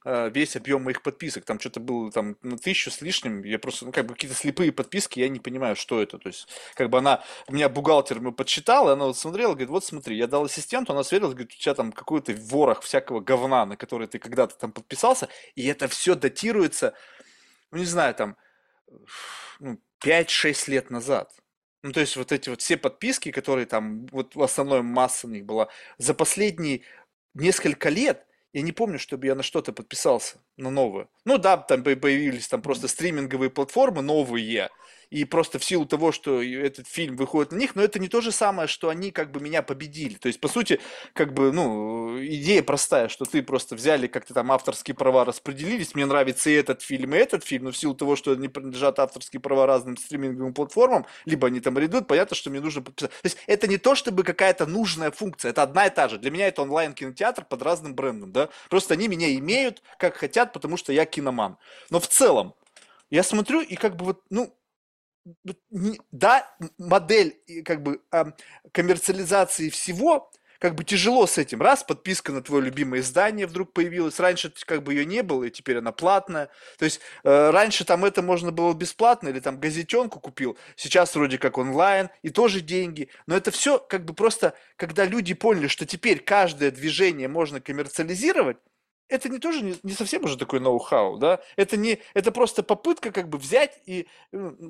весь 0.05 0.57
объем 0.57 0.83
моих 0.83 1.03
подписок. 1.03 1.45
Там 1.45 1.61
что-то 1.61 1.81
было 1.81 2.11
там 2.11 2.37
на 2.43 2.59
тысячу 2.59 2.91
с 2.91 3.01
лишним. 3.01 3.45
Я 3.45 3.59
просто, 3.59 3.87
ну, 3.87 3.93
как 3.93 4.07
бы 4.07 4.15
какие-то 4.15 4.37
слепые 4.37 4.73
подписки, 4.73 5.21
я 5.21 5.29
не 5.29 5.39
понимаю, 5.39 5.77
что 5.77 6.03
это. 6.03 6.19
То 6.19 6.29
есть, 6.29 6.49
как 6.75 6.91
бы 6.91 6.99
она, 6.99 7.23
у 7.47 7.55
меня 7.55 7.69
бухгалтер 7.69 8.21
мы 8.21 8.33
подсчитал, 8.33 8.89
и 8.89 8.93
она 8.93 9.07
вот 9.07 9.17
смотрела, 9.17 9.51
говорит, 9.51 9.71
вот 9.71 9.85
смотри, 9.85 10.17
я 10.17 10.27
дал 10.27 10.45
ассистенту, 10.45 10.93
она 10.93 11.05
сверила, 11.05 11.31
говорит, 11.31 11.53
у 11.53 11.57
тебя 11.57 11.75
там 11.75 11.93
какой-то 11.93 12.33
ворох 12.35 12.83
всякого 12.83 13.21
говна, 13.21 13.65
на 13.67 13.77
который 13.77 14.09
ты 14.09 14.19
когда-то 14.19 14.57
там 14.57 14.73
подписался, 14.73 15.29
и 15.55 15.67
это 15.67 15.89
все 15.89 16.15
датируется, 16.15 16.95
ну, 17.71 17.79
не 17.79 17.85
знаю, 17.85 18.15
там, 18.15 18.37
ну, 19.61 19.81
5-6 20.05 20.69
лет 20.71 20.91
назад. 20.91 21.33
Ну, 21.85 21.93
то 21.93 22.01
есть 22.01 22.17
вот 22.17 22.31
эти 22.31 22.49
вот 22.49 22.61
все 22.61 22.77
подписки, 22.77 23.33
которые 23.33 23.67
там, 23.67 24.07
вот 24.07 24.37
в 24.37 24.43
основном 24.43 24.87
масса 24.87 25.27
у 25.27 25.31
них 25.31 25.45
была, 25.45 25.69
за 25.99 26.15
последние 26.15 26.83
несколько 27.35 27.89
лет, 27.89 28.27
я 28.53 28.63
не 28.63 28.73
помню, 28.73 28.99
чтобы 28.99 29.27
я 29.27 29.35
на 29.35 29.43
что-то 29.43 29.73
подписался, 29.73 30.37
на 30.57 30.71
новое. 30.71 31.09
Ну 31.25 31.39
да, 31.39 31.57
там 31.57 31.83
появились 31.83 32.49
там 32.49 32.63
просто 32.63 32.89
стриминговые 32.89 33.51
платформы 33.51 34.03
новые, 34.03 34.71
и 35.13 35.27
просто 35.27 35.59
в 35.59 35.65
силу 35.65 35.85
того, 35.85 36.11
что 36.11 36.43
этот 36.43 36.89
фильм 36.89 37.17
выходит 37.17 37.53
на 37.53 37.57
них, 37.57 37.75
но 37.77 37.83
это 37.83 37.99
не 37.99 38.09
то 38.09 38.23
же 38.23 38.33
самое, 38.33 38.67
что 38.67 38.89
они 38.89 39.11
как 39.11 39.31
бы 39.31 39.41
меня 39.41 39.63
победили. 39.63 40.15
То 40.15 40.29
есть, 40.29 40.41
по 40.41 40.49
сути, 40.49 40.81
как 41.13 41.35
бы, 41.35 41.53
ну, 41.53 42.19
идея 42.25 42.63
простая, 42.63 43.09
что 43.09 43.27
ты 43.27 43.43
просто 43.43 43.77
взяли 43.77 44.07
как-то 44.07 44.33
там 44.33 44.51
авторские 44.51 44.95
права 44.95 45.27
распределились, 45.27 45.95
мне 45.95 46.07
нравится 46.07 46.49
и 46.49 46.55
этот 46.55 46.81
фильм, 46.81 47.15
и 47.15 47.19
этот 47.19 47.45
фильм, 47.45 47.65
но 47.65 47.73
в 47.73 47.77
силу 47.77 47.95
того, 47.95 48.17
что 48.17 48.33
они 48.33 48.49
принадлежат 48.49 48.99
авторские 48.99 49.41
права 49.41 49.67
разным 49.67 49.99
стриминговым 49.99 50.55
платформам, 50.55 51.05
либо 51.27 51.49
они 51.49 51.61
там 51.61 51.79
идут, 51.85 52.09
понятно, 52.09 52.35
что 52.35 52.49
мне 52.49 52.61
нужно 52.61 52.81
подписать. 52.81 53.11
То 53.11 53.27
есть, 53.27 53.37
это 53.47 53.69
не 53.69 53.77
то, 53.77 53.95
чтобы 53.95 54.25
какая-то 54.25 54.65
нужная 54.65 55.11
функция, 55.11 55.51
это 55.51 55.63
одна 55.63 55.89
и 55.89 55.91
та 55.91 56.09
же. 56.09 56.17
Для 56.19 56.31
меня 56.31 56.49
это 56.49 56.63
онлайн-кинотеатр 56.63 57.45
под 57.45 57.61
разным 57.61 57.95
брендом, 57.95 58.33
да. 58.33 58.49
Просто 58.71 58.95
они 58.95 59.09
меня 59.09 59.35
имеют 59.35 59.83
как 59.99 60.17
хотят, 60.17 60.55
потому 60.55 60.79
что 60.79 60.91
я 60.91 61.05
киноман. 61.05 61.59
Но 61.91 62.01
в 62.01 62.09
целом, 62.09 62.55
я 63.11 63.23
смотрю 63.23 63.61
и 63.61 63.77
как 63.77 63.97
бы 63.97 64.07
вот, 64.07 64.23
ну, 64.31 64.57
да, 66.11 66.55
модель 66.79 67.39
как 67.65 67.83
бы 67.83 68.01
коммерциализации 68.73 69.69
всего, 69.69 70.31
как 70.63 70.77
бы 70.77 70.85
тяжело 70.85 71.27
с 71.27 71.39
этим. 71.39 71.61
Раз, 71.61 71.83
подписка 71.83 72.31
на 72.31 72.41
твое 72.41 72.65
любимое 72.65 73.01
издание 73.01 73.49
вдруг 73.49 73.73
появилась. 73.73 74.21
Раньше 74.21 74.53
как 74.65 74.85
бы 74.85 74.95
ее 74.95 75.05
не 75.05 75.25
было, 75.25 75.43
и 75.43 75.51
теперь 75.51 75.79
она 75.79 75.91
платная. 75.91 76.51
То 76.79 76.85
есть 76.85 77.01
э, 77.25 77.51
раньше 77.51 77.85
там 77.85 78.05
это 78.05 78.23
можно 78.23 78.53
было 78.53 78.73
бесплатно, 78.73 79.29
или 79.29 79.41
там 79.41 79.59
газетенку 79.59 80.21
купил. 80.21 80.57
Сейчас 80.77 81.17
вроде 81.17 81.39
как 81.39 81.59
онлайн, 81.59 82.11
и 82.23 82.31
тоже 82.31 82.61
деньги. 82.61 83.09
Но 83.27 83.37
это 83.37 83.51
все 83.51 83.81
как 83.81 84.05
бы 84.05 84.15
просто, 84.15 84.55
когда 84.77 85.05
люди 85.05 85.35
поняли, 85.35 85.67
что 85.67 85.85
теперь 85.85 86.21
каждое 86.21 86.71
движение 86.71 87.27
можно 87.27 87.61
коммерциализировать, 87.61 88.59
это 89.13 89.29
не 89.29 89.39
тоже 89.39 89.63
не, 89.63 89.75
не 89.83 89.93
совсем 89.93 90.25
уже 90.25 90.37
такой 90.37 90.61
ноу-хау, 90.61 91.19
да? 91.19 91.41
Это 91.57 91.77
не, 91.77 91.99
это 92.15 92.33
просто 92.33 92.63
попытка 92.63 93.13
как 93.13 93.29
бы 93.29 93.39
взять 93.39 93.81
и 93.87 94.07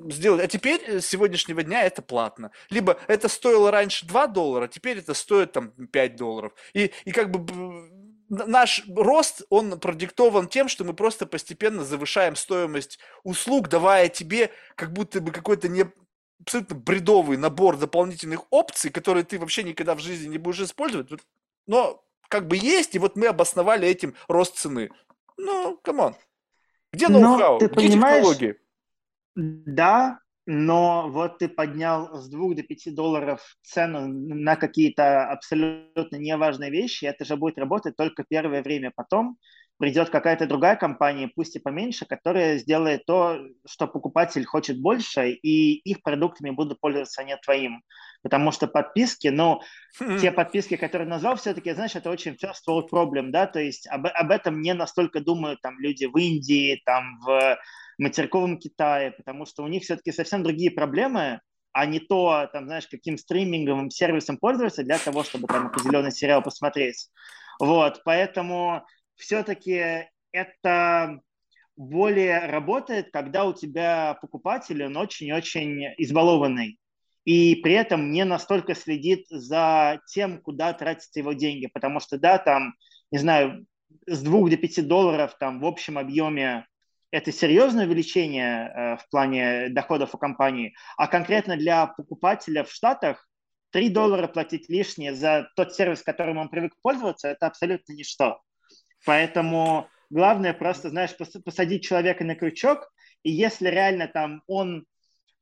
сделать. 0.09 0.43
А 0.43 0.47
теперь 0.47 0.81
э, 0.85 0.99
с 0.99 1.07
сегодняшнего 1.07 1.63
дня 1.63 1.83
это 1.83 2.01
платно. 2.01 2.51
Либо 2.69 2.97
это 3.07 3.29
стоило 3.29 3.71
раньше 3.71 4.05
2 4.05 4.27
доллара, 4.27 4.67
теперь 4.67 4.99
это 4.99 5.13
стоит 5.13 5.53
там 5.53 5.71
5 5.71 6.15
долларов. 6.15 6.53
И, 6.73 6.91
и 7.05 7.11
как 7.11 7.31
бы 7.31 7.89
наш 8.29 8.83
рост, 8.95 9.43
он 9.49 9.79
продиктован 9.79 10.47
тем, 10.47 10.67
что 10.67 10.83
мы 10.83 10.93
просто 10.93 11.25
постепенно 11.25 11.83
завышаем 11.83 12.35
стоимость 12.35 12.99
услуг, 13.23 13.69
давая 13.69 14.09
тебе 14.09 14.51
как 14.75 14.91
будто 14.93 15.21
бы 15.21 15.31
какой-то 15.31 15.69
не 15.69 15.85
абсолютно 16.41 16.75
бредовый 16.75 17.37
набор 17.37 17.77
дополнительных 17.77 18.41
опций, 18.49 18.91
которые 18.91 19.23
ты 19.23 19.39
вообще 19.39 19.63
никогда 19.63 19.95
в 19.95 19.99
жизни 19.99 20.27
не 20.27 20.37
будешь 20.37 20.61
использовать. 20.61 21.09
Но 21.67 22.02
как 22.33 22.47
бы 22.47 22.57
есть, 22.57 22.95
и 22.95 22.99
вот 22.99 23.15
мы 23.15 23.27
обосновали 23.27 23.87
этим 23.87 24.15
рост 24.27 24.57
цены. 24.57 24.89
Ну, 25.37 25.77
come 25.83 26.01
on. 26.01 26.15
Где 26.91 27.07
ноу-хау? 27.07 27.57
Где 27.57 27.69
понимаешь, 27.69 28.25
технологии? 28.25 28.55
Да, 29.35 30.17
но 30.47 31.09
вот 31.09 31.37
ты 31.37 31.47
поднял 31.47 32.15
с 32.15 32.27
2 32.29 32.55
до 32.55 32.63
5 32.63 32.95
долларов 32.95 33.39
цену 33.61 34.07
на 34.07 34.55
какие-то 34.55 35.27
абсолютно 35.29 36.15
неважные 36.15 36.71
вещи, 36.71 37.05
это 37.05 37.23
же 37.23 37.35
будет 37.35 37.59
работать 37.59 37.95
только 37.95 38.25
первое 38.27 38.63
время. 38.63 38.91
Потом 38.95 39.37
придет 39.77 40.09
какая-то 40.09 40.47
другая 40.47 40.75
компания, 40.75 41.29
пусть 41.35 41.55
и 41.55 41.59
поменьше, 41.59 42.07
которая 42.07 42.57
сделает 42.57 43.05
то, 43.05 43.37
что 43.67 43.87
покупатель 43.87 44.45
хочет 44.45 44.81
больше, 44.81 45.29
и 45.29 45.75
их 45.75 46.01
продуктами 46.01 46.49
будут 46.49 46.79
пользоваться, 46.79 47.21
а 47.21 47.25
не 47.25 47.37
твоим. 47.37 47.83
Потому 48.23 48.53
что 48.53 48.67
подписки, 48.67 49.27
ну, 49.27 49.61
mm-hmm. 50.01 50.19
те 50.19 50.31
подписки, 50.31 50.77
которые 50.77 51.07
назвал, 51.07 51.35
все-таки, 51.35 51.73
знаешь, 51.73 51.95
это 51.95 52.09
очень 52.09 52.37
first 52.41 52.67
world 52.67 52.87
problem, 52.89 53.31
да, 53.31 53.47
то 53.47 53.59
есть 53.59 53.85
об, 53.87 54.07
об 54.07 54.31
этом 54.31 54.61
не 54.61 54.73
настолько 54.73 55.19
думают 55.19 55.61
там 55.61 55.77
люди 55.77 56.05
в 56.05 56.17
Индии, 56.17 56.81
там 56.85 57.19
в 57.19 57.59
материковом 57.97 58.57
Китае, 58.57 59.11
потому 59.11 59.45
что 59.45 59.63
у 59.63 59.67
них 59.67 59.83
все-таки 59.83 60.13
совсем 60.13 60.41
другие 60.41 60.71
проблемы, 60.71 61.41
а 61.73 61.85
не 61.85 61.99
то, 61.99 62.49
там, 62.53 62.65
знаешь, 62.65 62.87
каким 62.87 63.17
стриминговым 63.17 63.89
сервисом 63.89 64.37
пользоваться 64.37 64.83
для 64.83 64.99
того, 64.99 65.23
чтобы 65.23 65.47
там 65.47 65.67
определенный 65.67 66.11
сериал 66.11 66.41
посмотреть. 66.41 67.09
Вот, 67.59 68.01
поэтому 68.05 68.85
все-таки 69.15 70.07
это 70.31 71.19
более 71.75 72.45
работает, 72.47 73.11
когда 73.11 73.45
у 73.45 73.53
тебя 73.53 74.17
покупатель, 74.21 74.85
он 74.85 74.95
очень-очень 74.95 75.93
избалованный 75.97 76.79
и 77.25 77.55
при 77.55 77.73
этом 77.73 78.11
не 78.11 78.25
настолько 78.25 78.75
следит 78.75 79.25
за 79.29 79.99
тем, 80.07 80.41
куда 80.41 80.73
тратятся 80.73 81.19
его 81.19 81.33
деньги, 81.33 81.67
потому 81.67 81.99
что, 81.99 82.17
да, 82.17 82.37
там, 82.37 82.73
не 83.11 83.17
знаю, 83.17 83.65
с 84.07 84.21
2 84.21 84.49
до 84.49 84.57
5 84.57 84.87
долларов 84.87 85.35
там 85.39 85.59
в 85.59 85.65
общем 85.65 85.97
объеме 85.97 86.65
это 87.11 87.31
серьезное 87.31 87.85
увеличение 87.85 88.67
э, 88.67 88.97
в 88.97 89.07
плане 89.09 89.69
доходов 89.69 90.15
у 90.15 90.17
компании, 90.17 90.73
а 90.97 91.07
конкретно 91.07 91.55
для 91.55 91.85
покупателя 91.85 92.63
в 92.63 92.71
Штатах 92.71 93.29
3 93.71 93.89
доллара 93.89 94.27
платить 94.27 94.67
лишнее 94.67 95.13
за 95.13 95.47
тот 95.55 95.75
сервис, 95.75 96.01
которым 96.01 96.39
он 96.39 96.49
привык 96.49 96.73
пользоваться, 96.81 97.27
это 97.27 97.45
абсолютно 97.45 97.93
ничто. 97.93 98.41
Поэтому 99.05 99.89
главное 100.09 100.53
просто, 100.53 100.89
знаешь, 100.89 101.15
посадить 101.45 101.83
человека 101.83 102.23
на 102.23 102.35
крючок, 102.35 102.91
и 103.21 103.31
если 103.31 103.67
реально 103.67 104.07
там 104.07 104.41
он, 104.47 104.85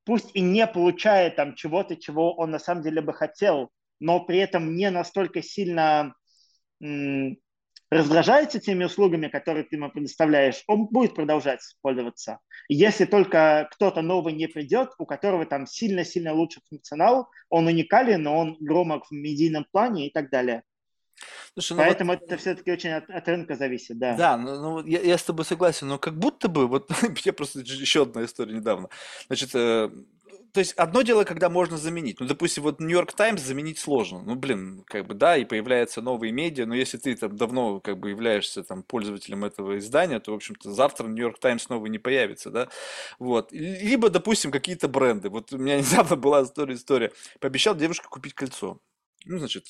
пусть 0.06 0.32
и 0.34 0.41
не 0.41 0.65
получает 0.68 1.36
там 1.36 1.56
чего-то, 1.56 1.95
чего 1.95 2.34
он 2.36 2.52
на 2.52 2.60
самом 2.60 2.84
деле 2.84 3.02
бы 3.02 3.14
хотел, 3.14 3.69
но 3.99 4.19
при 4.19 4.40
этом 4.40 4.76
не 4.76 4.90
настолько 4.90 5.41
сильно 5.41 6.15
раздражается 7.91 8.60
теми 8.60 8.86
услугами, 8.86 9.28
которые 9.28 9.65
ты 9.65 9.76
ему 9.76 9.91
предоставляешь, 9.91 10.64
он 10.68 10.88
будет 10.88 11.14
продолжать 11.14 11.60
пользоваться. 11.82 12.40
Если 12.69 13.06
только 13.06 13.68
кто-то 13.72 14.02
новый 14.02 14.34
не 14.34 14.48
придет, 14.48 14.91
у 14.98 15.06
которого 15.06 15.45
там 15.45 15.68
сильно-сильно 15.68 16.34
лучший 16.34 16.64
функционал, 16.69 17.30
он 17.49 17.68
уникален, 17.68 18.23
но 18.23 18.38
он 18.38 18.57
громок 18.61 19.07
в 19.07 19.11
медийном 19.11 19.65
плане 19.72 20.07
и 20.07 20.10
так 20.11 20.30
далее. 20.30 20.64
Слушай, 21.53 21.73
ну 21.73 21.77
Поэтому 21.77 22.14
вот, 22.14 22.23
это 22.23 22.38
все-таки 22.38 22.72
очень 22.72 22.91
от, 22.91 23.10
от 23.10 23.27
рынка 23.27 23.56
зависит, 23.56 23.98
да. 23.98 24.15
Да, 24.15 24.38
ну, 24.38 24.60
ну 24.60 24.85
я, 24.85 25.02
я 25.02 25.18
с 25.18 25.23
тобой 25.23 25.45
согласен, 25.45 25.88
но 25.88 25.98
как 25.98 26.18
будто 26.18 26.48
бы, 26.48 26.68
вот 26.68 26.89
я 27.23 27.34
просто 27.34 27.60
еще 27.60 28.03
одна 28.03 28.26
история 28.26 28.53
недавно. 28.53 28.89
Значит, 29.27 29.52
э, 29.53 29.89
то 30.53 30.60
есть 30.60 30.73
одно 30.73 31.02
дело, 31.02 31.23
когда 31.23 31.49
можно 31.49 31.77
заменить. 31.77 32.19
Ну, 32.19 32.27
допустим, 32.27 32.64
вот 32.64 32.80
Нью-Йорк 32.80 33.14
Таймс 33.14 33.41
заменить 33.41 33.80
сложно. 33.80 34.22
Ну, 34.22 34.35
блин, 34.35 34.84
как 34.85 35.07
бы 35.07 35.14
да, 35.14 35.38
и 35.38 35.45
появляются 35.45 36.02
новые 36.02 36.34
медиа, 36.34 36.65
но 36.65 36.76
если 36.76 36.98
ты 36.98 37.15
там 37.15 37.38
давно 37.38 37.80
как 37.80 37.99
бы 37.99 38.10
являешься 38.10 38.64
там 38.64 38.84
пользователем 38.84 39.45
этого 39.45 39.77
издания, 39.77 40.19
то, 40.19 40.31
в 40.31 40.35
общем-то, 40.35 40.72
завтра 40.72 41.07
Нью-Йорк 41.07 41.39
Таймс 41.39 41.69
новый 41.69 41.89
не 41.89 41.99
появится, 41.99 42.49
да. 42.49 42.68
Вот. 43.18 43.52
Либо, 43.52 44.10
допустим, 44.10 44.52
какие-то 44.52 44.89
бренды. 44.89 45.30
Вот 45.30 45.53
у 45.53 45.57
меня 45.57 45.77
недавно 45.80 46.18
была 46.18 46.43
история, 46.43 46.76
история. 46.76 47.11
Пообещал 47.39 47.76
девушке 47.76 48.07
купить 48.10 48.34
кольцо 48.34 48.80
ну, 49.26 49.38
значит, 49.38 49.68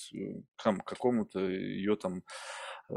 там, 0.64 0.82
какому-то 0.82 1.40
ее 1.40 1.96
там 1.96 2.24
э, 2.90 2.96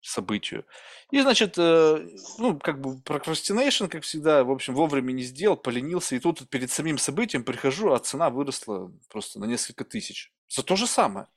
событию. 0.00 0.64
И, 1.10 1.20
значит, 1.20 1.54
э, 1.58 2.08
ну, 2.38 2.58
как 2.58 2.80
бы 2.80 3.00
прокрастинейшн, 3.02 3.86
как 3.86 4.02
всегда, 4.02 4.44
в 4.44 4.50
общем, 4.50 4.74
вовремя 4.74 5.12
не 5.12 5.22
сделал, 5.22 5.56
поленился, 5.56 6.16
и 6.16 6.20
тут 6.20 6.48
перед 6.48 6.70
самим 6.70 6.98
событием 6.98 7.44
прихожу, 7.44 7.92
а 7.92 7.98
цена 7.98 8.30
выросла 8.30 8.92
просто 9.08 9.38
на 9.40 9.44
несколько 9.44 9.84
тысяч. 9.84 10.32
За 10.48 10.62
то 10.62 10.76
же 10.76 10.86
самое. 10.86 11.28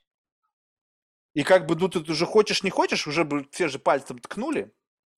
И 1.34 1.42
как 1.42 1.66
бы, 1.66 1.76
ну, 1.76 1.88
ты 1.88 2.00
уже 2.00 2.24
хочешь, 2.26 2.62
не 2.62 2.70
хочешь, 2.70 3.06
уже 3.06 3.24
бы 3.24 3.44
те 3.44 3.68
же 3.68 3.78
пальцем 3.78 4.18
ткнули, 4.18 4.72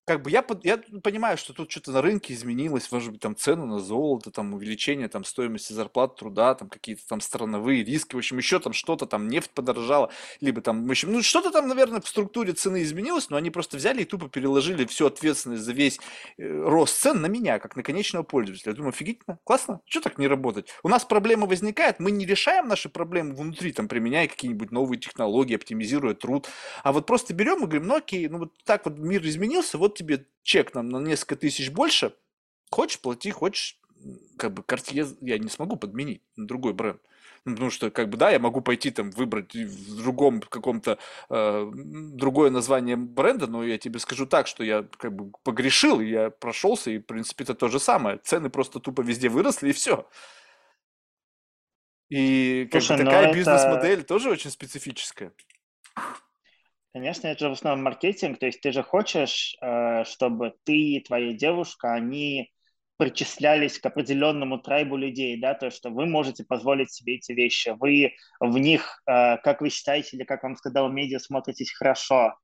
как 0.08 0.22
бы 0.22 0.30
я, 0.30 0.42
я 0.62 0.78
понимаю, 1.02 1.36
что 1.36 1.52
тут 1.52 1.70
что-то 1.70 1.92
на 1.92 2.00
рынке 2.00 2.32
изменилось, 2.32 2.90
может 2.90 3.12
быть, 3.12 3.20
там 3.20 3.36
цены 3.36 3.66
на 3.66 3.78
золото, 3.78 4.30
там 4.30 4.54
увеличение 4.54 5.06
там 5.08 5.22
стоимости 5.22 5.74
зарплат 5.74 6.16
труда, 6.16 6.54
там 6.54 6.70
какие-то 6.70 7.06
там 7.06 7.20
страновые 7.20 7.84
риски, 7.84 8.14
в 8.14 8.18
общем, 8.18 8.38
еще 8.38 8.58
там 8.58 8.72
что-то, 8.72 9.04
там 9.04 9.28
нефть 9.28 9.50
подорожала, 9.50 10.10
либо 10.40 10.62
там, 10.62 10.86
в 10.86 10.90
общем, 10.90 11.12
ну 11.12 11.22
что-то 11.22 11.50
там, 11.50 11.68
наверное, 11.68 12.00
в 12.00 12.08
структуре 12.08 12.54
цены 12.54 12.82
изменилось, 12.82 13.28
но 13.28 13.36
они 13.36 13.50
просто 13.50 13.76
взяли 13.76 14.00
и 14.00 14.04
тупо 14.06 14.30
переложили 14.30 14.86
всю 14.86 15.06
ответственность 15.06 15.62
за 15.62 15.72
весь 15.72 16.00
э, 16.38 16.48
рост 16.48 16.98
цен 16.98 17.20
на 17.20 17.26
меня, 17.26 17.58
как 17.58 17.76
на 17.76 17.82
конечного 17.82 18.22
пользователя. 18.22 18.72
Я 18.72 18.76
думаю, 18.76 18.90
офигительно, 18.90 19.38
классно, 19.44 19.82
что 19.84 20.00
так 20.00 20.16
не 20.16 20.26
работать? 20.26 20.68
У 20.82 20.88
нас 20.88 21.04
проблема 21.04 21.46
возникает, 21.46 22.00
мы 22.00 22.12
не 22.12 22.24
решаем 22.24 22.66
наши 22.66 22.88
проблемы 22.88 23.34
внутри, 23.34 23.72
там, 23.72 23.88
применяя 23.88 24.26
какие-нибудь 24.26 24.70
новые 24.70 24.98
технологии, 24.98 25.54
оптимизируя 25.54 26.14
труд, 26.14 26.48
а 26.82 26.92
вот 26.92 27.04
просто 27.04 27.34
берем 27.34 27.58
и 27.58 27.66
говорим, 27.66 27.86
ну 27.86 27.96
окей, 27.96 28.26
ну 28.28 28.38
вот 28.38 28.52
так 28.64 28.86
вот 28.86 28.96
мир 28.96 29.22
изменился, 29.26 29.76
вот 29.76 29.97
тебе 29.98 30.26
чек 30.42 30.74
нам 30.74 30.88
на 30.88 30.98
несколько 30.98 31.36
тысяч 31.36 31.70
больше, 31.70 32.14
хочешь 32.70 33.00
плати, 33.00 33.30
хочешь, 33.30 33.80
как 34.36 34.54
бы 34.54 34.62
Cartier 34.62 35.16
я 35.20 35.38
не 35.38 35.48
смогу 35.48 35.76
подменить 35.76 36.22
на 36.36 36.46
другой 36.46 36.72
бренд. 36.72 37.00
Ну, 37.44 37.52
потому 37.52 37.70
что, 37.70 37.90
как 37.90 38.08
бы, 38.08 38.16
да, 38.16 38.30
я 38.30 38.38
могу 38.38 38.60
пойти 38.60 38.90
там 38.90 39.10
выбрать 39.10 39.54
в 39.54 39.96
другом 40.02 40.40
каком-то 40.40 40.98
э, 41.30 41.70
другое 41.72 42.50
название 42.50 42.96
бренда, 42.96 43.46
но 43.46 43.64
я 43.64 43.78
тебе 43.78 44.00
скажу 44.00 44.26
так, 44.26 44.46
что 44.46 44.64
я 44.64 44.86
как 44.98 45.14
бы 45.14 45.32
погрешил, 45.44 46.00
и 46.00 46.08
я 46.08 46.30
прошелся, 46.30 46.90
и, 46.90 46.98
в 46.98 47.06
принципе, 47.06 47.44
это 47.44 47.54
то 47.54 47.68
же 47.68 47.78
самое. 47.78 48.18
Цены 48.18 48.50
просто 48.50 48.80
тупо 48.80 49.02
везде 49.02 49.28
выросли, 49.28 49.70
и 49.70 49.72
все. 49.72 50.08
И 52.10 52.68
как 52.72 52.82
Слушай, 52.82 52.98
бы, 52.98 53.04
такая 53.04 53.28
это... 53.28 53.36
бизнес-модель 53.36 54.04
тоже 54.04 54.30
очень 54.30 54.50
специфическая. 54.50 55.32
Конечно, 56.92 57.28
это 57.28 57.40
же 57.40 57.48
в 57.50 57.52
основном 57.52 57.84
маркетинг, 57.84 58.38
то 58.38 58.46
есть 58.46 58.60
ты 58.60 58.72
же 58.72 58.82
хочешь, 58.82 59.56
э, 59.60 60.04
чтобы 60.04 60.54
ты 60.64 60.76
и 60.76 61.00
твоя 61.00 61.32
девушка, 61.34 61.92
они 61.92 62.50
причислялись 62.96 63.78
к 63.78 63.86
определенному 63.86 64.58
трайбу 64.58 64.96
людей, 64.96 65.38
да, 65.40 65.54
то, 65.54 65.70
что 65.70 65.90
вы 65.90 66.06
можете 66.06 66.44
позволить 66.44 66.90
себе 66.90 67.16
эти 67.16 67.32
вещи, 67.32 67.76
вы 67.78 68.14
в 68.40 68.58
них, 68.58 69.02
э, 69.06 69.36
как 69.38 69.60
вы 69.60 69.70
считаете, 69.70 70.16
или 70.16 70.24
как 70.24 70.42
вам 70.42 70.56
сказал 70.56 70.90
медиа, 70.90 71.18
смотритесь 71.18 71.72
хорошо, 71.72 72.34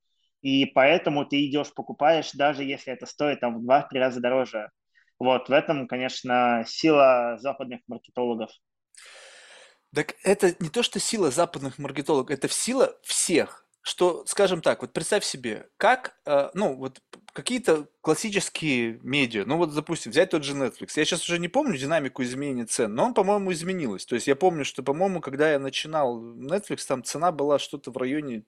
и 0.43 0.66
поэтому 0.66 1.25
ты 1.25 1.45
идешь, 1.47 1.73
покупаешь, 1.75 2.33
даже 2.33 2.65
если 2.65 2.93
это 2.93 3.07
стоит 3.07 3.41
там 3.41 3.59
в 3.59 3.62
два-три 3.62 3.99
раза 3.99 4.21
дороже. 4.21 4.71
Вот, 5.19 5.49
в 5.49 5.53
этом, 5.53 5.89
конечно, 5.89 6.65
сила 6.66 7.39
западных 7.41 7.81
маркетологов. 7.89 8.51
Так 9.95 10.16
это 10.23 10.55
не 10.59 10.69
то, 10.69 10.83
что 10.83 11.01
сила 11.01 11.31
западных 11.31 11.79
маркетологов, 11.79 12.37
это 12.37 12.49
сила 12.49 12.95
всех 13.03 13.66
что, 13.85 14.24
скажем 14.27 14.62
так, 14.62 14.81
вот 14.81 14.94
представь 14.94 15.24
себе, 15.24 15.69
как, 15.77 16.16
э, 16.24 16.48
ну, 16.55 16.74
вот 16.74 17.02
какие-то 17.35 17.86
классические 18.01 18.98
медиа, 19.02 19.44
ну 19.44 19.59
вот, 19.59 19.74
допустим, 19.74 20.11
взять 20.11 20.31
тот 20.31 20.43
же 20.43 20.55
Netflix. 20.55 20.93
Я 20.97 21.05
сейчас 21.05 21.23
уже 21.28 21.39
не 21.39 21.48
помню 21.48 21.77
динамику 21.77 22.23
изменения 22.23 22.65
цен, 22.65 22.94
но 22.94 23.05
он, 23.05 23.15
по-моему, 23.15 23.52
изменилась. 23.52 24.06
То 24.06 24.15
есть 24.15 24.27
я 24.27 24.36
помню, 24.36 24.65
что, 24.65 24.82
по-моему, 24.82 25.20
когда 25.20 25.52
я 25.52 25.59
начинал 25.59 26.19
Netflix, 26.19 26.86
там 26.89 27.05
цена 27.05 27.31
была 27.31 27.59
что-то 27.59 27.90
в 27.90 27.97
районе 27.98 28.44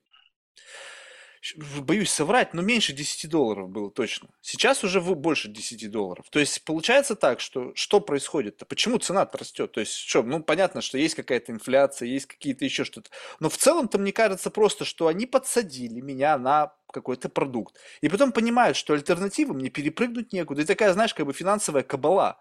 боюсь 1.56 2.10
соврать, 2.10 2.54
но 2.54 2.62
меньше 2.62 2.92
10 2.92 3.30
долларов 3.30 3.68
было 3.68 3.90
точно. 3.90 4.28
Сейчас 4.40 4.84
уже 4.84 5.00
больше 5.00 5.48
10 5.48 5.90
долларов. 5.90 6.26
То 6.30 6.38
есть 6.38 6.64
получается 6.64 7.16
так, 7.16 7.40
что 7.40 7.72
что 7.74 8.00
происходит-то? 8.00 8.64
Почему 8.64 8.98
цена-то 8.98 9.38
растет? 9.38 9.72
То 9.72 9.80
есть 9.80 9.92
что, 9.92 10.22
ну 10.22 10.42
понятно, 10.42 10.80
что 10.80 10.98
есть 10.98 11.14
какая-то 11.14 11.52
инфляция, 11.52 12.08
есть 12.08 12.26
какие-то 12.26 12.64
еще 12.64 12.84
что-то. 12.84 13.10
Но 13.40 13.48
в 13.48 13.56
целом-то 13.56 13.98
мне 13.98 14.12
кажется 14.12 14.50
просто, 14.50 14.84
что 14.84 15.06
они 15.06 15.26
подсадили 15.26 16.00
меня 16.00 16.38
на 16.38 16.72
какой-то 16.92 17.28
продукт. 17.28 17.76
И 18.00 18.08
потом 18.08 18.32
понимают, 18.32 18.76
что 18.76 18.94
альтернативы 18.94 19.54
мне 19.54 19.70
перепрыгнуть 19.70 20.32
некуда. 20.32 20.62
И 20.62 20.64
такая, 20.64 20.92
знаешь, 20.92 21.14
как 21.14 21.26
бы 21.26 21.32
финансовая 21.32 21.82
кабала. 21.82 22.40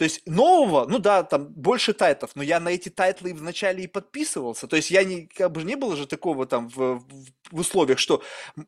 То 0.00 0.04
есть 0.04 0.26
нового, 0.26 0.86
ну 0.88 0.98
да, 0.98 1.22
там 1.22 1.48
больше 1.48 1.92
тайтлов, 1.92 2.30
но 2.34 2.42
я 2.42 2.58
на 2.58 2.70
эти 2.70 2.88
тайтлы 2.88 3.34
вначале 3.34 3.84
и 3.84 3.86
подписывался. 3.86 4.66
То 4.66 4.76
есть 4.76 4.90
я 4.90 5.04
не, 5.04 5.26
как 5.26 5.52
бы 5.52 5.62
не 5.62 5.76
было 5.76 5.94
же 5.94 6.06
такого 6.06 6.46
там 6.46 6.70
в, 6.70 7.00
в 7.00 7.32
условиях, 7.52 7.98
что 7.98 8.22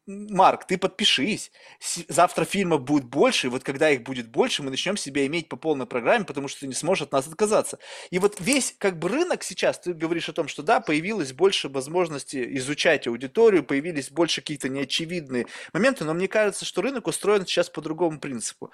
Марк, 0.06 0.66
ты 0.66 0.78
подпишись, 0.78 1.52
завтра 2.08 2.44
фильмов 2.44 2.82
будет 2.82 3.04
больше, 3.04 3.46
и 3.46 3.50
вот 3.50 3.62
когда 3.62 3.90
их 3.90 4.02
будет 4.02 4.28
больше, 4.28 4.62
мы 4.62 4.70
начнем 4.70 4.96
себя 4.96 5.26
иметь 5.26 5.48
по 5.48 5.56
полной 5.56 5.86
программе, 5.86 6.24
потому 6.24 6.48
что 6.48 6.60
ты 6.60 6.66
не 6.66 6.74
сможешь 6.74 7.02
от 7.02 7.12
нас 7.12 7.26
отказаться. 7.26 7.78
И 8.10 8.18
вот 8.18 8.40
весь 8.40 8.74
как 8.78 8.98
бы 8.98 9.08
рынок 9.08 9.42
сейчас, 9.42 9.78
ты 9.80 9.92
говоришь 9.92 10.28
о 10.28 10.32
том, 10.32 10.48
что 10.48 10.62
да, 10.62 10.80
появилось 10.80 11.32
больше 11.32 11.68
возможности 11.68 12.56
изучать 12.58 13.06
аудиторию, 13.06 13.64
появились 13.64 14.10
больше 14.10 14.40
какие-то 14.40 14.68
неочевидные 14.68 15.46
моменты, 15.72 16.04
но 16.04 16.14
мне 16.14 16.28
кажется, 16.28 16.64
что 16.64 16.82
рынок 16.82 17.06
устроен 17.06 17.46
сейчас 17.46 17.70
по 17.70 17.80
другому 17.80 18.20
принципу. 18.20 18.70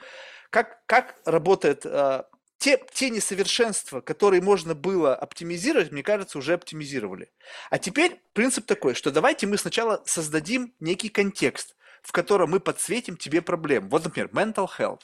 Как, 0.51 0.85
как 0.87 1.17
работает 1.25 1.85
а, 1.85 2.27
те, 2.59 2.85
те 2.93 3.11
несовершенства, 3.11 4.01
которые 4.01 4.43
можно 4.43 4.75
было 4.75 5.15
оптимизировать, 5.15 5.93
мне 5.93 6.03
кажется, 6.03 6.39
уже 6.39 6.55
оптимизировали. 6.55 7.31
А 7.71 7.79
теперь 7.79 8.21
принцип 8.33 8.67
такой, 8.67 8.95
что 8.95 9.11
давайте 9.11 9.47
мы 9.47 9.57
сначала 9.57 10.03
создадим 10.05 10.75
некий 10.81 11.09
контекст, 11.09 11.77
в 12.03 12.13
котором 12.13 12.51
мы 12.51 12.61
подсветим 12.61 13.17
тебе 13.17 13.43
проблем. 13.43 13.89
Вот, 13.89 14.05
например, 14.05 14.31
mental 14.33 14.69
health. 14.79 15.03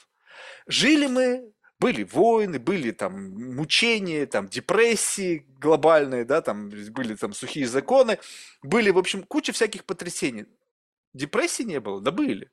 Жили 0.66 1.06
мы, 1.06 1.52
были 1.78 2.02
войны, 2.02 2.58
были 2.58 2.90
там 2.90 3.30
мучения, 3.54 4.26
там 4.26 4.48
депрессии 4.48 5.46
глобальные, 5.58 6.24
да, 6.24 6.42
там 6.42 6.70
были 6.70 7.14
там 7.14 7.32
сухие 7.32 7.68
законы, 7.68 8.18
были, 8.62 8.90
в 8.90 8.98
общем, 8.98 9.22
куча 9.22 9.52
всяких 9.52 9.84
потрясений. 9.84 10.46
Депрессии 11.12 11.62
не 11.62 11.78
было? 11.78 12.00
Да 12.00 12.10
были. 12.10 12.50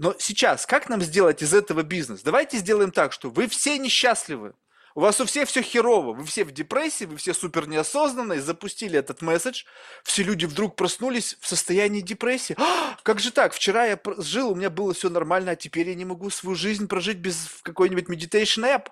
Но 0.00 0.16
сейчас, 0.18 0.64
как 0.64 0.88
нам 0.88 1.02
сделать 1.02 1.42
из 1.42 1.52
этого 1.52 1.82
бизнес? 1.82 2.22
Давайте 2.22 2.56
сделаем 2.56 2.90
так, 2.90 3.12
что 3.12 3.28
вы 3.28 3.48
все 3.48 3.76
несчастливы. 3.76 4.54
У 4.94 5.00
вас 5.00 5.20
у 5.20 5.26
всех 5.26 5.46
все 5.46 5.60
херово, 5.60 6.14
вы 6.14 6.24
все 6.24 6.44
в 6.44 6.52
депрессии, 6.52 7.04
вы 7.04 7.18
все 7.18 7.34
супер 7.34 7.68
неосознанные, 7.68 8.40
запустили 8.40 8.98
этот 8.98 9.20
месседж, 9.20 9.64
все 10.02 10.22
люди 10.22 10.46
вдруг 10.46 10.74
проснулись 10.74 11.36
в 11.38 11.46
состоянии 11.46 12.00
депрессии. 12.00 12.56
А, 12.58 12.96
как 13.02 13.20
же 13.20 13.30
так? 13.30 13.52
Вчера 13.52 13.84
я 13.84 14.00
жил, 14.16 14.52
у 14.52 14.54
меня 14.54 14.70
было 14.70 14.94
все 14.94 15.10
нормально, 15.10 15.50
а 15.50 15.56
теперь 15.56 15.90
я 15.90 15.94
не 15.94 16.06
могу 16.06 16.30
свою 16.30 16.56
жизнь 16.56 16.88
прожить 16.88 17.18
без 17.18 17.60
какой-нибудь 17.62 18.08
meditation 18.08 18.64
app. 18.64 18.86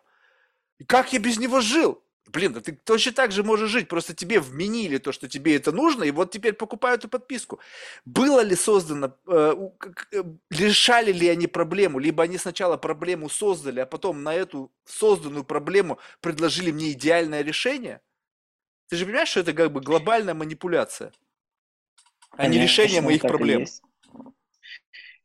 Как 0.87 1.15
я 1.15 1.21
без 1.21 1.39
него 1.39 1.63
жил? 1.63 2.03
Блин, 2.29 2.53
да 2.53 2.61
ты 2.61 2.73
точно 2.73 3.13
так 3.13 3.33
же 3.33 3.43
можешь 3.43 3.71
жить, 3.71 3.89
просто 3.89 4.15
тебе 4.15 4.39
вменили 4.41 4.99
то, 4.99 5.13
что 5.13 5.29
тебе 5.29 5.57
это 5.57 5.73
нужно, 5.73 6.05
и 6.05 6.11
вот 6.11 6.31
теперь 6.31 6.53
покупают 6.53 7.01
эту 7.01 7.09
подписку. 7.09 7.59
Было 8.05 8.41
ли 8.41 8.55
создано, 8.55 9.15
э, 9.27 9.55
э, 10.13 10.23
решали 10.51 11.13
ли 11.13 11.29
они 11.29 11.47
проблему, 11.47 11.99
либо 11.99 12.23
они 12.23 12.37
сначала 12.39 12.77
проблему 12.77 13.31
создали, 13.31 13.81
а 13.81 13.87
потом 13.87 14.23
на 14.23 14.35
эту 14.35 14.71
созданную 14.85 15.45
проблему 15.45 15.99
предложили 16.21 16.71
мне 16.71 16.93
идеальное 16.93 17.43
решение? 17.43 18.01
Ты 18.89 18.97
же 18.97 19.07
понимаешь, 19.07 19.29
что 19.29 19.41
это 19.41 19.55
как 19.55 19.73
бы 19.73 19.81
глобальная 19.81 20.35
манипуляция, 20.35 21.13
а 22.33 22.47
не 22.47 22.59
решение 22.59 23.01
моих 23.01 23.23
проблем. 23.23 23.65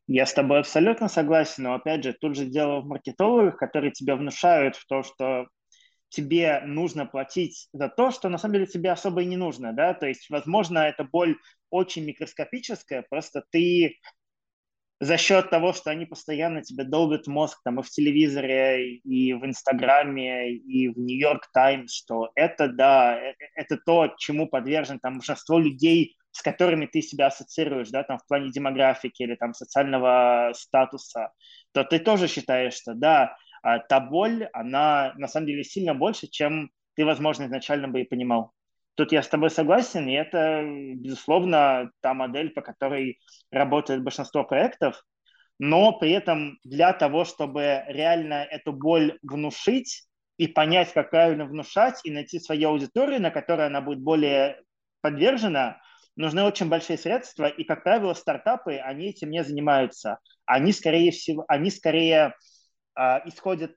Я 0.06 0.26
с 0.26 0.34
тобой 0.34 0.60
абсолютно 0.60 1.08
согласен, 1.08 1.64
но 1.64 1.74
опять 1.74 2.04
же, 2.04 2.12
тут 2.12 2.36
же 2.36 2.44
дело 2.44 2.80
в 2.80 2.86
маркетологах, 2.86 3.56
которые 3.56 3.90
тебе 3.90 4.14
внушают 4.14 4.76
в 4.76 4.86
то, 4.86 5.02
что 5.02 5.48
тебе 6.14 6.62
нужно 6.64 7.06
платить 7.06 7.68
за 7.72 7.88
то, 7.88 8.10
что 8.10 8.28
на 8.28 8.38
самом 8.38 8.54
деле 8.54 8.66
тебе 8.66 8.90
особо 8.90 9.22
и 9.22 9.26
не 9.26 9.36
нужно, 9.36 9.72
да, 9.72 9.94
то 9.94 10.06
есть, 10.06 10.30
возможно, 10.30 10.78
эта 10.78 11.04
боль 11.04 11.36
очень 11.70 12.04
микроскопическая, 12.04 13.04
просто 13.08 13.44
ты 13.50 13.98
за 15.00 15.16
счет 15.18 15.50
того, 15.50 15.72
что 15.72 15.90
они 15.90 16.06
постоянно 16.06 16.62
тебе 16.62 16.84
долбят 16.84 17.26
мозг 17.26 17.60
там 17.64 17.80
и 17.80 17.82
в 17.82 17.90
телевизоре, 17.90 18.96
и 18.96 19.32
в 19.34 19.44
Инстаграме, 19.44 20.54
и 20.54 20.88
в 20.88 20.98
Нью-Йорк 20.98 21.50
Таймс, 21.52 21.92
что 21.92 22.30
это, 22.34 22.68
да, 22.68 23.18
э, 23.18 23.30
э, 23.32 23.34
это 23.56 23.76
то, 23.76 24.14
чему 24.18 24.48
подвержен 24.48 25.00
там 25.00 25.14
большинство 25.14 25.58
людей, 25.58 26.16
с 26.30 26.42
которыми 26.42 26.86
ты 26.86 27.02
себя 27.02 27.26
ассоциируешь, 27.26 27.90
да, 27.90 28.02
там 28.02 28.18
в 28.18 28.26
плане 28.26 28.50
демографики 28.50 29.22
или 29.22 29.34
там 29.34 29.52
социального 29.52 30.52
статуса, 30.54 31.32
то 31.72 31.84
ты 31.84 31.98
тоже 31.98 32.28
считаешь, 32.28 32.74
что 32.74 32.94
да, 32.94 33.36
та 33.88 34.00
боль, 34.00 34.48
она 34.52 35.14
на 35.16 35.28
самом 35.28 35.46
деле 35.46 35.64
сильно 35.64 35.94
больше, 35.94 36.26
чем 36.26 36.70
ты, 36.94 37.04
возможно, 37.04 37.44
изначально 37.44 37.88
бы 37.88 38.02
и 38.02 38.08
понимал. 38.08 38.52
Тут 38.94 39.10
я 39.12 39.22
с 39.22 39.28
тобой 39.28 39.50
согласен, 39.50 40.06
и 40.08 40.12
это, 40.12 40.62
безусловно, 40.94 41.90
та 42.00 42.14
модель, 42.14 42.50
по 42.50 42.60
которой 42.60 43.18
работает 43.50 44.04
большинство 44.04 44.44
проектов, 44.44 45.02
но 45.58 45.92
при 45.92 46.12
этом 46.12 46.58
для 46.64 46.92
того, 46.92 47.24
чтобы 47.24 47.82
реально 47.88 48.44
эту 48.44 48.72
боль 48.72 49.18
внушить 49.22 50.04
и 50.36 50.46
понять, 50.46 50.92
как 50.92 51.10
правильно 51.10 51.44
внушать, 51.44 52.00
и 52.04 52.10
найти 52.10 52.38
свою 52.38 52.70
аудиторию, 52.70 53.20
на 53.20 53.30
которой 53.30 53.66
она 53.66 53.80
будет 53.80 54.00
более 54.00 54.60
подвержена, 55.00 55.80
нужны 56.16 56.42
очень 56.44 56.68
большие 56.68 56.98
средства, 56.98 57.46
и, 57.46 57.64
как 57.64 57.82
правило, 57.82 58.14
стартапы, 58.14 58.76
они 58.76 59.08
этим 59.08 59.30
не 59.30 59.42
занимаются. 59.42 60.18
Они, 60.46 60.72
скорее 60.72 61.10
всего, 61.10 61.44
они 61.48 61.70
скорее 61.70 62.34
а, 62.94 63.22
исходят 63.26 63.76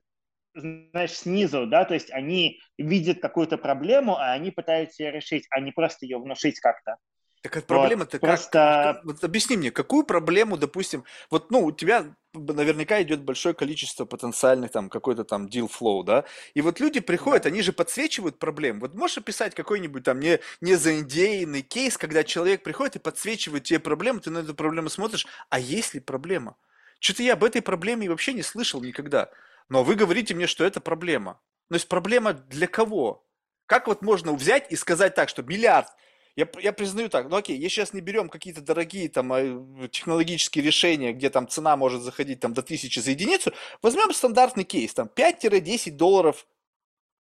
знаешь, 0.55 1.11
снизу, 1.11 1.67
да, 1.67 1.85
то 1.85 1.93
есть 1.93 2.11
они 2.11 2.59
видят 2.77 3.21
какую-то 3.21 3.57
проблему, 3.57 4.17
а 4.17 4.31
они 4.31 4.51
пытаются 4.51 5.03
ее 5.03 5.11
решить, 5.11 5.45
а 5.51 5.59
не 5.59 5.71
просто 5.71 6.05
ее 6.05 6.17
внушить 6.17 6.59
как-то. 6.59 6.97
Так 7.43 7.57
от 7.57 7.67
проблема-то 7.67 8.17
вот, 8.17 8.21
как? 8.21 8.29
Просто... 8.29 9.01
Вот 9.03 9.23
объясни 9.23 9.57
мне, 9.57 9.71
какую 9.71 10.03
проблему, 10.03 10.57
допустим, 10.57 11.03
вот, 11.29 11.51
ну, 11.51 11.63
у 11.63 11.71
тебя 11.71 12.15
наверняка 12.33 13.01
идет 13.01 13.21
большое 13.21 13.53
количество 13.53 14.05
потенциальных, 14.05 14.71
там, 14.71 14.89
какой-то 14.89 15.23
там 15.23 15.45
deal 15.45 15.69
flow, 15.69 16.03
да, 16.03 16.25
и 16.55 16.61
вот 16.61 16.79
люди 16.79 16.99
приходят, 16.99 17.43
да. 17.43 17.49
они 17.49 17.61
же 17.61 17.73
подсвечивают 17.73 18.39
проблем. 18.39 18.79
Вот 18.79 18.95
можешь 18.95 19.19
описать 19.19 19.53
какой-нибудь 19.53 20.03
там 20.03 20.19
не, 20.19 20.39
не 20.61 20.75
заиндейный 20.75 21.61
кейс, 21.61 21.97
когда 21.97 22.23
человек 22.23 22.63
приходит 22.63 22.95
и 22.97 22.99
подсвечивает 22.99 23.63
тебе 23.63 23.79
проблему, 23.79 24.19
ты 24.19 24.31
на 24.31 24.39
эту 24.39 24.55
проблему 24.55 24.89
смотришь, 24.89 25.27
а 25.49 25.59
есть 25.59 25.93
ли 25.93 25.99
проблема? 25.99 26.57
Что-то 26.99 27.23
я 27.23 27.33
об 27.33 27.43
этой 27.43 27.61
проблеме 27.61 28.09
вообще 28.09 28.33
не 28.33 28.43
слышал 28.43 28.81
никогда. 28.81 29.29
Но 29.69 29.83
вы 29.83 29.95
говорите 29.95 30.33
мне, 30.33 30.47
что 30.47 30.63
это 30.65 30.81
проблема. 30.81 31.39
То 31.69 31.75
есть 31.75 31.87
проблема 31.87 32.33
для 32.33 32.67
кого? 32.67 33.25
Как 33.65 33.87
вот 33.87 34.01
можно 34.01 34.33
взять 34.33 34.71
и 34.71 34.75
сказать 34.75 35.13
так, 35.13 35.27
что 35.27 35.43
миллиард, 35.43 35.89
я, 36.37 36.47
я 36.61 36.71
признаю 36.71 37.09
так, 37.09 37.29
ну 37.29 37.35
окей, 37.35 37.57
если 37.57 37.75
сейчас 37.75 37.93
не 37.93 37.99
берем 37.99 38.29
какие-то 38.29 38.61
дорогие 38.61 39.09
там 39.09 39.33
а, 39.33 39.87
технологические 39.89 40.63
решения, 40.63 41.11
где 41.11 41.29
там 41.29 41.47
цена 41.47 41.75
может 41.75 42.01
заходить 42.01 42.39
там 42.39 42.53
до 42.53 42.61
тысячи 42.61 42.99
за 42.99 43.11
единицу, 43.11 43.51
возьмем 43.81 44.13
стандартный 44.13 44.63
кейс, 44.63 44.93
там 44.93 45.09
5-10 45.13 45.91
долларов 45.91 46.47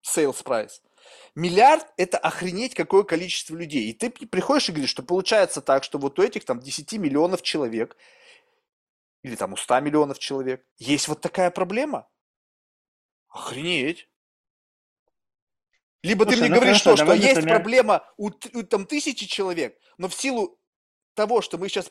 sales 0.04 0.42
price. 0.44 0.80
Миллиард– 1.34 1.86
это 1.96 2.18
охренеть 2.18 2.74
какое 2.74 3.02
количество 3.02 3.56
людей. 3.56 3.90
И 3.90 3.92
ты 3.92 4.10
приходишь 4.10 4.68
и 4.68 4.72
говоришь, 4.72 4.90
что 4.90 5.02
получается 5.02 5.60
так, 5.60 5.84
что 5.84 5.98
вот 5.98 6.18
у 6.18 6.22
этих 6.22 6.44
там 6.44 6.60
10 6.60 6.92
миллионов 6.94 7.42
человек 7.42 7.96
или 9.24 9.36
там 9.36 9.54
у 9.54 9.56
100 9.56 9.80
миллионов 9.80 10.18
человек 10.18 10.64
есть 10.76 11.08
вот 11.08 11.22
такая 11.22 11.50
проблема. 11.50 12.08
Охренеть. 13.28 14.08
Либо 16.02 16.24
Слушай, 16.24 16.36
ты 16.36 16.40
мне 16.42 16.50
ну 16.50 16.56
говоришь, 16.56 16.82
хорошо, 16.82 16.96
что, 16.96 17.06
что 17.06 17.14
есть 17.14 17.42
проблема 17.42 18.04
у, 18.18 18.26
у 18.28 18.62
там 18.62 18.86
тысячи 18.86 19.26
человек, 19.26 19.80
но 19.96 20.08
в 20.08 20.14
силу 20.14 20.60
того, 21.14 21.40
что 21.40 21.58
мы 21.58 21.68
сейчас 21.68 21.90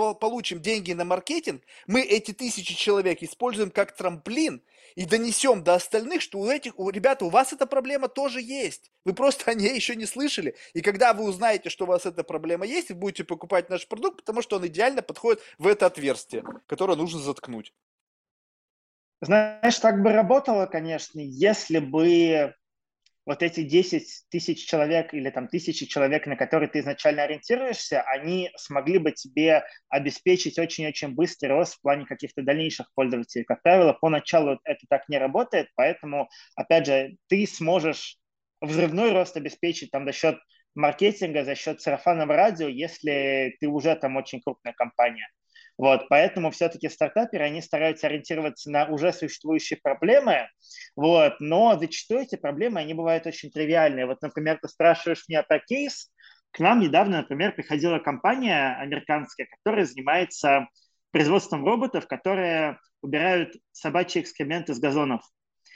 получим 0.00 0.60
деньги 0.60 0.92
на 0.92 1.04
маркетинг, 1.04 1.62
мы 1.86 2.00
эти 2.02 2.32
тысячи 2.32 2.74
человек 2.74 3.22
используем 3.22 3.70
как 3.70 3.94
трамплин 3.96 4.62
и 4.94 5.04
донесем 5.04 5.62
до 5.62 5.74
остальных, 5.74 6.22
что 6.22 6.38
у 6.38 6.48
этих, 6.48 6.78
у 6.78 6.88
ребята, 6.90 7.24
у 7.26 7.28
вас 7.28 7.52
эта 7.52 7.66
проблема 7.66 8.08
тоже 8.08 8.40
есть. 8.40 8.90
Вы 9.04 9.12
просто 9.12 9.50
о 9.50 9.54
ней 9.54 9.74
еще 9.74 9.94
не 9.94 10.06
слышали. 10.06 10.56
И 10.72 10.80
когда 10.80 11.12
вы 11.12 11.24
узнаете, 11.24 11.68
что 11.68 11.84
у 11.84 11.88
вас 11.88 12.06
эта 12.06 12.24
проблема 12.24 12.64
есть, 12.66 12.88
вы 12.88 12.94
будете 12.94 13.24
покупать 13.24 13.68
наш 13.68 13.86
продукт, 13.86 14.18
потому 14.18 14.40
что 14.40 14.56
он 14.56 14.66
идеально 14.66 15.02
подходит 15.02 15.42
в 15.58 15.66
это 15.66 15.86
отверстие, 15.86 16.44
которое 16.66 16.96
нужно 16.96 17.20
заткнуть. 17.20 17.74
Знаешь, 19.20 19.78
так 19.78 20.02
бы 20.02 20.12
работало, 20.12 20.66
конечно, 20.66 21.20
если 21.20 21.78
бы 21.78 22.54
вот 23.26 23.42
эти 23.42 23.62
10 23.62 24.04
тысяч 24.30 24.66
человек 24.66 25.12
или 25.12 25.30
там 25.30 25.48
тысячи 25.48 25.84
человек, 25.84 26.26
на 26.26 26.36
которые 26.36 26.68
ты 26.68 26.78
изначально 26.78 27.24
ориентируешься, 27.24 28.02
они 28.02 28.50
смогли 28.56 28.98
бы 28.98 29.10
тебе 29.10 29.64
обеспечить 29.88 30.58
очень-очень 30.58 31.08
быстрый 31.08 31.48
рост 31.48 31.74
в 31.74 31.82
плане 31.82 32.06
каких-то 32.06 32.42
дальнейших 32.42 32.86
пользователей. 32.94 33.44
Как 33.44 33.62
правило, 33.62 33.92
поначалу 33.92 34.60
это 34.64 34.86
так 34.88 35.08
не 35.08 35.18
работает, 35.18 35.68
поэтому, 35.74 36.28
опять 36.54 36.86
же, 36.86 37.16
ты 37.26 37.46
сможешь 37.46 38.16
взрывной 38.60 39.12
рост 39.12 39.36
обеспечить 39.36 39.90
там 39.90 40.06
за 40.06 40.12
счет 40.12 40.38
маркетинга, 40.76 41.44
за 41.44 41.56
счет 41.56 41.80
сарафанного 41.80 42.36
радио, 42.36 42.68
если 42.68 43.56
ты 43.60 43.66
уже 43.66 43.96
там 43.96 44.16
очень 44.16 44.40
крупная 44.40 44.72
компания. 44.72 45.28
Вот, 45.78 46.08
поэтому 46.08 46.50
все-таки 46.50 46.88
стартаперы, 46.88 47.44
они 47.44 47.60
стараются 47.60 48.06
ориентироваться 48.06 48.70
на 48.70 48.86
уже 48.86 49.12
существующие 49.12 49.78
проблемы, 49.82 50.48
вот, 50.94 51.34
но 51.38 51.78
зачастую 51.78 52.20
эти 52.22 52.36
проблемы, 52.36 52.80
они 52.80 52.94
бывают 52.94 53.26
очень 53.26 53.50
тривиальные. 53.50 54.06
Вот, 54.06 54.22
например, 54.22 54.58
ты 54.60 54.68
спрашиваешь 54.68 55.24
меня 55.28 55.42
про 55.42 55.58
кейс, 55.58 56.10
к 56.52 56.60
нам 56.60 56.80
недавно, 56.80 57.18
например, 57.18 57.52
приходила 57.52 57.98
компания 57.98 58.74
американская, 58.76 59.46
которая 59.46 59.84
занимается 59.84 60.68
производством 61.10 61.66
роботов, 61.66 62.06
которые 62.06 62.78
убирают 63.02 63.54
собачьи 63.72 64.22
экскременты 64.22 64.72
с 64.72 64.78
газонов. 64.78 65.20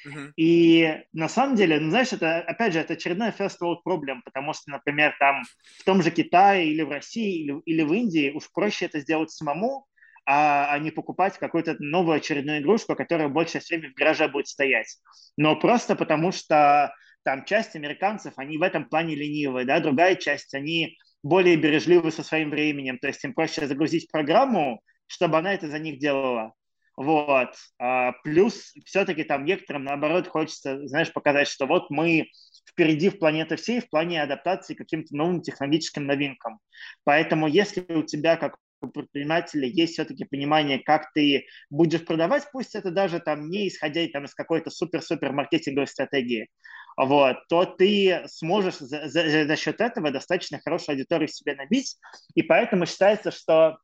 Uh-huh. 0.06 0.32
И 0.36 1.02
на 1.12 1.28
самом 1.28 1.56
деле, 1.56 1.78
ну, 1.78 1.90
знаешь, 1.90 2.12
это, 2.12 2.38
опять 2.38 2.72
же, 2.72 2.78
это 2.78 2.94
очередная 2.94 3.34
first 3.38 3.56
world 3.62 3.80
problem, 3.86 4.20
потому 4.24 4.54
что, 4.54 4.70
например, 4.70 5.14
там 5.18 5.42
в 5.78 5.84
том 5.84 6.02
же 6.02 6.10
Китае 6.10 6.68
или 6.68 6.80
в 6.80 6.90
России 6.90 7.42
или, 7.42 7.60
или 7.66 7.82
в 7.82 7.92
Индии 7.92 8.30
уж 8.34 8.50
проще 8.50 8.86
это 8.86 9.00
сделать 9.00 9.30
самому, 9.30 9.86
а, 10.26 10.72
а 10.72 10.78
не 10.78 10.90
покупать 10.90 11.38
какую-то 11.38 11.76
новую 11.78 12.16
очередную 12.16 12.60
игрушку, 12.60 12.94
которая 12.94 13.28
больше 13.28 13.60
время 13.68 13.90
в 13.90 13.94
гараже 13.94 14.28
будет 14.28 14.48
стоять. 14.48 14.98
Но 15.36 15.56
просто 15.56 15.96
потому 15.96 16.32
что 16.32 16.94
там 17.22 17.44
часть 17.44 17.76
американцев, 17.76 18.34
они 18.36 18.58
в 18.58 18.62
этом 18.62 18.88
плане 18.88 19.14
ленивые, 19.14 19.66
да, 19.66 19.80
другая 19.80 20.16
часть, 20.16 20.54
они 20.54 20.96
более 21.22 21.56
бережливы 21.56 22.10
со 22.10 22.22
своим 22.22 22.50
временем, 22.50 22.98
то 22.98 23.08
есть 23.08 23.22
им 23.24 23.34
проще 23.34 23.66
загрузить 23.66 24.10
программу, 24.10 24.80
чтобы 25.06 25.38
она 25.38 25.52
это 25.52 25.68
за 25.68 25.78
них 25.78 25.98
делала. 25.98 26.54
Вот. 26.96 27.54
А, 27.78 28.12
плюс 28.24 28.74
все-таки 28.84 29.24
там 29.24 29.44
некоторым, 29.44 29.84
наоборот, 29.84 30.28
хочется, 30.28 30.86
знаешь, 30.86 31.12
показать, 31.12 31.48
что 31.48 31.66
вот 31.66 31.90
мы 31.90 32.28
впереди 32.68 33.08
в 33.08 33.18
планете 33.18 33.56
всей 33.56 33.80
в 33.80 33.88
плане 33.88 34.22
адаптации 34.22 34.74
к 34.74 34.78
каким-то 34.78 35.16
новым 35.16 35.42
технологическим 35.42 36.06
новинкам. 36.06 36.60
Поэтому 37.04 37.46
если 37.46 37.84
у 37.92 38.02
тебя, 38.02 38.36
как 38.36 38.56
у 38.82 38.88
предпринимателя 38.88 39.66
есть 39.66 39.94
все-таки 39.94 40.24
понимание, 40.24 40.78
как 40.78 41.12
ты 41.12 41.46
будешь 41.70 42.04
продавать, 42.04 42.46
пусть 42.52 42.74
это 42.74 42.90
даже 42.90 43.20
там 43.20 43.48
не 43.48 43.68
исходя 43.68 44.06
там, 44.12 44.24
из 44.24 44.34
какой-то 44.34 44.70
супер-супер 44.70 45.32
маркетинговой 45.32 45.86
стратегии, 45.86 46.48
вот, 46.96 47.36
то 47.48 47.64
ты 47.64 48.24
сможешь 48.26 48.78
за, 48.78 49.08
за, 49.08 49.46
за 49.46 49.56
счет 49.56 49.80
этого 49.80 50.10
достаточно 50.10 50.60
хорошую 50.62 50.94
аудиторию 50.94 51.28
себе 51.28 51.54
набить. 51.54 51.96
И 52.34 52.42
поэтому 52.42 52.86
считается, 52.86 53.30
что 53.30 53.78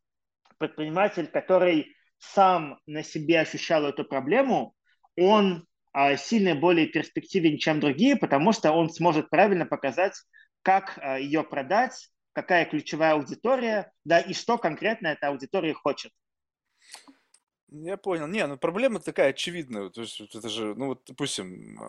предприниматель, 0.58 1.26
который 1.26 1.94
сам 2.18 2.78
на 2.86 3.02
себе 3.02 3.40
ощущал 3.40 3.84
эту 3.84 4.04
проблему, 4.04 4.74
он 5.16 5.66
а, 5.92 6.16
сильно 6.16 6.54
более 6.54 6.86
перспективен, 6.86 7.58
чем 7.58 7.80
другие, 7.80 8.16
потому 8.16 8.52
что 8.52 8.72
он 8.72 8.90
сможет 8.90 9.30
правильно 9.30 9.66
показать, 9.66 10.14
как 10.62 10.98
а, 10.98 11.18
ее 11.18 11.42
продать, 11.42 12.10
какая 12.36 12.66
ключевая 12.66 13.14
аудитория, 13.14 13.94
да, 14.04 14.20
и 14.20 14.34
что 14.34 14.58
конкретно 14.58 15.06
эта 15.06 15.28
аудитория 15.28 15.72
хочет. 15.72 16.12
Я 17.68 17.96
понял. 17.96 18.26
Не, 18.26 18.46
ну 18.46 18.58
проблема 18.58 19.00
такая 19.00 19.30
очевидная. 19.30 19.88
То 19.88 20.02
есть 20.02 20.20
это 20.20 20.50
же, 20.50 20.74
ну 20.74 20.88
вот, 20.88 21.04
допустим, 21.06 21.80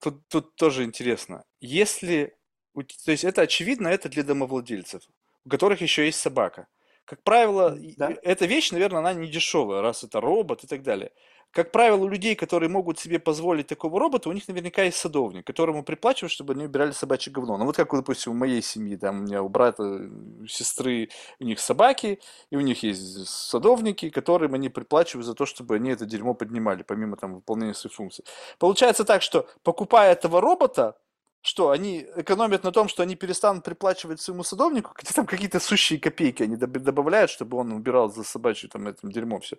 тут, 0.00 0.26
тут 0.28 0.56
тоже 0.56 0.84
интересно. 0.84 1.44
Если, 1.60 2.34
то 2.74 3.10
есть 3.10 3.24
это 3.24 3.42
очевидно, 3.42 3.88
это 3.88 4.08
для 4.08 4.22
домовладельцев, 4.22 5.02
у 5.44 5.50
которых 5.50 5.82
еще 5.82 6.06
есть 6.06 6.20
собака. 6.20 6.68
Как 7.04 7.22
правило, 7.22 7.76
да. 7.98 8.16
эта 8.22 8.46
вещь, 8.46 8.72
наверное, 8.72 9.00
она 9.00 9.12
не 9.12 9.28
дешевая, 9.28 9.82
раз 9.82 10.04
это 10.04 10.22
робот 10.22 10.64
и 10.64 10.66
так 10.66 10.82
далее. 10.82 11.12
Как 11.52 11.72
правило, 11.72 12.04
у 12.04 12.08
людей, 12.08 12.34
которые 12.34 12.68
могут 12.68 12.98
себе 12.98 13.18
позволить 13.18 13.66
такого 13.66 13.98
робота, 13.98 14.28
у 14.28 14.32
них 14.32 14.46
наверняка 14.46 14.82
есть 14.82 14.98
садовник, 14.98 15.46
которому 15.46 15.82
приплачивают, 15.84 16.32
чтобы 16.32 16.52
они 16.52 16.66
убирали 16.66 16.90
собачье 16.90 17.32
говно. 17.32 17.56
Ну 17.56 17.64
вот 17.64 17.76
как, 17.76 17.90
допустим, 17.92 18.32
у 18.32 18.34
моей 18.34 18.60
семьи, 18.60 18.96
там 18.96 19.20
у 19.20 19.22
меня 19.22 19.42
у 19.42 19.48
брата, 19.48 19.82
у 19.82 20.46
сестры, 20.46 21.08
у 21.40 21.44
них 21.44 21.58
собаки, 21.58 22.20
и 22.50 22.56
у 22.56 22.60
них 22.60 22.82
есть 22.82 23.26
садовники, 23.26 24.10
которым 24.10 24.52
они 24.52 24.68
приплачивают 24.68 25.24
за 25.24 25.34
то, 25.34 25.46
чтобы 25.46 25.76
они 25.76 25.90
это 25.90 26.04
дерьмо 26.04 26.34
поднимали, 26.34 26.82
помимо 26.82 27.16
там 27.16 27.36
выполнения 27.36 27.74
своих 27.74 27.94
функций. 27.94 28.24
Получается 28.58 29.04
так, 29.04 29.22
что 29.22 29.48
покупая 29.62 30.12
этого 30.12 30.42
робота, 30.42 30.98
что 31.40 31.70
они 31.70 32.06
экономят 32.16 32.64
на 32.64 32.72
том, 32.72 32.88
что 32.88 33.02
они 33.02 33.14
перестанут 33.14 33.64
приплачивать 33.64 34.20
своему 34.20 34.42
садовнику, 34.42 34.92
где 34.98 35.12
там 35.14 35.24
какие-то 35.26 35.60
сущие 35.60 35.98
копейки 35.98 36.42
они 36.42 36.56
добавляют, 36.56 37.30
чтобы 37.30 37.56
он 37.56 37.72
убирал 37.72 38.10
за 38.10 38.24
собачью 38.24 38.68
там 38.68 38.88
этим 38.88 39.10
дерьмом 39.10 39.40
все. 39.40 39.56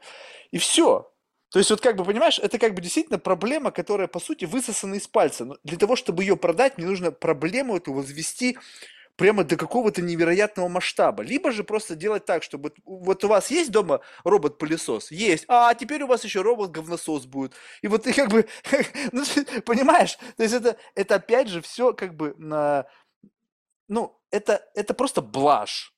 И 0.52 0.58
все. 0.58 1.10
То 1.52 1.60
есть, 1.60 1.70
вот 1.70 1.82
как 1.82 1.96
бы, 1.96 2.04
понимаешь, 2.04 2.40
это 2.40 2.60
как 2.60 2.74
бы 2.74 2.82
действительно 2.82 3.20
проблема, 3.20 3.72
которая, 3.72 4.08
по 4.08 4.20
сути, 4.20 4.46
высосана 4.46 4.96
из 4.96 5.08
пальца. 5.08 5.46
Но 5.46 5.58
для 5.64 5.78
того, 5.78 5.96
чтобы 5.96 6.24
ее 6.24 6.36
продать, 6.36 6.78
мне 6.78 6.88
нужно 6.88 7.12
проблему 7.12 7.78
эту 7.78 7.94
возвести 7.94 8.58
прямо 9.18 9.44
до 9.44 9.58
какого-то 9.58 10.02
невероятного 10.02 10.68
масштаба. 10.68 11.24
Либо 11.24 11.52
же 11.52 11.64
просто 11.64 11.96
делать 11.96 12.26
так, 12.26 12.44
чтобы 12.44 12.74
вот 12.86 13.24
у 13.24 13.28
вас 13.28 13.50
есть 13.50 13.72
дома 13.72 14.02
робот-пылесос? 14.24 15.12
Есть. 15.12 15.46
А 15.48 15.74
теперь 15.74 16.04
у 16.04 16.08
вас 16.08 16.24
еще 16.24 16.42
робот-говносос 16.42 17.26
будет. 17.26 17.54
И 17.82 17.88
вот 17.88 18.04
ты 18.04 18.14
как 18.14 18.30
бы, 18.30 18.48
ну, 19.12 19.24
понимаешь, 19.66 20.18
то 20.38 20.44
есть 20.44 20.54
это, 20.54 20.78
это 20.96 21.16
опять 21.16 21.50
же 21.50 21.62
все 21.62 21.94
как 21.94 22.16
бы, 22.16 22.36
на, 22.38 22.86
ну, 23.88 24.20
это, 24.32 24.64
это 24.76 24.94
просто 24.94 25.22
блажь. 25.22 25.94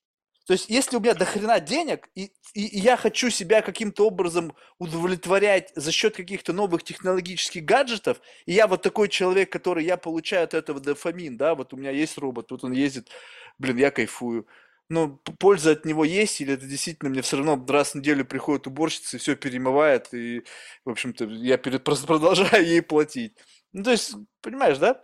То 0.50 0.54
есть, 0.54 0.68
если 0.68 0.98
у 0.98 1.00
меня 1.00 1.14
дохрена 1.14 1.60
денег, 1.60 2.10
и, 2.16 2.32
и, 2.56 2.66
и 2.66 2.80
я 2.80 2.98
хочу 2.98 3.30
себя 3.30 3.62
каким-то 3.62 4.08
образом 4.08 4.56
удовлетворять 4.80 5.72
за 5.76 5.92
счет 5.92 6.16
каких-то 6.16 6.54
новых 6.54 6.82
технологических 6.82 7.64
гаджетов, 7.64 8.20
и 8.48 8.54
я 8.54 8.66
вот 8.66 8.82
такой 8.82 9.10
человек, 9.10 9.52
который 9.52 9.86
я 9.86 9.96
получаю 9.96 10.46
от 10.46 10.56
этого 10.56 10.80
дофамин, 10.80 11.38
да, 11.38 11.54
вот 11.54 11.72
у 11.72 11.78
меня 11.78 11.92
есть 11.92 12.18
робот, 12.18 12.50
вот 12.50 12.64
он 12.64 12.72
ездит, 12.72 13.10
блин, 13.60 13.78
я 13.78 13.92
кайфую. 13.92 14.48
Но 14.90 15.20
польза 15.38 15.74
от 15.74 15.86
него 15.86 16.04
есть, 16.04 16.42
или 16.42 16.56
это 16.56 16.66
действительно 16.66 17.12
мне 17.12 17.22
все 17.22 17.38
равно 17.38 17.64
раз 17.70 17.92
в 17.92 17.96
неделю 18.00 18.26
приходит 18.26 18.66
уборщица 18.66 19.18
и 19.18 19.20
все 19.20 19.36
перемывает, 19.36 20.12
и, 20.16 20.42
в 20.84 20.90
общем-то, 20.90 21.26
я 21.26 21.60
перед, 21.60 21.84
просто 21.84 22.08
продолжаю 22.08 22.66
ей 22.66 22.82
платить. 22.82 23.36
Ну, 23.72 23.84
то 23.84 23.92
есть, 23.92 24.16
понимаешь, 24.42 24.80
да? 24.80 25.00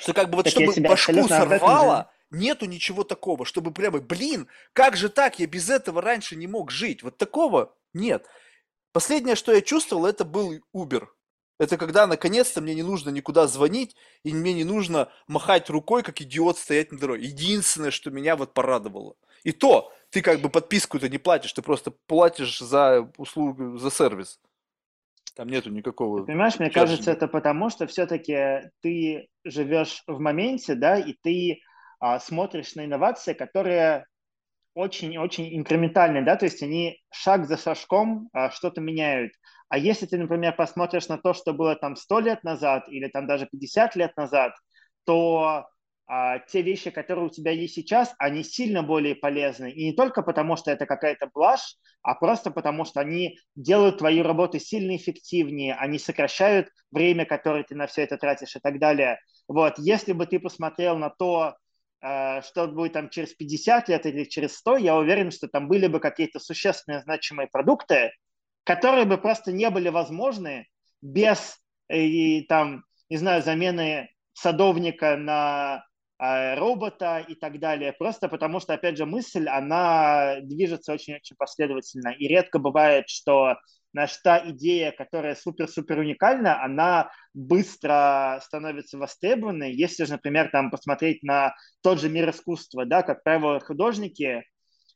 Что 0.00 0.14
как 0.14 0.30
бы 0.30 0.36
вот 0.36 0.44
так 0.44 0.52
чтобы 0.52 0.72
башку 0.80 1.28
сорвало, 1.28 2.10
нету 2.30 2.66
ничего 2.66 3.04
такого, 3.04 3.44
чтобы 3.44 3.72
прямо, 3.72 4.00
блин, 4.00 4.48
как 4.72 4.96
же 4.96 5.08
так, 5.08 5.38
я 5.38 5.46
без 5.46 5.70
этого 5.70 6.02
раньше 6.02 6.36
не 6.36 6.46
мог 6.46 6.70
жить. 6.70 7.02
Вот 7.02 7.16
такого 7.18 7.74
нет. 7.92 8.26
Последнее, 8.92 9.36
что 9.36 9.52
я 9.52 9.60
чувствовал, 9.60 10.06
это 10.06 10.24
был 10.24 10.54
Uber. 10.74 11.06
Это 11.58 11.78
когда 11.78 12.06
наконец-то 12.06 12.60
мне 12.60 12.74
не 12.74 12.82
нужно 12.82 13.10
никуда 13.10 13.46
звонить, 13.46 13.96
и 14.24 14.34
мне 14.34 14.52
не 14.52 14.64
нужно 14.64 15.10
махать 15.26 15.70
рукой, 15.70 16.02
как 16.02 16.20
идиот, 16.20 16.58
стоять 16.58 16.92
на 16.92 16.98
дороге. 16.98 17.26
Единственное, 17.26 17.90
что 17.90 18.10
меня 18.10 18.36
вот 18.36 18.52
порадовало. 18.52 19.16
И 19.42 19.52
то, 19.52 19.92
ты 20.10 20.20
как 20.20 20.40
бы 20.40 20.50
подписку-то 20.50 21.08
не 21.08 21.18
платишь, 21.18 21.52
ты 21.52 21.62
просто 21.62 21.92
платишь 22.06 22.58
за 22.58 23.10
услугу, 23.16 23.78
за 23.78 23.90
сервис. 23.90 24.38
Там 25.34 25.48
нету 25.48 25.70
никакого... 25.70 26.20
Ты 26.20 26.26
понимаешь, 26.26 26.58
мне 26.58 26.70
кажется, 26.70 27.10
это 27.10 27.28
потому, 27.28 27.68
что 27.68 27.86
все-таки 27.86 28.70
ты 28.80 29.28
живешь 29.44 30.02
в 30.06 30.18
моменте, 30.18 30.74
да, 30.74 30.98
и 30.98 31.12
ты 31.12 31.60
смотришь 32.20 32.74
на 32.74 32.84
инновации, 32.84 33.32
которые 33.32 34.06
очень-очень 34.76 35.56
инкрементальные, 35.56 36.22
да, 36.22 36.36
то 36.36 36.44
есть 36.44 36.62
они 36.62 37.00
шаг 37.10 37.46
за 37.46 37.56
шажком 37.56 38.28
а, 38.32 38.50
что-то 38.50 38.82
меняют. 38.82 39.32
А 39.70 39.78
если 39.78 40.04
ты, 40.04 40.18
например, 40.18 40.54
посмотришь 40.54 41.08
на 41.08 41.16
то, 41.16 41.32
что 41.32 41.54
было 41.54 41.74
там 41.76 41.96
100 41.96 42.20
лет 42.20 42.44
назад 42.44 42.84
или 42.88 43.08
там 43.08 43.26
даже 43.26 43.46
50 43.46 43.96
лет 43.96 44.14
назад, 44.16 44.52
то 45.04 45.64
а, 46.06 46.38
те 46.40 46.60
вещи, 46.60 46.90
которые 46.90 47.26
у 47.26 47.30
тебя 47.30 47.52
есть 47.52 47.74
сейчас, 47.74 48.14
они 48.18 48.44
сильно 48.44 48.82
более 48.82 49.14
полезны. 49.14 49.70
И 49.70 49.86
не 49.86 49.92
только 49.92 50.22
потому, 50.22 50.56
что 50.56 50.70
это 50.70 50.84
какая-то 50.84 51.30
блажь, 51.32 51.76
а 52.02 52.14
просто 52.14 52.50
потому, 52.50 52.84
что 52.84 53.00
они 53.00 53.38
делают 53.54 53.98
твою 53.98 54.22
работу 54.22 54.58
сильно 54.58 54.94
эффективнее, 54.94 55.74
они 55.74 55.98
сокращают 55.98 56.68
время, 56.92 57.24
которое 57.24 57.64
ты 57.64 57.74
на 57.74 57.86
все 57.86 58.02
это 58.02 58.18
тратишь 58.18 58.54
и 58.54 58.60
так 58.60 58.78
далее. 58.78 59.18
Вот, 59.48 59.78
если 59.78 60.12
бы 60.12 60.26
ты 60.26 60.38
посмотрел 60.38 60.98
на 60.98 61.08
то, 61.08 61.40
а, 61.40 61.56
что 62.42 62.68
будет 62.68 62.92
там 62.92 63.10
через 63.10 63.34
50 63.34 63.88
лет 63.88 64.06
или 64.06 64.24
через 64.24 64.56
100, 64.56 64.76
я 64.78 64.96
уверен, 64.96 65.30
что 65.30 65.48
там 65.48 65.68
были 65.68 65.86
бы 65.86 66.00
какие-то 66.00 66.38
существенные 66.38 67.00
значимые 67.00 67.48
продукты, 67.48 68.12
которые 68.64 69.04
бы 69.04 69.18
просто 69.18 69.52
не 69.52 69.70
были 69.70 69.88
возможны 69.88 70.66
без 71.00 71.58
э, 71.88 71.98
и, 71.98 72.46
там, 72.46 72.84
не 73.08 73.16
знаю, 73.16 73.42
замены 73.42 74.08
садовника 74.32 75.16
на 75.16 75.76
э, 75.76 75.80
робота 76.18 77.18
и 77.28 77.34
так 77.34 77.58
далее, 77.60 77.92
просто 77.92 78.28
потому 78.28 78.58
что, 78.60 78.72
опять 78.72 78.96
же, 78.96 79.04
мысль, 79.04 79.48
она 79.48 80.36
движется 80.40 80.94
очень-очень 80.94 81.36
последовательно, 81.36 82.08
и 82.08 82.26
редко 82.26 82.58
бывает, 82.58 83.08
что 83.08 83.56
наша 83.96 84.16
та 84.22 84.50
идея, 84.50 84.92
которая 84.92 85.34
супер-супер 85.34 85.98
уникальна, 85.98 86.62
она 86.62 87.10
быстро 87.34 88.38
становится 88.42 88.98
востребованной. 88.98 89.72
Если 89.72 90.04
же, 90.04 90.12
например, 90.12 90.50
там 90.50 90.70
посмотреть 90.70 91.22
на 91.22 91.54
тот 91.82 92.00
же 92.00 92.08
мир 92.08 92.30
искусства, 92.30 92.84
да, 92.84 93.02
как 93.02 93.24
правило, 93.24 93.58
художники 93.58 94.44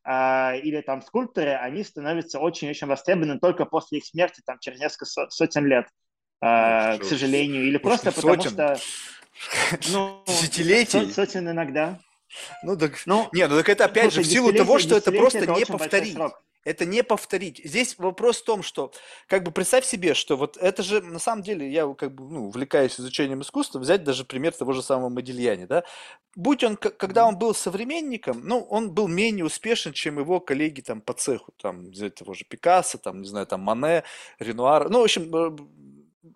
а, 0.05 0.55
или 0.55 0.81
там 0.83 1.03
скульпторы, 1.03 1.53
они 1.53 1.83
становятся 1.83 2.39
очень-очень 2.39 2.87
востребованы 2.87 3.41
только 3.41 3.65
после 3.65 3.99
их 3.99 4.05
смерти, 4.05 4.43
там, 4.45 4.59
через 4.61 4.79
несколько 4.79 5.07
сотен 5.31 5.67
лет, 5.67 5.87
а, 6.43 6.95
ну, 6.95 6.99
к 7.01 7.05
сожалению, 7.05 7.67
или 7.67 7.79
просто 7.79 8.13
потому 8.13 8.41
что... 8.43 8.77
Ну, 9.91 10.23
Десятилетий? 10.27 11.11
Сотен 11.13 11.51
иногда. 11.51 11.99
Ну, 12.63 12.77
так, 12.77 13.01
ну, 13.07 13.29
не, 13.33 13.47
ну 13.49 13.57
так 13.57 13.69
это 13.69 13.87
опять 13.87 14.13
же 14.13 14.23
в 14.23 14.27
силу 14.27 14.53
того, 14.53 14.79
что 14.79 14.97
это 14.97 15.11
просто 15.11 15.39
это 15.39 15.53
не 15.53 15.65
повторить. 15.65 16.17
Это 16.63 16.85
не 16.85 17.03
повторить. 17.03 17.63
Здесь 17.65 17.97
вопрос 17.99 18.43
в 18.43 18.45
том, 18.45 18.63
что, 18.63 18.93
как 19.29 19.45
бы 19.45 19.51
представь 19.51 19.87
себе, 19.87 20.13
что 20.13 20.37
вот 20.37 20.59
это 20.59 20.83
же, 20.83 21.01
на 21.01 21.19
самом 21.19 21.43
деле, 21.43 21.71
я 21.71 21.91
как 21.95 22.15
бы, 22.15 22.25
ну, 22.25 22.49
увлекаюсь 22.49 23.01
изучением 23.01 23.41
искусства, 23.41 23.79
взять 23.79 24.05
даже 24.05 24.27
пример 24.27 24.53
того 24.53 24.75
же 24.75 24.83
самого 24.83 25.09
Модильяни, 25.09 25.65
да. 25.65 25.85
Будь 26.37 26.63
он, 26.63 26.77
когда 26.77 27.27
он 27.27 27.39
был 27.39 27.55
современником, 27.55 28.43
ну, 28.45 28.61
он 28.61 28.93
был 28.93 29.09
менее 29.09 29.47
успешен, 29.47 29.95
чем 29.95 30.19
его 30.19 30.39
коллеги 30.39 30.83
там 30.83 31.01
по 31.01 31.15
цеху, 31.15 31.51
там, 31.57 31.91
взять 31.91 32.17
того 32.17 32.35
же 32.35 32.45
Пикассо, 32.45 32.99
там, 32.99 33.23
не 33.23 33.29
знаю, 33.29 33.47
там, 33.47 33.63
Мане, 33.63 34.05
Ренуар, 34.39 34.91
ну, 34.91 35.01
в 35.01 35.05
общем, 35.05 35.35
э, 35.35 35.57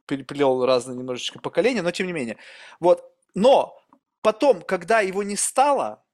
переплел 0.07 0.65
разные 0.65 0.97
немножечко 0.97 1.39
поколения, 1.39 1.83
но 1.83 1.91
тем 1.91 2.07
не 2.07 2.13
менее. 2.13 2.37
Вот, 2.81 3.13
но 3.35 3.79
потом, 4.23 4.63
когда 4.63 5.01
его 5.01 5.23
не 5.23 5.37
стало, 5.37 6.05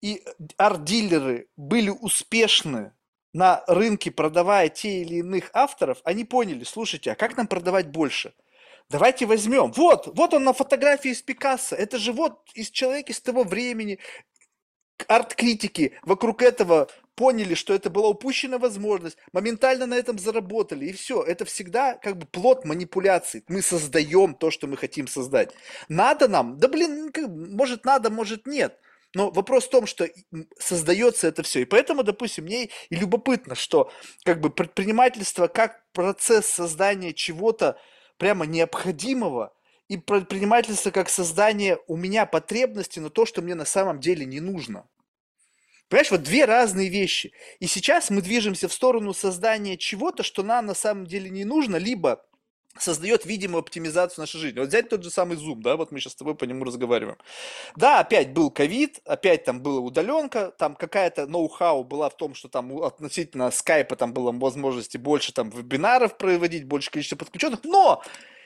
и 0.00 0.24
арт-дилеры 0.56 1.48
были 1.56 1.90
успешны 1.90 2.92
на 3.32 3.64
рынке, 3.66 4.10
продавая 4.10 4.68
те 4.68 5.02
или 5.02 5.16
иных 5.16 5.50
авторов, 5.52 6.00
они 6.04 6.24
поняли, 6.24 6.64
слушайте, 6.64 7.12
а 7.12 7.14
как 7.14 7.36
нам 7.36 7.46
продавать 7.46 7.88
больше? 7.88 8.34
Давайте 8.88 9.26
возьмем. 9.26 9.72
Вот, 9.72 10.06
вот 10.16 10.32
он 10.32 10.44
на 10.44 10.54
фотографии 10.54 11.10
из 11.10 11.20
Пикассо. 11.20 11.76
Это 11.76 11.98
же 11.98 12.12
вот 12.12 12.40
из 12.54 12.70
человека 12.70 13.12
из 13.12 13.20
того 13.20 13.44
времени. 13.44 13.98
Арт-критики 15.06 15.98
вокруг 16.02 16.42
этого 16.42 16.88
поняли, 17.18 17.54
что 17.54 17.74
это 17.74 17.90
была 17.90 18.08
упущена 18.08 18.58
возможность, 18.58 19.18
моментально 19.32 19.86
на 19.86 19.94
этом 19.94 20.20
заработали, 20.20 20.86
и 20.86 20.92
все. 20.92 21.20
Это 21.20 21.44
всегда 21.44 21.94
как 21.94 22.16
бы 22.16 22.26
плод 22.26 22.64
манипуляций. 22.64 23.42
Мы 23.48 23.60
создаем 23.60 24.34
то, 24.34 24.52
что 24.52 24.68
мы 24.68 24.76
хотим 24.76 25.08
создать. 25.08 25.52
Надо 25.88 26.28
нам? 26.28 26.58
Да 26.58 26.68
блин, 26.68 27.12
может 27.56 27.84
надо, 27.84 28.10
может 28.10 28.46
нет. 28.46 28.78
Но 29.14 29.30
вопрос 29.32 29.66
в 29.66 29.70
том, 29.70 29.86
что 29.86 30.08
создается 30.60 31.26
это 31.26 31.42
все. 31.42 31.62
И 31.62 31.64
поэтому, 31.64 32.04
допустим, 32.04 32.44
мне 32.44 32.70
и 32.88 32.94
любопытно, 32.94 33.56
что 33.56 33.90
как 34.22 34.40
бы 34.40 34.50
предпринимательство 34.50 35.48
как 35.48 35.82
процесс 35.92 36.46
создания 36.46 37.12
чего-то 37.12 37.78
прямо 38.16 38.46
необходимого, 38.46 39.52
и 39.88 39.96
предпринимательство 39.96 40.92
как 40.92 41.08
создание 41.08 41.78
у 41.88 41.96
меня 41.96 42.26
потребности 42.26 43.00
на 43.00 43.10
то, 43.10 43.26
что 43.26 43.42
мне 43.42 43.56
на 43.56 43.64
самом 43.64 43.98
деле 43.98 44.24
не 44.24 44.38
нужно. 44.38 44.86
Понимаешь, 45.88 46.10
вот 46.10 46.22
две 46.22 46.44
разные 46.44 46.88
вещи. 46.88 47.32
И 47.60 47.66
сейчас 47.66 48.10
мы 48.10 48.20
движемся 48.20 48.68
в 48.68 48.72
сторону 48.72 49.14
создания 49.14 49.76
чего-то, 49.76 50.22
что 50.22 50.42
нам 50.42 50.66
на 50.66 50.74
самом 50.74 51.06
деле 51.06 51.30
не 51.30 51.44
нужно, 51.44 51.76
либо 51.76 52.24
создает 52.76 53.24
видимую 53.24 53.60
оптимизацию 53.60 54.22
нашей 54.22 54.38
жизни. 54.38 54.60
Вот 54.60 54.68
взять 54.68 54.88
тот 54.88 55.02
же 55.02 55.10
самый 55.10 55.36
Zoom, 55.36 55.60
да, 55.62 55.76
вот 55.76 55.90
мы 55.90 55.98
сейчас 56.00 56.12
с 56.12 56.16
тобой 56.16 56.34
по 56.34 56.44
нему 56.44 56.64
разговариваем. 56.64 57.16
Да, 57.74 58.00
опять 58.00 58.32
был 58.32 58.50
ковид, 58.50 59.00
опять 59.04 59.44
там 59.44 59.62
была 59.62 59.80
удаленка, 59.80 60.52
там 60.58 60.76
какая-то 60.76 61.26
ноу-хау 61.26 61.84
была 61.84 62.08
в 62.10 62.16
том, 62.16 62.34
что 62.34 62.48
там 62.48 62.82
относительно 62.82 63.50
скайпа 63.50 63.96
там 63.96 64.12
было 64.12 64.30
возможности 64.32 64.96
больше 64.96 65.32
там 65.32 65.50
вебинаров 65.50 66.18
проводить, 66.18 66.64
больше 66.64 66.90
количество 66.90 67.16
подключенных, 67.16 67.64
но 67.64 68.02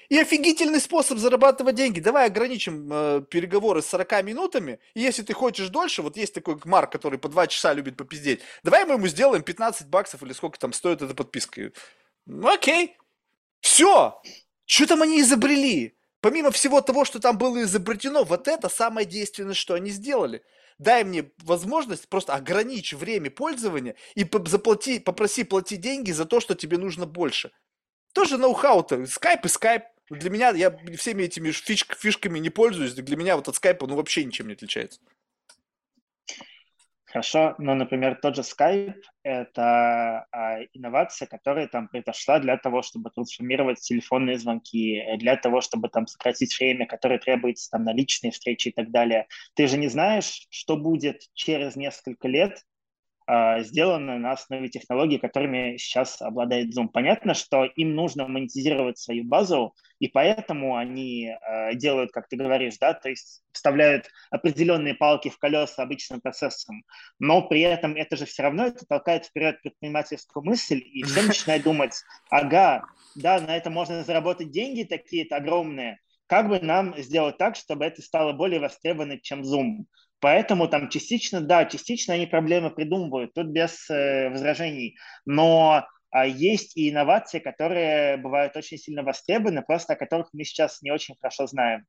и 0.09 0.19
офигительный 0.19 0.81
способ 0.81 1.19
зарабатывать 1.19 1.75
деньги. 1.75 2.01
Давай 2.01 2.27
ограничим 2.27 2.89
э, 2.93 3.23
переговоры 3.31 3.83
с 3.83 3.87
40 3.87 4.25
минутами. 4.25 4.79
И 4.95 5.01
если 5.01 5.23
ты 5.23 5.33
хочешь 5.33 5.69
дольше, 5.69 6.03
вот 6.03 6.17
есть 6.17 6.35
такой 6.35 6.59
Марк, 6.65 6.93
который 6.93 7.19
по 7.19 7.29
2 7.29 7.47
часа 7.47 7.73
любит 7.73 7.97
попиздеть. 7.97 8.41
Давай 8.63 8.85
мы 8.85 8.95
ему 8.95 9.07
сделаем 9.07 9.43
15 9.43 9.89
баксов 9.89 10.23
или 10.23 10.33
сколько 10.33 10.59
там 10.59 10.73
стоит 10.73 11.03
эта 11.03 11.15
подписка. 11.15 11.73
Ну, 12.27 12.49
окей, 12.49 12.97
все! 13.61 14.21
Что 14.65 14.87
там 14.87 15.03
они 15.03 15.21
изобрели? 15.21 15.97
Помимо 16.21 16.51
всего 16.51 16.81
того, 16.81 17.05
что 17.05 17.19
там 17.19 17.37
было 17.37 17.63
изобретено, 17.63 18.25
вот 18.25 18.47
это 18.47 18.69
самое 18.69 19.07
действенное, 19.07 19.55
что 19.55 19.75
они 19.75 19.91
сделали. 19.91 20.43
Дай 20.79 21.05
мне 21.05 21.31
возможность 21.39 22.09
просто 22.09 22.35
ограничить 22.35 22.99
время 22.99 23.31
пользования 23.31 23.97
и 24.15 24.29
заплати, 24.47 24.99
попроси 24.99 25.45
платить 25.45 25.81
деньги 25.81 26.13
за 26.13 26.25
то, 26.25 26.41
что 26.41 26.55
тебе 26.55 26.79
нужно 26.79 27.07
больше. 27.07 27.51
Тоже 28.13 28.39
ноу-хау-то. 28.39 29.07
Скайп 29.07 29.45
и 29.47 29.49
скайп. 29.49 29.85
Для 30.13 30.31
меня, 30.31 30.51
я 30.51 30.77
всеми 30.97 31.25
этими 31.25 31.51
фишк, 31.51 31.97
фишками 31.97 32.39
не 32.39 32.51
пользуюсь, 32.51 32.95
для 32.95 33.17
меня 33.17 33.37
вот 33.37 33.49
от 33.49 33.57
скайпа 33.57 33.87
ну 33.87 33.97
вообще 33.97 34.25
ничем 34.25 34.49
не 34.49 34.55
отличается. 34.55 35.01
Хорошо, 37.13 37.55
но, 37.59 37.75
например, 37.75 38.19
тот 38.23 38.37
же 38.37 38.41
Skype– 38.41 38.95
это 39.23 40.27
а, 40.33 40.61
инновация, 40.73 41.29
которая 41.29 41.67
там 41.69 41.89
произошла 41.89 42.39
для 42.39 42.57
того, 42.57 42.81
чтобы 42.81 43.11
трансформировать 43.11 43.81
телефонные 43.81 44.39
звонки, 44.39 44.99
для 45.19 45.37
того, 45.37 45.61
чтобы 45.61 45.91
там 45.91 46.07
сократить 46.07 46.59
время, 46.59 46.87
которое 46.87 47.19
требуется 47.19 47.71
там 47.71 47.85
на 47.85 47.93
личные 47.93 48.31
встречи 48.31 48.69
и 48.69 48.73
так 48.73 48.91
далее. 48.91 49.27
Ты 49.55 49.67
же 49.67 49.77
не 49.77 49.89
знаешь, 49.89 50.47
что 50.49 50.79
будет 50.79 51.21
через 51.35 51.77
несколько 51.77 52.29
лет, 52.29 52.63
сделаны 53.61 54.19
на 54.19 54.33
основе 54.33 54.69
технологий, 54.69 55.19
которыми 55.19 55.77
сейчас 55.77 56.21
обладает 56.21 56.77
Zoom. 56.77 56.89
Понятно, 56.89 57.35
что 57.35 57.65
им 57.65 57.95
нужно 57.95 58.27
монетизировать 58.27 58.99
свою 58.99 59.25
базу, 59.25 59.75
и 60.01 60.09
поэтому 60.09 60.77
они 60.77 61.29
э, 61.29 61.75
делают, 61.77 62.11
как 62.11 62.29
ты 62.29 62.37
говоришь, 62.37 62.79
да, 62.79 62.93
то 62.93 63.09
есть 63.09 63.43
вставляют 63.53 64.09
определенные 64.31 64.95
палки 64.95 65.29
в 65.29 65.39
колеса 65.39 65.83
обычным 65.83 66.21
процессом, 66.21 66.85
но 67.19 67.43
при 67.43 67.61
этом 67.61 67.95
это 67.95 68.17
же 68.17 68.27
все 68.27 68.43
равно 68.43 68.67
это 68.67 68.85
толкает 68.85 69.27
вперед 69.27 69.63
предпринимательскую 69.63 70.45
мысль, 70.45 70.83
и 70.85 71.03
все 71.05 71.23
начинают 71.27 71.63
думать, 71.63 72.03
ага, 72.31 72.85
да, 73.15 73.41
на 73.41 73.57
это 73.57 73.71
можно 73.71 74.03
заработать 74.05 74.51
деньги 74.51 74.83
такие-то 74.83 75.37
огромные, 75.37 75.99
как 76.27 76.49
бы 76.49 76.61
нам 76.61 76.97
сделать 76.99 77.39
так, 77.39 77.57
чтобы 77.57 77.85
это 77.85 78.03
стало 78.03 78.33
более 78.33 78.59
востребованным, 78.59 79.21
чем 79.21 79.43
Zoom. 79.43 79.85
Поэтому 80.23 80.69
там 80.69 80.89
частично, 80.89 81.41
да, 81.41 81.65
частично 81.65 82.15
они 82.15 82.27
проблемы 82.27 82.71
придумывают, 82.71 83.35
тут 83.35 83.49
без 83.49 83.91
э, 83.91 84.31
возражений. 84.31 84.97
Но 85.27 85.85
а, 86.13 86.27
есть 86.27 86.77
и 86.77 86.91
инновации, 86.91 87.41
которые 87.41 88.19
бывают 88.19 88.57
очень 88.57 88.79
сильно 88.79 89.03
востребованы, 89.03 89.63
просто 89.63 89.95
о 89.95 89.97
которых 89.97 90.29
мы 90.33 90.45
сейчас 90.45 90.81
не 90.81 90.93
очень 90.93 91.17
хорошо 91.21 91.49
знаем. 91.49 91.87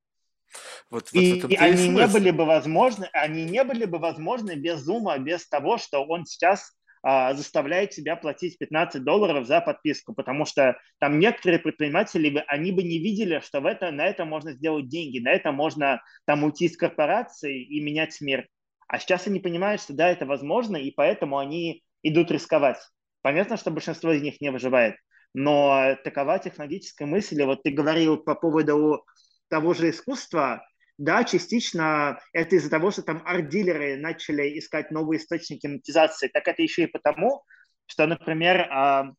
Вот, 0.89 1.09
и 1.11 1.41
вот 1.43 1.51
и 1.51 1.55
они 1.57 1.89
не 1.89 2.07
были 2.07 2.31
бы 2.31 2.45
возможны, 2.45 3.07
они 3.13 3.43
не 3.43 3.63
были 3.63 3.85
бы 3.85 3.99
возможны 3.99 4.55
без 4.55 4.79
зума, 4.79 5.19
без 5.19 5.47
того, 5.47 5.77
что 5.77 6.03
он 6.03 6.25
сейчас 6.25 6.75
заставляет 7.03 7.89
тебя 7.89 8.15
платить 8.15 8.57
15 8.57 9.03
долларов 9.03 9.45
за 9.45 9.59
подписку, 9.59 10.13
потому 10.13 10.45
что 10.45 10.77
там 10.99 11.19
некоторые 11.19 11.59
предприниматели, 11.59 12.43
они 12.47 12.71
бы 12.71 12.81
не 12.81 12.97
видели, 12.97 13.41
что 13.41 13.59
в 13.59 13.65
это, 13.65 13.91
на 13.91 14.05
это 14.05 14.23
можно 14.23 14.53
сделать 14.53 14.87
деньги, 14.87 15.19
на 15.19 15.31
это 15.31 15.51
можно 15.51 16.01
там 16.25 16.45
уйти 16.45 16.65
из 16.65 16.77
корпорации 16.77 17.61
и 17.61 17.81
менять 17.81 18.21
мир. 18.21 18.47
А 18.87 18.99
сейчас 18.99 19.27
они 19.27 19.39
понимают, 19.39 19.81
что 19.81 19.93
да, 19.93 20.09
это 20.09 20.25
возможно, 20.25 20.77
и 20.77 20.91
поэтому 20.91 21.39
они 21.39 21.83
идут 22.03 22.31
рисковать. 22.31 22.77
Понятно, 23.21 23.57
что 23.57 23.71
большинство 23.71 24.11
из 24.13 24.21
них 24.21 24.39
не 24.39 24.51
выживает, 24.51 24.95
но 25.33 25.97
такова 26.03 26.39
технологическая 26.39 27.05
мысль. 27.05 27.43
Вот 27.43 27.63
ты 27.63 27.71
говорил 27.71 28.17
по 28.17 28.35
поводу 28.35 29.03
того 29.49 29.73
же 29.73 29.89
искусства, 29.89 30.65
да, 30.97 31.23
частично 31.23 32.19
это 32.33 32.55
из-за 32.55 32.69
того, 32.69 32.91
что 32.91 33.01
там 33.01 33.23
арт-дилеры 33.25 33.97
начали 33.97 34.57
искать 34.59 34.91
новые 34.91 35.19
источники 35.19 35.65
монетизации, 35.67 36.27
так 36.27 36.47
это 36.47 36.61
еще 36.61 36.83
и 36.83 36.87
потому, 36.87 37.43
что, 37.87 38.05
например, 38.05 38.67
а, 38.71 39.11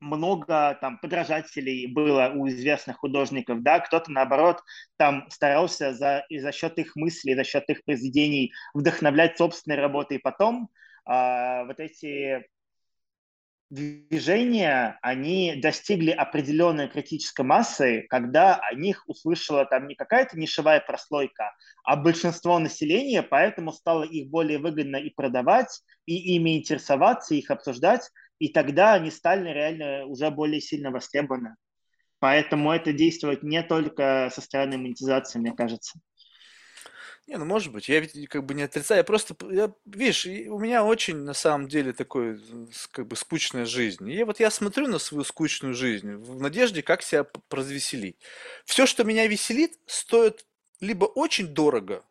много 0.00 0.78
там 0.80 0.98
подражателей 0.98 1.86
было 1.92 2.32
у 2.34 2.48
известных 2.48 2.98
художников, 2.98 3.62
да, 3.62 3.80
кто-то 3.80 4.10
наоборот 4.10 4.62
там 4.96 5.28
старался 5.30 5.92
за, 5.94 6.24
и 6.28 6.38
за 6.38 6.52
счет 6.52 6.78
их 6.78 6.96
мыслей, 6.96 7.34
за 7.34 7.44
счет 7.44 7.64
их 7.68 7.84
произведений 7.84 8.52
вдохновлять 8.72 9.36
собственные 9.36 9.80
работы, 9.80 10.16
и 10.16 10.18
потом 10.18 10.70
а, 11.04 11.64
вот 11.64 11.80
эти 11.80 12.46
движения, 13.70 14.98
они 15.00 15.54
достигли 15.56 16.10
определенной 16.10 16.88
критической 16.88 17.44
массы, 17.44 18.04
когда 18.08 18.56
о 18.56 18.74
них 18.74 19.04
услышала 19.06 19.64
там 19.64 19.86
не 19.86 19.94
какая-то 19.94 20.38
нишевая 20.38 20.80
прослойка, 20.80 21.54
а 21.84 21.96
большинство 21.96 22.58
населения, 22.58 23.22
поэтому 23.22 23.72
стало 23.72 24.02
их 24.02 24.28
более 24.28 24.58
выгодно 24.58 24.96
и 24.96 25.10
продавать, 25.10 25.82
и 26.06 26.34
ими 26.34 26.58
интересоваться, 26.58 27.34
их 27.34 27.50
обсуждать, 27.50 28.10
и 28.40 28.48
тогда 28.48 28.94
они 28.94 29.10
стали 29.10 29.48
реально 29.50 30.06
уже 30.06 30.30
более 30.30 30.60
сильно 30.60 30.90
востребованы. 30.90 31.54
Поэтому 32.18 32.72
это 32.72 32.92
действует 32.92 33.42
не 33.42 33.62
только 33.62 34.30
со 34.34 34.40
стороны 34.40 34.76
монетизации, 34.76 35.38
мне 35.38 35.52
кажется. 35.52 36.00
Не, 37.26 37.36
ну 37.36 37.44
может 37.44 37.72
быть, 37.72 37.88
я 37.88 38.00
ведь 38.00 38.28
как 38.28 38.44
бы 38.44 38.54
не 38.54 38.62
отрицаю, 38.62 38.98
я 38.98 39.04
просто, 39.04 39.36
я, 39.52 39.72
видишь, 39.86 40.26
у 40.26 40.58
меня 40.58 40.84
очень 40.84 41.16
на 41.18 41.32
самом 41.34 41.68
деле 41.68 41.92
такой 41.92 42.40
как 42.90 43.06
бы 43.06 43.14
скучная 43.14 43.66
жизнь. 43.66 44.08
И 44.10 44.24
вот 44.24 44.40
я 44.40 44.50
смотрю 44.50 44.88
на 44.88 44.98
свою 44.98 45.22
скучную 45.22 45.74
жизнь 45.74 46.12
в 46.16 46.40
надежде, 46.40 46.82
как 46.82 47.02
себя 47.02 47.24
развеселить. 47.50 48.16
Все, 48.64 48.84
что 48.86 49.04
меня 49.04 49.26
веселит, 49.28 49.78
стоит 49.86 50.44
либо 50.80 51.04
очень 51.04 51.48
дорого, 51.48 52.02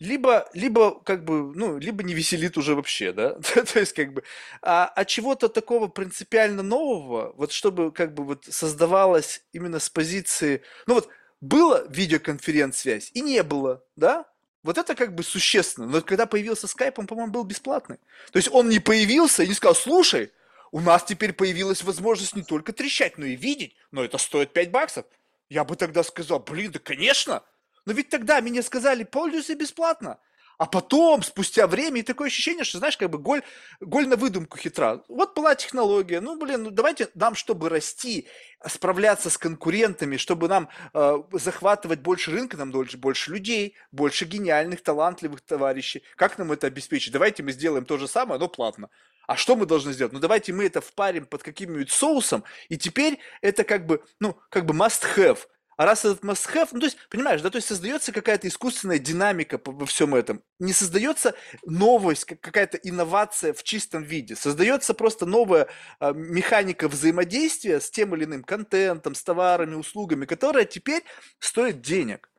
либо, 0.00 0.48
либо 0.52 1.00
как 1.02 1.24
бы, 1.24 1.54
ну, 1.54 1.78
либо 1.78 2.02
не 2.02 2.14
веселит 2.14 2.58
уже 2.58 2.74
вообще, 2.74 3.12
да, 3.12 3.34
то 3.72 3.78
есть 3.78 3.92
как 3.92 4.12
бы, 4.12 4.22
а, 4.60 4.86
а 4.86 5.04
чего-то 5.04 5.48
такого 5.48 5.86
принципиально 5.88 6.62
нового, 6.62 7.32
вот 7.36 7.52
чтобы 7.52 7.92
как 7.92 8.14
бы 8.14 8.24
вот 8.24 8.44
создавалось 8.46 9.44
именно 9.52 9.78
с 9.78 9.88
позиции, 9.90 10.62
ну 10.86 10.94
вот 10.94 11.08
было 11.42 11.84
видеоконференц-связь 11.88 13.10
и 13.12 13.20
не 13.20 13.42
было, 13.42 13.84
да? 13.96 14.24
Вот 14.62 14.78
это 14.78 14.94
как 14.94 15.14
бы 15.14 15.24
существенно. 15.24 15.88
Но 15.88 16.00
когда 16.00 16.24
появился 16.24 16.68
скайп, 16.68 17.00
он, 17.00 17.08
по-моему, 17.08 17.32
был 17.32 17.42
бесплатный. 17.42 17.98
То 18.30 18.36
есть 18.38 18.48
он 18.52 18.68
не 18.68 18.78
появился 18.78 19.42
и 19.42 19.48
не 19.48 19.54
сказал, 19.54 19.74
слушай, 19.74 20.30
у 20.70 20.80
нас 20.80 21.02
теперь 21.02 21.32
появилась 21.32 21.82
возможность 21.82 22.36
не 22.36 22.44
только 22.44 22.72
трещать, 22.72 23.18
но 23.18 23.26
и 23.26 23.34
видеть, 23.34 23.74
но 23.90 24.04
это 24.04 24.18
стоит 24.18 24.52
5 24.52 24.70
баксов. 24.70 25.04
Я 25.50 25.64
бы 25.64 25.74
тогда 25.74 26.04
сказал, 26.04 26.38
блин, 26.38 26.70
да 26.70 26.78
конечно. 26.78 27.42
Но 27.86 27.92
ведь 27.92 28.08
тогда 28.08 28.40
мне 28.40 28.62
сказали, 28.62 29.02
пользуйся 29.02 29.56
бесплатно. 29.56 30.18
А 30.62 30.66
потом, 30.66 31.24
спустя 31.24 31.66
время, 31.66 31.98
и 31.98 32.02
такое 32.04 32.28
ощущение, 32.28 32.62
что, 32.62 32.78
знаешь, 32.78 32.96
как 32.96 33.10
бы 33.10 33.18
голь, 33.18 33.42
голь 33.80 34.06
на 34.06 34.14
выдумку 34.14 34.56
хитра. 34.56 35.02
Вот 35.08 35.34
была 35.34 35.56
технология, 35.56 36.20
ну, 36.20 36.38
блин, 36.38 36.62
ну 36.62 36.70
давайте 36.70 37.08
нам, 37.16 37.34
чтобы 37.34 37.68
расти, 37.68 38.28
справляться 38.64 39.28
с 39.28 39.36
конкурентами, 39.36 40.16
чтобы 40.16 40.46
нам 40.46 40.68
э, 40.94 41.18
захватывать 41.32 41.98
больше 41.98 42.30
рынка, 42.30 42.56
нам 42.56 42.70
больше, 42.70 42.96
больше 42.96 43.32
людей, 43.32 43.74
больше 43.90 44.24
гениальных, 44.24 44.84
талантливых 44.84 45.40
товарищей. 45.40 46.04
Как 46.14 46.38
нам 46.38 46.52
это 46.52 46.68
обеспечить? 46.68 47.12
Давайте 47.12 47.42
мы 47.42 47.50
сделаем 47.50 47.84
то 47.84 47.98
же 47.98 48.06
самое, 48.06 48.38
но 48.38 48.46
платно. 48.46 48.88
А 49.26 49.34
что 49.34 49.56
мы 49.56 49.66
должны 49.66 49.92
сделать? 49.92 50.12
Ну 50.12 50.20
давайте 50.20 50.52
мы 50.52 50.66
это 50.66 50.80
впарим 50.80 51.26
под 51.26 51.42
каким-нибудь 51.42 51.90
соусом, 51.90 52.44
и 52.68 52.78
теперь 52.78 53.18
это 53.40 53.64
как 53.64 53.84
бы, 53.86 54.04
ну, 54.20 54.38
как 54.48 54.64
бы 54.66 54.74
must 54.74 55.02
have. 55.16 55.40
А 55.76 55.86
раз 55.86 56.04
этот 56.04 56.22
must-have, 56.22 56.68
ну 56.72 56.80
то 56.80 56.86
есть, 56.86 56.98
понимаешь, 57.08 57.40
да, 57.40 57.50
то 57.50 57.56
есть 57.56 57.68
создается 57.68 58.12
какая-то 58.12 58.46
искусственная 58.48 58.98
динамика 58.98 59.60
во 59.64 59.86
всем 59.86 60.14
этом. 60.14 60.42
Не 60.58 60.72
создается 60.72 61.34
новость, 61.64 62.24
какая-то 62.24 62.76
инновация 62.78 63.52
в 63.52 63.62
чистом 63.62 64.02
виде. 64.02 64.36
Создается 64.36 64.94
просто 64.94 65.26
новая 65.26 65.68
а, 65.98 66.12
механика 66.12 66.88
взаимодействия 66.88 67.80
с 67.80 67.90
тем 67.90 68.14
или 68.14 68.24
иным 68.24 68.44
контентом, 68.44 69.14
с 69.14 69.22
товарами, 69.22 69.74
услугами, 69.74 70.26
которая 70.26 70.64
теперь 70.64 71.02
стоит 71.38 71.80
денег. 71.80 72.30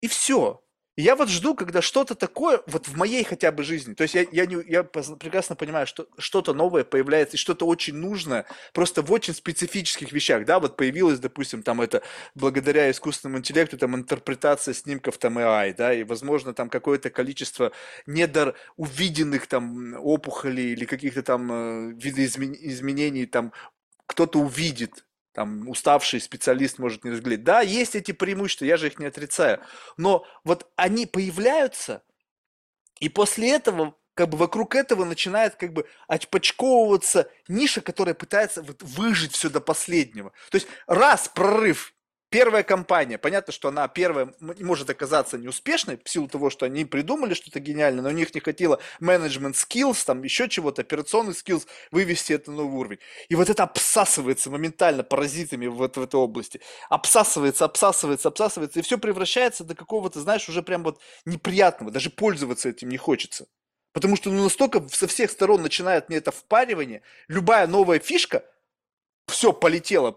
И 0.00 0.08
все 0.08 0.62
я 1.00 1.16
вот 1.16 1.28
жду, 1.28 1.54
когда 1.54 1.82
что-то 1.82 2.14
такое, 2.14 2.60
вот 2.66 2.88
в 2.88 2.96
моей 2.96 3.24
хотя 3.24 3.52
бы 3.52 3.62
жизни, 3.62 3.94
то 3.94 4.02
есть 4.02 4.14
я, 4.14 4.26
я, 4.32 4.46
не, 4.46 4.56
я 4.66 4.82
прекрасно 4.82 5.56
понимаю, 5.56 5.86
что 5.86 6.08
что-то 6.18 6.52
новое 6.52 6.84
появляется, 6.84 7.36
и 7.36 7.38
что-то 7.38 7.66
очень 7.66 7.94
нужное, 7.94 8.46
просто 8.72 9.02
в 9.02 9.12
очень 9.12 9.34
специфических 9.34 10.12
вещах, 10.12 10.44
да, 10.44 10.58
вот 10.58 10.76
появилось, 10.76 11.18
допустим, 11.18 11.62
там 11.62 11.80
это, 11.80 12.02
благодаря 12.34 12.90
искусственному 12.90 13.38
интеллекту, 13.38 13.78
там, 13.78 13.96
интерпретация 13.96 14.74
снимков, 14.74 15.18
там, 15.18 15.38
AI, 15.38 15.74
да, 15.76 15.92
и, 15.92 16.04
возможно, 16.04 16.54
там 16.54 16.68
какое-то 16.68 17.10
количество 17.10 17.72
недор 18.06 18.54
увиденных, 18.76 19.46
там, 19.46 19.94
опухолей 19.94 20.72
или 20.72 20.84
каких-то 20.84 21.22
там 21.22 21.52
э, 21.52 21.92
видоизменений, 21.94 23.26
там, 23.26 23.52
кто-то 24.06 24.40
увидит, 24.40 25.04
там 25.40 25.66
уставший 25.70 26.20
специалист 26.20 26.78
может 26.78 27.02
не 27.02 27.12
разглядеть. 27.12 27.44
Да, 27.44 27.62
есть 27.62 27.96
эти 27.96 28.12
преимущества, 28.12 28.66
я 28.66 28.76
же 28.76 28.88
их 28.88 28.98
не 28.98 29.06
отрицаю. 29.06 29.58
Но 29.96 30.26
вот 30.44 30.70
они 30.76 31.06
появляются, 31.06 32.02
и 32.98 33.08
после 33.08 33.52
этого 33.52 33.94
как 34.12 34.28
бы 34.28 34.36
вокруг 34.36 34.74
этого 34.74 35.06
начинает 35.06 35.54
как 35.54 35.72
бы 35.72 35.86
отпочковываться 36.08 37.30
ниша, 37.48 37.80
которая 37.80 38.14
пытается 38.14 38.60
вот 38.60 38.82
выжить 38.82 39.32
все 39.32 39.48
до 39.48 39.62
последнего. 39.62 40.32
То 40.50 40.56
есть 40.56 40.68
раз 40.86 41.26
прорыв 41.28 41.94
Первая 42.30 42.62
компания, 42.62 43.18
понятно, 43.18 43.52
что 43.52 43.68
она 43.68 43.88
первая 43.88 44.32
может 44.38 44.88
оказаться 44.88 45.36
неуспешной 45.36 46.00
в 46.02 46.08
силу 46.08 46.28
того, 46.28 46.48
что 46.48 46.64
они 46.64 46.84
придумали 46.84 47.34
что-то 47.34 47.58
гениальное, 47.58 48.04
но 48.04 48.10
у 48.10 48.12
них 48.12 48.32
не 48.32 48.40
хватило 48.40 48.80
менеджмент 49.00 49.56
skills, 49.56 50.04
там 50.06 50.22
еще 50.22 50.48
чего-то, 50.48 50.82
операционных 50.82 51.36
skills, 51.36 51.66
вывести 51.90 52.34
это 52.34 52.52
на 52.52 52.58
новый 52.58 52.78
уровень. 52.78 52.98
И 53.28 53.34
вот 53.34 53.50
это 53.50 53.64
обсасывается 53.64 54.48
моментально 54.48 55.02
паразитами 55.02 55.66
в, 55.66 55.74
в 55.74 55.82
этой 55.82 56.14
области. 56.14 56.60
Обсасывается, 56.88 57.64
обсасывается, 57.64 58.28
обсасывается, 58.28 58.78
и 58.78 58.82
все 58.82 58.96
превращается 58.96 59.64
до 59.64 59.74
какого-то, 59.74 60.20
знаешь, 60.20 60.48
уже 60.48 60.62
прям 60.62 60.84
вот 60.84 61.00
неприятного, 61.24 61.90
даже 61.90 62.10
пользоваться 62.10 62.68
этим 62.68 62.90
не 62.90 62.96
хочется. 62.96 63.48
Потому 63.92 64.14
что 64.14 64.30
ну, 64.30 64.44
настолько 64.44 64.86
со 64.88 65.08
всех 65.08 65.32
сторон 65.32 65.62
начинает 65.62 66.08
мне 66.08 66.18
это 66.18 66.30
впаривание, 66.30 67.02
любая 67.26 67.66
новая 67.66 67.98
фишка– 67.98 68.44
все 69.30 69.52
полетело. 69.52 70.12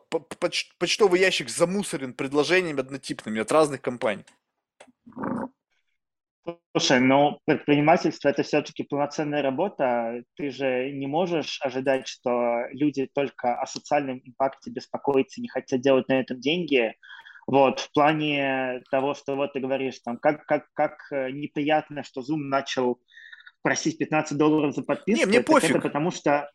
Почтовый 0.79 1.19
ящик 1.19 1.49
замусорен 1.49 2.13
предложениями 2.13 2.79
однотипными 2.79 3.39
от 3.39 3.51
разных 3.51 3.81
компаний. 3.81 4.25
Слушай, 6.75 6.99
ну 6.99 7.39
предпринимательство 7.45 8.27
это 8.27 8.43
все-таки 8.43 8.83
полноценная 8.83 9.41
работа. 9.41 10.23
Ты 10.35 10.49
же 10.49 10.91
не 10.91 11.07
можешь 11.07 11.59
ожидать, 11.61 12.07
что 12.07 12.65
люди 12.71 13.09
только 13.13 13.55
о 13.55 13.65
социальном 13.65 14.21
импакте 14.25 14.69
беспокоятся, 14.69 15.39
не 15.39 15.47
хотят 15.47 15.79
делать 15.79 16.09
на 16.09 16.19
этом 16.19 16.41
деньги. 16.41 16.95
Вот, 17.47 17.79
в 17.79 17.91
плане 17.91 18.81
того, 18.89 19.13
что 19.13 19.35
вот 19.35 19.53
ты 19.53 19.59
говоришь, 19.59 19.99
там, 19.99 20.17
как, 20.17 20.45
как, 20.45 20.67
как 20.73 20.97
э, 21.11 21.29
неприятно, 21.31 22.03
что 22.03 22.21
Zoom 22.21 22.37
начал 22.37 23.01
просить 23.61 23.97
15 23.97 24.37
долларов 24.37 24.73
за 24.73 24.83
подписку. 24.83 25.19
Не, 25.19 25.25
мне 25.25 25.41
пофиг. 25.41 25.71
Это 25.71 25.79
потому 25.79 26.11
что 26.11 26.49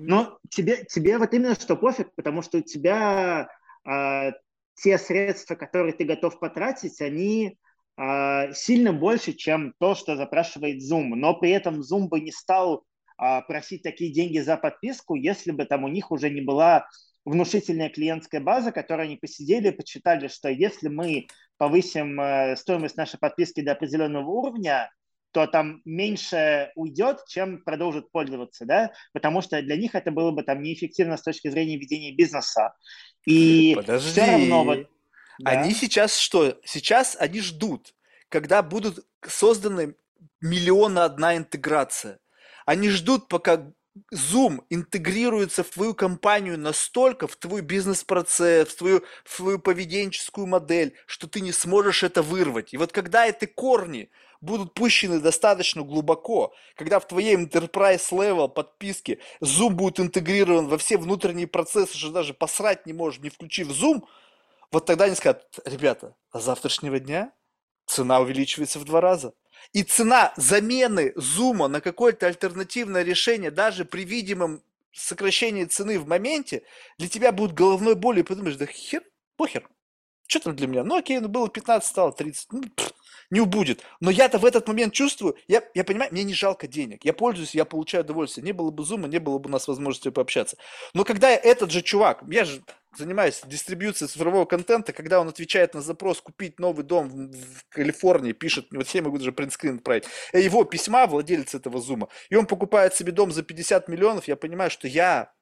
но 0.00 0.38
тебе, 0.50 0.84
тебе 0.84 1.18
вот 1.18 1.32
именно 1.34 1.54
что 1.54 1.76
пофиг, 1.76 2.14
потому 2.14 2.42
что 2.42 2.58
у 2.58 2.62
тебя 2.62 3.48
э, 3.88 4.32
те 4.74 4.98
средства, 4.98 5.54
которые 5.54 5.94
ты 5.94 6.04
готов 6.04 6.38
потратить, 6.38 7.00
они 7.00 7.58
э, 7.96 8.52
сильно 8.52 8.92
больше, 8.92 9.32
чем 9.32 9.74
то, 9.78 9.94
что 9.94 10.16
запрашивает 10.16 10.82
Zoom. 10.82 11.14
Но 11.14 11.34
при 11.34 11.50
этом 11.50 11.80
Zoom 11.80 12.08
бы 12.08 12.20
не 12.20 12.32
стал 12.32 12.84
э, 13.18 13.42
просить 13.46 13.82
такие 13.82 14.12
деньги 14.12 14.38
за 14.38 14.56
подписку, 14.56 15.14
если 15.14 15.52
бы 15.52 15.64
там 15.64 15.84
у 15.84 15.88
них 15.88 16.10
уже 16.10 16.30
не 16.30 16.40
была 16.40 16.86
внушительная 17.24 17.88
клиентская 17.88 18.40
база, 18.40 18.70
которая 18.70 19.06
они 19.06 19.16
посидели 19.16 19.70
почитали, 19.70 20.28
что 20.28 20.48
если 20.48 20.88
мы 20.88 21.26
повысим 21.58 22.20
э, 22.20 22.56
стоимость 22.56 22.96
нашей 22.96 23.18
подписки 23.18 23.60
до 23.60 23.72
определенного 23.72 24.28
уровня, 24.30 24.90
то 25.36 25.46
там 25.46 25.82
меньше 25.84 26.72
уйдет, 26.76 27.26
чем 27.28 27.62
продолжит 27.62 28.10
пользоваться, 28.10 28.64
да, 28.64 28.92
потому 29.12 29.42
что 29.42 29.60
для 29.60 29.76
них 29.76 29.94
это 29.94 30.10
было 30.10 30.30
бы 30.30 30.42
там 30.42 30.62
неэффективно 30.62 31.18
с 31.18 31.22
точки 31.22 31.48
зрения 31.50 31.76
ведения 31.76 32.10
бизнеса. 32.16 32.72
И 33.26 33.74
Подожди. 33.74 34.18
все 34.18 34.30
равно 34.30 34.64
вот 34.64 34.88
Они 35.44 35.74
Да. 35.74 35.78
сейчас 35.78 36.16
что? 36.16 36.58
Сейчас 36.64 37.18
они 37.20 37.42
ждут, 37.42 37.94
когда 38.30 38.62
будут 38.62 39.04
созданы 39.28 39.94
миллион 40.40 40.98
одна 40.98 41.36
интеграция. 41.36 42.18
Они 42.64 42.88
ждут, 42.88 43.28
пока 43.28 43.70
Zoom 44.14 44.64
интегрируется 44.70 45.62
в 45.62 45.68
твою 45.68 45.94
компанию 45.94 46.58
настолько, 46.58 47.26
в 47.26 47.36
твой 47.36 47.60
бизнес-процесс, 47.60 48.68
в 48.68 48.76
твою, 48.76 49.04
в 49.24 49.36
твою 49.36 49.58
поведенческую 49.58 50.46
модель, 50.46 50.94
что 51.06 51.26
ты 51.26 51.42
не 51.42 51.52
сможешь 51.52 52.02
это 52.02 52.22
вырвать. 52.22 52.72
И 52.72 52.78
вот 52.78 52.92
когда 52.92 53.26
эти 53.26 53.44
корни 53.44 54.08
будут 54.46 54.72
пущены 54.72 55.20
достаточно 55.20 55.82
глубоко, 55.82 56.54
когда 56.76 56.98
в 56.98 57.06
твоей 57.06 57.36
enterprise 57.36 58.10
level 58.10 58.48
подписке 58.48 59.18
Zoom 59.42 59.70
будет 59.70 60.00
интегрирован 60.00 60.68
во 60.68 60.78
все 60.78 60.96
внутренние 60.96 61.46
процессы, 61.46 61.98
что 61.98 62.10
даже 62.10 62.32
посрать 62.32 62.86
не 62.86 62.94
можешь, 62.94 63.20
не 63.20 63.28
включив 63.28 63.68
Zoom, 63.68 64.04
вот 64.72 64.86
тогда 64.86 65.04
они 65.04 65.14
скажут, 65.14 65.42
ребята, 65.64 66.14
а 66.30 66.40
завтрашнего 66.40 66.98
дня 66.98 67.32
цена 67.86 68.20
увеличивается 68.20 68.78
в 68.78 68.84
два 68.84 69.00
раза. 69.00 69.34
И 69.72 69.82
цена 69.82 70.32
замены 70.36 71.12
зума 71.16 71.68
на 71.68 71.80
какое-то 71.80 72.26
альтернативное 72.26 73.02
решение, 73.02 73.50
даже 73.50 73.84
при 73.84 74.04
видимом 74.04 74.62
сокращении 74.92 75.64
цены 75.64 75.98
в 75.98 76.06
моменте, 76.06 76.62
для 76.98 77.08
тебя 77.08 77.32
будет 77.32 77.52
головной 77.52 77.94
болью, 77.94 78.24
и 78.24 78.26
подумаешь, 78.26 78.56
да 78.56 78.66
хер, 78.66 79.02
похер, 79.36 79.68
что 80.26 80.40
там 80.40 80.56
для 80.56 80.66
меня? 80.66 80.84
Ну 80.84 80.96
окей, 80.96 81.18
ну 81.20 81.28
было 81.28 81.48
15, 81.48 81.88
стало 81.88 82.12
30, 82.12 82.52
ну, 82.52 82.62
пф, 82.74 82.92
не 83.30 83.40
убудет. 83.40 83.82
Но 84.00 84.10
я-то 84.10 84.38
в 84.38 84.44
этот 84.44 84.68
момент 84.68 84.92
чувствую, 84.92 85.36
я, 85.48 85.62
я 85.74 85.84
понимаю, 85.84 86.10
мне 86.12 86.24
не 86.24 86.34
жалко 86.34 86.66
денег, 86.66 87.04
я 87.04 87.12
пользуюсь, 87.12 87.54
я 87.54 87.64
получаю 87.64 88.04
удовольствие. 88.04 88.44
Не 88.44 88.52
было 88.52 88.70
бы 88.70 88.84
зума, 88.84 89.08
не 89.08 89.18
было 89.18 89.38
бы 89.38 89.48
у 89.48 89.52
нас 89.52 89.68
возможности 89.68 90.10
пообщаться. 90.10 90.56
Но 90.94 91.04
когда 91.04 91.30
этот 91.30 91.70
же 91.70 91.82
чувак, 91.82 92.22
я 92.28 92.44
же 92.44 92.62
занимаюсь 92.96 93.42
дистрибьюцией 93.44 94.08
цифрового 94.08 94.46
контента, 94.46 94.92
когда 94.92 95.20
он 95.20 95.28
отвечает 95.28 95.74
на 95.74 95.82
запрос 95.82 96.20
купить 96.20 96.58
новый 96.58 96.84
дом 96.84 97.08
в, 97.08 97.32
в 97.32 97.68
Калифорнии, 97.68 98.32
пишет, 98.32 98.68
вот 98.70 98.86
все 98.86 99.02
могут 99.02 99.20
даже 99.20 99.32
принтскрин 99.32 99.76
отправить, 99.76 100.04
э, 100.32 100.40
его 100.40 100.64
письма, 100.64 101.06
владелец 101.06 101.54
этого 101.54 101.80
зума, 101.80 102.08
и 102.30 102.36
он 102.36 102.46
покупает 102.46 102.94
себе 102.94 103.12
дом 103.12 103.32
за 103.32 103.42
50 103.42 103.88
миллионов, 103.88 104.28
я 104.28 104.36
понимаю, 104.36 104.70
что 104.70 104.88
я, 104.88 105.32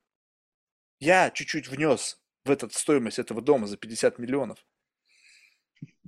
я 0.98 1.30
чуть-чуть 1.30 1.68
внес 1.68 2.18
в 2.44 2.50
этот 2.50 2.74
стоимость 2.74 3.18
этого 3.18 3.40
дома 3.40 3.66
за 3.66 3.76
50 3.76 4.18
миллионов. 4.18 4.58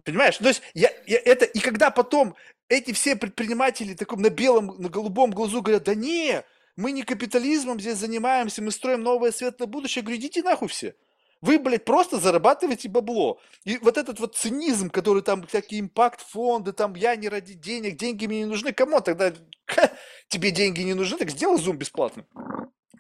Понимаешь? 0.07 0.39
То 0.39 0.47
есть 0.47 0.63
я, 0.73 0.91
я 1.07 1.19
это, 1.19 1.45
и 1.45 1.59
когда 1.59 1.91
потом 1.91 2.37
эти 2.69 2.93
все 2.93 3.17
предприниматели 3.17 3.95
таком 3.95 4.23
на 4.23 4.31
белом, 4.31 4.77
на 4.79 4.89
голубом 4.89 5.33
глазу 5.33 5.63
говорят, 5.63 5.83
да 5.83 5.97
не, 5.97 6.45
мы 6.77 6.93
не 6.93 7.03
капитализмом 7.03 7.81
здесь 7.81 7.99
занимаемся, 7.99 8.63
мы 8.63 8.71
строим 8.71 9.03
новое 9.03 9.33
светлое 9.33 9.67
будущее, 9.67 10.03
я 10.03 10.05
говорю, 10.05 10.21
идите 10.21 10.45
нахуй 10.45 10.69
все. 10.69 10.95
Вы, 11.43 11.59
блядь, 11.59 11.85
просто 11.85 12.19
зарабатываете 12.19 12.89
бабло. 12.89 13.41
И 13.65 13.79
вот 13.79 13.99
этот 13.99 14.21
вот 14.21 14.37
цинизм, 14.37 14.91
который 14.91 15.23
там, 15.23 15.45
всякие 15.47 15.81
импакт-фонды, 15.81 16.73
там, 16.73 16.95
я 16.95 17.15
не 17.17 17.29
ради 17.29 17.55
денег, 17.55 17.97
деньги 17.97 18.27
мне 18.27 18.39
не 18.39 18.47
нужны. 18.47 18.73
Кому 18.73 19.01
тогда 19.01 19.35
ха, 19.67 19.91
тебе 20.29 20.53
деньги 20.53 20.83
не 20.83 20.95
нужны? 20.95 21.19
Так 21.19 21.31
сделай 21.31 21.59
зум 21.59 21.77
бесплатным. 21.77 22.27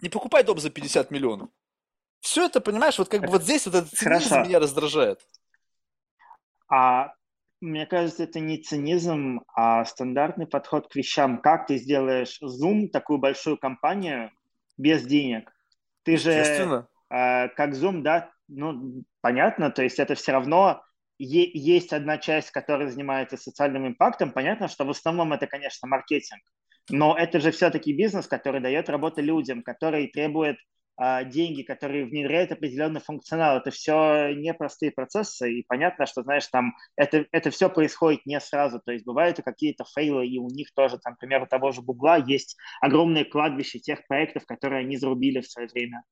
Не 0.02 0.08
покупай 0.08 0.42
дом 0.42 0.58
за 0.58 0.70
50 0.70 1.10
миллионов. 1.10 1.48
Все 2.20 2.46
это, 2.46 2.60
понимаешь, 2.60 2.98
вот 2.98 3.08
как 3.08 3.22
бы 3.22 3.28
вот 3.28 3.44
здесь 3.44 3.64
вот 3.66 3.76
этот 3.76 3.90
цинизм 3.90 4.28
Хорошо. 4.28 4.48
меня 4.48 4.58
раздражает. 4.58 5.20
А 6.68 7.12
мне 7.60 7.86
кажется, 7.86 8.24
это 8.24 8.40
не 8.40 8.58
цинизм, 8.58 9.40
а 9.54 9.84
стандартный 9.84 10.46
подход 10.46 10.88
к 10.88 10.96
вещам. 10.96 11.40
Как 11.40 11.66
ты 11.66 11.78
сделаешь 11.78 12.40
Zoom, 12.42 12.88
такую 12.88 13.18
большую 13.18 13.56
компанию, 13.56 14.30
без 14.76 15.04
денег? 15.04 15.50
Ты 16.02 16.16
же, 16.16 16.30
э, 16.30 17.48
как 17.48 17.70
Zoom, 17.72 18.02
да, 18.02 18.30
ну, 18.48 19.02
понятно, 19.20 19.70
то 19.70 19.82
есть 19.82 19.98
это 19.98 20.14
все 20.14 20.32
равно 20.32 20.82
есть 21.18 21.92
одна 21.92 22.18
часть, 22.18 22.50
которая 22.50 22.90
занимается 22.90 23.36
социальным 23.36 23.86
импактом. 23.86 24.32
Понятно, 24.32 24.68
что 24.68 24.84
в 24.84 24.90
основном 24.90 25.32
это, 25.32 25.46
конечно, 25.46 25.88
маркетинг. 25.88 26.42
Но 26.90 27.16
это 27.16 27.40
же 27.40 27.50
все-таки 27.50 27.92
бизнес, 27.92 28.26
который 28.26 28.60
дает 28.60 28.88
работу 28.90 29.22
людям, 29.22 29.62
который 29.62 30.08
требует 30.08 30.58
деньги, 31.26 31.62
которые 31.62 32.06
внедряют 32.06 32.52
определенный 32.52 33.00
функционал. 33.00 33.58
Это 33.58 33.70
все 33.70 34.32
непростые 34.34 34.92
процессы, 34.92 35.52
и 35.52 35.64
понятно, 35.66 36.06
что, 36.06 36.22
знаешь, 36.22 36.46
там 36.46 36.74
это, 36.96 37.26
это 37.32 37.50
все 37.50 37.68
происходит 37.68 38.24
не 38.24 38.40
сразу, 38.40 38.80
то 38.84 38.92
есть 38.92 39.04
бывают 39.04 39.38
и 39.38 39.42
какие-то 39.42 39.84
фейлы, 39.94 40.26
и 40.26 40.38
у 40.38 40.48
них 40.48 40.72
тоже, 40.74 40.98
там, 40.98 41.16
к 41.16 41.18
примеру, 41.18 41.46
того 41.46 41.72
же 41.72 41.82
Гугла 41.82 42.18
есть 42.18 42.56
огромное 42.80 43.24
кладбище 43.24 43.78
тех 43.78 44.06
проектов, 44.06 44.46
которые 44.46 44.80
они 44.80 44.96
зарубили 44.96 45.40
в 45.40 45.50
свое 45.50 45.68
время. 45.68 46.02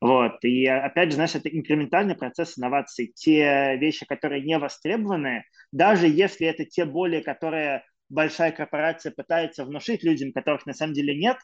Вот. 0.00 0.42
И 0.44 0.66
опять 0.66 1.10
же, 1.10 1.16
знаешь, 1.16 1.34
это 1.34 1.48
инкрементальный 1.50 2.14
процесс 2.14 2.58
инноваций. 2.58 3.12
Те 3.14 3.76
вещи, 3.76 4.06
которые 4.06 4.42
не 4.42 4.58
востребованы, 4.58 5.44
даже 5.72 6.06
если 6.08 6.46
это 6.46 6.64
те 6.64 6.84
боли, 6.86 7.20
которые 7.20 7.84
большая 8.08 8.52
корпорация 8.52 9.12
пытается 9.12 9.64
внушить 9.64 10.02
людям, 10.02 10.32
которых 10.32 10.64
на 10.66 10.72
самом 10.72 10.94
деле 10.94 11.14
нет, 11.14 11.36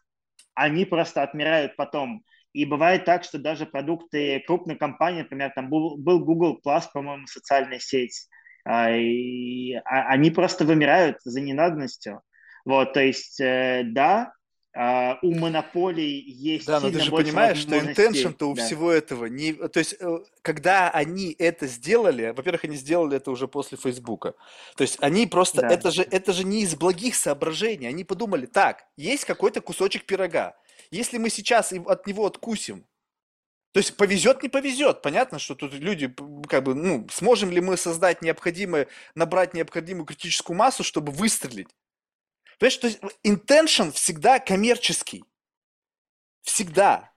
они 0.54 0.84
просто 0.86 1.22
отмирают 1.22 1.76
потом. 1.76 2.22
И 2.56 2.64
бывает 2.64 3.04
так, 3.04 3.22
что 3.22 3.36
даже 3.36 3.66
продукты 3.66 4.42
крупной 4.46 4.76
компании, 4.76 5.20
например, 5.20 5.52
там 5.54 5.68
был, 5.68 5.98
был 5.98 6.24
Google 6.24 6.58
Plus, 6.64 6.84
по-моему, 6.90 7.26
социальная 7.26 7.78
сеть, 7.78 8.28
а, 8.64 8.90
и, 8.96 9.74
а, 9.74 10.08
они 10.08 10.30
просто 10.30 10.64
вымирают 10.64 11.18
за 11.22 11.42
ненадобностью. 11.42 12.22
Вот, 12.64 12.94
то 12.94 13.00
есть, 13.00 13.38
э, 13.40 13.82
да, 13.84 14.32
а, 14.74 15.18
у 15.20 15.34
монополий 15.34 16.18
есть 16.18 16.66
Да, 16.66 16.80
но 16.80 16.90
ты 16.90 16.98
же 16.98 17.10
понимаешь, 17.10 17.58
что 17.58 17.76
intention-то 17.76 18.48
у 18.48 18.54
Да. 18.54 18.64
всего 18.64 18.90
этого 18.90 19.26
не... 19.26 19.52
То 19.52 19.78
есть, 19.78 19.94
э, 20.00 20.18
когда 20.40 20.88
они 20.88 21.36
это 21.38 21.66
сделали, 21.66 22.32
во-первых, 22.34 22.64
они 22.64 22.76
сделали 22.76 23.18
это 23.18 23.30
уже 23.30 23.48
после 23.48 23.76
Фейсбука. 23.76 24.32
То 24.76 24.82
есть, 24.82 24.96
они 25.02 25.26
просто... 25.26 25.60
Да. 25.60 25.68
Это 25.68 25.90
же, 25.90 26.02
это 26.10 26.32
же 26.32 26.44
не 26.44 26.62
из 26.62 26.74
благих 26.74 27.16
соображений. 27.16 27.86
Они 27.86 28.02
подумали, 28.02 28.46
так, 28.46 28.86
есть 28.96 29.26
какой-то 29.26 29.60
кусочек 29.60 30.06
пирога. 30.06 30.56
Если 30.90 31.18
мы 31.18 31.30
сейчас 31.30 31.72
от 31.72 32.06
него 32.06 32.26
откусим, 32.26 32.86
то 33.72 33.80
есть 33.80 33.96
повезет, 33.96 34.42
не 34.42 34.48
повезет. 34.48 35.02
Понятно, 35.02 35.38
что 35.38 35.54
тут 35.54 35.74
люди, 35.74 36.14
как 36.48 36.64
бы, 36.64 36.74
ну, 36.74 37.06
сможем 37.10 37.50
ли 37.50 37.60
мы 37.60 37.76
создать 37.76 38.22
необходимое, 38.22 38.88
набрать 39.14 39.52
необходимую 39.52 40.06
критическую 40.06 40.56
массу, 40.56 40.82
чтобы 40.82 41.12
выстрелить? 41.12 41.68
Понимаешь, 42.58 42.76
то 42.78 42.86
есть 42.86 43.00
intention 43.22 43.92
всегда 43.92 44.38
коммерческий. 44.38 45.24
Всегда. 46.40 47.12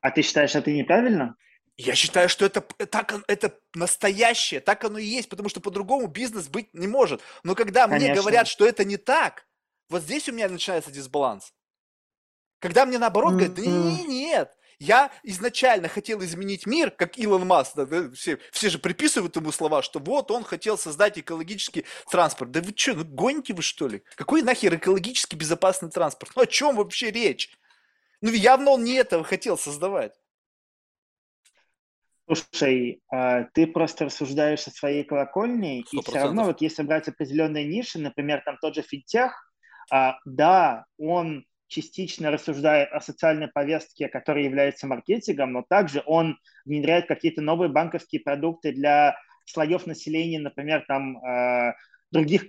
А 0.00 0.10
ты 0.10 0.22
считаешь, 0.22 0.54
это 0.54 0.70
неправильно? 0.70 1.36
Я 1.76 1.94
считаю, 1.94 2.28
что 2.28 2.46
это, 2.46 2.62
п- 2.62 2.86
так, 2.86 3.14
это 3.28 3.60
настоящее, 3.74 4.60
так 4.60 4.82
оно 4.84 4.98
и 4.98 5.04
есть, 5.04 5.28
потому 5.28 5.48
что 5.50 5.60
по-другому 5.60 6.06
бизнес 6.06 6.48
быть 6.48 6.72
не 6.72 6.88
может. 6.88 7.20
Но 7.44 7.54
когда 7.54 7.86
мне 7.86 7.98
Конечно. 7.98 8.22
говорят, 8.22 8.48
что 8.48 8.66
это 8.66 8.84
не 8.84 8.96
так, 8.96 9.46
вот 9.90 10.02
здесь 10.02 10.28
у 10.28 10.32
меня 10.32 10.48
начинается 10.48 10.90
дисбаланс. 10.90 11.52
Когда 12.66 12.84
мне 12.84 12.98
наоборот 12.98 13.34
говорят, 13.34 13.54
да 13.54 13.62
не, 13.62 14.04
нет, 14.06 14.56
я 14.80 15.12
изначально 15.22 15.86
хотел 15.86 16.20
изменить 16.24 16.66
мир, 16.66 16.90
как 16.90 17.16
Илон 17.16 17.46
Маск, 17.46 17.76
да, 17.76 17.86
да, 17.86 18.10
все, 18.10 18.40
все 18.50 18.70
же 18.70 18.80
приписывают 18.80 19.36
ему 19.36 19.52
слова, 19.52 19.82
что 19.82 20.00
вот 20.00 20.32
он 20.32 20.42
хотел 20.42 20.76
создать 20.76 21.16
экологический 21.16 21.84
транспорт. 22.10 22.50
Да 22.50 22.60
вы 22.60 22.72
что, 22.74 22.94
ну 22.94 23.04
гоните 23.04 23.54
вы 23.54 23.62
что 23.62 23.86
ли? 23.86 24.02
Какой 24.16 24.42
нахер 24.42 24.74
экологически 24.74 25.36
безопасный 25.36 25.88
транспорт? 25.88 26.32
Ну 26.34 26.42
о 26.42 26.46
чем 26.46 26.74
вообще 26.74 27.12
речь? 27.12 27.56
Ну 28.20 28.32
явно 28.32 28.72
он 28.72 28.82
не 28.82 28.94
этого 28.94 29.22
хотел 29.22 29.56
создавать. 29.56 30.12
Слушай, 32.26 33.00
а, 33.08 33.44
ты 33.44 33.68
просто 33.68 34.06
рассуждаешь 34.06 34.66
о 34.66 34.72
своей 34.72 35.04
колокольне, 35.04 35.84
Сто 35.86 35.98
и 35.98 36.02
все 36.02 36.12
равно, 36.18 36.46
вот 36.46 36.60
если 36.60 36.82
брать 36.82 37.06
определенные 37.06 37.64
ниши, 37.64 38.00
например, 38.00 38.42
там 38.44 38.58
тот 38.60 38.74
же 38.74 38.82
финтех, 38.82 39.52
а, 39.92 40.18
да, 40.24 40.86
он 40.98 41.46
частично 41.68 42.30
рассуждает 42.30 42.92
о 42.92 43.00
социальной 43.00 43.48
повестке, 43.48 44.08
которая 44.08 44.44
является 44.44 44.86
маркетингом, 44.86 45.52
но 45.52 45.64
также 45.68 46.02
он 46.06 46.38
внедряет 46.64 47.06
какие-то 47.06 47.42
новые 47.42 47.70
банковские 47.70 48.20
продукты 48.20 48.72
для 48.72 49.16
слоев 49.44 49.86
населения, 49.86 50.38
например, 50.38 50.84
там 50.86 51.18
а, 51.18 51.74
других 52.10 52.46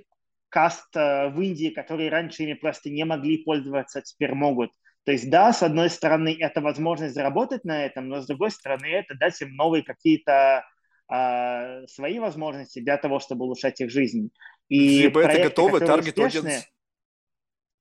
каст 0.50 0.88
а, 0.96 1.30
в 1.30 1.42
Индии, 1.42 1.70
которые 1.70 2.10
раньше 2.10 2.44
ими 2.44 2.54
просто 2.54 2.90
не 2.90 3.06
могли 3.06 3.44
пользоваться, 3.44 4.00
а 4.00 4.02
теперь 4.02 4.34
могут. 4.34 4.72
То 5.04 5.12
есть, 5.12 5.30
да, 5.30 5.54
с 5.54 5.64
одной 5.64 5.90
стороны, 5.90 6.36
это 6.38 6.60
возможность 6.60 7.14
заработать 7.16 7.64
на 7.64 7.86
этом, 7.86 8.10
но 8.10 8.22
с 8.22 8.28
другой 8.28 8.52
стороны, 8.52 8.88
это 8.88 9.16
дать 9.16 9.42
им 9.42 9.56
новые 9.56 9.84
какие-то 9.84 10.66
а, 11.08 11.88
свои 11.88 12.20
возможности 12.20 12.80
для 12.80 12.98
того, 12.98 13.20
чтобы 13.20 13.46
улучшать 13.46 13.80
их 13.80 13.90
жизнь. 13.90 14.32
И 14.68 15.04
Либо 15.04 15.22
это 15.22 15.30
проекты, 15.30 15.50
готовый 15.50 15.80
которые 15.80 15.88
таргет 15.88 16.18
успешные, 16.18 16.56
аудиенс. 16.56 16.68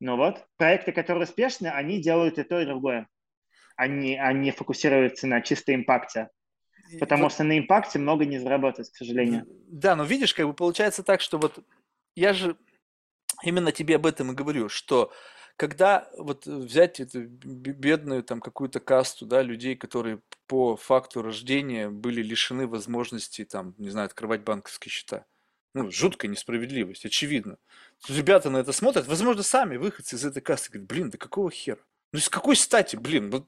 Ну 0.00 0.16
вот, 0.16 0.44
проекты, 0.56 0.92
которые 0.92 1.24
успешны, 1.24 1.68
они 1.68 2.00
делают 2.00 2.38
и 2.38 2.42
то, 2.42 2.60
и 2.60 2.66
другое. 2.66 3.08
Они, 3.76 4.16
они 4.16 4.50
фокусируются 4.50 5.26
на 5.26 5.40
чисто 5.40 5.74
импакте. 5.74 6.30
Потому 7.00 7.24
вот- 7.24 7.32
что 7.32 7.44
на 7.44 7.58
импакте 7.58 7.98
много 7.98 8.24
не 8.24 8.38
заработать, 8.38 8.90
к 8.90 8.96
сожалению. 8.96 9.46
Да, 9.68 9.96
но 9.96 10.04
видишь, 10.04 10.34
как 10.34 10.46
бы 10.46 10.54
получается 10.54 11.02
так, 11.02 11.20
что 11.20 11.38
вот 11.38 11.58
я 12.14 12.32
же 12.32 12.56
именно 13.42 13.72
тебе 13.72 13.96
об 13.96 14.06
этом 14.06 14.32
и 14.32 14.34
говорю, 14.34 14.68
что 14.68 15.12
когда 15.56 16.08
вот 16.16 16.46
взять 16.46 17.00
эту 17.00 17.24
бедную 17.26 18.22
там 18.22 18.40
какую-то 18.40 18.78
касту, 18.78 19.26
да, 19.26 19.42
людей, 19.42 19.74
которые 19.74 20.20
по 20.46 20.76
факту 20.76 21.22
рождения 21.22 21.88
были 21.88 22.22
лишены 22.22 22.66
возможности, 22.66 23.44
там, 23.44 23.74
не 23.78 23.88
знаю, 23.90 24.06
открывать 24.06 24.42
банковские 24.42 24.90
счета. 24.90 25.24
Ну, 25.76 25.90
жуткая 25.90 26.30
несправедливость, 26.30 27.04
очевидно. 27.04 27.58
Ребята 28.08 28.48
на 28.48 28.56
это 28.56 28.72
смотрят, 28.72 29.06
возможно, 29.06 29.42
сами 29.42 29.76
выходцы 29.76 30.16
из 30.16 30.24
этой 30.24 30.40
касты 30.40 30.70
говорят, 30.70 30.88
блин, 30.88 31.10
да 31.10 31.18
какого 31.18 31.50
хера? 31.50 31.80
Ну, 32.12 32.18
с 32.18 32.30
какой 32.30 32.56
стати, 32.56 32.96
блин? 32.96 33.28
Ну, 33.28 33.44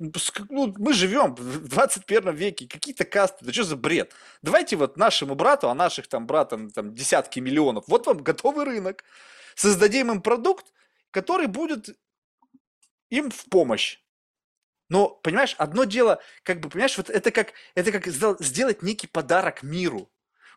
ну 0.50 0.74
мы 0.76 0.92
живем 0.92 1.34
в 1.34 1.68
21 1.68 2.34
веке, 2.34 2.68
какие-то 2.68 3.06
касты, 3.06 3.46
да 3.46 3.52
что 3.54 3.64
за 3.64 3.76
бред? 3.76 4.12
Давайте 4.42 4.76
вот 4.76 4.98
нашему 4.98 5.36
брату, 5.36 5.70
а 5.70 5.74
наших 5.74 6.06
там 6.06 6.26
братам 6.26 6.70
там 6.70 6.92
десятки 6.92 7.40
миллионов, 7.40 7.84
вот 7.88 8.06
вам 8.06 8.18
готовый 8.18 8.66
рынок. 8.66 9.04
Создадим 9.54 10.12
им 10.12 10.20
продукт, 10.20 10.66
который 11.10 11.46
будет 11.46 11.98
им 13.08 13.30
в 13.30 13.46
помощь. 13.46 14.00
Но, 14.90 15.08
понимаешь, 15.08 15.54
одно 15.56 15.84
дело, 15.84 16.20
как 16.42 16.60
бы, 16.60 16.68
понимаешь, 16.68 16.98
вот 16.98 17.08
это 17.08 17.30
как, 17.30 17.54
это 17.74 17.90
как 17.90 18.06
сделать 18.06 18.82
некий 18.82 19.06
подарок 19.06 19.62
миру. 19.62 20.10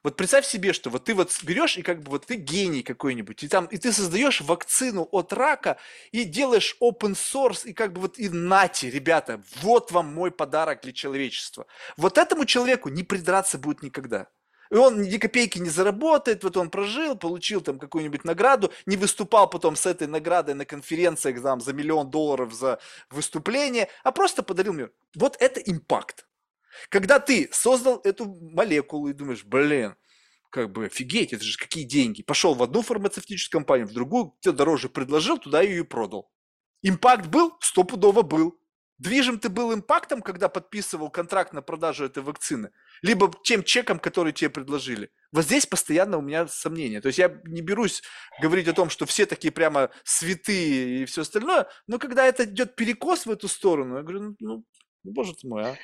Вот 0.03 0.15
представь 0.15 0.47
себе, 0.47 0.73
что 0.73 0.89
вот 0.89 1.03
ты 1.03 1.13
вот 1.13 1.31
берешь 1.43 1.77
и 1.77 1.83
как 1.83 2.01
бы 2.01 2.11
вот 2.11 2.25
ты 2.25 2.35
гений 2.35 2.81
какой-нибудь, 2.81 3.43
и 3.43 3.47
там, 3.47 3.65
и 3.65 3.77
ты 3.77 3.91
создаешь 3.91 4.41
вакцину 4.41 5.07
от 5.11 5.31
рака, 5.31 5.77
и 6.11 6.23
делаешь 6.23 6.75
open 6.81 7.13
source, 7.13 7.67
и 7.67 7.73
как 7.73 7.93
бы 7.93 8.01
вот 8.01 8.17
и 8.17 8.29
нате, 8.29 8.89
ребята, 8.89 9.43
вот 9.61 9.91
вам 9.91 10.13
мой 10.13 10.31
подарок 10.31 10.81
для 10.81 10.91
человечества. 10.91 11.67
Вот 11.97 12.17
этому 12.17 12.45
человеку 12.45 12.89
не 12.89 13.03
придраться 13.03 13.59
будет 13.59 13.83
никогда. 13.83 14.27
И 14.71 14.75
он 14.75 15.01
ни 15.01 15.17
копейки 15.17 15.59
не 15.59 15.69
заработает, 15.69 16.43
вот 16.43 16.57
он 16.57 16.69
прожил, 16.69 17.17
получил 17.17 17.61
там 17.61 17.77
какую-нибудь 17.77 18.23
награду, 18.23 18.71
не 18.85 18.95
выступал 18.95 19.49
потом 19.49 19.75
с 19.75 19.85
этой 19.85 20.07
наградой 20.07 20.55
на 20.55 20.65
конференциях 20.65 21.43
там, 21.43 21.59
за 21.59 21.73
миллион 21.73 22.09
долларов 22.09 22.53
за 22.53 22.79
выступление, 23.09 23.89
а 24.03 24.11
просто 24.11 24.43
подарил 24.43 24.73
мир. 24.73 24.91
Вот 25.13 25.35
это 25.39 25.59
импакт. 25.59 26.25
Когда 26.89 27.19
ты 27.19 27.49
создал 27.51 28.01
эту 28.03 28.25
молекулу 28.25 29.09
и 29.09 29.13
думаешь, 29.13 29.43
блин, 29.43 29.95
как 30.49 30.71
бы 30.71 30.85
офигеть, 30.85 31.33
это 31.33 31.43
же 31.43 31.57
какие 31.57 31.83
деньги. 31.83 32.23
Пошел 32.23 32.53
в 32.53 32.61
одну 32.61 32.81
фармацевтическую 32.81 33.61
компанию, 33.61 33.87
в 33.87 33.93
другую, 33.93 34.35
тебе 34.41 34.53
дороже 34.53 34.89
предложил, 34.89 35.37
туда 35.37 35.61
ее 35.61 35.79
и 35.79 35.83
продал. 35.83 36.29
Импакт 36.83 37.27
был? 37.27 37.57
Стопудово 37.61 38.21
был. 38.21 38.57
Движим 39.01 39.39
ты 39.39 39.49
был 39.49 39.73
импактом, 39.73 40.21
когда 40.21 40.47
подписывал 40.47 41.09
контракт 41.09 41.53
на 41.53 41.63
продажу 41.63 42.05
этой 42.05 42.21
вакцины, 42.21 42.69
либо 43.01 43.33
тем 43.43 43.63
чеком, 43.63 43.97
который 43.97 44.31
тебе 44.31 44.51
предложили. 44.51 45.09
Вот 45.31 45.45
здесь 45.45 45.65
постоянно 45.65 46.19
у 46.19 46.21
меня 46.21 46.47
сомнения. 46.47 47.01
То 47.01 47.07
есть 47.07 47.17
я 47.17 47.35
не 47.45 47.61
берусь 47.61 48.03
говорить 48.39 48.67
о 48.67 48.73
том, 48.73 48.91
что 48.91 49.07
все 49.07 49.25
такие 49.25 49.51
прямо 49.51 49.89
святые 50.03 51.01
и 51.01 51.05
все 51.05 51.21
остальное, 51.21 51.67
но 51.87 51.97
когда 51.97 52.27
это 52.27 52.43
идет 52.43 52.75
перекос 52.75 53.25
в 53.25 53.31
эту 53.31 53.47
сторону, 53.47 53.97
я 53.97 54.03
говорю, 54.03 54.35
ну, 54.39 54.63
ну 55.03 55.11
боже 55.11 55.33
ты 55.33 55.47
мой, 55.47 55.63
а. 55.63 55.75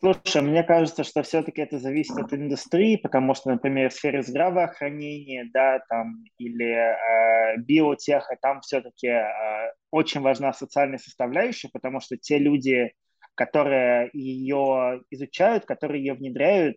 Слушай, 0.00 0.42
мне 0.42 0.62
кажется, 0.62 1.02
что 1.02 1.24
все-таки 1.24 1.60
это 1.60 1.80
зависит 1.80 2.16
от 2.16 2.32
индустрии, 2.32 2.94
потому 2.96 3.34
что, 3.34 3.50
например, 3.50 3.90
в 3.90 3.94
сфере 3.94 4.22
здравоохранения, 4.22 5.50
да, 5.52 5.80
там, 5.88 6.24
или 6.38 6.66
э, 6.66 7.56
биотеха, 7.58 8.36
там 8.40 8.60
все-таки 8.60 9.08
э, 9.08 9.72
очень 9.90 10.20
важна 10.20 10.52
социальная 10.52 10.98
составляющая, 10.98 11.68
потому 11.72 11.98
что 11.98 12.16
те 12.16 12.38
люди, 12.38 12.92
которые 13.34 14.10
ее 14.12 15.02
изучают, 15.10 15.64
которые 15.64 16.04
ее 16.04 16.14
внедряют, 16.14 16.76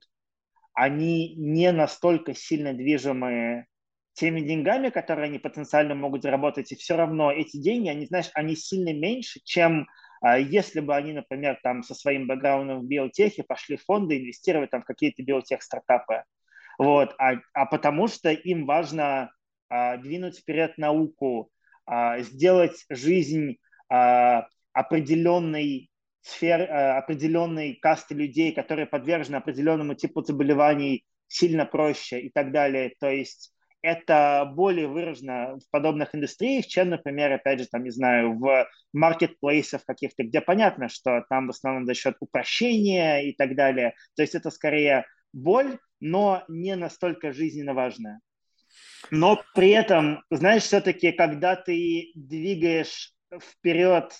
они 0.73 1.35
не 1.35 1.71
настолько 1.71 2.33
сильно 2.33 2.73
движимы 2.73 3.67
теми 4.13 4.41
деньгами, 4.41 4.89
которые 4.89 5.25
они 5.25 5.37
потенциально 5.37 5.93
могут 5.93 6.23
заработать, 6.23 6.71
и 6.71 6.75
все 6.75 6.95
равно 6.95 7.31
эти 7.31 7.57
деньги, 7.57 7.87
они, 7.87 8.07
знаешь, 8.07 8.31
они 8.33 8.55
сильно 8.55 8.93
меньше, 8.93 9.41
чем 9.43 9.87
если 10.23 10.81
бы 10.81 10.95
они, 10.95 11.13
например, 11.13 11.59
там 11.63 11.83
со 11.83 11.95
своим 11.95 12.27
бэкграундом 12.27 12.81
в 12.81 12.85
биотехе 12.85 13.43
пошли 13.43 13.77
в 13.77 13.83
фонды 13.83 14.19
инвестировать 14.19 14.69
там 14.69 14.83
в 14.83 14.85
какие-то 14.85 15.23
биотех-стартапы. 15.23 16.23
Вот. 16.77 17.15
А, 17.17 17.35
а 17.53 17.65
потому 17.65 18.07
что 18.07 18.31
им 18.31 18.65
важно 18.65 19.31
а, 19.69 19.97
двинуть 19.97 20.39
вперед 20.39 20.77
науку, 20.77 21.51
а, 21.85 22.19
сделать 22.19 22.85
жизнь 22.89 23.57
а, 23.89 24.47
определенной 24.73 25.89
сфер, 26.21 26.61
а, 26.61 26.97
определенной 26.97 27.75
касты 27.75 28.15
людей, 28.15 28.51
которые 28.51 28.85
подвержены 28.85 29.37
определенному 29.37 29.95
типу 29.95 30.23
заболеваний, 30.23 31.05
сильно 31.27 31.65
проще 31.65 32.19
и 32.21 32.29
так 32.29 32.51
далее. 32.51 32.93
То 32.99 33.09
есть 33.09 33.53
это 33.81 34.51
более 34.55 34.87
выражено 34.87 35.57
в 35.57 35.69
подобных 35.71 36.13
индустриях, 36.13 36.67
чем, 36.67 36.89
например, 36.89 37.31
опять 37.31 37.59
же, 37.59 37.67
там, 37.67 37.83
не 37.83 37.89
знаю, 37.89 38.37
в 38.37 38.67
маркетплейсах 38.93 39.85
каких-то, 39.85 40.23
где 40.23 40.41
понятно, 40.41 40.89
что 40.89 41.25
там 41.29 41.47
в 41.47 41.51
основном 41.51 41.85
за 41.85 41.93
счет 41.93 42.15
упрощения 42.19 43.21
и 43.21 43.33
так 43.33 43.55
далее. 43.55 43.95
То 44.15 44.21
есть 44.21 44.35
это 44.35 44.51
скорее 44.51 45.05
боль, 45.33 45.79
но 45.99 46.43
не 46.47 46.75
настолько 46.75 47.33
жизненно 47.33 47.73
важная. 47.73 48.19
Но 49.09 49.41
при 49.55 49.69
этом, 49.71 50.23
знаешь, 50.29 50.63
все-таки, 50.63 51.11
когда 51.11 51.55
ты 51.55 52.11
двигаешь 52.15 53.13
вперед 53.41 54.13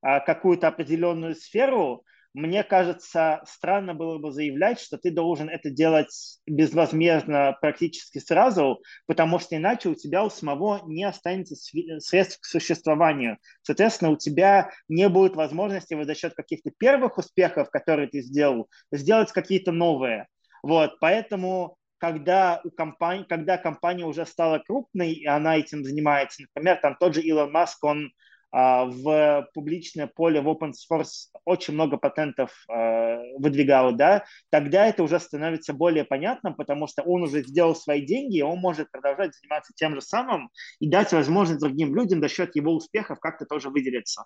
а, 0.00 0.20
какую-то 0.20 0.68
определенную 0.68 1.34
сферу, 1.34 2.04
мне 2.38 2.62
кажется, 2.62 3.42
странно 3.44 3.94
было 3.94 4.18
бы 4.18 4.30
заявлять, 4.30 4.80
что 4.80 4.96
ты 4.96 5.10
должен 5.10 5.48
это 5.48 5.70
делать 5.70 6.38
безвозмездно 6.46 7.58
практически 7.60 8.18
сразу, 8.18 8.80
потому 9.06 9.40
что 9.40 9.56
иначе 9.56 9.88
у 9.88 9.94
тебя 9.94 10.24
у 10.24 10.30
самого 10.30 10.82
не 10.86 11.04
останется 11.04 11.56
средств 11.56 12.40
к 12.40 12.44
существованию. 12.44 13.38
Соответственно, 13.62 14.12
у 14.12 14.16
тебя 14.16 14.70
не 14.88 15.08
будет 15.08 15.34
возможности 15.34 15.94
вот 15.94 16.06
за 16.06 16.14
счет 16.14 16.34
каких-то 16.34 16.70
первых 16.70 17.18
успехов, 17.18 17.70
которые 17.70 18.08
ты 18.08 18.20
сделал, 18.20 18.68
сделать 18.92 19.32
какие-то 19.32 19.72
новые. 19.72 20.28
Вот, 20.62 20.98
поэтому 21.00 21.76
когда, 21.98 22.60
у 22.62 22.70
компании, 22.70 23.24
когда 23.28 23.58
компания 23.58 24.04
уже 24.04 24.24
стала 24.24 24.60
крупной, 24.60 25.12
и 25.12 25.26
она 25.26 25.56
этим 25.56 25.84
занимается, 25.84 26.42
например, 26.42 26.78
там 26.80 26.96
тот 26.98 27.14
же 27.14 27.22
Илон 27.22 27.50
Маск, 27.50 27.82
он 27.82 28.12
в 28.50 29.48
публичное 29.54 30.06
поле, 30.06 30.40
в 30.40 30.48
open 30.48 30.72
source 30.72 31.28
очень 31.44 31.74
много 31.74 31.98
патентов 31.98 32.50
а, 32.68 33.20
выдвигал, 33.38 33.92
да, 33.92 34.24
тогда 34.50 34.86
это 34.86 35.02
уже 35.02 35.20
становится 35.20 35.74
более 35.74 36.04
понятным, 36.04 36.54
потому 36.54 36.86
что 36.86 37.02
он 37.02 37.22
уже 37.22 37.42
сделал 37.42 37.74
свои 37.74 38.00
деньги, 38.00 38.38
и 38.38 38.42
он 38.42 38.58
может 38.58 38.90
продолжать 38.90 39.34
заниматься 39.34 39.72
тем 39.76 39.94
же 39.94 40.00
самым 40.00 40.50
и 40.80 40.88
дать 40.88 41.12
возможность 41.12 41.60
другим 41.60 41.94
людям 41.94 42.20
за 42.20 42.28
счет 42.28 42.56
его 42.56 42.74
успехов 42.74 43.20
как-то 43.20 43.44
тоже 43.44 43.68
выделиться. 43.68 44.24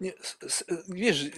Видишь, 0.00 1.30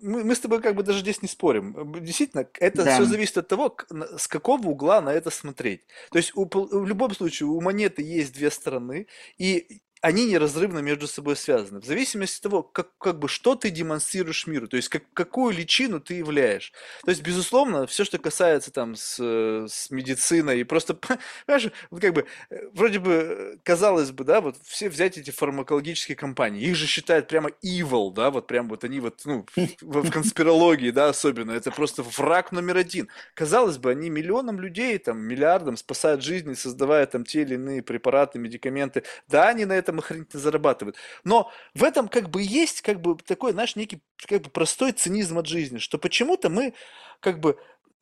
мы, 0.00 0.24
мы 0.24 0.34
с 0.34 0.40
тобой 0.40 0.62
как 0.62 0.74
бы 0.74 0.82
даже 0.82 1.00
здесь 1.00 1.20
не 1.20 1.28
спорим. 1.28 1.92
Действительно, 2.02 2.48
это 2.58 2.82
да. 2.82 2.94
все 2.94 3.04
зависит 3.04 3.36
от 3.36 3.48
того, 3.48 3.76
с 4.16 4.26
какого 4.26 4.68
угла 4.68 5.02
на 5.02 5.10
это 5.10 5.28
смотреть. 5.28 5.82
То 6.10 6.16
есть 6.16 6.32
у, 6.34 6.48
в 6.50 6.86
любом 6.86 7.14
случае 7.14 7.48
у 7.48 7.60
монеты 7.60 8.02
есть 8.02 8.32
две 8.32 8.50
стороны, 8.50 9.06
и 9.36 9.82
они 10.04 10.26
неразрывно 10.26 10.80
между 10.80 11.08
собой 11.08 11.34
связаны. 11.34 11.80
В 11.80 11.86
зависимости 11.86 12.36
от 12.36 12.42
того, 12.42 12.62
как, 12.62 12.88
как 12.98 13.18
бы, 13.18 13.26
что 13.26 13.54
ты 13.54 13.70
демонстрируешь 13.70 14.46
миру, 14.46 14.68
то 14.68 14.76
есть 14.76 14.90
как, 14.90 15.04
какую 15.14 15.54
личину 15.54 15.98
ты 15.98 16.12
являешь. 16.12 16.74
То 17.04 17.10
есть, 17.10 17.22
безусловно, 17.22 17.86
все, 17.86 18.04
что 18.04 18.18
касается 18.18 18.70
там 18.70 18.96
с, 18.96 19.18
с 19.18 19.90
медициной, 19.90 20.60
и 20.60 20.64
просто, 20.64 20.92
понимаешь, 21.46 21.72
вот 21.90 22.02
как 22.02 22.12
бы, 22.12 22.26
э, 22.50 22.68
вроде 22.74 22.98
бы, 22.98 23.58
казалось 23.62 24.10
бы, 24.10 24.24
да, 24.24 24.42
вот 24.42 24.56
все 24.62 24.90
взять 24.90 25.16
эти 25.16 25.30
фармакологические 25.30 26.16
компании, 26.16 26.60
их 26.60 26.76
же 26.76 26.86
считают 26.86 27.26
прямо 27.26 27.48
evil, 27.64 28.12
да, 28.12 28.30
вот 28.30 28.46
прям 28.46 28.68
вот 28.68 28.84
они 28.84 29.00
вот, 29.00 29.22
ну, 29.24 29.46
в, 29.56 30.02
в 30.02 30.10
конспирологии, 30.10 30.90
да, 30.90 31.08
особенно, 31.08 31.52
это 31.52 31.70
просто 31.70 32.02
враг 32.02 32.52
номер 32.52 32.76
один. 32.76 33.08
Казалось 33.32 33.78
бы, 33.78 33.90
они 33.90 34.10
миллионам 34.10 34.60
людей, 34.60 34.98
там, 34.98 35.20
миллиардам 35.20 35.78
спасают 35.78 36.22
жизни, 36.22 36.52
создавая 36.52 37.06
там 37.06 37.24
те 37.24 37.40
или 37.40 37.54
иные 37.54 37.82
препараты, 37.82 38.38
медикаменты. 38.38 39.04
Да, 39.28 39.48
они 39.48 39.64
на 39.64 39.72
этом 39.72 39.93
этом 39.94 39.98
охренительно 39.98 40.42
зарабатывают. 40.42 40.96
Но 41.24 41.50
в 41.74 41.84
этом 41.84 42.08
как 42.08 42.30
бы 42.30 42.42
есть 42.42 42.82
как 42.82 43.00
бы 43.00 43.16
такой, 43.16 43.52
знаешь, 43.52 43.76
некий 43.76 44.02
как 44.26 44.42
бы 44.42 44.50
простой 44.50 44.92
цинизм 44.92 45.38
от 45.38 45.46
жизни, 45.46 45.78
что 45.78 45.98
почему-то 45.98 46.50
мы 46.50 46.74
как 47.20 47.40
бы 47.40 47.58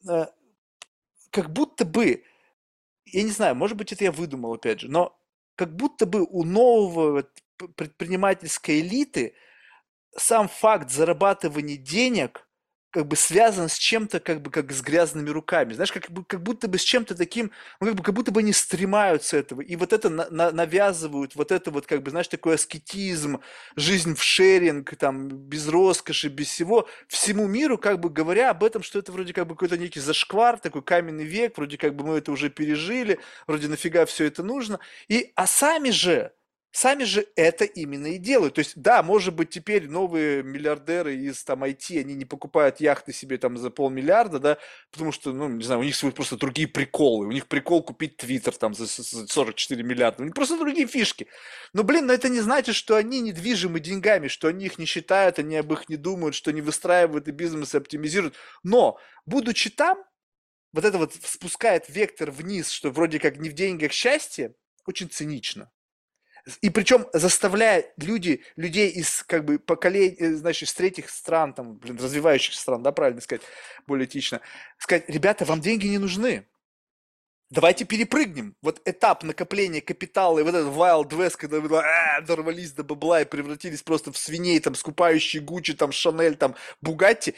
э, 0.08 0.26
как 1.30 1.52
будто 1.52 1.84
бы, 1.84 2.24
я 3.06 3.22
не 3.22 3.30
знаю, 3.30 3.54
может 3.54 3.76
быть, 3.76 3.92
это 3.92 4.04
я 4.04 4.12
выдумал 4.12 4.54
опять 4.54 4.80
же, 4.80 4.90
но 4.90 5.18
как 5.54 5.74
будто 5.76 6.06
бы 6.06 6.22
у 6.22 6.44
нового 6.44 7.28
предпринимательской 7.76 8.80
элиты 8.80 9.34
сам 10.16 10.48
факт 10.48 10.90
зарабатывания 10.90 11.76
денег 11.76 12.48
как 12.92 13.08
бы 13.08 13.16
связан 13.16 13.68
с 13.68 13.76
чем-то, 13.78 14.20
как 14.20 14.42
бы 14.42 14.50
как 14.50 14.70
с 14.70 14.82
грязными 14.82 15.30
руками. 15.30 15.72
Знаешь, 15.72 15.90
как, 15.90 16.10
бы, 16.10 16.24
как 16.24 16.42
будто 16.42 16.68
бы 16.68 16.78
с 16.78 16.82
чем-то 16.82 17.14
таким, 17.14 17.50
ну, 17.80 17.86
как, 17.86 17.96
бы, 17.96 18.02
как 18.02 18.14
будто 18.14 18.32
бы 18.32 18.40
они 18.40 18.52
стремаются 18.52 19.38
этого. 19.38 19.62
И 19.62 19.76
вот 19.76 19.94
это 19.94 20.10
на, 20.10 20.28
на, 20.30 20.50
навязывают, 20.52 21.34
вот 21.34 21.52
это 21.52 21.70
вот, 21.70 21.86
как 21.86 22.02
бы, 22.02 22.10
знаешь, 22.10 22.28
такой 22.28 22.56
аскетизм, 22.56 23.40
жизнь 23.76 24.14
в 24.14 24.22
шеринг, 24.22 24.94
там, 24.96 25.28
без 25.28 25.68
роскоши, 25.68 26.28
без 26.28 26.48
всего, 26.48 26.86
всему 27.08 27.46
миру, 27.46 27.78
как 27.78 27.98
бы 27.98 28.10
говоря 28.10 28.50
об 28.50 28.62
этом, 28.62 28.82
что 28.82 28.98
это 28.98 29.10
вроде 29.10 29.32
как 29.32 29.46
бы 29.46 29.54
какой-то 29.54 29.78
некий 29.78 30.00
зашквар, 30.00 30.58
такой 30.58 30.82
каменный 30.82 31.24
век, 31.24 31.56
вроде 31.56 31.78
как 31.78 31.96
бы 31.96 32.04
мы 32.04 32.18
это 32.18 32.30
уже 32.30 32.50
пережили, 32.50 33.18
вроде 33.46 33.68
нафига 33.68 34.04
все 34.04 34.26
это 34.26 34.42
нужно. 34.42 34.78
И, 35.08 35.32
а 35.34 35.46
сами 35.46 35.88
же, 35.90 36.32
сами 36.72 37.04
же 37.04 37.26
это 37.36 37.64
именно 37.64 38.06
и 38.08 38.18
делают. 38.18 38.54
То 38.54 38.60
есть, 38.60 38.72
да, 38.76 39.02
может 39.02 39.34
быть, 39.34 39.50
теперь 39.50 39.88
новые 39.88 40.42
миллиардеры 40.42 41.14
из 41.14 41.44
там 41.44 41.62
IT, 41.62 42.00
они 42.00 42.14
не 42.14 42.24
покупают 42.24 42.80
яхты 42.80 43.12
себе 43.12 43.36
там 43.36 43.58
за 43.58 43.70
полмиллиарда, 43.70 44.38
да, 44.38 44.58
потому 44.90 45.12
что, 45.12 45.32
ну, 45.32 45.48
не 45.48 45.62
знаю, 45.62 45.80
у 45.80 45.84
них 45.84 45.94
свои 45.94 46.10
просто 46.10 46.36
другие 46.36 46.66
приколы. 46.66 47.26
У 47.26 47.32
них 47.32 47.46
прикол 47.46 47.82
купить 47.82 48.16
Твиттер 48.16 48.56
там 48.56 48.74
за 48.74 48.86
44 48.86 49.82
миллиарда. 49.82 50.22
У 50.22 50.24
них 50.24 50.34
просто 50.34 50.58
другие 50.58 50.86
фишки. 50.86 51.28
Но, 51.74 51.84
блин, 51.84 52.06
но 52.06 52.14
это 52.14 52.28
не 52.30 52.40
значит, 52.40 52.74
что 52.74 52.96
они 52.96 53.20
недвижимы 53.20 53.78
деньгами, 53.78 54.28
что 54.28 54.48
они 54.48 54.64
их 54.64 54.78
не 54.78 54.86
считают, 54.86 55.38
они 55.38 55.56
об 55.56 55.72
их 55.72 55.88
не 55.90 55.96
думают, 55.96 56.34
что 56.34 56.50
они 56.50 56.62
выстраивают 56.62 57.28
и 57.28 57.32
бизнес 57.32 57.74
оптимизируют. 57.74 58.34
Но, 58.62 58.98
будучи 59.26 59.68
там, 59.68 60.02
вот 60.72 60.86
это 60.86 60.96
вот 60.96 61.12
спускает 61.14 61.84
вектор 61.90 62.30
вниз, 62.30 62.70
что 62.70 62.90
вроде 62.90 63.18
как 63.18 63.36
не 63.36 63.50
в 63.50 63.52
деньгах 63.52 63.92
счастье, 63.92 64.54
очень 64.86 65.10
цинично. 65.10 65.70
И 66.60 66.70
причем 66.70 67.06
заставляя 67.12 67.92
люди, 67.96 68.42
людей 68.56 68.90
из 68.90 69.22
как 69.22 69.44
бы 69.44 69.58
поколений, 69.58 70.16
э, 70.18 70.34
значит, 70.34 70.68
из 70.68 70.74
третьих 70.74 71.08
стран, 71.08 71.54
там, 71.54 71.76
блин, 71.76 71.98
развивающих 71.98 72.54
стран, 72.54 72.82
да, 72.82 72.90
правильно 72.90 73.20
сказать, 73.20 73.42
более 73.86 74.06
этично, 74.06 74.40
сказать, 74.78 75.04
ребята, 75.08 75.44
вам 75.44 75.60
деньги 75.60 75.86
не 75.86 75.98
нужны. 75.98 76.46
Давайте 77.50 77.84
перепрыгнем. 77.84 78.56
Вот 78.62 78.80
этап 78.86 79.24
накопления 79.24 79.82
капитала 79.82 80.38
и 80.38 80.42
вот 80.42 80.54
этот 80.54 80.74
Wild 80.74 81.10
West, 81.10 81.36
когда 81.36 81.60
вы 81.60 81.78
а, 81.78 82.20
дорвались 82.22 82.72
до 82.72 82.82
бабла 82.82 83.20
и 83.20 83.26
превратились 83.26 83.82
просто 83.82 84.10
в 84.10 84.16
свиней, 84.16 84.58
там, 84.58 84.74
скупающие 84.74 85.42
Гуччи, 85.42 85.74
там, 85.74 85.92
Шанель, 85.92 86.36
там, 86.36 86.54
Бугатти 86.80 87.34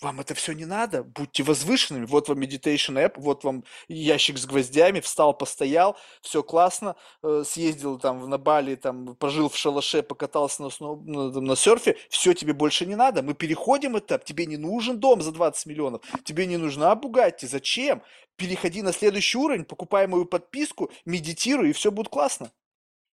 вам 0.00 0.20
это 0.20 0.34
все 0.34 0.52
не 0.52 0.64
надо, 0.64 1.02
будьте 1.02 1.42
возвышенными, 1.42 2.06
вот 2.06 2.28
вам 2.28 2.38
meditation 2.40 2.96
app, 2.96 3.14
вот 3.16 3.44
вам 3.44 3.64
ящик 3.88 4.38
с 4.38 4.46
гвоздями, 4.46 5.00
встал, 5.00 5.36
постоял, 5.36 5.96
все 6.22 6.42
классно, 6.42 6.96
э, 7.22 7.42
съездил 7.44 7.98
там 7.98 8.28
на 8.28 8.38
Бали, 8.38 8.76
там, 8.76 9.14
пожил 9.16 9.48
в 9.48 9.56
шалаше, 9.56 10.02
покатался 10.02 10.62
на, 10.62 10.70
сноу, 10.70 11.02
на, 11.02 11.40
на 11.40 11.56
серфе, 11.56 11.96
все 12.08 12.32
тебе 12.32 12.52
больше 12.52 12.86
не 12.86 12.96
надо, 12.96 13.22
мы 13.22 13.34
переходим 13.34 13.98
этап, 13.98 14.24
тебе 14.24 14.46
не 14.46 14.56
нужен 14.56 14.98
дом 14.98 15.20
за 15.20 15.32
20 15.32 15.66
миллионов, 15.66 16.02
тебе 16.24 16.46
не 16.46 16.56
нужна 16.56 16.94
Бугатти, 16.94 17.46
зачем? 17.46 18.02
Переходи 18.36 18.82
на 18.82 18.92
следующий 18.92 19.38
уровень, 19.38 19.64
покупай 19.64 20.06
мою 20.06 20.24
подписку, 20.24 20.90
медитируй, 21.04 21.70
и 21.70 21.72
все 21.72 21.90
будет 21.90 22.08
классно. 22.08 22.50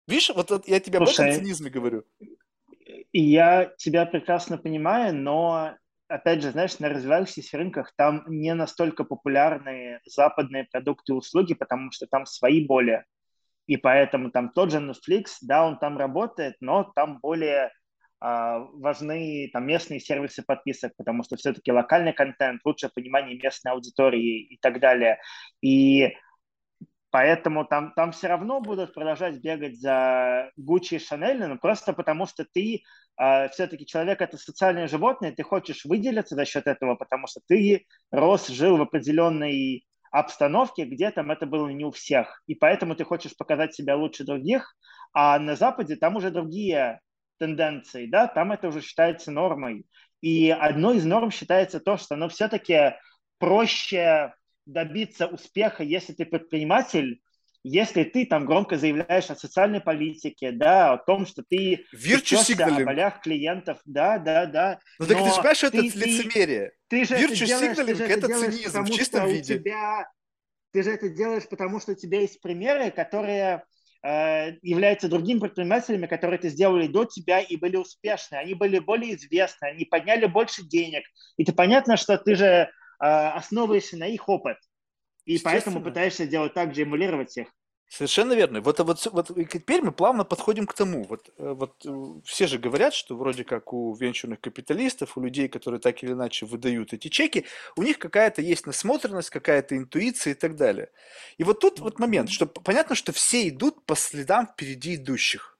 Видишь, 0.06 0.30
вот 0.34 0.66
я 0.66 0.80
тебе 0.80 0.98
Слушай, 0.98 1.26
об 1.26 1.30
этом 1.30 1.40
цинизме 1.42 1.70
говорю. 1.70 2.04
Я 3.12 3.72
тебя 3.78 4.06
прекрасно 4.06 4.58
понимаю, 4.58 5.14
но 5.14 5.74
опять 6.10 6.42
же, 6.42 6.50
знаешь, 6.50 6.78
на 6.78 6.88
развивающихся 6.88 7.56
рынках 7.56 7.92
там 7.96 8.24
не 8.26 8.52
настолько 8.54 9.04
популярны 9.04 10.00
западные 10.04 10.64
продукты 10.64 11.12
и 11.12 11.16
услуги, 11.16 11.54
потому 11.54 11.92
что 11.92 12.06
там 12.06 12.26
свои 12.26 12.66
более. 12.66 13.04
И 13.66 13.76
поэтому 13.76 14.30
там 14.30 14.50
тот 14.50 14.72
же 14.72 14.78
Netflix, 14.78 15.36
да, 15.42 15.64
он 15.64 15.78
там 15.78 15.96
работает, 15.96 16.56
но 16.60 16.84
там 16.96 17.20
более 17.20 17.72
а, 18.18 18.58
важны 18.58 19.48
там 19.52 19.66
местные 19.66 20.00
сервисы 20.00 20.42
подписок, 20.42 20.92
потому 20.96 21.22
что 21.22 21.36
все-таки 21.36 21.70
локальный 21.70 22.12
контент, 22.12 22.60
лучшее 22.64 22.90
понимание 22.92 23.38
местной 23.38 23.72
аудитории 23.72 24.40
и 24.40 24.58
так 24.58 24.80
далее. 24.80 25.20
И 25.62 26.16
Поэтому 27.10 27.64
там, 27.64 27.92
там 27.94 28.12
все 28.12 28.28
равно 28.28 28.60
будут 28.60 28.94
продолжать 28.94 29.40
бегать 29.40 29.80
за 29.80 30.50
Гуччи 30.56 30.94
и 30.94 30.98
Шанель, 31.00 31.44
но 31.44 31.56
просто 31.56 31.92
потому 31.92 32.26
что 32.26 32.44
ты 32.44 32.84
все-таки 33.52 33.84
человек 33.84 34.22
это 34.22 34.38
социальное 34.38 34.88
животное, 34.88 35.32
ты 35.32 35.42
хочешь 35.42 35.84
выделиться 35.84 36.34
за 36.34 36.44
счет 36.46 36.66
этого, 36.66 36.94
потому 36.94 37.26
что 37.26 37.40
ты 37.46 37.86
рос, 38.10 38.48
жил 38.48 38.78
в 38.78 38.82
определенной 38.82 39.84
обстановке, 40.10 40.84
где 40.84 41.10
там 41.10 41.30
это 41.30 41.46
было 41.46 41.68
не 41.68 41.84
у 41.84 41.90
всех. 41.90 42.42
И 42.46 42.54
поэтому 42.54 42.94
ты 42.94 43.04
хочешь 43.04 43.36
показать 43.36 43.74
себя 43.74 43.96
лучше 43.96 44.24
других, 44.24 44.74
а 45.12 45.38
на 45.38 45.56
Западе 45.56 45.96
там 45.96 46.16
уже 46.16 46.30
другие 46.30 47.00
тенденции, 47.38 48.06
да, 48.06 48.26
там 48.26 48.52
это 48.52 48.68
уже 48.68 48.80
считается 48.80 49.30
нормой. 49.30 49.86
И 50.20 50.50
одной 50.50 50.98
из 50.98 51.04
норм 51.04 51.30
считается 51.30 51.80
то, 51.80 51.96
что 51.96 52.14
оно 52.14 52.28
все-таки 52.28 52.96
проще 53.38 54.34
добиться 54.66 55.26
успеха, 55.26 55.82
если 55.82 56.12
ты 56.12 56.26
предприниматель, 56.26 57.20
если 57.62 58.04
ты 58.04 58.24
там 58.26 58.46
громко 58.46 58.76
заявляешь 58.78 59.30
о 59.30 59.36
социальной 59.36 59.80
политике, 59.80 60.52
да, 60.52 60.92
о 60.92 60.98
том, 60.98 61.26
что 61.26 61.42
ты 61.42 61.84
о 62.82 62.86
болях 62.86 63.20
клиентов, 63.20 63.78
да, 63.84 64.18
да, 64.18 64.46
да. 64.46 64.78
Ну 64.98 65.06
так 65.06 65.18
ты 65.18 65.24
же 65.24 65.36
понимаешь, 65.36 65.64
это 65.64 65.76
лицемерие. 65.76 66.72
Ты, 66.88 67.04
ты 67.04 67.04
же 67.04 67.14
Virtue 67.16 67.32
это 67.32 67.46
делаешь, 67.46 67.78
это, 67.78 68.04
это 68.04 68.26
цинизм 68.28 68.64
потому, 68.66 68.86
в 68.86 68.90
чистом 68.90 69.28
виде. 69.28 69.58
Тебя, 69.58 70.08
ты 70.72 70.82
же 70.82 70.90
это 70.90 71.08
делаешь, 71.10 71.48
потому 71.48 71.80
что 71.80 71.92
у 71.92 71.94
тебя 71.94 72.20
есть 72.20 72.40
примеры, 72.40 72.90
которые 72.90 73.64
э, 74.02 74.52
являются 74.62 75.08
другими 75.08 75.40
предпринимателями, 75.40 76.06
которые 76.06 76.38
это 76.38 76.48
сделали 76.48 76.86
до 76.86 77.04
тебя 77.04 77.40
и 77.40 77.56
были 77.56 77.76
успешны. 77.76 78.36
Они 78.36 78.54
были 78.54 78.78
более 78.78 79.16
известны, 79.16 79.66
они 79.66 79.84
подняли 79.84 80.26
больше 80.26 80.62
денег. 80.62 81.02
И 81.36 81.44
ты 81.44 81.52
понятно, 81.52 81.96
что 81.96 82.16
ты 82.16 82.36
же 82.36 82.70
а, 83.00 83.32
основываешься 83.32 83.96
на 83.96 84.06
их 84.06 84.28
опыт. 84.28 84.58
И 85.34 85.38
поэтому 85.38 85.80
пытаешься 85.80 86.26
делать 86.26 86.54
так 86.54 86.74
же, 86.74 86.82
эмулировать 86.82 87.30
всех. 87.30 87.48
Совершенно 87.88 88.34
верно. 88.34 88.60
Вот, 88.60 88.78
вот, 88.78 89.06
вот 89.12 89.30
и 89.36 89.44
теперь 89.44 89.82
мы 89.82 89.90
плавно 89.90 90.24
подходим 90.24 90.66
к 90.66 90.74
тому. 90.74 91.02
Вот, 91.04 91.28
э, 91.38 91.52
вот 91.52 91.74
э, 91.84 92.20
все 92.24 92.46
же 92.46 92.58
говорят, 92.58 92.94
что 92.94 93.16
вроде 93.16 93.42
как 93.42 93.72
у 93.72 93.92
венчурных 93.94 94.40
капиталистов, 94.40 95.16
у 95.16 95.20
людей, 95.20 95.48
которые 95.48 95.80
так 95.80 96.02
или 96.04 96.12
иначе 96.12 96.46
выдают 96.46 96.92
эти 96.92 97.08
чеки, 97.08 97.46
у 97.76 97.82
них 97.82 97.98
какая-то 97.98 98.42
есть 98.42 98.64
насмотренность, 98.64 99.30
какая-то 99.30 99.76
интуиция 99.76 100.32
и 100.32 100.34
так 100.34 100.54
далее. 100.54 100.90
И 101.36 101.42
вот 101.42 101.58
тут 101.58 101.80
вот 101.80 101.98
момент, 101.98 102.30
что 102.30 102.46
понятно, 102.46 102.94
что 102.94 103.12
все 103.12 103.48
идут 103.48 103.84
по 103.84 103.96
следам 103.96 104.46
впереди 104.46 104.94
идущих. 104.94 105.58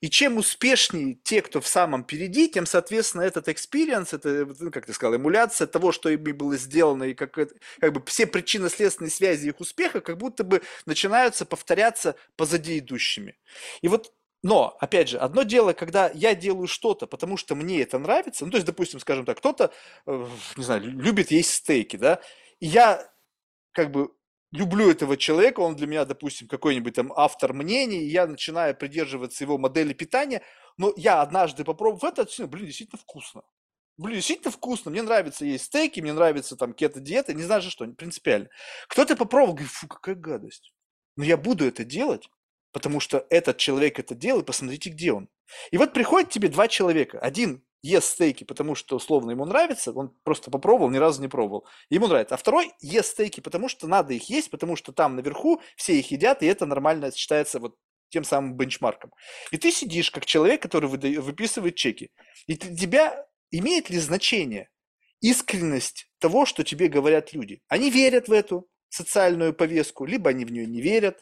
И 0.00 0.10
чем 0.10 0.36
успешнее 0.36 1.18
те, 1.22 1.42
кто 1.42 1.60
в 1.60 1.66
самом 1.66 2.04
впереди, 2.04 2.48
тем, 2.48 2.66
соответственно, 2.66 3.22
этот 3.22 3.48
experience, 3.48 4.08
это, 4.12 4.48
ну, 4.58 4.70
как 4.70 4.86
ты 4.86 4.92
сказал, 4.92 5.16
эмуляция 5.16 5.66
того, 5.66 5.92
что 5.92 6.08
ими 6.08 6.32
было 6.32 6.56
сделано, 6.56 7.04
и 7.04 7.14
как, 7.14 7.32
как 7.80 7.92
бы 7.92 8.02
все 8.06 8.26
причинно-следственные 8.26 9.10
связи 9.10 9.48
их 9.48 9.60
успеха 9.60 10.00
как 10.00 10.18
будто 10.18 10.44
бы 10.44 10.62
начинаются 10.86 11.46
повторяться 11.46 12.16
позади 12.36 12.78
идущими. 12.78 13.36
И 13.82 13.88
вот 13.88 14.12
но, 14.44 14.76
опять 14.78 15.08
же, 15.08 15.16
одно 15.16 15.42
дело, 15.42 15.72
когда 15.72 16.10
я 16.12 16.34
делаю 16.34 16.66
что-то, 16.66 17.06
потому 17.06 17.38
что 17.38 17.54
мне 17.54 17.80
это 17.80 17.98
нравится, 17.98 18.44
ну, 18.44 18.50
то 18.50 18.58
есть, 18.58 18.66
допустим, 18.66 19.00
скажем 19.00 19.24
так, 19.24 19.38
кто-то, 19.38 19.72
э, 20.06 20.26
не 20.56 20.64
знаю, 20.64 20.82
любит 20.82 21.30
есть 21.30 21.50
стейки, 21.54 21.96
да, 21.96 22.20
и 22.60 22.66
я 22.66 23.10
как 23.72 23.90
бы 23.90 24.10
люблю 24.54 24.88
этого 24.88 25.16
человека, 25.16 25.60
он 25.60 25.74
для 25.74 25.86
меня, 25.86 26.04
допустим, 26.04 26.46
какой-нибудь 26.46 26.94
там 26.94 27.12
автор 27.16 27.52
мнений, 27.52 27.98
и 27.98 28.10
я 28.10 28.26
начинаю 28.26 28.74
придерживаться 28.76 29.42
его 29.42 29.58
модели 29.58 29.92
питания, 29.92 30.42
но 30.76 30.92
я 30.96 31.20
однажды 31.20 31.64
попробовав 31.64 32.04
это, 32.04 32.26
блин, 32.46 32.66
действительно 32.66 32.98
вкусно. 32.98 33.42
Блин, 33.96 34.16
действительно 34.16 34.52
вкусно, 34.52 34.90
мне 34.90 35.02
нравится 35.02 35.44
есть 35.44 35.64
стейки, 35.64 36.00
мне 36.00 36.12
нравится 36.12 36.56
там 36.56 36.72
кето-диета, 36.72 37.34
не 37.34 37.42
знаю 37.42 37.62
же 37.62 37.70
что, 37.70 37.86
принципиально. 37.86 38.48
Кто-то 38.88 39.16
попробовал, 39.16 39.54
говорит, 39.54 39.72
фу, 39.72 39.88
какая 39.88 40.14
гадость. 40.14 40.72
Но 41.16 41.24
я 41.24 41.36
буду 41.36 41.64
это 41.66 41.84
делать, 41.84 42.28
потому 42.72 43.00
что 43.00 43.26
этот 43.30 43.56
человек 43.56 43.98
это 43.98 44.14
делает, 44.14 44.46
посмотрите, 44.46 44.90
где 44.90 45.12
он. 45.12 45.28
И 45.72 45.78
вот 45.78 45.92
приходит 45.92 46.30
тебе 46.30 46.48
два 46.48 46.68
человека. 46.68 47.18
Один 47.18 47.64
ест 47.84 48.14
стейки, 48.14 48.44
потому 48.44 48.74
что 48.74 48.96
условно 48.96 49.32
ему 49.32 49.44
нравится, 49.44 49.92
он 49.92 50.08
просто 50.24 50.50
попробовал, 50.50 50.90
ни 50.90 50.96
разу 50.96 51.20
не 51.20 51.28
пробовал. 51.28 51.66
Ему 51.90 52.08
нравится. 52.08 52.34
А 52.34 52.38
второй 52.38 52.72
ест 52.80 53.10
стейки, 53.10 53.40
потому 53.40 53.68
что 53.68 53.86
надо 53.86 54.14
их 54.14 54.30
есть, 54.30 54.50
потому 54.50 54.74
что 54.74 54.92
там 54.92 55.16
наверху 55.16 55.60
все 55.76 55.98
их 55.98 56.10
едят, 56.10 56.42
и 56.42 56.46
это 56.46 56.64
нормально 56.64 57.12
считается 57.12 57.60
вот 57.60 57.76
тем 58.08 58.24
самым 58.24 58.54
бенчмарком. 58.56 59.12
И 59.50 59.58
ты 59.58 59.70
сидишь 59.70 60.10
как 60.10 60.24
человек, 60.24 60.62
который 60.62 60.88
выда... 60.88 61.08
выписывает 61.20 61.76
чеки. 61.76 62.10
И 62.46 62.56
для 62.56 62.74
тебя 62.74 63.26
имеет 63.50 63.90
ли 63.90 63.98
значение 63.98 64.70
искренность 65.20 66.08
того, 66.20 66.46
что 66.46 66.64
тебе 66.64 66.88
говорят 66.88 67.34
люди? 67.34 67.60
Они 67.68 67.90
верят 67.90 68.28
в 68.28 68.32
эту 68.32 68.66
социальную 68.88 69.52
повестку, 69.52 70.06
либо 70.06 70.30
они 70.30 70.46
в 70.46 70.52
нее 70.52 70.66
не 70.66 70.80
верят. 70.80 71.20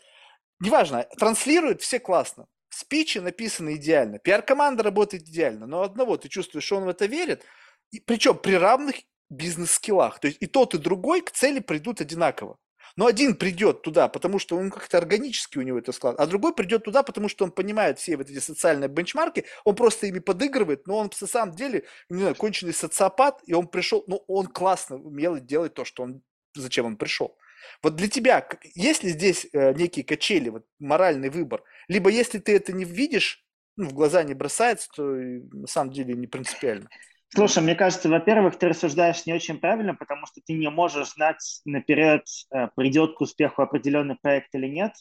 Неважно, 0.61 1.09
транслируют 1.19 1.83
все 1.83 1.99
классно. 1.99 2.47
Спичи 2.73 3.19
написаны 3.19 3.77
идеально, 3.77 4.19
пиар-команда 4.19 4.83
работает 4.83 5.25
идеально, 5.25 5.67
но 5.67 5.83
одного 5.83 6.17
ты 6.17 6.31
чувствуешь, 6.31 6.65
что 6.65 6.77
он 6.77 6.85
в 6.85 6.89
это 6.89 7.05
верит, 7.05 7.45
и, 7.91 8.01
причем 8.01 8.39
при 8.39 8.55
равных 8.55 8.97
бизнес-скиллах. 9.29 10.21
То 10.21 10.29
есть 10.29 10.39
и 10.41 10.47
тот, 10.47 10.75
и 10.75 10.79
другой 10.79 11.21
к 11.21 11.31
цели 11.31 11.61
придут 11.61 12.01
одинаково. 12.01 12.57
Но 12.97 13.07
один 13.07 13.37
придет 13.37 13.83
туда, 13.83 14.09
потому 14.09 14.39
что 14.39 14.57
он 14.57 14.71
как-то 14.71 14.97
органически 14.97 15.59
у 15.59 15.63
него 15.63 15.79
это 15.79 15.93
склад, 15.93 16.17
а 16.19 16.27
другой 16.27 16.55
придет 16.55 16.85
туда, 16.85 17.03
потому 17.03 17.29
что 17.29 17.45
он 17.45 17.51
понимает 17.51 17.99
все 17.99 18.17
вот 18.17 18.31
эти 18.31 18.39
социальные 18.39 18.89
бенчмарки, 18.89 19.45
он 19.65 19.75
просто 19.75 20.07
ими 20.07 20.19
подыгрывает, 20.19 20.87
но 20.87 20.97
он 20.97 21.11
на 21.21 21.27
самом 21.27 21.55
деле, 21.55 21.85
не 22.09 22.21
знаю, 22.21 22.35
конченый 22.37 22.73
социопат, 22.73 23.43
и 23.45 23.53
он 23.53 23.69
пришел, 23.69 24.03
ну, 24.07 24.25
он 24.29 24.47
классно 24.47 24.97
умел 24.97 25.39
делать 25.39 25.75
то, 25.75 25.85
что 25.85 26.05
он, 26.05 26.23
зачем 26.55 26.87
он 26.87 26.97
пришел. 26.97 27.37
Вот 27.83 27.97
для 27.97 28.09
тебя, 28.09 28.47
есть 28.75 29.03
ли 29.03 29.11
здесь 29.11 29.47
э, 29.53 29.73
некие 29.75 30.05
качели, 30.05 30.49
вот 30.49 30.65
моральный 30.79 31.31
выбор? 31.31 31.63
Либо 31.89 32.11
если 32.11 32.39
ты 32.39 32.57
это 32.57 32.73
не 32.73 32.85
видишь, 32.85 33.45
ну, 33.77 33.89
в 33.89 33.95
глаза 33.95 34.23
не 34.23 34.35
бросается, 34.35 34.89
то 34.95 35.03
на 35.03 35.67
самом 35.67 35.93
деле 35.93 36.15
не 36.15 36.27
принципиально. 36.27 36.89
Слушай, 37.35 37.63
мне 37.63 37.75
кажется, 37.75 38.11
во-первых, 38.11 38.59
ты 38.59 38.69
рассуждаешь 38.69 39.25
не 39.25 39.33
очень 39.33 39.59
правильно, 39.59 39.95
потому 39.95 40.27
что 40.27 40.43
ты 40.45 40.53
не 40.53 40.69
можешь 40.69 41.13
знать 41.15 41.63
наперед, 41.65 42.25
э, 42.51 42.69
придет 42.77 43.15
к 43.17 43.21
успеху 43.23 43.63
определенный 43.63 44.17
проект 44.21 44.55
или 44.55 44.69
нет. 44.69 44.93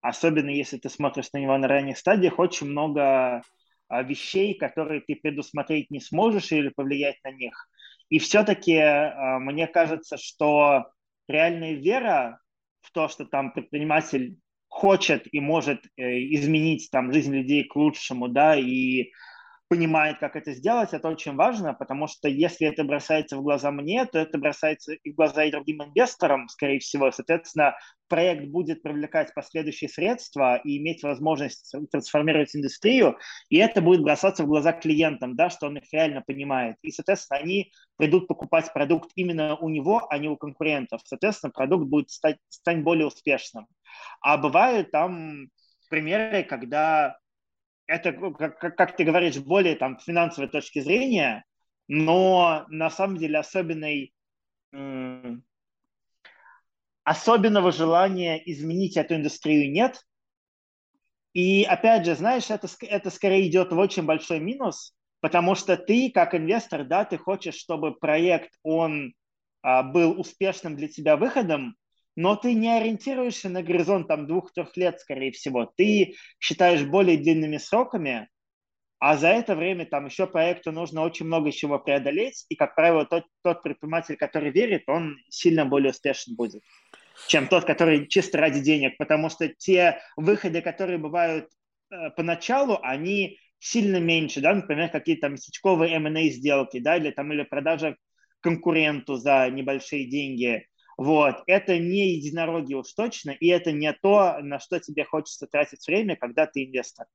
особенно 0.00 0.48
если 0.50 0.78
ты 0.78 0.88
смотришь 0.88 1.32
на 1.32 1.38
него 1.38 1.58
на 1.58 1.68
ранних 1.68 1.98
стадиях, 1.98 2.38
очень 2.38 2.68
много 2.68 3.42
а, 3.88 4.02
вещей, 4.02 4.54
которые 4.54 5.00
ты 5.00 5.16
предусмотреть 5.16 5.90
не 5.90 6.00
сможешь 6.00 6.52
или 6.52 6.68
повлиять 6.68 7.16
на 7.24 7.30
них. 7.30 7.68
И 8.10 8.18
все-таки 8.18 8.76
а, 8.76 9.38
мне 9.38 9.66
кажется, 9.66 10.16
что 10.18 10.90
реальная 11.28 11.74
вера 11.74 12.40
в 12.80 12.90
то, 12.90 13.08
что 13.08 13.24
там 13.24 13.52
предприниматель 13.52 14.38
хочет 14.68 15.26
и 15.32 15.40
может 15.40 15.84
э, 15.96 16.02
изменить 16.34 16.90
там 16.90 17.12
жизнь 17.12 17.34
людей 17.34 17.64
к 17.64 17.76
лучшему, 17.76 18.28
да, 18.28 18.56
и 18.56 19.10
понимает, 19.68 20.18
как 20.18 20.34
это 20.34 20.52
сделать, 20.52 20.94
это 20.94 21.08
очень 21.08 21.34
важно, 21.34 21.74
потому 21.74 22.06
что 22.06 22.28
если 22.28 22.66
это 22.66 22.84
бросается 22.84 23.36
в 23.36 23.42
глаза 23.42 23.70
мне, 23.70 24.06
то 24.06 24.18
это 24.18 24.38
бросается 24.38 24.94
и 24.94 25.12
в 25.12 25.14
глаза 25.14 25.44
и 25.44 25.50
другим 25.50 25.82
инвесторам, 25.82 26.48
скорее 26.48 26.78
всего. 26.78 27.10
Соответственно, 27.10 27.76
проект 28.08 28.46
будет 28.46 28.82
привлекать 28.82 29.34
последующие 29.34 29.90
средства 29.90 30.56
и 30.56 30.78
иметь 30.78 31.02
возможность 31.02 31.74
трансформировать 31.90 32.56
индустрию, 32.56 33.18
и 33.50 33.58
это 33.58 33.82
будет 33.82 34.02
бросаться 34.02 34.44
в 34.44 34.46
глаза 34.46 34.72
клиентам, 34.72 35.36
да, 35.36 35.50
что 35.50 35.66
он 35.66 35.76
их 35.76 35.92
реально 35.92 36.22
понимает. 36.26 36.76
И, 36.82 36.90
соответственно, 36.90 37.40
они 37.40 37.70
придут 37.96 38.26
покупать 38.26 38.72
продукт 38.72 39.10
именно 39.16 39.56
у 39.56 39.68
него, 39.68 40.06
а 40.08 40.18
не 40.18 40.28
у 40.28 40.36
конкурентов. 40.36 41.02
Соответственно, 41.04 41.52
продукт 41.52 41.86
будет 41.86 42.10
стать, 42.10 42.38
стать 42.48 42.82
более 42.82 43.06
успешным. 43.06 43.66
А 44.22 44.38
бывают 44.38 44.90
там 44.90 45.48
примеры, 45.90 46.42
когда 46.42 47.18
это, 47.88 48.12
ну, 48.12 48.32
как, 48.32 48.58
как 48.58 48.96
ты 48.96 49.02
говоришь, 49.02 49.38
более 49.38 49.74
там 49.74 49.98
финансовой 49.98 50.48
точки 50.48 50.78
зрения, 50.78 51.44
но 51.88 52.66
на 52.68 52.90
самом 52.90 53.16
деле 53.16 53.38
особенной 53.38 54.12
особенного 57.02 57.72
желания 57.72 58.36
изменить 58.44 58.98
эту 58.98 59.14
индустрию 59.16 59.72
нет. 59.72 59.98
И 61.32 61.64
опять 61.64 62.04
же, 62.04 62.14
знаешь, 62.14 62.50
это, 62.50 62.68
это 62.82 63.10
скорее 63.10 63.48
идет 63.48 63.72
в 63.72 63.78
очень 63.78 64.02
большой 64.02 64.40
минус, 64.40 64.94
потому 65.20 65.54
что 65.54 65.78
ты, 65.78 66.10
как 66.12 66.34
инвестор, 66.34 66.84
да, 66.84 67.06
ты 67.06 67.16
хочешь, 67.16 67.54
чтобы 67.54 67.94
проект, 67.94 68.50
он 68.62 69.14
а, 69.62 69.82
был 69.82 70.20
успешным 70.20 70.76
для 70.76 70.88
тебя 70.88 71.16
выходом, 71.16 71.77
но 72.18 72.34
ты 72.34 72.52
не 72.52 72.68
ориентируешься 72.68 73.48
на 73.48 73.62
горизонт 73.62 74.08
там 74.08 74.26
двух-трех 74.26 74.76
лет, 74.76 74.98
скорее 74.98 75.30
всего. 75.30 75.72
Ты 75.76 76.16
считаешь 76.40 76.82
более 76.82 77.16
длинными 77.16 77.58
сроками, 77.58 78.28
а 78.98 79.16
за 79.16 79.28
это 79.28 79.54
время 79.54 79.86
там 79.86 80.06
еще 80.06 80.26
проекту 80.26 80.72
нужно 80.72 81.02
очень 81.02 81.26
много 81.26 81.52
чего 81.52 81.78
преодолеть, 81.78 82.44
и, 82.48 82.56
как 82.56 82.74
правило, 82.74 83.06
тот, 83.06 83.22
тот 83.44 83.62
предприниматель, 83.62 84.16
который 84.16 84.50
верит, 84.50 84.82
он 84.88 85.16
сильно 85.28 85.64
более 85.64 85.92
успешен 85.92 86.34
будет, 86.34 86.60
чем 87.28 87.46
тот, 87.46 87.64
который 87.64 88.08
чисто 88.08 88.38
ради 88.38 88.62
денег, 88.62 88.96
потому 88.98 89.30
что 89.30 89.46
те 89.46 90.00
выходы, 90.16 90.60
которые 90.60 90.98
бывают 90.98 91.48
э, 91.92 92.10
поначалу, 92.16 92.80
они 92.82 93.38
сильно 93.60 93.98
меньше, 94.00 94.40
да, 94.40 94.54
например, 94.54 94.88
какие-то 94.88 95.28
местечковые 95.28 95.94
M&A 95.94 96.30
сделки, 96.30 96.80
да, 96.80 96.96
или 96.96 97.12
там 97.12 97.32
или 97.32 97.44
продажа 97.44 97.96
конкуренту 98.40 99.14
за 99.14 99.48
небольшие 99.50 100.10
деньги– 100.10 100.66
вот. 100.98 101.36
Это 101.46 101.78
не 101.78 102.14
единороги 102.14 102.74
уж 102.74 102.92
точно, 102.92 103.30
и 103.30 103.46
это 103.46 103.70
не 103.70 103.90
то, 103.92 104.38
на 104.40 104.58
что 104.58 104.80
тебе 104.80 105.04
хочется 105.04 105.46
тратить 105.46 105.86
время, 105.86 106.16
когда 106.16 106.46
ты 106.46 106.64
инвестор. 106.64 107.06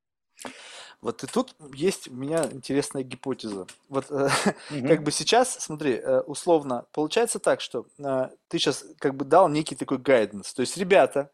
Вот 1.02 1.22
и 1.22 1.28
тут 1.28 1.54
есть 1.74 2.08
у 2.08 2.14
меня 2.14 2.46
интересная 2.50 3.04
гипотеза. 3.04 3.68
Вот 3.90 4.10
угу. 4.10 4.30
как 4.88 5.04
бы 5.04 5.12
сейчас, 5.12 5.60
смотри, 5.60 5.96
э, 5.96 6.22
условно, 6.22 6.86
получается 6.94 7.40
так, 7.40 7.60
что 7.60 7.86
э, 8.00 8.30
ты 8.48 8.58
сейчас 8.58 8.86
как 9.00 9.16
бы 9.16 9.26
дал 9.26 9.50
некий 9.50 9.76
такой 9.76 9.98
гайденс. 9.98 10.54
То 10.54 10.62
есть, 10.62 10.78
ребята, 10.78 11.30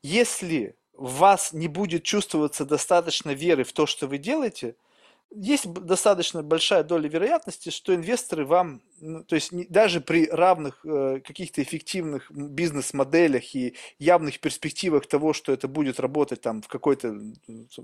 если 0.00 0.76
в 0.96 1.16
вас 1.16 1.52
не 1.52 1.66
будет 1.66 2.04
чувствоваться 2.04 2.64
достаточно 2.64 3.32
веры 3.32 3.64
в 3.64 3.72
то, 3.72 3.86
что 3.86 4.06
вы 4.06 4.18
делаете, 4.18 4.76
есть 5.30 5.72
достаточно 5.72 6.42
большая 6.42 6.82
доля 6.82 7.08
вероятности, 7.08 7.70
что 7.70 7.94
инвесторы 7.94 8.44
вам, 8.44 8.82
ну, 9.00 9.22
то 9.22 9.36
есть 9.36 9.52
даже 9.70 10.00
при 10.00 10.26
равных 10.28 10.84
э, 10.84 11.20
каких-то 11.24 11.62
эффективных 11.62 12.30
бизнес-моделях 12.30 13.54
и 13.54 13.76
явных 13.98 14.40
перспективах 14.40 15.06
того, 15.06 15.32
что 15.32 15.52
это 15.52 15.68
будет 15.68 16.00
работать 16.00 16.40
там 16.40 16.62
в 16.62 16.68
какой-то 16.68 17.14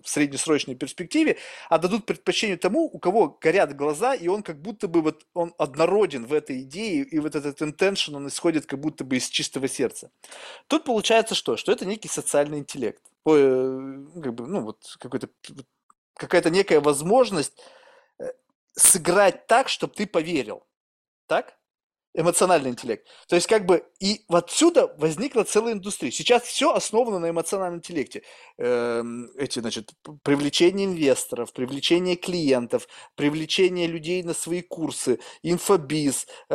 среднесрочной 0.04 0.74
перспективе, 0.74 1.36
отдадут 1.68 2.04
предпочтение 2.04 2.56
тому, 2.56 2.84
у 2.84 2.98
кого 2.98 3.38
горят 3.40 3.76
глаза, 3.76 4.14
и 4.14 4.26
он 4.26 4.42
как 4.42 4.60
будто 4.60 4.88
бы 4.88 5.00
вот 5.00 5.24
он 5.32 5.54
однороден 5.56 6.26
в 6.26 6.32
этой 6.32 6.62
идее, 6.62 7.04
и 7.04 7.18
вот 7.20 7.36
этот 7.36 7.62
intention, 7.62 8.16
он 8.16 8.26
исходит 8.26 8.66
как 8.66 8.80
будто 8.80 9.04
бы 9.04 9.16
из 9.16 9.28
чистого 9.28 9.68
сердца. 9.68 10.10
Тут 10.66 10.84
получается 10.84 11.34
что? 11.36 11.56
Что 11.56 11.70
это 11.70 11.86
некий 11.86 12.08
социальный 12.08 12.58
интеллект. 12.58 13.02
Ой, 13.24 13.40
э, 13.42 14.20
как 14.22 14.34
бы, 14.34 14.46
ну 14.46 14.62
вот 14.62 14.96
какой-то 14.98 15.28
какая-то 16.16 16.50
некая 16.50 16.80
возможность 16.80 17.60
э, 18.18 18.24
сыграть 18.72 19.46
так, 19.46 19.68
чтобы 19.68 19.94
ты 19.94 20.06
поверил. 20.06 20.66
Так? 21.26 21.56
эмоциональный 22.16 22.70
интеллект. 22.70 23.06
То 23.28 23.36
есть 23.36 23.46
как 23.46 23.66
бы 23.66 23.86
и 24.00 24.24
отсюда 24.28 24.94
возникла 24.98 25.44
целая 25.44 25.72
индустрия. 25.72 26.10
Сейчас 26.10 26.42
все 26.42 26.72
основано 26.72 27.18
на 27.18 27.30
эмоциональном 27.30 27.78
интеллекте. 27.78 28.22
Эм, 28.58 29.30
эти, 29.38 29.60
значит, 29.60 29.92
привлечение 30.22 30.86
инвесторов, 30.86 31.52
привлечение 31.52 32.16
клиентов, 32.16 32.88
привлечение 33.14 33.86
людей 33.86 34.22
на 34.22 34.34
свои 34.34 34.62
курсы, 34.62 35.18
инфобиз, 35.42 36.26
э, 36.50 36.54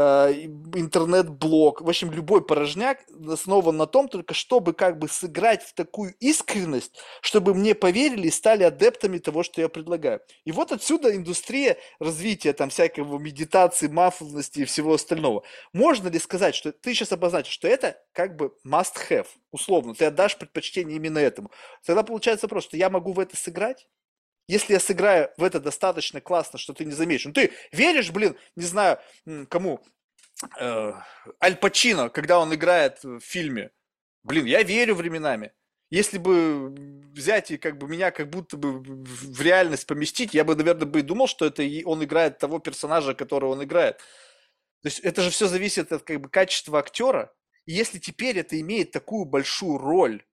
интернет-блог. 0.75 1.81
В 1.81 1.89
общем, 1.89 2.11
любой 2.11 2.43
порожняк 2.45 2.99
основан 3.27 3.77
на 3.77 3.87
том, 3.87 4.07
только 4.07 4.33
чтобы 4.33 4.73
как 4.73 4.99
бы 4.99 5.07
сыграть 5.07 5.63
в 5.63 5.73
такую 5.73 6.13
искренность, 6.19 6.93
чтобы 7.21 7.53
мне 7.53 7.75
поверили 7.75 8.27
и 8.27 8.31
стали 8.31 8.63
адептами 8.63 9.17
того, 9.17 9.43
что 9.43 9.61
я 9.61 9.69
предлагаю. 9.69 10.21
И 10.45 10.51
вот 10.51 10.71
отсюда 10.71 11.15
индустрия 11.15 11.77
развития 11.99 12.53
там 12.53 12.69
всякого 12.69 13.17
медитации, 13.17 13.87
маффлности 13.87 14.61
и 14.61 14.65
всего 14.65 14.93
остального. 14.93 15.43
Можно 15.73 16.09
ли 16.09 16.19
сказать, 16.19 16.55
что 16.55 16.71
ты 16.71 16.93
сейчас 16.93 17.11
обозначишь, 17.31 17.53
что 17.53 17.67
это 17.67 18.01
как 18.11 18.35
бы 18.35 18.53
must 18.65 18.95
have, 19.09 19.27
условно, 19.51 19.95
ты 19.95 20.05
отдашь 20.05 20.37
предпочтение 20.37 20.97
именно 20.97 21.19
этому. 21.19 21.51
Тогда 21.85 22.03
получается 22.03 22.47
просто, 22.47 22.77
я 22.77 22.89
могу 22.89 23.13
в 23.13 23.19
это 23.19 23.37
сыграть, 23.37 23.87
если 24.47 24.73
я 24.73 24.79
сыграю 24.79 25.29
в 25.37 25.43
это 25.43 25.59
достаточно 25.59 26.19
классно, 26.19 26.59
что 26.59 26.73
ты 26.73 26.83
не 26.83 26.91
заметишь. 26.91 27.25
Ну 27.25 27.33
ты 27.33 27.51
веришь, 27.71 28.11
блин, 28.11 28.35
не 28.55 28.65
знаю, 28.65 28.99
кому, 29.49 29.81
э, 30.59 30.93
Аль 31.41 31.55
Пачино, 31.55 32.09
когда 32.09 32.39
он 32.39 32.53
играет 32.53 33.03
в 33.03 33.19
фильме. 33.21 33.71
Блин, 34.23 34.45
я 34.45 34.63
верю 34.63 34.95
временами. 34.95 35.51
Если 35.89 36.17
бы 36.19 36.69
взять 37.13 37.51
и 37.51 37.57
как 37.57 37.77
бы 37.77 37.87
меня 37.87 38.11
как 38.11 38.29
будто 38.29 38.55
бы 38.55 38.79
в 38.81 39.41
реальность 39.41 39.87
поместить, 39.87 40.33
я 40.33 40.43
бы, 40.43 40.55
наверное, 40.55 40.85
бы 40.85 41.01
думал, 41.01 41.27
что 41.27 41.45
это 41.45 41.63
он 41.85 42.03
играет 42.03 42.37
того 42.37 42.59
персонажа, 42.59 43.13
которого 43.13 43.51
он 43.51 43.63
играет. 43.63 43.99
То 44.81 44.87
есть 44.87 44.99
это 44.99 45.21
же 45.21 45.29
все 45.29 45.47
зависит 45.47 45.91
от 45.91 46.03
как 46.03 46.21
бы, 46.21 46.29
качества 46.29 46.79
актера. 46.79 47.33
И 47.65 47.73
если 47.73 47.99
теперь 47.99 48.39
это 48.39 48.59
имеет 48.59 48.91
такую 48.91 49.25
большую 49.25 49.77
роль, 49.77 50.23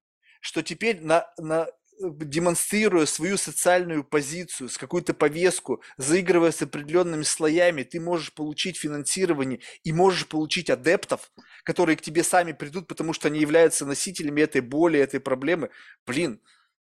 что 0.41 0.63
теперь 0.63 1.01
на, 1.03 1.31
на, 1.37 1.67
демонстрируя 2.01 3.07
свою 3.07 3.37
социальную 3.37 4.05
позицию, 4.05 4.69
с 4.69 4.79
какую-то 4.79 5.15
повестку, 5.15 5.83
заигрывая 5.97 6.53
с 6.53 6.63
определенными 6.63 7.23
слоями, 7.23 7.83
ты 7.83 8.01
можешь 8.01 8.33
получить 8.33 8.79
финансирование 8.79 9.61
и 9.83 9.93
можешь 9.93 10.27
получить 10.27 10.71
адептов, 10.71 11.31
которые 11.65 11.97
к 11.97 12.01
тебе 12.01 12.23
сами 12.23 12.53
придут, 12.53 12.87
потому 12.87 13.13
что 13.13 13.29
они 13.29 13.41
являются 13.41 13.85
носителями 13.85 14.41
этой 14.43 14.61
боли, 14.61 14.99
этой 14.99 15.21
проблемы. 15.21 15.71
Блин, 16.07 16.41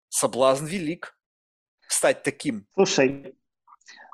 соблазн 0.10 0.66
велик 0.66 1.18
стать 1.88 2.24
таким. 2.24 2.68
Слушай, 2.74 3.36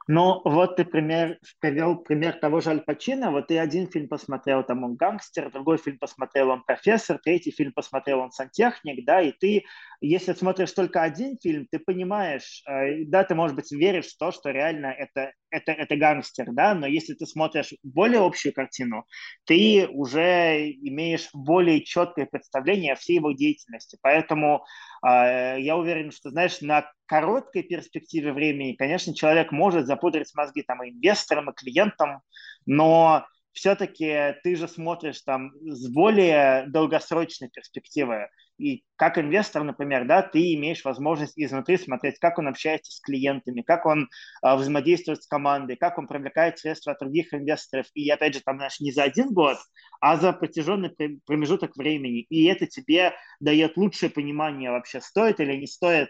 ну, 0.07 0.41
вот 0.43 0.75
ты 0.75 0.85
пример, 0.85 1.37
привел 1.59 1.97
пример 1.97 2.33
того 2.33 2.59
же 2.59 2.71
Аль 2.71 2.81
Пачино. 2.81 3.31
Вот 3.31 3.47
ты 3.47 3.59
один 3.59 3.89
фильм 3.89 4.07
посмотрел, 4.07 4.63
там 4.63 4.83
он 4.83 4.95
гангстер, 4.95 5.51
другой 5.51 5.77
фильм 5.77 5.99
посмотрел, 5.99 6.49
он 6.49 6.63
профессор, 6.63 7.19
третий 7.23 7.51
фильм 7.51 7.71
посмотрел, 7.73 8.19
он 8.19 8.31
сантехник, 8.31 9.05
да, 9.05 9.21
и 9.21 9.31
ты, 9.31 9.63
если 10.01 10.33
смотришь 10.33 10.71
только 10.71 11.01
один 11.03 11.37
фильм, 11.41 11.67
ты 11.69 11.79
понимаешь, 11.79 12.63
э, 12.67 13.05
да, 13.05 13.23
ты, 13.23 13.35
может 13.35 13.55
быть, 13.55 13.71
веришь 13.71 14.07
в 14.07 14.17
то, 14.17 14.31
что 14.31 14.49
реально 14.49 14.87
это, 14.87 15.33
это, 15.49 15.71
это 15.71 15.95
гангстер, 15.95 16.47
да, 16.51 16.73
но 16.73 16.87
если 16.87 17.13
ты 17.13 17.25
смотришь 17.25 17.73
более 17.83 18.21
общую 18.21 18.53
картину, 18.53 19.05
ты 19.45 19.87
уже 19.87 20.71
имеешь 20.71 21.29
более 21.33 21.83
четкое 21.83 22.25
представление 22.25 22.93
о 22.93 22.95
всей 22.95 23.17
его 23.17 23.33
деятельности. 23.33 23.97
Поэтому 24.01 24.65
э, 25.05 25.57
я 25.59 25.77
уверен, 25.77 26.11
что, 26.11 26.31
знаешь, 26.31 26.61
на 26.61 26.89
короткой 27.11 27.63
перспективе 27.63 28.31
времени, 28.31 28.71
конечно, 28.71 29.13
человек 29.13 29.51
может 29.51 29.85
запудрить 29.85 30.33
мозги 30.33 30.61
там 30.61 30.81
и 30.81 30.91
инвесторам, 30.91 31.49
и 31.49 31.53
клиентам, 31.53 32.21
но 32.65 33.25
все-таки 33.51 34.35
ты 34.43 34.55
же 34.55 34.69
смотришь 34.69 35.19
там 35.23 35.51
с 35.61 35.91
более 35.91 36.67
долгосрочной 36.67 37.49
перспективы. 37.49 38.29
И 38.57 38.85
как 38.95 39.17
инвестор, 39.17 39.63
например, 39.63 40.07
да, 40.07 40.21
ты 40.21 40.53
имеешь 40.53 40.85
возможность 40.85 41.33
изнутри 41.35 41.75
смотреть, 41.75 42.17
как 42.17 42.39
он 42.39 42.47
общается 42.47 42.93
с 42.93 43.01
клиентами, 43.01 43.61
как 43.61 43.85
он 43.85 44.07
э, 44.41 44.55
взаимодействует 44.55 45.21
с 45.21 45.27
командой, 45.27 45.75
как 45.75 45.97
он 45.97 46.07
привлекает 46.07 46.59
средства 46.59 46.93
от 46.93 46.99
других 46.99 47.33
инвесторов. 47.33 47.87
И 47.93 48.09
опять 48.09 48.35
же, 48.35 48.41
там, 48.41 48.55
знаешь, 48.55 48.79
не 48.79 48.93
за 48.93 49.03
один 49.03 49.33
год, 49.33 49.57
а 49.99 50.15
за 50.15 50.31
протяженный 50.31 50.95
промежуток 51.25 51.75
времени. 51.75 52.21
И 52.29 52.45
это 52.45 52.67
тебе 52.67 53.11
дает 53.41 53.75
лучшее 53.75 54.09
понимание 54.09 54.71
вообще, 54.71 55.01
стоит 55.01 55.41
или 55.41 55.57
не 55.57 55.67
стоит 55.67 56.07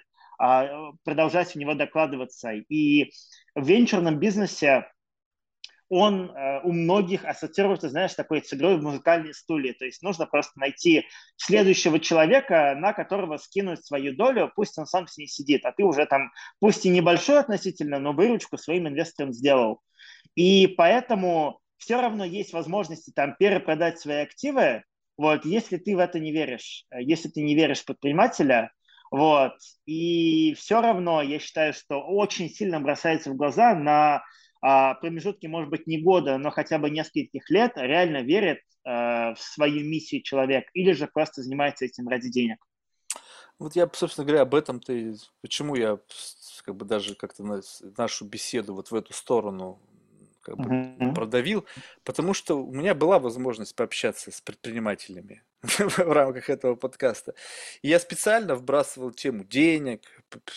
продолжать 1.03 1.53
в 1.53 1.55
него 1.55 1.73
докладываться. 1.73 2.51
И 2.51 3.11
в 3.55 3.65
венчурном 3.65 4.19
бизнесе 4.19 4.87
он 5.93 6.29
э, 6.29 6.61
у 6.63 6.71
многих 6.71 7.25
ассоциируется, 7.25 7.89
знаешь, 7.89 8.13
такой 8.13 8.41
с 8.41 8.53
игрой 8.53 8.77
в 8.77 8.81
музыкальные 8.81 9.33
стулья. 9.33 9.73
То 9.73 9.83
есть 9.83 10.01
нужно 10.01 10.25
просто 10.25 10.57
найти 10.57 11.05
следующего 11.35 11.99
человека, 11.99 12.75
на 12.77 12.93
которого 12.93 13.35
скинуть 13.35 13.85
свою 13.85 14.15
долю, 14.15 14.49
пусть 14.55 14.77
он 14.77 14.85
сам 14.85 15.05
с 15.07 15.17
ней 15.17 15.27
сидит, 15.27 15.65
а 15.65 15.73
ты 15.73 15.83
уже 15.83 16.05
там, 16.05 16.31
пусть 16.59 16.85
и 16.85 16.89
небольшой 16.89 17.39
относительно, 17.39 17.99
но 17.99 18.13
выручку 18.13 18.57
своим 18.57 18.87
инвесторам 18.87 19.33
сделал. 19.33 19.81
И 20.35 20.65
поэтому 20.67 21.59
все 21.75 21.99
равно 21.99 22.23
есть 22.23 22.53
возможности 22.53 23.11
там 23.13 23.35
перепродать 23.37 23.99
свои 23.99 24.21
активы, 24.21 24.83
вот, 25.17 25.45
если 25.45 25.77
ты 25.77 25.95
в 25.95 25.99
это 25.99 26.19
не 26.19 26.31
веришь, 26.31 26.85
э, 26.89 27.03
если 27.03 27.27
ты 27.27 27.41
не 27.41 27.53
веришь 27.53 27.83
предпринимателя, 27.83 28.71
вот, 29.11 29.53
и 29.85 30.53
все 30.53 30.81
равно 30.81 31.21
я 31.21 31.37
считаю, 31.37 31.73
что 31.73 32.01
очень 32.01 32.49
сильно 32.49 32.79
бросается 32.79 33.29
в 33.29 33.35
глаза 33.35 33.75
на 33.75 34.23
а, 34.61 34.93
промежутки, 34.95 35.47
может 35.47 35.69
быть, 35.69 35.85
не 35.85 36.01
года, 36.01 36.37
но 36.37 36.49
хотя 36.49 36.77
бы 36.79 36.89
нескольких 36.89 37.49
лет 37.49 37.73
реально 37.75 38.21
верит 38.21 38.59
э, 38.85 39.33
в 39.33 39.37
свою 39.37 39.83
миссию 39.83 40.21
человек 40.21 40.69
или 40.73 40.93
же 40.93 41.07
просто 41.07 41.41
занимается 41.41 41.83
этим 41.83 42.07
ради 42.07 42.29
денег. 42.29 42.65
Вот 43.59 43.75
я, 43.75 43.89
собственно 43.91 44.25
говоря, 44.25 44.43
об 44.43 44.55
этом 44.55 44.79
ты, 44.79 45.15
почему 45.41 45.75
я 45.75 45.99
как 46.63 46.75
бы 46.77 46.85
даже 46.85 47.15
как-то 47.15 47.61
нашу 47.97 48.25
беседу 48.25 48.73
вот 48.73 48.91
в 48.91 48.95
эту 48.95 49.13
сторону 49.13 49.79
как 50.41 50.57
бы 50.57 50.69
mm-hmm. 50.69 51.13
продавил, 51.13 51.65
потому 52.03 52.33
что 52.33 52.63
у 52.63 52.71
меня 52.71 52.95
была 52.95 53.19
возможность 53.19 53.75
пообщаться 53.75 54.31
с 54.31 54.41
предпринимателями 54.41 55.43
в 55.63 55.99
рамках 56.11 56.49
этого 56.49 56.75
подкаста. 56.75 57.35
И 57.81 57.89
я 57.89 57.99
специально 57.99 58.55
вбрасывал 58.55 59.11
тему 59.11 59.43
денег, 59.43 60.01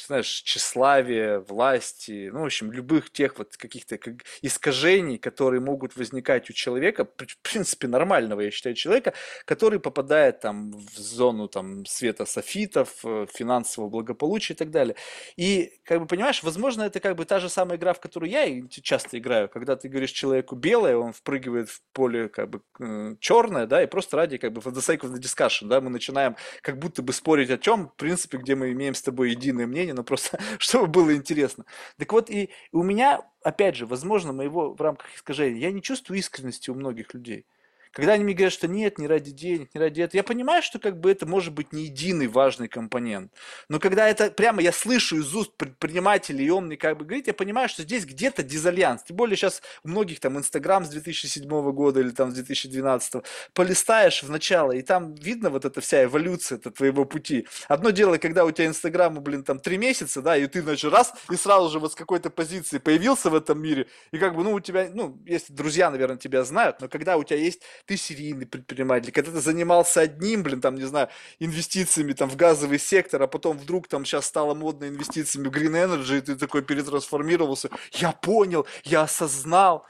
знаешь, 0.07 0.43
тщеславия, 0.43 1.41
власти, 1.41 2.31
ну, 2.33 2.43
в 2.43 2.45
общем, 2.45 2.73
любых 2.73 3.11
тех 3.11 3.39
вот 3.39 3.57
каких-то 3.57 3.99
искажений, 4.41 5.19
которые 5.19 5.61
могут 5.61 5.97
возникать 5.97 6.49
у 6.49 6.53
человека, 6.53 7.05
в 7.05 7.39
принципе, 7.43 7.89
нормального, 7.89 8.41
я 8.41 8.51
считаю, 8.51 8.75
человека, 8.75 9.13
который 9.45 9.79
попадает 9.79 10.41
там 10.41 10.71
в 10.73 10.97
зону 10.97 11.49
там 11.49 11.85
света 11.87 12.25
софитов, 12.25 13.05
э, 13.05 13.27
финансового 13.33 13.91
благополучия 13.91 14.55
и 14.55 14.57
так 14.57 14.71
далее. 14.71 14.97
И, 15.37 15.73
как 15.85 16.01
бы, 16.01 16.07
понимаешь, 16.07 16.43
возможно, 16.43 16.83
это 16.83 17.01
как 17.01 17.17
бы 17.17 17.25
та 17.25 17.41
же 17.41 17.49
самая 17.49 17.77
игра, 17.77 17.93
в 17.93 18.01
которую 18.01 18.31
я 18.31 18.47
часто 18.69 19.19
играю, 19.19 19.49
когда 19.49 19.77
ты 19.77 19.89
говоришь 19.89 20.13
человеку 20.13 20.57
белое, 20.57 20.97
он 20.97 21.13
впрыгивает 21.13 21.69
в 21.69 21.83
поле 21.93 22.29
как 22.29 22.49
бы 22.49 23.17
черное, 23.21 23.67
да, 23.67 23.83
и 23.83 23.87
просто 23.87 24.17
ради 24.17 24.39
как 24.39 24.53
бы 24.53 24.61
the 24.61 24.94
sake 24.95 25.03
of 25.03 25.13
the 25.13 25.21
discussion, 25.21 25.69
да, 25.69 25.81
мы 25.81 25.91
начинаем 25.91 26.37
как 26.63 26.79
будто 26.79 27.03
бы 27.03 27.13
спорить 27.13 27.51
о 27.51 27.59
чем, 27.59 27.89
в 27.89 27.95
принципе, 27.95 28.39
где 28.39 28.55
мы 28.55 28.73
имеем 28.73 28.95
с 28.95 29.03
тобой 29.03 29.31
единое 29.31 29.67
мнение, 29.67 29.95
но 29.95 30.03
просто 30.03 30.39
чтобы 30.59 30.87
было 30.87 31.15
интересно. 31.15 31.65
Так 31.99 32.13
вот, 32.13 32.31
и 32.31 32.51
у 32.73 32.83
меня, 32.83 33.23
опять 33.43 33.77
же, 33.77 33.87
возможно, 33.87 34.33
моего 34.33 34.75
в 34.75 34.81
рамках 34.81 35.15
искажения, 35.15 35.59
я 35.61 35.73
не 35.73 35.83
чувствую 35.83 36.19
искренности 36.19 36.71
у 36.71 36.75
многих 36.75 37.15
людей. 37.15 37.47
Когда 37.95 38.15
они 38.15 38.25
мне 38.25 38.35
говорят, 38.35 38.53
что 38.53 38.67
нет, 38.67 38.99
не 38.99 39.07
ради 39.07 39.31
денег, 39.31 39.71
не 39.73 39.81
ради 39.81 40.03
этого, 40.03 40.19
я 40.19 40.25
понимаю, 40.25 40.63
что 40.63 40.79
как 40.79 40.99
бы 40.99 41.11
это 41.11 41.27
может 41.27 41.55
быть 41.55 41.73
не 41.73 41.85
единый 41.85 42.27
важный 42.27 42.69
компонент. 42.69 43.33
Но 43.69 43.79
когда 43.79 44.09
это 44.09 44.31
прямо 44.31 44.61
я 44.63 44.73
слышу 44.73 45.17
из 45.17 45.33
уст 45.35 45.57
предпринимателей, 45.57 46.47
и 46.47 46.51
он 46.51 46.67
мне 46.67 46.77
как 46.77 46.99
бы 46.99 47.05
говорит, 47.05 47.29
я 47.29 47.35
понимаю, 47.35 47.69
что 47.69 47.83
здесь 47.83 48.05
где-то 48.05 48.43
дизальянс. 48.43 49.05
Тем 49.05 49.17
более 49.17 49.37
сейчас 49.37 49.63
у 49.85 49.89
многих 49.89 50.19
там 50.19 50.37
Инстаграм 50.37 50.85
с 50.85 50.89
2007 50.89 51.49
года 51.73 52.01
или 52.01 52.11
там 52.11 52.33
с 52.33 52.35
2012 52.35 53.23
полистаешь 53.53 54.23
в 54.23 54.31
начало, 54.31 54.73
и 54.73 54.83
там 54.83 55.15
видно 55.15 55.51
вот 55.51 55.65
эта 55.65 55.81
вся 55.81 56.05
эволюция 56.05 56.59
это 56.59 56.73
твоего 56.73 57.05
пути. 57.05 57.47
Одно 57.69 57.91
дело, 57.91 58.19
когда 58.19 58.45
у 58.45 58.51
тебя 58.51 58.67
Инстаграму, 58.67 59.21
блин, 59.21 59.45
там 59.45 59.61
три 59.61 59.79
месяца, 59.79 60.21
да, 60.21 60.37
и 60.37 60.47
ты, 60.49 60.63
значит, 60.63 60.93
раз, 60.93 61.13
и 61.31 61.37
сразу 61.37 61.71
же 61.71 61.79
вот 61.79 61.93
с 61.93 61.95
какой-то 61.95 62.31
позиции 62.31 62.79
появился 62.79 63.31
в 63.31 63.35
этом 63.35 63.63
мире, 63.63 63.87
и 64.11 64.19
как 64.19 64.35
бы, 64.35 64.43
ну, 64.43 64.53
у 64.53 64.61
тебя, 64.61 64.91
ну, 64.93 65.17
если 65.25 65.53
друзья, 65.53 65.91
наверное, 65.91 66.17
тебя 66.17 66.43
знают, 66.43 66.81
но 66.81 66.89
когда 66.89 67.17
у 67.17 67.25
тебя 67.25 67.39
есть 67.39 67.63
ты 67.87 67.97
серийный 67.97 68.47
предприниматель, 68.47 69.13
когда 69.13 69.31
ты 69.31 69.41
занимался 69.41 70.01
одним, 70.01 70.43
блин, 70.43 70.61
там, 70.61 70.75
не 70.77 70.85
знаю, 70.85 71.09
инвестициями 71.39 72.13
там 72.13 72.31
в 72.31 72.37
газовый 72.37 72.79
сектор, 72.79 73.23
а 73.23 73.27
потом 73.27 73.59
вдруг 73.59 73.89
там 73.89 74.05
сейчас 74.05 74.27
стало 74.27 74.55
модно 74.55 74.89
инвестициями 74.89 75.49
в 75.49 75.53
Green 75.53 75.73
Energy, 75.73 76.19
и 76.19 76.21
ты 76.21 76.37
такой 76.37 76.63
перетрансформировался, 76.63 77.71
я 77.93 78.13
понял, 78.13 78.67
я 78.85 79.03
осознал. 79.03 79.87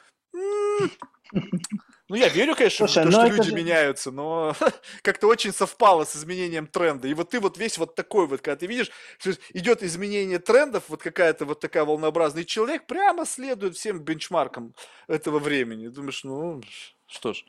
Ну, 2.10 2.16
я 2.16 2.28
верю, 2.28 2.54
конечно, 2.54 2.86
Слушай, 2.86 3.06
в 3.06 3.10
то, 3.10 3.12
что 3.12 3.34
люди 3.34 3.48
же... 3.48 3.54
меняются, 3.56 4.10
но 4.10 4.54
как-то 5.02 5.26
очень 5.26 5.52
совпало 5.52 6.04
с 6.04 6.14
изменением 6.14 6.66
тренда. 6.66 7.08
И 7.08 7.14
вот 7.14 7.30
ты 7.30 7.40
вот 7.40 7.56
весь 7.56 7.78
вот 7.78 7.94
такой 7.94 8.26
вот, 8.26 8.42
когда 8.42 8.56
ты 8.56 8.66
видишь, 8.66 8.90
что 9.18 9.32
идет 9.54 9.82
изменение 9.82 10.38
трендов, 10.38 10.84
вот 10.88 11.02
какая-то 11.02 11.46
вот 11.46 11.60
такая 11.60 11.84
волнообразная, 11.84 12.44
человек 12.44 12.86
прямо 12.86 13.24
следует 13.24 13.76
всем 13.76 14.00
бенчмаркам 14.00 14.74
этого 15.06 15.38
времени. 15.38 15.88
Думаешь, 15.88 16.24
ну, 16.24 16.60
что 17.06 17.32
ж. 17.32 17.42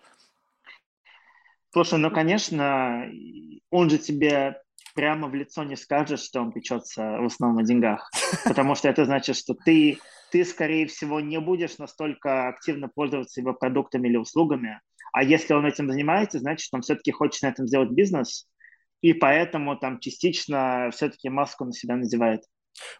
Слушай, 1.75 1.99
ну, 1.99 2.09
конечно, 2.09 3.05
он 3.69 3.89
же 3.89 3.97
тебе 3.97 4.61
прямо 4.93 5.27
в 5.27 5.35
лицо 5.35 5.65
не 5.65 5.75
скажет, 5.75 6.21
что 6.21 6.39
он 6.39 6.53
печется 6.53 7.01
в 7.19 7.25
основном 7.25 7.61
о 7.61 7.67
деньгах, 7.67 8.09
потому 8.45 8.75
что 8.75 8.87
это 8.87 9.03
значит, 9.03 9.35
что 9.35 9.55
ты, 9.55 9.99
ты, 10.31 10.45
скорее 10.45 10.87
всего, 10.87 11.19
не 11.19 11.37
будешь 11.37 11.77
настолько 11.77 12.47
активно 12.47 12.87
пользоваться 12.87 13.41
его 13.41 13.53
продуктами 13.53 14.07
или 14.07 14.15
услугами, 14.15 14.79
а 15.11 15.21
если 15.21 15.53
он 15.53 15.65
этим 15.65 15.89
занимается, 15.91 16.39
значит, 16.39 16.69
он 16.71 16.81
все-таки 16.81 17.11
хочет 17.11 17.41
на 17.41 17.47
этом 17.47 17.67
сделать 17.67 17.91
бизнес, 17.91 18.47
и 19.01 19.11
поэтому 19.11 19.75
там 19.77 19.99
частично 19.99 20.91
все-таки 20.93 21.27
маску 21.27 21.65
на 21.65 21.73
себя 21.73 21.97
надевает. 21.97 22.45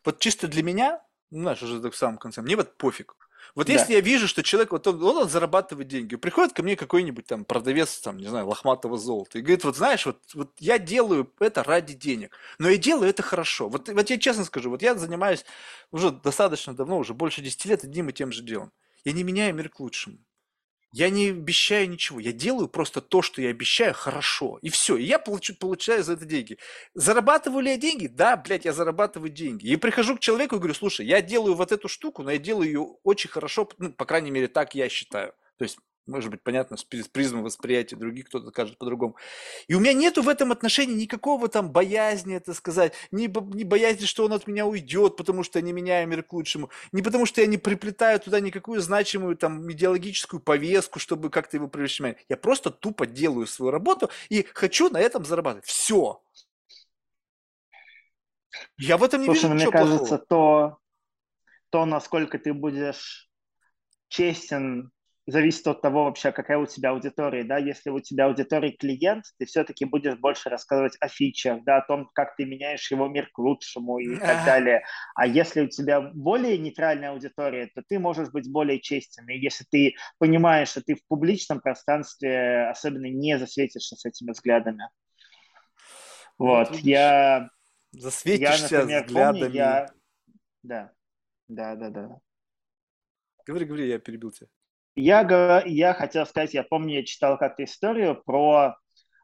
Вот 0.04 0.20
чисто 0.20 0.50
для 0.50 0.64
меня, 0.64 1.00
ну, 1.32 1.44
знаешь, 1.44 1.64
уже 1.64 1.80
в 1.90 1.96
самом 1.96 2.18
конце, 2.18 2.42
мне 2.42 2.58
вот 2.58 2.78
пофиг. 2.78 3.16
Вот 3.54 3.68
да. 3.68 3.74
если 3.74 3.94
я 3.94 4.02
вижу, 4.02 4.28
что 4.28 4.44
человек, 4.44 4.72
вот 4.72 4.88
он, 4.88 5.02
он 5.04 5.30
зарабатывает 5.30 5.88
деньги, 5.88 6.16
приходит 6.16 6.54
ко 6.54 6.64
мне 6.64 6.76
какой-нибудь 6.76 7.26
там 7.26 7.46
продавец, 7.46 8.00
там, 8.00 8.18
не 8.18 8.28
знаю, 8.28 8.48
лохматого 8.48 8.98
золота, 8.98 9.38
и 9.38 9.42
говорит, 9.42 9.64
вот 9.64 9.78
знаешь, 9.78 10.06
вот, 10.06 10.20
вот 10.34 10.52
я 10.60 10.80
делаю 10.80 11.32
это 11.40 11.64
ради 11.64 11.94
денег, 11.94 12.38
но 12.58 12.70
я 12.70 12.78
делаю 12.78 13.10
это 13.10 13.24
хорошо. 13.24 13.70
Вот, 13.70 13.90
вот 13.90 14.10
я 14.10 14.18
честно 14.18 14.46
скажу, 14.46 14.70
вот 14.70 14.82
я 14.82 14.96
занимаюсь 14.96 15.46
уже 15.92 16.12
достаточно 16.12 16.74
давно, 16.74 16.98
уже 16.98 17.14
больше 17.14 17.42
10 17.42 17.66
лет 17.66 17.84
одним 17.84 18.10
и 18.10 18.14
тем 18.14 18.32
же 18.32 18.42
делом. 18.44 18.72
Я 19.04 19.12
не 19.12 19.24
меняю 19.24 19.54
мир 19.54 19.70
к 19.70 19.80
лучшему. 19.80 20.18
Я 20.98 21.10
не 21.10 21.32
обещаю 21.32 21.90
ничего. 21.90 22.22
Я 22.22 22.32
делаю 22.32 22.70
просто 22.70 23.02
то, 23.02 23.22
что 23.22 23.42
я 23.42 23.50
обещаю, 23.50 23.94
хорошо. 23.94 24.60
И 24.62 24.70
все. 24.70 24.96
И 24.96 25.04
я 25.04 25.20
получу, 25.20 25.54
получаю 25.54 26.06
за 26.06 26.14
это 26.14 26.24
деньги. 26.24 26.58
Зарабатываю 26.94 27.64
ли 27.64 27.72
я 27.72 27.78
деньги? 27.78 28.08
Да, 28.08 28.38
блядь, 28.38 28.64
я 28.64 28.72
зарабатываю 28.72 29.30
деньги. 29.30 29.68
И 29.68 29.76
прихожу 29.76 30.16
к 30.16 30.22
человеку 30.22 30.56
и 30.56 30.58
говорю, 30.58 30.74
слушай, 30.74 31.06
я 31.06 31.22
делаю 31.22 31.56
вот 31.56 31.74
эту 31.74 31.90
штуку, 31.90 32.24
но 32.24 32.32
я 32.32 32.38
делаю 32.38 32.68
ее 32.68 32.80
очень 33.04 33.30
хорошо, 33.30 33.70
ну, 33.78 33.92
по 33.92 34.06
крайней 34.06 34.32
мере, 34.32 34.48
так 34.48 34.74
я 34.74 34.88
считаю. 34.88 35.34
То 35.58 35.64
есть 35.64 35.80
может 36.08 36.30
быть, 36.30 36.42
понятно, 36.42 36.78
с 36.78 36.84
призмы 36.84 37.44
восприятия 37.44 37.96
других 37.96 38.28
кто-то 38.28 38.50
скажет 38.50 38.78
по-другому. 38.78 39.16
И 39.68 39.74
у 39.74 39.80
меня 39.80 39.94
нету 39.94 40.22
в 40.22 40.30
этом 40.30 40.52
отношении 40.52 40.94
никакого 40.96 41.48
там 41.48 41.72
боязни 41.72 42.36
это 42.36 42.54
сказать, 42.54 42.94
ни, 43.12 43.28
ни 43.56 43.64
боязни, 43.64 44.06
что 44.06 44.26
он 44.26 44.34
от 44.34 44.48
меня 44.48 44.66
уйдет, 44.66 45.18
потому 45.18 45.44
что 45.44 45.60
я 45.60 45.66
не 45.66 45.74
меняю 45.74 46.08
мир 46.08 46.24
к 46.24 46.34
лучшему, 46.34 46.70
не 46.92 47.02
потому 47.02 47.26
что 47.26 47.42
я 47.42 47.48
не 47.48 47.58
приплетаю 47.58 48.20
туда 48.20 48.40
никакую 48.40 48.82
значимую 48.82 49.36
там 49.36 49.72
идеологическую 49.72 50.40
повестку, 50.40 51.00
чтобы 51.00 51.30
как-то 51.30 51.58
его 51.58 51.68
привлечь 51.68 52.00
внимание. 52.00 52.24
Я 52.30 52.38
просто 52.38 52.70
тупо 52.70 53.08
делаю 53.08 53.48
свою 53.48 53.72
работу 53.72 54.10
и 54.30 54.46
хочу 54.54 54.90
на 54.90 55.00
этом 55.00 55.26
зарабатывать. 55.26 55.66
Все. 55.66 56.22
Я 58.78 58.98
в 58.98 59.04
этом 59.04 59.22
не 59.22 59.26
Слушай, 59.26 59.44
вижу 59.44 59.54
ничего 59.54 59.72
мне 59.72 59.80
кажется, 59.80 60.18
то, 60.18 60.78
то, 61.70 61.86
насколько 61.86 62.38
ты 62.40 62.54
будешь 62.54 63.30
честен 64.08 64.92
зависит 65.28 65.66
от 65.68 65.82
того 65.82 66.06
вообще, 66.06 66.32
какая 66.32 66.58
у 66.58 66.66
тебя 66.66 66.92
аудитория, 66.92 67.44
да, 67.44 67.58
если 67.58 67.90
у 67.90 68.00
тебя 68.00 68.26
аудитория 68.26 68.72
клиент, 68.72 69.26
ты 69.38 69.46
все-таки 69.46 69.86
будешь 69.86 70.18
больше 70.18 70.50
рассказывать 70.50 70.96
о 71.00 71.08
фичах, 71.08 71.64
да, 71.64 71.78
о 71.78 71.86
том, 71.86 72.10
как 72.14 72.36
ты 72.36 72.46
меняешь 72.46 72.92
его 72.92 73.08
мир 73.08 73.30
к 73.32 73.40
лучшему 73.40 73.98
и 73.98 74.16
так 74.20 74.46
далее. 74.46 74.84
А 75.16 75.26
если 75.26 75.62
у 75.62 75.68
тебя 75.68 76.02
более 76.02 76.58
нейтральная 76.58 77.12
аудитория, 77.12 77.72
то 77.74 77.82
ты 77.88 77.98
можешь 77.98 78.30
быть 78.30 78.52
более 78.52 78.80
честен. 78.80 79.28
И 79.30 79.38
если 79.38 79.66
ты 79.70 79.96
понимаешь, 80.20 80.70
что 80.70 80.82
ты 80.82 80.96
в 80.96 81.06
публичном 81.08 81.60
пространстве 81.60 82.68
особенно 82.70 83.08
не 83.08 83.40
засветишься 83.40 83.96
с 83.96 84.06
этими 84.06 84.32
взглядами. 84.32 84.90
Ну, 86.38 86.48
вот, 86.48 86.70
вот 86.70 86.80
я... 86.80 87.50
Засветишься 87.92 88.76
я, 88.76 88.82
например, 88.82 89.06
взглядами. 89.06 89.40
Помню, 89.40 89.56
я... 89.56 89.90
Да, 90.62 90.92
да, 91.48 91.76
да, 91.76 91.90
да. 91.90 92.20
Говори, 93.48 93.66
говори, 93.66 93.88
я 93.88 94.00
перебил 94.00 94.32
тебя. 94.32 94.48
Я, 94.96 95.62
я 95.66 95.94
хотел 95.94 96.26
сказать, 96.26 96.54
я 96.54 96.64
помню, 96.64 96.96
я 96.96 97.06
читал 97.06 97.38
как-то 97.38 97.64
историю 97.64 98.22
про 98.26 98.76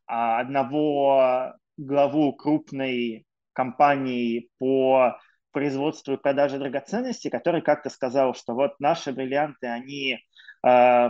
а, 0.05 0.39
одного 0.39 1.53
главу 1.77 2.33
крупной 2.33 3.25
компании 3.53 4.49
по 4.59 5.17
производству 5.51 6.13
и 6.13 6.17
продаже 6.17 6.57
драгоценностей, 6.59 7.29
который 7.29 7.61
как-то 7.61 7.89
сказал, 7.89 8.33
что 8.33 8.53
вот 8.53 8.79
наши 8.79 9.11
бриллианты, 9.11 9.67
они 9.67 10.19
э, 10.65 11.09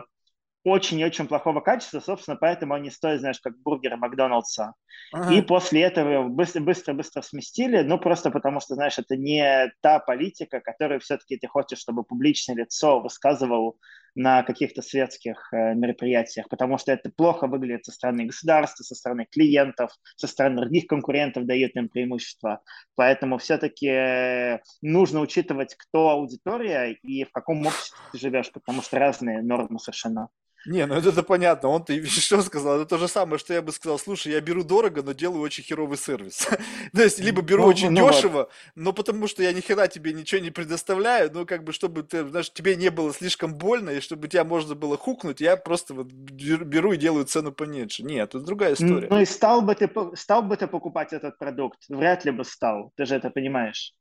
очень 0.64 1.00
и 1.00 1.06
очень 1.06 1.28
плохого 1.28 1.62
качества, 1.62 2.00
собственно, 2.00 2.38
поэтому 2.38 2.74
они 2.74 2.90
стоят, 2.90 3.20
знаешь, 3.20 3.40
как 3.40 3.58
бургеры 3.60 3.98
Макдоналдса. 3.98 4.74
Ага. 5.14 5.34
И 5.34 5.42
после 5.42 5.82
этого 5.82 6.28
быстро-быстро-быстро 6.28 7.22
сместили, 7.22 7.82
ну, 7.82 8.00
просто 8.00 8.32
потому 8.32 8.60
что, 8.60 8.76
знаешь, 8.76 8.98
это 9.00 9.16
не 9.16 9.72
та 9.82 10.00
политика, 10.00 10.60
которую 10.60 11.00
все-таки 11.00 11.38
ты 11.38 11.48
хочешь, 11.48 11.80
чтобы 11.80 12.04
публичное 12.04 12.56
лицо 12.56 13.00
высказывал 13.00 13.78
на 14.16 14.44
каких-то 14.44 14.82
светских 14.82 15.52
э, 15.54 15.74
мероприятиях, 15.74 16.50
потому 16.50 16.78
что 16.78 16.92
это 16.92 17.10
плохо 17.10 17.48
выглядит 17.48 17.86
со 17.86 17.92
стороны 17.92 18.26
государства, 18.26 18.84
со 18.84 18.96
стороны 18.96 19.28
клиентов, 19.32 19.92
со 20.16 20.28
стороны 20.28 20.58
других 20.58 20.88
конкурентов 20.88 21.46
дает 21.46 21.76
им 21.76 21.90
преимущество. 21.90 22.62
Поэтому 22.96 23.38
все-таки 23.38 23.88
э, 23.88 24.60
нужно 24.82 25.22
учитывать, 25.22 25.76
кто 25.76 26.10
аудитория 26.10 26.92
и 26.92 27.24
в 27.24 27.32
каком 27.32 27.66
обществе 27.66 27.98
ты 28.12 28.18
живешь, 28.18 28.52
потому 28.52 28.82
что 28.82 29.00
разные 29.00 29.42
нормы 29.42 29.80
совершенно. 29.80 30.30
Не, 30.66 30.86
ну 30.86 30.96
это, 30.96 31.10
это 31.10 31.24
понятно. 31.24 31.70
Он-то 31.70 31.94
что 32.06 32.42
сказал? 32.44 32.78
Это 32.78 32.86
то 32.86 32.98
же 32.98 33.08
самое, 33.08 33.40
что 33.40 33.54
я 33.54 33.62
бы 33.62 33.72
сказал. 33.72 33.98
Слушай, 33.98 34.34
я 34.34 34.42
беру 34.42 34.64
дорого, 34.64 35.02
но 35.02 35.14
делаю 35.14 35.42
очень 35.42 35.64
херовый 35.64 35.98
сервис. 35.98 36.48
то 36.94 37.02
есть, 37.02 37.20
либо 37.20 37.42
беру 37.42 37.64
ну, 37.64 37.70
очень 37.70 37.90
ну, 37.90 38.08
дешево, 38.08 38.32
вот. 38.32 38.52
но 38.76 38.94
потому 38.94 39.28
что 39.28 39.44
я 39.44 39.54
ни 39.54 39.62
хера 39.62 39.88
тебе 39.88 40.14
ничего 40.14 40.42
не 40.42 40.52
предоставляю, 40.52 41.32
ну, 41.34 41.46
как 41.46 41.64
бы, 41.64 41.74
чтобы 41.74 42.04
ты, 42.04 42.28
знаешь, 42.28 42.52
тебе 42.52 42.76
не 42.76 42.90
было 42.90 43.14
слишком 43.14 43.56
больно, 43.56 43.90
и 43.92 44.00
чтобы 44.00 44.28
тебя 44.28 44.44
можно 44.44 44.76
было 44.76 44.98
хукнуть, 44.98 45.42
я 45.42 45.58
просто 45.58 45.94
вот 45.94 46.08
беру 46.12 46.94
и 46.94 46.98
делаю 46.98 47.26
цену 47.26 47.52
поменьше. 47.52 48.04
Нет, 48.04 48.36
это 48.36 48.40
другая 48.44 48.74
история. 48.74 49.08
Ну 49.10 49.20
и 49.20 49.26
стал 49.26 49.62
бы 49.62 49.76
ты, 49.76 49.90
стал 50.16 50.44
бы 50.44 50.58
ты 50.58 50.68
покупать 50.68 51.14
этот 51.14 51.38
продукт? 51.38 51.80
Вряд 51.90 52.26
ли 52.26 52.32
бы 52.32 52.44
стал. 52.44 52.92
Ты 52.96 53.06
же 53.06 53.16
это 53.16 53.30
понимаешь. 53.30 53.94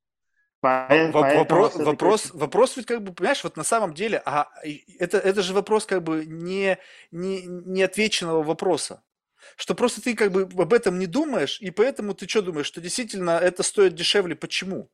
Вопрос, 1.39 1.75
вопрос, 1.77 2.31
вопрос 2.35 2.77
ведь 2.77 2.87
как 2.87 3.03
бы, 3.03 3.13
понимаешь, 3.15 3.43
вот 3.45 3.57
на 3.57 3.65
самом 3.65 3.95
деле, 3.95 4.23
а 4.27 4.51
это, 4.99 5.19
это 5.19 5.43
же 5.43 5.55
вопрос 5.55 5.87
как 5.87 6.03
бы 6.03 6.27
не, 6.27 6.79
не, 7.11 7.43
не 7.47 7.83
отвеченного 7.83 8.43
вопроса. 8.43 9.03
Что 9.57 9.75
просто 9.75 10.03
ты 10.03 10.15
как 10.15 10.33
бы 10.33 10.43
об 10.43 10.73
этом 10.75 10.99
не 10.99 11.07
думаешь, 11.07 11.61
и 11.63 11.71
поэтому 11.71 12.15
ты 12.15 12.29
что 12.29 12.43
думаешь, 12.43 12.67
что 12.67 12.83
действительно 12.83 13.39
это 13.39 13.63
стоит 13.63 13.95
дешевле. 13.95 14.37
Почему? 14.37 14.91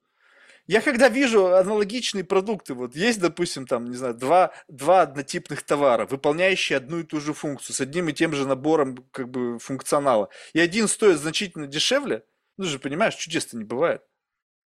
Я 0.68 0.80
когда 0.80 1.08
вижу 1.08 1.54
аналогичные 1.54 2.24
продукты, 2.24 2.74
вот 2.74 2.94
есть, 2.94 3.20
допустим, 3.20 3.66
там, 3.66 3.86
не 3.86 3.96
знаю, 3.96 4.14
два, 4.14 4.52
два 4.68 5.02
однотипных 5.02 5.62
товара, 5.62 6.06
выполняющие 6.06 6.76
одну 6.76 7.00
и 7.00 7.04
ту 7.04 7.20
же 7.20 7.34
функцию, 7.34 7.74
с 7.74 7.80
одним 7.80 8.08
и 8.08 8.12
тем 8.12 8.32
же 8.32 8.46
набором 8.46 9.04
как 9.12 9.28
бы 9.28 9.58
функционала, 9.60 10.28
и 10.54 10.60
один 10.60 10.88
стоит 10.88 11.18
значительно 11.18 11.66
дешевле, 11.66 12.24
ну 12.56 12.64
же 12.64 12.80
понимаешь, 12.80 13.14
чудес-то 13.14 13.56
не 13.56 13.64
бывает 13.64 14.02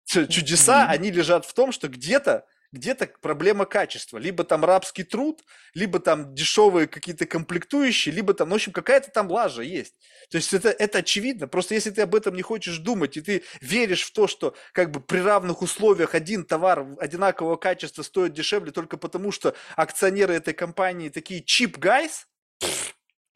чудеса, 0.06 0.84
mm-hmm. 0.84 0.94
они 0.94 1.10
лежат 1.10 1.44
в 1.44 1.52
том, 1.52 1.72
что 1.72 1.88
где-то 1.88 2.46
где-то 2.72 3.08
проблема 3.20 3.64
качества. 3.64 4.18
Либо 4.18 4.44
там 4.44 4.64
рабский 4.64 5.04
труд, 5.04 5.42
либо 5.74 5.98
там 5.98 6.34
дешевые 6.34 6.86
какие-то 6.86 7.26
комплектующие, 7.26 8.14
либо 8.14 8.34
там, 8.34 8.48
ну, 8.48 8.54
в 8.54 8.56
общем, 8.56 8.72
какая-то 8.72 9.10
там 9.10 9.30
лажа 9.30 9.62
есть. 9.62 9.94
То 10.30 10.36
есть 10.36 10.52
это, 10.52 10.70
это 10.70 10.98
очевидно. 10.98 11.48
Просто 11.48 11.74
если 11.74 11.90
ты 11.90 12.02
об 12.02 12.14
этом 12.14 12.34
не 12.34 12.42
хочешь 12.42 12.78
думать, 12.78 13.16
и 13.16 13.20
ты 13.20 13.44
веришь 13.60 14.02
в 14.02 14.12
то, 14.12 14.26
что 14.26 14.54
как 14.72 14.90
бы 14.90 15.00
при 15.00 15.18
равных 15.18 15.62
условиях 15.62 16.14
один 16.14 16.44
товар 16.44 16.86
одинакового 16.98 17.56
качества 17.56 18.02
стоит 18.02 18.32
дешевле 18.32 18.72
только 18.72 18.96
потому, 18.96 19.32
что 19.32 19.54
акционеры 19.76 20.34
этой 20.34 20.54
компании 20.54 21.08
такие 21.08 21.42
cheap 21.42 21.78
guys, 21.78 22.26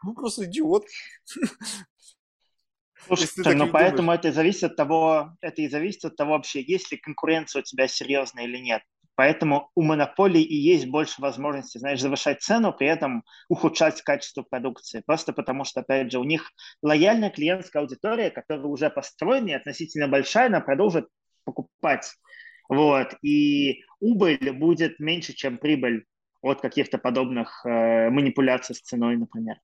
ну, 0.03 0.15
просто 0.15 0.45
идиот. 0.45 0.87
Слушай, 3.07 3.55
ну 3.55 3.69
поэтому 3.69 4.03
думаешь. 4.03 4.21
это 4.21 4.33
зависит 4.33 4.65
от 4.65 4.77
того, 4.77 5.37
это 5.41 5.63
и 5.63 5.69
зависит 5.69 6.05
от 6.05 6.17
того 6.17 6.33
вообще, 6.33 6.63
есть 6.63 6.93
ли 6.93 6.99
конкуренция 6.99 7.61
у 7.61 7.63
тебя 7.63 7.89
серьезная 7.89 8.45
или 8.45 8.59
нет. 8.59 8.83
Поэтому 9.21 9.71
у 9.75 9.83
монополий 9.83 10.41
и 10.41 10.55
есть 10.55 10.87
больше 10.87 11.21
возможностей, 11.21 11.79
знаешь, 11.79 12.01
завышать 12.01 12.41
цену, 12.41 12.73
при 12.73 12.87
этом 12.87 13.23
ухудшать 13.51 14.01
качество 14.01 14.43
продукции. 14.43 15.03
Просто 15.05 15.35
потому 15.35 15.65
что, 15.65 15.81
опять 15.81 16.11
же, 16.11 16.19
у 16.19 16.25
них 16.25 16.51
лояльная 16.83 17.29
клиентская 17.29 17.83
аудитория, 17.83 18.31
которая 18.31 18.65
уже 18.65 18.89
построена 18.89 19.51
и 19.51 19.53
относительно 19.53 20.09
большая, 20.09 20.47
она 20.47 20.61
продолжит 20.61 21.07
покупать. 21.45 22.11
Вот. 22.71 23.15
И 23.23 23.83
убыль 23.99 24.53
будет 24.53 24.99
меньше, 25.01 25.35
чем 25.35 25.59
прибыль 25.59 26.07
от 26.41 26.63
каких-то 26.63 26.97
подобных 26.97 27.61
э, 27.67 28.09
манипуляций 28.09 28.75
с 28.75 28.81
ценой, 28.81 29.19
например. 29.19 29.57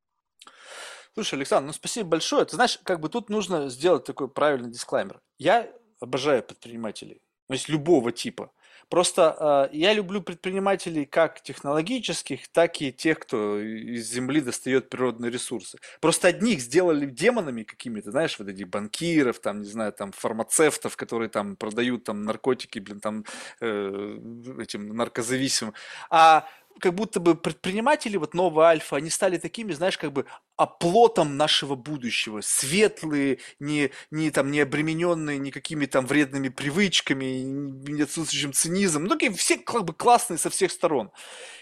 Слушай, 1.19 1.37
Александр, 1.37 1.69
ну 1.69 1.73
спасибо 1.73 2.11
большое. 2.11 2.45
Ты 2.45 2.57
знаешь, 2.57 2.79
как 2.83 3.01
бы 3.01 3.09
тут 3.09 3.31
нужно 3.31 3.71
сделать 3.71 4.05
такой 4.05 4.29
правильный 4.29 4.71
дисклаймер. 4.71 5.23
Я 5.39 5.67
обожаю 5.99 6.43
предпринимателей, 6.43 7.23
то 7.49 7.55
есть 7.55 7.71
любого 7.71 8.13
типа. 8.13 8.51
Просто 8.91 9.69
э, 9.73 9.77
я 9.77 9.95
люблю 9.95 10.21
предпринимателей 10.21 11.07
как 11.07 11.41
технологических, 11.41 12.47
так 12.49 12.83
и 12.83 12.93
тех, 12.93 13.19
кто 13.19 13.59
из 13.59 14.13
земли 14.13 14.43
достает 14.43 14.91
природные 14.91 15.31
ресурсы. 15.31 15.79
Просто 16.03 16.29
одних 16.29 16.61
сделали 16.61 17.07
демонами 17.07 17.63
какими-то, 17.63 18.11
знаешь, 18.11 18.39
вот 18.39 18.49
этих 18.49 18.69
банкиров, 18.69 19.39
там, 19.39 19.63
не 19.63 19.69
знаю, 19.69 19.95
там, 19.95 20.13
фармацевтов, 20.13 20.99
которые 20.99 21.31
там 21.31 21.57
продают 21.57 22.05
там 22.05 22.25
наркотики, 22.25 22.79
блин, 22.79 23.01
там, 23.01 23.25
э, 23.63 24.19
этим 24.61 24.95
наркозависимым. 24.95 25.73
А 26.11 26.47
как 26.79 26.95
будто 26.95 27.21
бы 27.21 27.35
предприниматели, 27.35 28.17
вот 28.17 28.35
новая 28.35 28.67
альфа, 28.67 28.97
они 28.97 29.11
стали 29.11 29.39
такими, 29.39 29.73
знаешь, 29.73 29.97
как 29.97 30.13
бы 30.13 30.27
оплотом 30.57 31.37
нашего 31.37 31.75
будущего. 31.75 32.41
Светлые, 32.41 33.39
не, 33.61 33.91
не, 34.11 34.31
там, 34.31 34.51
не 34.51 34.61
обремененные 34.61 35.39
никакими 35.39 35.87
там 35.87 36.07
вредными 36.07 36.49
привычками, 36.49 37.43
не 37.43 38.03
отсутствующим 38.03 38.53
цинизмом. 38.53 39.05
Ну, 39.05 39.35
все 39.35 39.59
как 39.59 39.85
бы 39.85 39.93
классные 39.93 40.39
со 40.39 40.51
всех 40.51 40.71
сторон. 40.71 41.11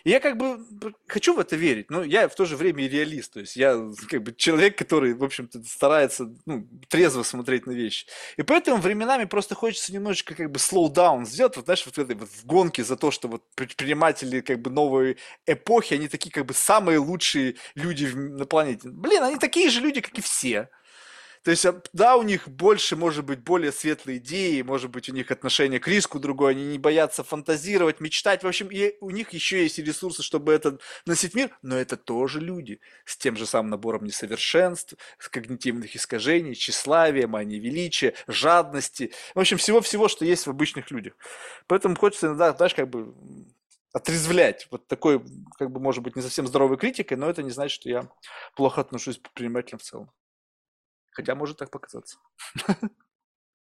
И 0.04 0.10
я 0.10 0.20
как 0.20 0.36
бы 0.36 0.64
хочу 1.06 1.34
в 1.34 1.40
это 1.40 1.56
верить, 1.56 1.90
но 1.90 2.04
я 2.04 2.28
в 2.28 2.34
то 2.34 2.44
же 2.44 2.56
время 2.56 2.84
и 2.84 2.88
реалист. 2.88 3.32
То 3.32 3.40
есть 3.40 3.56
я 3.56 3.80
как 4.08 4.22
бы 4.22 4.34
человек, 4.34 4.76
который, 4.78 5.14
в 5.14 5.24
общем-то, 5.24 5.62
старается 5.64 6.32
ну, 6.46 6.68
трезво 6.88 7.22
смотреть 7.22 7.66
на 7.66 7.72
вещи. 7.72 8.06
И 8.36 8.42
поэтому 8.42 8.76
временами 8.76 9.24
просто 9.24 9.54
хочется 9.54 9.92
немножечко 9.92 10.34
как 10.34 10.50
бы 10.52 10.58
slow 10.58 10.92
down 10.92 11.24
сделать, 11.24 11.56
вот 11.56 11.64
знаешь, 11.64 11.84
вот 11.86 11.96
в 11.96 11.98
этой 11.98 12.16
вот 12.16 12.28
в 12.28 12.44
гонке 12.44 12.84
за 12.84 12.96
то, 12.96 13.10
что 13.10 13.28
вот 13.28 13.42
предприниматели 13.54 14.40
как 14.40 14.60
бы 14.60 14.70
новой 14.70 15.16
эпохи, 15.46 15.94
они 15.94 16.08
такие 16.08 16.30
как 16.30 16.46
бы 16.46 16.54
самые 16.54 16.98
лучшие 16.98 17.56
люди 17.74 18.04
на 18.06 18.44
планете. 18.44 18.83
Блин, 18.90 19.22
они 19.22 19.38
такие 19.38 19.70
же 19.70 19.80
люди, 19.80 20.00
как 20.00 20.18
и 20.18 20.22
все. 20.22 20.68
То 21.44 21.50
есть, 21.50 21.66
да, 21.92 22.16
у 22.16 22.22
них 22.22 22.48
больше, 22.48 22.96
может 22.96 23.26
быть, 23.26 23.40
более 23.40 23.70
светлые 23.70 24.16
идеи, 24.16 24.62
может 24.62 24.90
быть, 24.90 25.10
у 25.10 25.12
них 25.12 25.30
отношение 25.30 25.78
к 25.78 25.86
риску 25.86 26.18
другое, 26.18 26.52
они 26.52 26.64
не 26.64 26.78
боятся 26.78 27.22
фантазировать, 27.22 28.00
мечтать. 28.00 28.42
В 28.42 28.46
общем, 28.46 28.68
и 28.70 28.96
у 29.02 29.10
них 29.10 29.34
еще 29.34 29.62
есть 29.62 29.78
ресурсы, 29.78 30.22
чтобы 30.22 30.54
это 30.54 30.78
носить 31.04 31.34
мир, 31.34 31.50
но 31.60 31.76
это 31.76 31.98
тоже 31.98 32.40
люди 32.40 32.80
с 33.04 33.18
тем 33.18 33.36
же 33.36 33.44
самым 33.44 33.72
набором 33.72 34.04
несовершенств, 34.04 34.94
с 35.18 35.28
когнитивных 35.28 35.94
искажений, 35.94 36.54
тщеславия, 36.54 37.28
мании 37.28 37.58
величия, 37.58 38.14
жадности. 38.26 39.12
В 39.34 39.40
общем, 39.40 39.58
всего-всего, 39.58 40.08
что 40.08 40.24
есть 40.24 40.46
в 40.46 40.50
обычных 40.50 40.90
людях. 40.90 41.12
Поэтому 41.66 41.94
хочется 41.94 42.28
иногда, 42.28 42.54
знаешь, 42.54 42.74
как 42.74 42.88
бы 42.88 43.12
отрезвлять 43.94 44.66
вот 44.70 44.86
такой, 44.88 45.24
как 45.56 45.70
бы, 45.70 45.80
может 45.80 46.02
быть, 46.02 46.16
не 46.16 46.22
совсем 46.22 46.46
здоровой 46.46 46.76
критикой, 46.76 47.16
но 47.16 47.30
это 47.30 47.42
не 47.42 47.50
значит, 47.50 47.80
что 47.80 47.88
я 47.88 48.10
плохо 48.56 48.80
отношусь 48.80 49.18
к 49.18 49.22
предпринимателям 49.22 49.78
в 49.78 49.82
целом. 49.82 50.10
Хотя 51.12 51.36
может 51.36 51.58
так 51.58 51.70
показаться. 51.70 52.18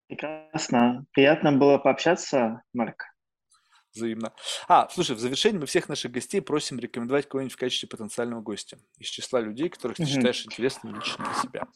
Прекрасно. 0.06 1.04
Приятно 1.12 1.52
было 1.52 1.78
пообщаться, 1.78 2.62
Марк. 2.72 3.04
Взаимно. 3.92 4.32
А, 4.68 4.88
слушай, 4.88 5.16
в 5.16 5.18
завершении 5.18 5.58
мы 5.58 5.66
всех 5.66 5.88
наших 5.88 6.12
гостей 6.12 6.40
просим 6.40 6.78
рекомендовать 6.78 7.28
кого-нибудь 7.28 7.54
в 7.54 7.58
качестве 7.58 7.88
потенциального 7.88 8.40
гостя 8.40 8.78
из 8.98 9.08
числа 9.08 9.40
людей, 9.40 9.68
которых 9.68 9.96
ты 9.96 10.06
считаешь 10.06 10.46
интересными 10.46 10.96
лично 10.96 11.24
для 11.24 11.34
себя. 11.34 11.66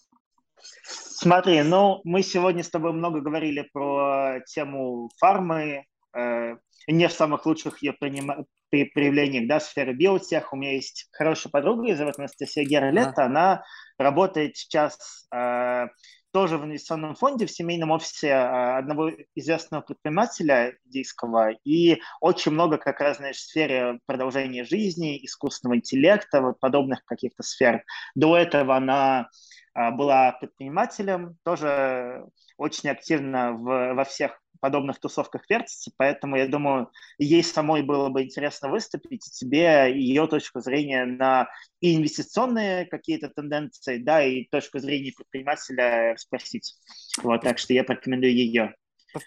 Смотри, 0.84 1.62
ну, 1.62 2.00
мы 2.04 2.22
сегодня 2.22 2.62
с 2.62 2.70
тобой 2.70 2.92
много 2.92 3.20
говорили 3.20 3.68
про 3.72 4.40
тему 4.46 5.10
фармы, 5.18 5.86
э, 6.16 6.56
не 6.92 7.08
в 7.08 7.12
самых 7.12 7.46
лучших 7.46 7.82
ее 7.82 7.92
приним... 7.92 8.46
при 8.70 8.84
проявлениях, 8.84 9.46
да, 9.48 9.60
сферы 9.60 9.92
биотех. 9.92 10.52
У 10.52 10.56
меня 10.56 10.72
есть 10.72 11.08
хорошая 11.12 11.50
подруга, 11.50 11.86
ее 11.86 11.96
зовут 11.96 12.18
Анастасия 12.18 12.64
Гералетта, 12.64 13.22
а. 13.22 13.26
она 13.26 13.64
работает 13.98 14.56
сейчас 14.56 15.26
э, 15.34 15.86
тоже 16.32 16.58
в 16.58 16.64
инвестиционном 16.64 17.14
фонде, 17.14 17.46
в 17.46 17.50
семейном 17.50 17.90
офисе 17.90 18.28
э, 18.28 18.78
одного 18.78 19.10
известного 19.34 19.82
предпринимателя 19.82 20.76
индийского, 20.86 21.50
и 21.64 22.00
очень 22.20 22.52
много 22.52 22.78
как 22.78 23.00
раз, 23.00 23.18
знаешь, 23.18 23.36
в 23.36 23.48
сфере 23.48 23.98
продолжения 24.06 24.64
жизни, 24.64 25.24
искусственного 25.24 25.76
интеллекта, 25.76 26.40
вот 26.40 26.60
подобных 26.60 27.04
каких-то 27.04 27.42
сфер. 27.42 27.84
До 28.14 28.36
этого 28.36 28.76
она 28.76 29.28
э, 29.74 29.90
была 29.90 30.32
предпринимателем, 30.32 31.36
тоже 31.44 32.24
очень 32.56 32.90
активно 32.90 33.52
в, 33.52 33.94
во 33.94 34.04
всех 34.04 34.40
подобных 34.60 34.98
тусовках 35.00 35.48
вертится, 35.48 35.90
поэтому 35.96 36.36
я 36.36 36.46
думаю, 36.46 36.90
ей 37.18 37.42
самой 37.42 37.82
было 37.82 38.08
бы 38.08 38.22
интересно 38.22 38.68
выступить, 38.68 39.26
и 39.26 39.30
тебе 39.30 39.92
ее 39.94 40.26
точку 40.26 40.60
зрения 40.60 41.04
на 41.04 41.48
и 41.80 41.96
инвестиционные 41.96 42.86
какие-то 42.86 43.28
тенденции, 43.28 43.98
да, 43.98 44.22
и 44.24 44.44
точку 44.44 44.78
зрения 44.78 45.12
предпринимателя 45.16 46.16
спросить. 46.16 46.74
Вот, 47.22 47.42
так 47.42 47.58
что 47.58 47.72
я 47.72 47.84
порекомендую 47.84 48.34
ее. 48.34 48.74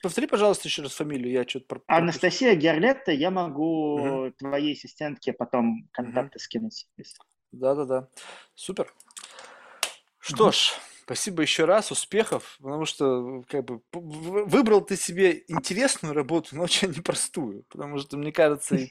Повтори, 0.04 0.28
пожалуйста, 0.28 0.68
еще 0.68 0.84
раз 0.84 0.94
фамилию, 0.94 1.32
я 1.32 1.44
что-то 1.44 1.66
пропустил. 1.68 1.96
Анастасия 1.96 2.56
Герлетта, 2.56 3.12
я 3.12 3.32
могу 3.32 3.96
угу. 3.96 4.32
твоей 4.38 4.74
ассистентке 4.74 5.34
потом 5.34 5.90
контакты 5.92 6.38
угу. 6.38 6.44
скинуть. 6.44 6.88
Да-да-да, 7.52 8.08
супер. 8.54 8.94
Что 10.20 10.46
угу. 10.46 10.52
ж, 10.52 10.74
Спасибо 11.12 11.42
еще 11.42 11.66
раз, 11.66 11.92
успехов, 11.92 12.56
потому 12.62 12.86
что 12.86 13.44
как 13.50 13.66
бы 13.66 13.82
выбрал 13.92 14.80
ты 14.80 14.96
себе 14.96 15.44
интересную 15.50 16.14
работу, 16.14 16.56
но 16.56 16.64
очень 16.64 16.88
непростую, 16.92 17.66
потому 17.68 17.98
что, 17.98 18.16
мне 18.16 18.32
кажется, 18.32 18.76
и, 18.78 18.90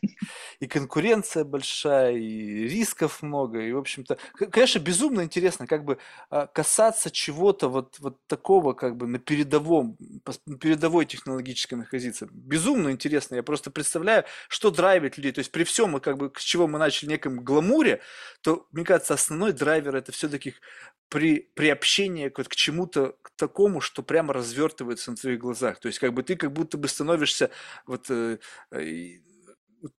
и 0.60 0.66
конкуренция 0.66 1.44
большая, 1.44 2.12
и 2.12 2.68
рисков 2.68 3.22
много, 3.22 3.60
и, 3.62 3.72
в 3.72 3.78
общем-то, 3.78 4.18
конечно, 4.34 4.80
безумно 4.80 5.22
интересно, 5.22 5.66
как 5.66 5.86
бы 5.86 5.96
а, 6.28 6.46
касаться 6.46 7.10
чего-то 7.10 7.70
вот, 7.70 7.98
вот 8.00 8.18
такого, 8.26 8.74
как 8.74 8.98
бы 8.98 9.06
на 9.06 9.18
передовом, 9.18 9.96
на 10.44 10.58
передовой 10.58 11.06
технологической 11.06 11.78
находиться. 11.78 12.28
Безумно 12.30 12.90
интересно, 12.90 13.36
я 13.36 13.42
просто 13.42 13.70
представляю, 13.70 14.26
что 14.50 14.70
драйвит 14.70 15.16
людей, 15.16 15.32
то 15.32 15.38
есть 15.38 15.52
при 15.52 15.64
всем, 15.64 15.98
как 16.00 16.18
бы, 16.18 16.30
с 16.36 16.42
чего 16.42 16.66
мы 16.66 16.78
начали 16.78 17.06
в 17.06 17.12
неком 17.12 17.40
гламуре, 17.40 18.02
то, 18.42 18.66
мне 18.72 18.84
кажется, 18.84 19.14
основной 19.14 19.54
драйвер 19.54 19.96
это 19.96 20.12
все-таки 20.12 20.54
при, 21.10 21.50
приобщение 21.54 22.30
к, 22.30 22.42
к 22.42 22.56
чему-то 22.56 23.16
к 23.20 23.30
такому, 23.36 23.80
что 23.80 24.02
прямо 24.02 24.32
развертывается 24.32 25.10
на 25.10 25.16
твоих 25.16 25.40
глазах. 25.40 25.78
То 25.80 25.88
есть 25.88 25.98
как 25.98 26.14
бы 26.14 26.22
ты 26.22 26.36
как 26.36 26.52
будто 26.52 26.78
бы 26.78 26.88
становишься 26.88 27.50
вот, 27.84 28.10
э, 28.10 28.38
э, 28.70 29.20
вот 29.82 29.92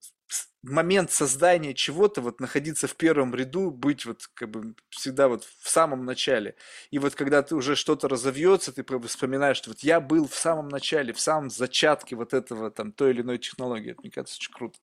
момент 0.63 1.11
создания 1.11 1.73
чего-то, 1.73 2.21
вот 2.21 2.39
находиться 2.39 2.87
в 2.87 2.95
первом 2.95 3.35
ряду, 3.35 3.71
быть 3.71 4.05
вот 4.05 4.27
как 4.33 4.49
бы 4.49 4.75
всегда 4.89 5.27
вот 5.27 5.43
в 5.43 5.69
самом 5.69 6.05
начале. 6.05 6.55
И 6.91 6.99
вот 6.99 7.15
когда 7.15 7.41
ты 7.41 7.55
уже 7.55 7.75
что-то 7.75 8.07
разовьется, 8.07 8.71
ты 8.71 8.85
вспоминаешь, 9.07 9.57
что 9.57 9.71
вот 9.71 9.79
я 9.79 9.99
был 9.99 10.27
в 10.27 10.35
самом 10.35 10.69
начале, 10.69 11.13
в 11.13 11.19
самом 11.19 11.49
зачатке 11.49 12.15
вот 12.15 12.33
этого 12.33 12.71
там 12.71 12.91
той 12.91 13.11
или 13.11 13.21
иной 13.21 13.39
технологии. 13.39 13.91
Это, 13.91 14.01
мне 14.01 14.11
кажется, 14.11 14.37
очень 14.37 14.53
круто. 14.53 14.79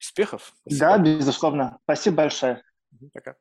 Успехов. 0.00 0.52
Спасибо. 0.62 0.80
Да, 0.80 0.98
безусловно. 0.98 1.78
Спасибо 1.84 2.16
большое. 2.16 2.62
Пока. 3.12 3.36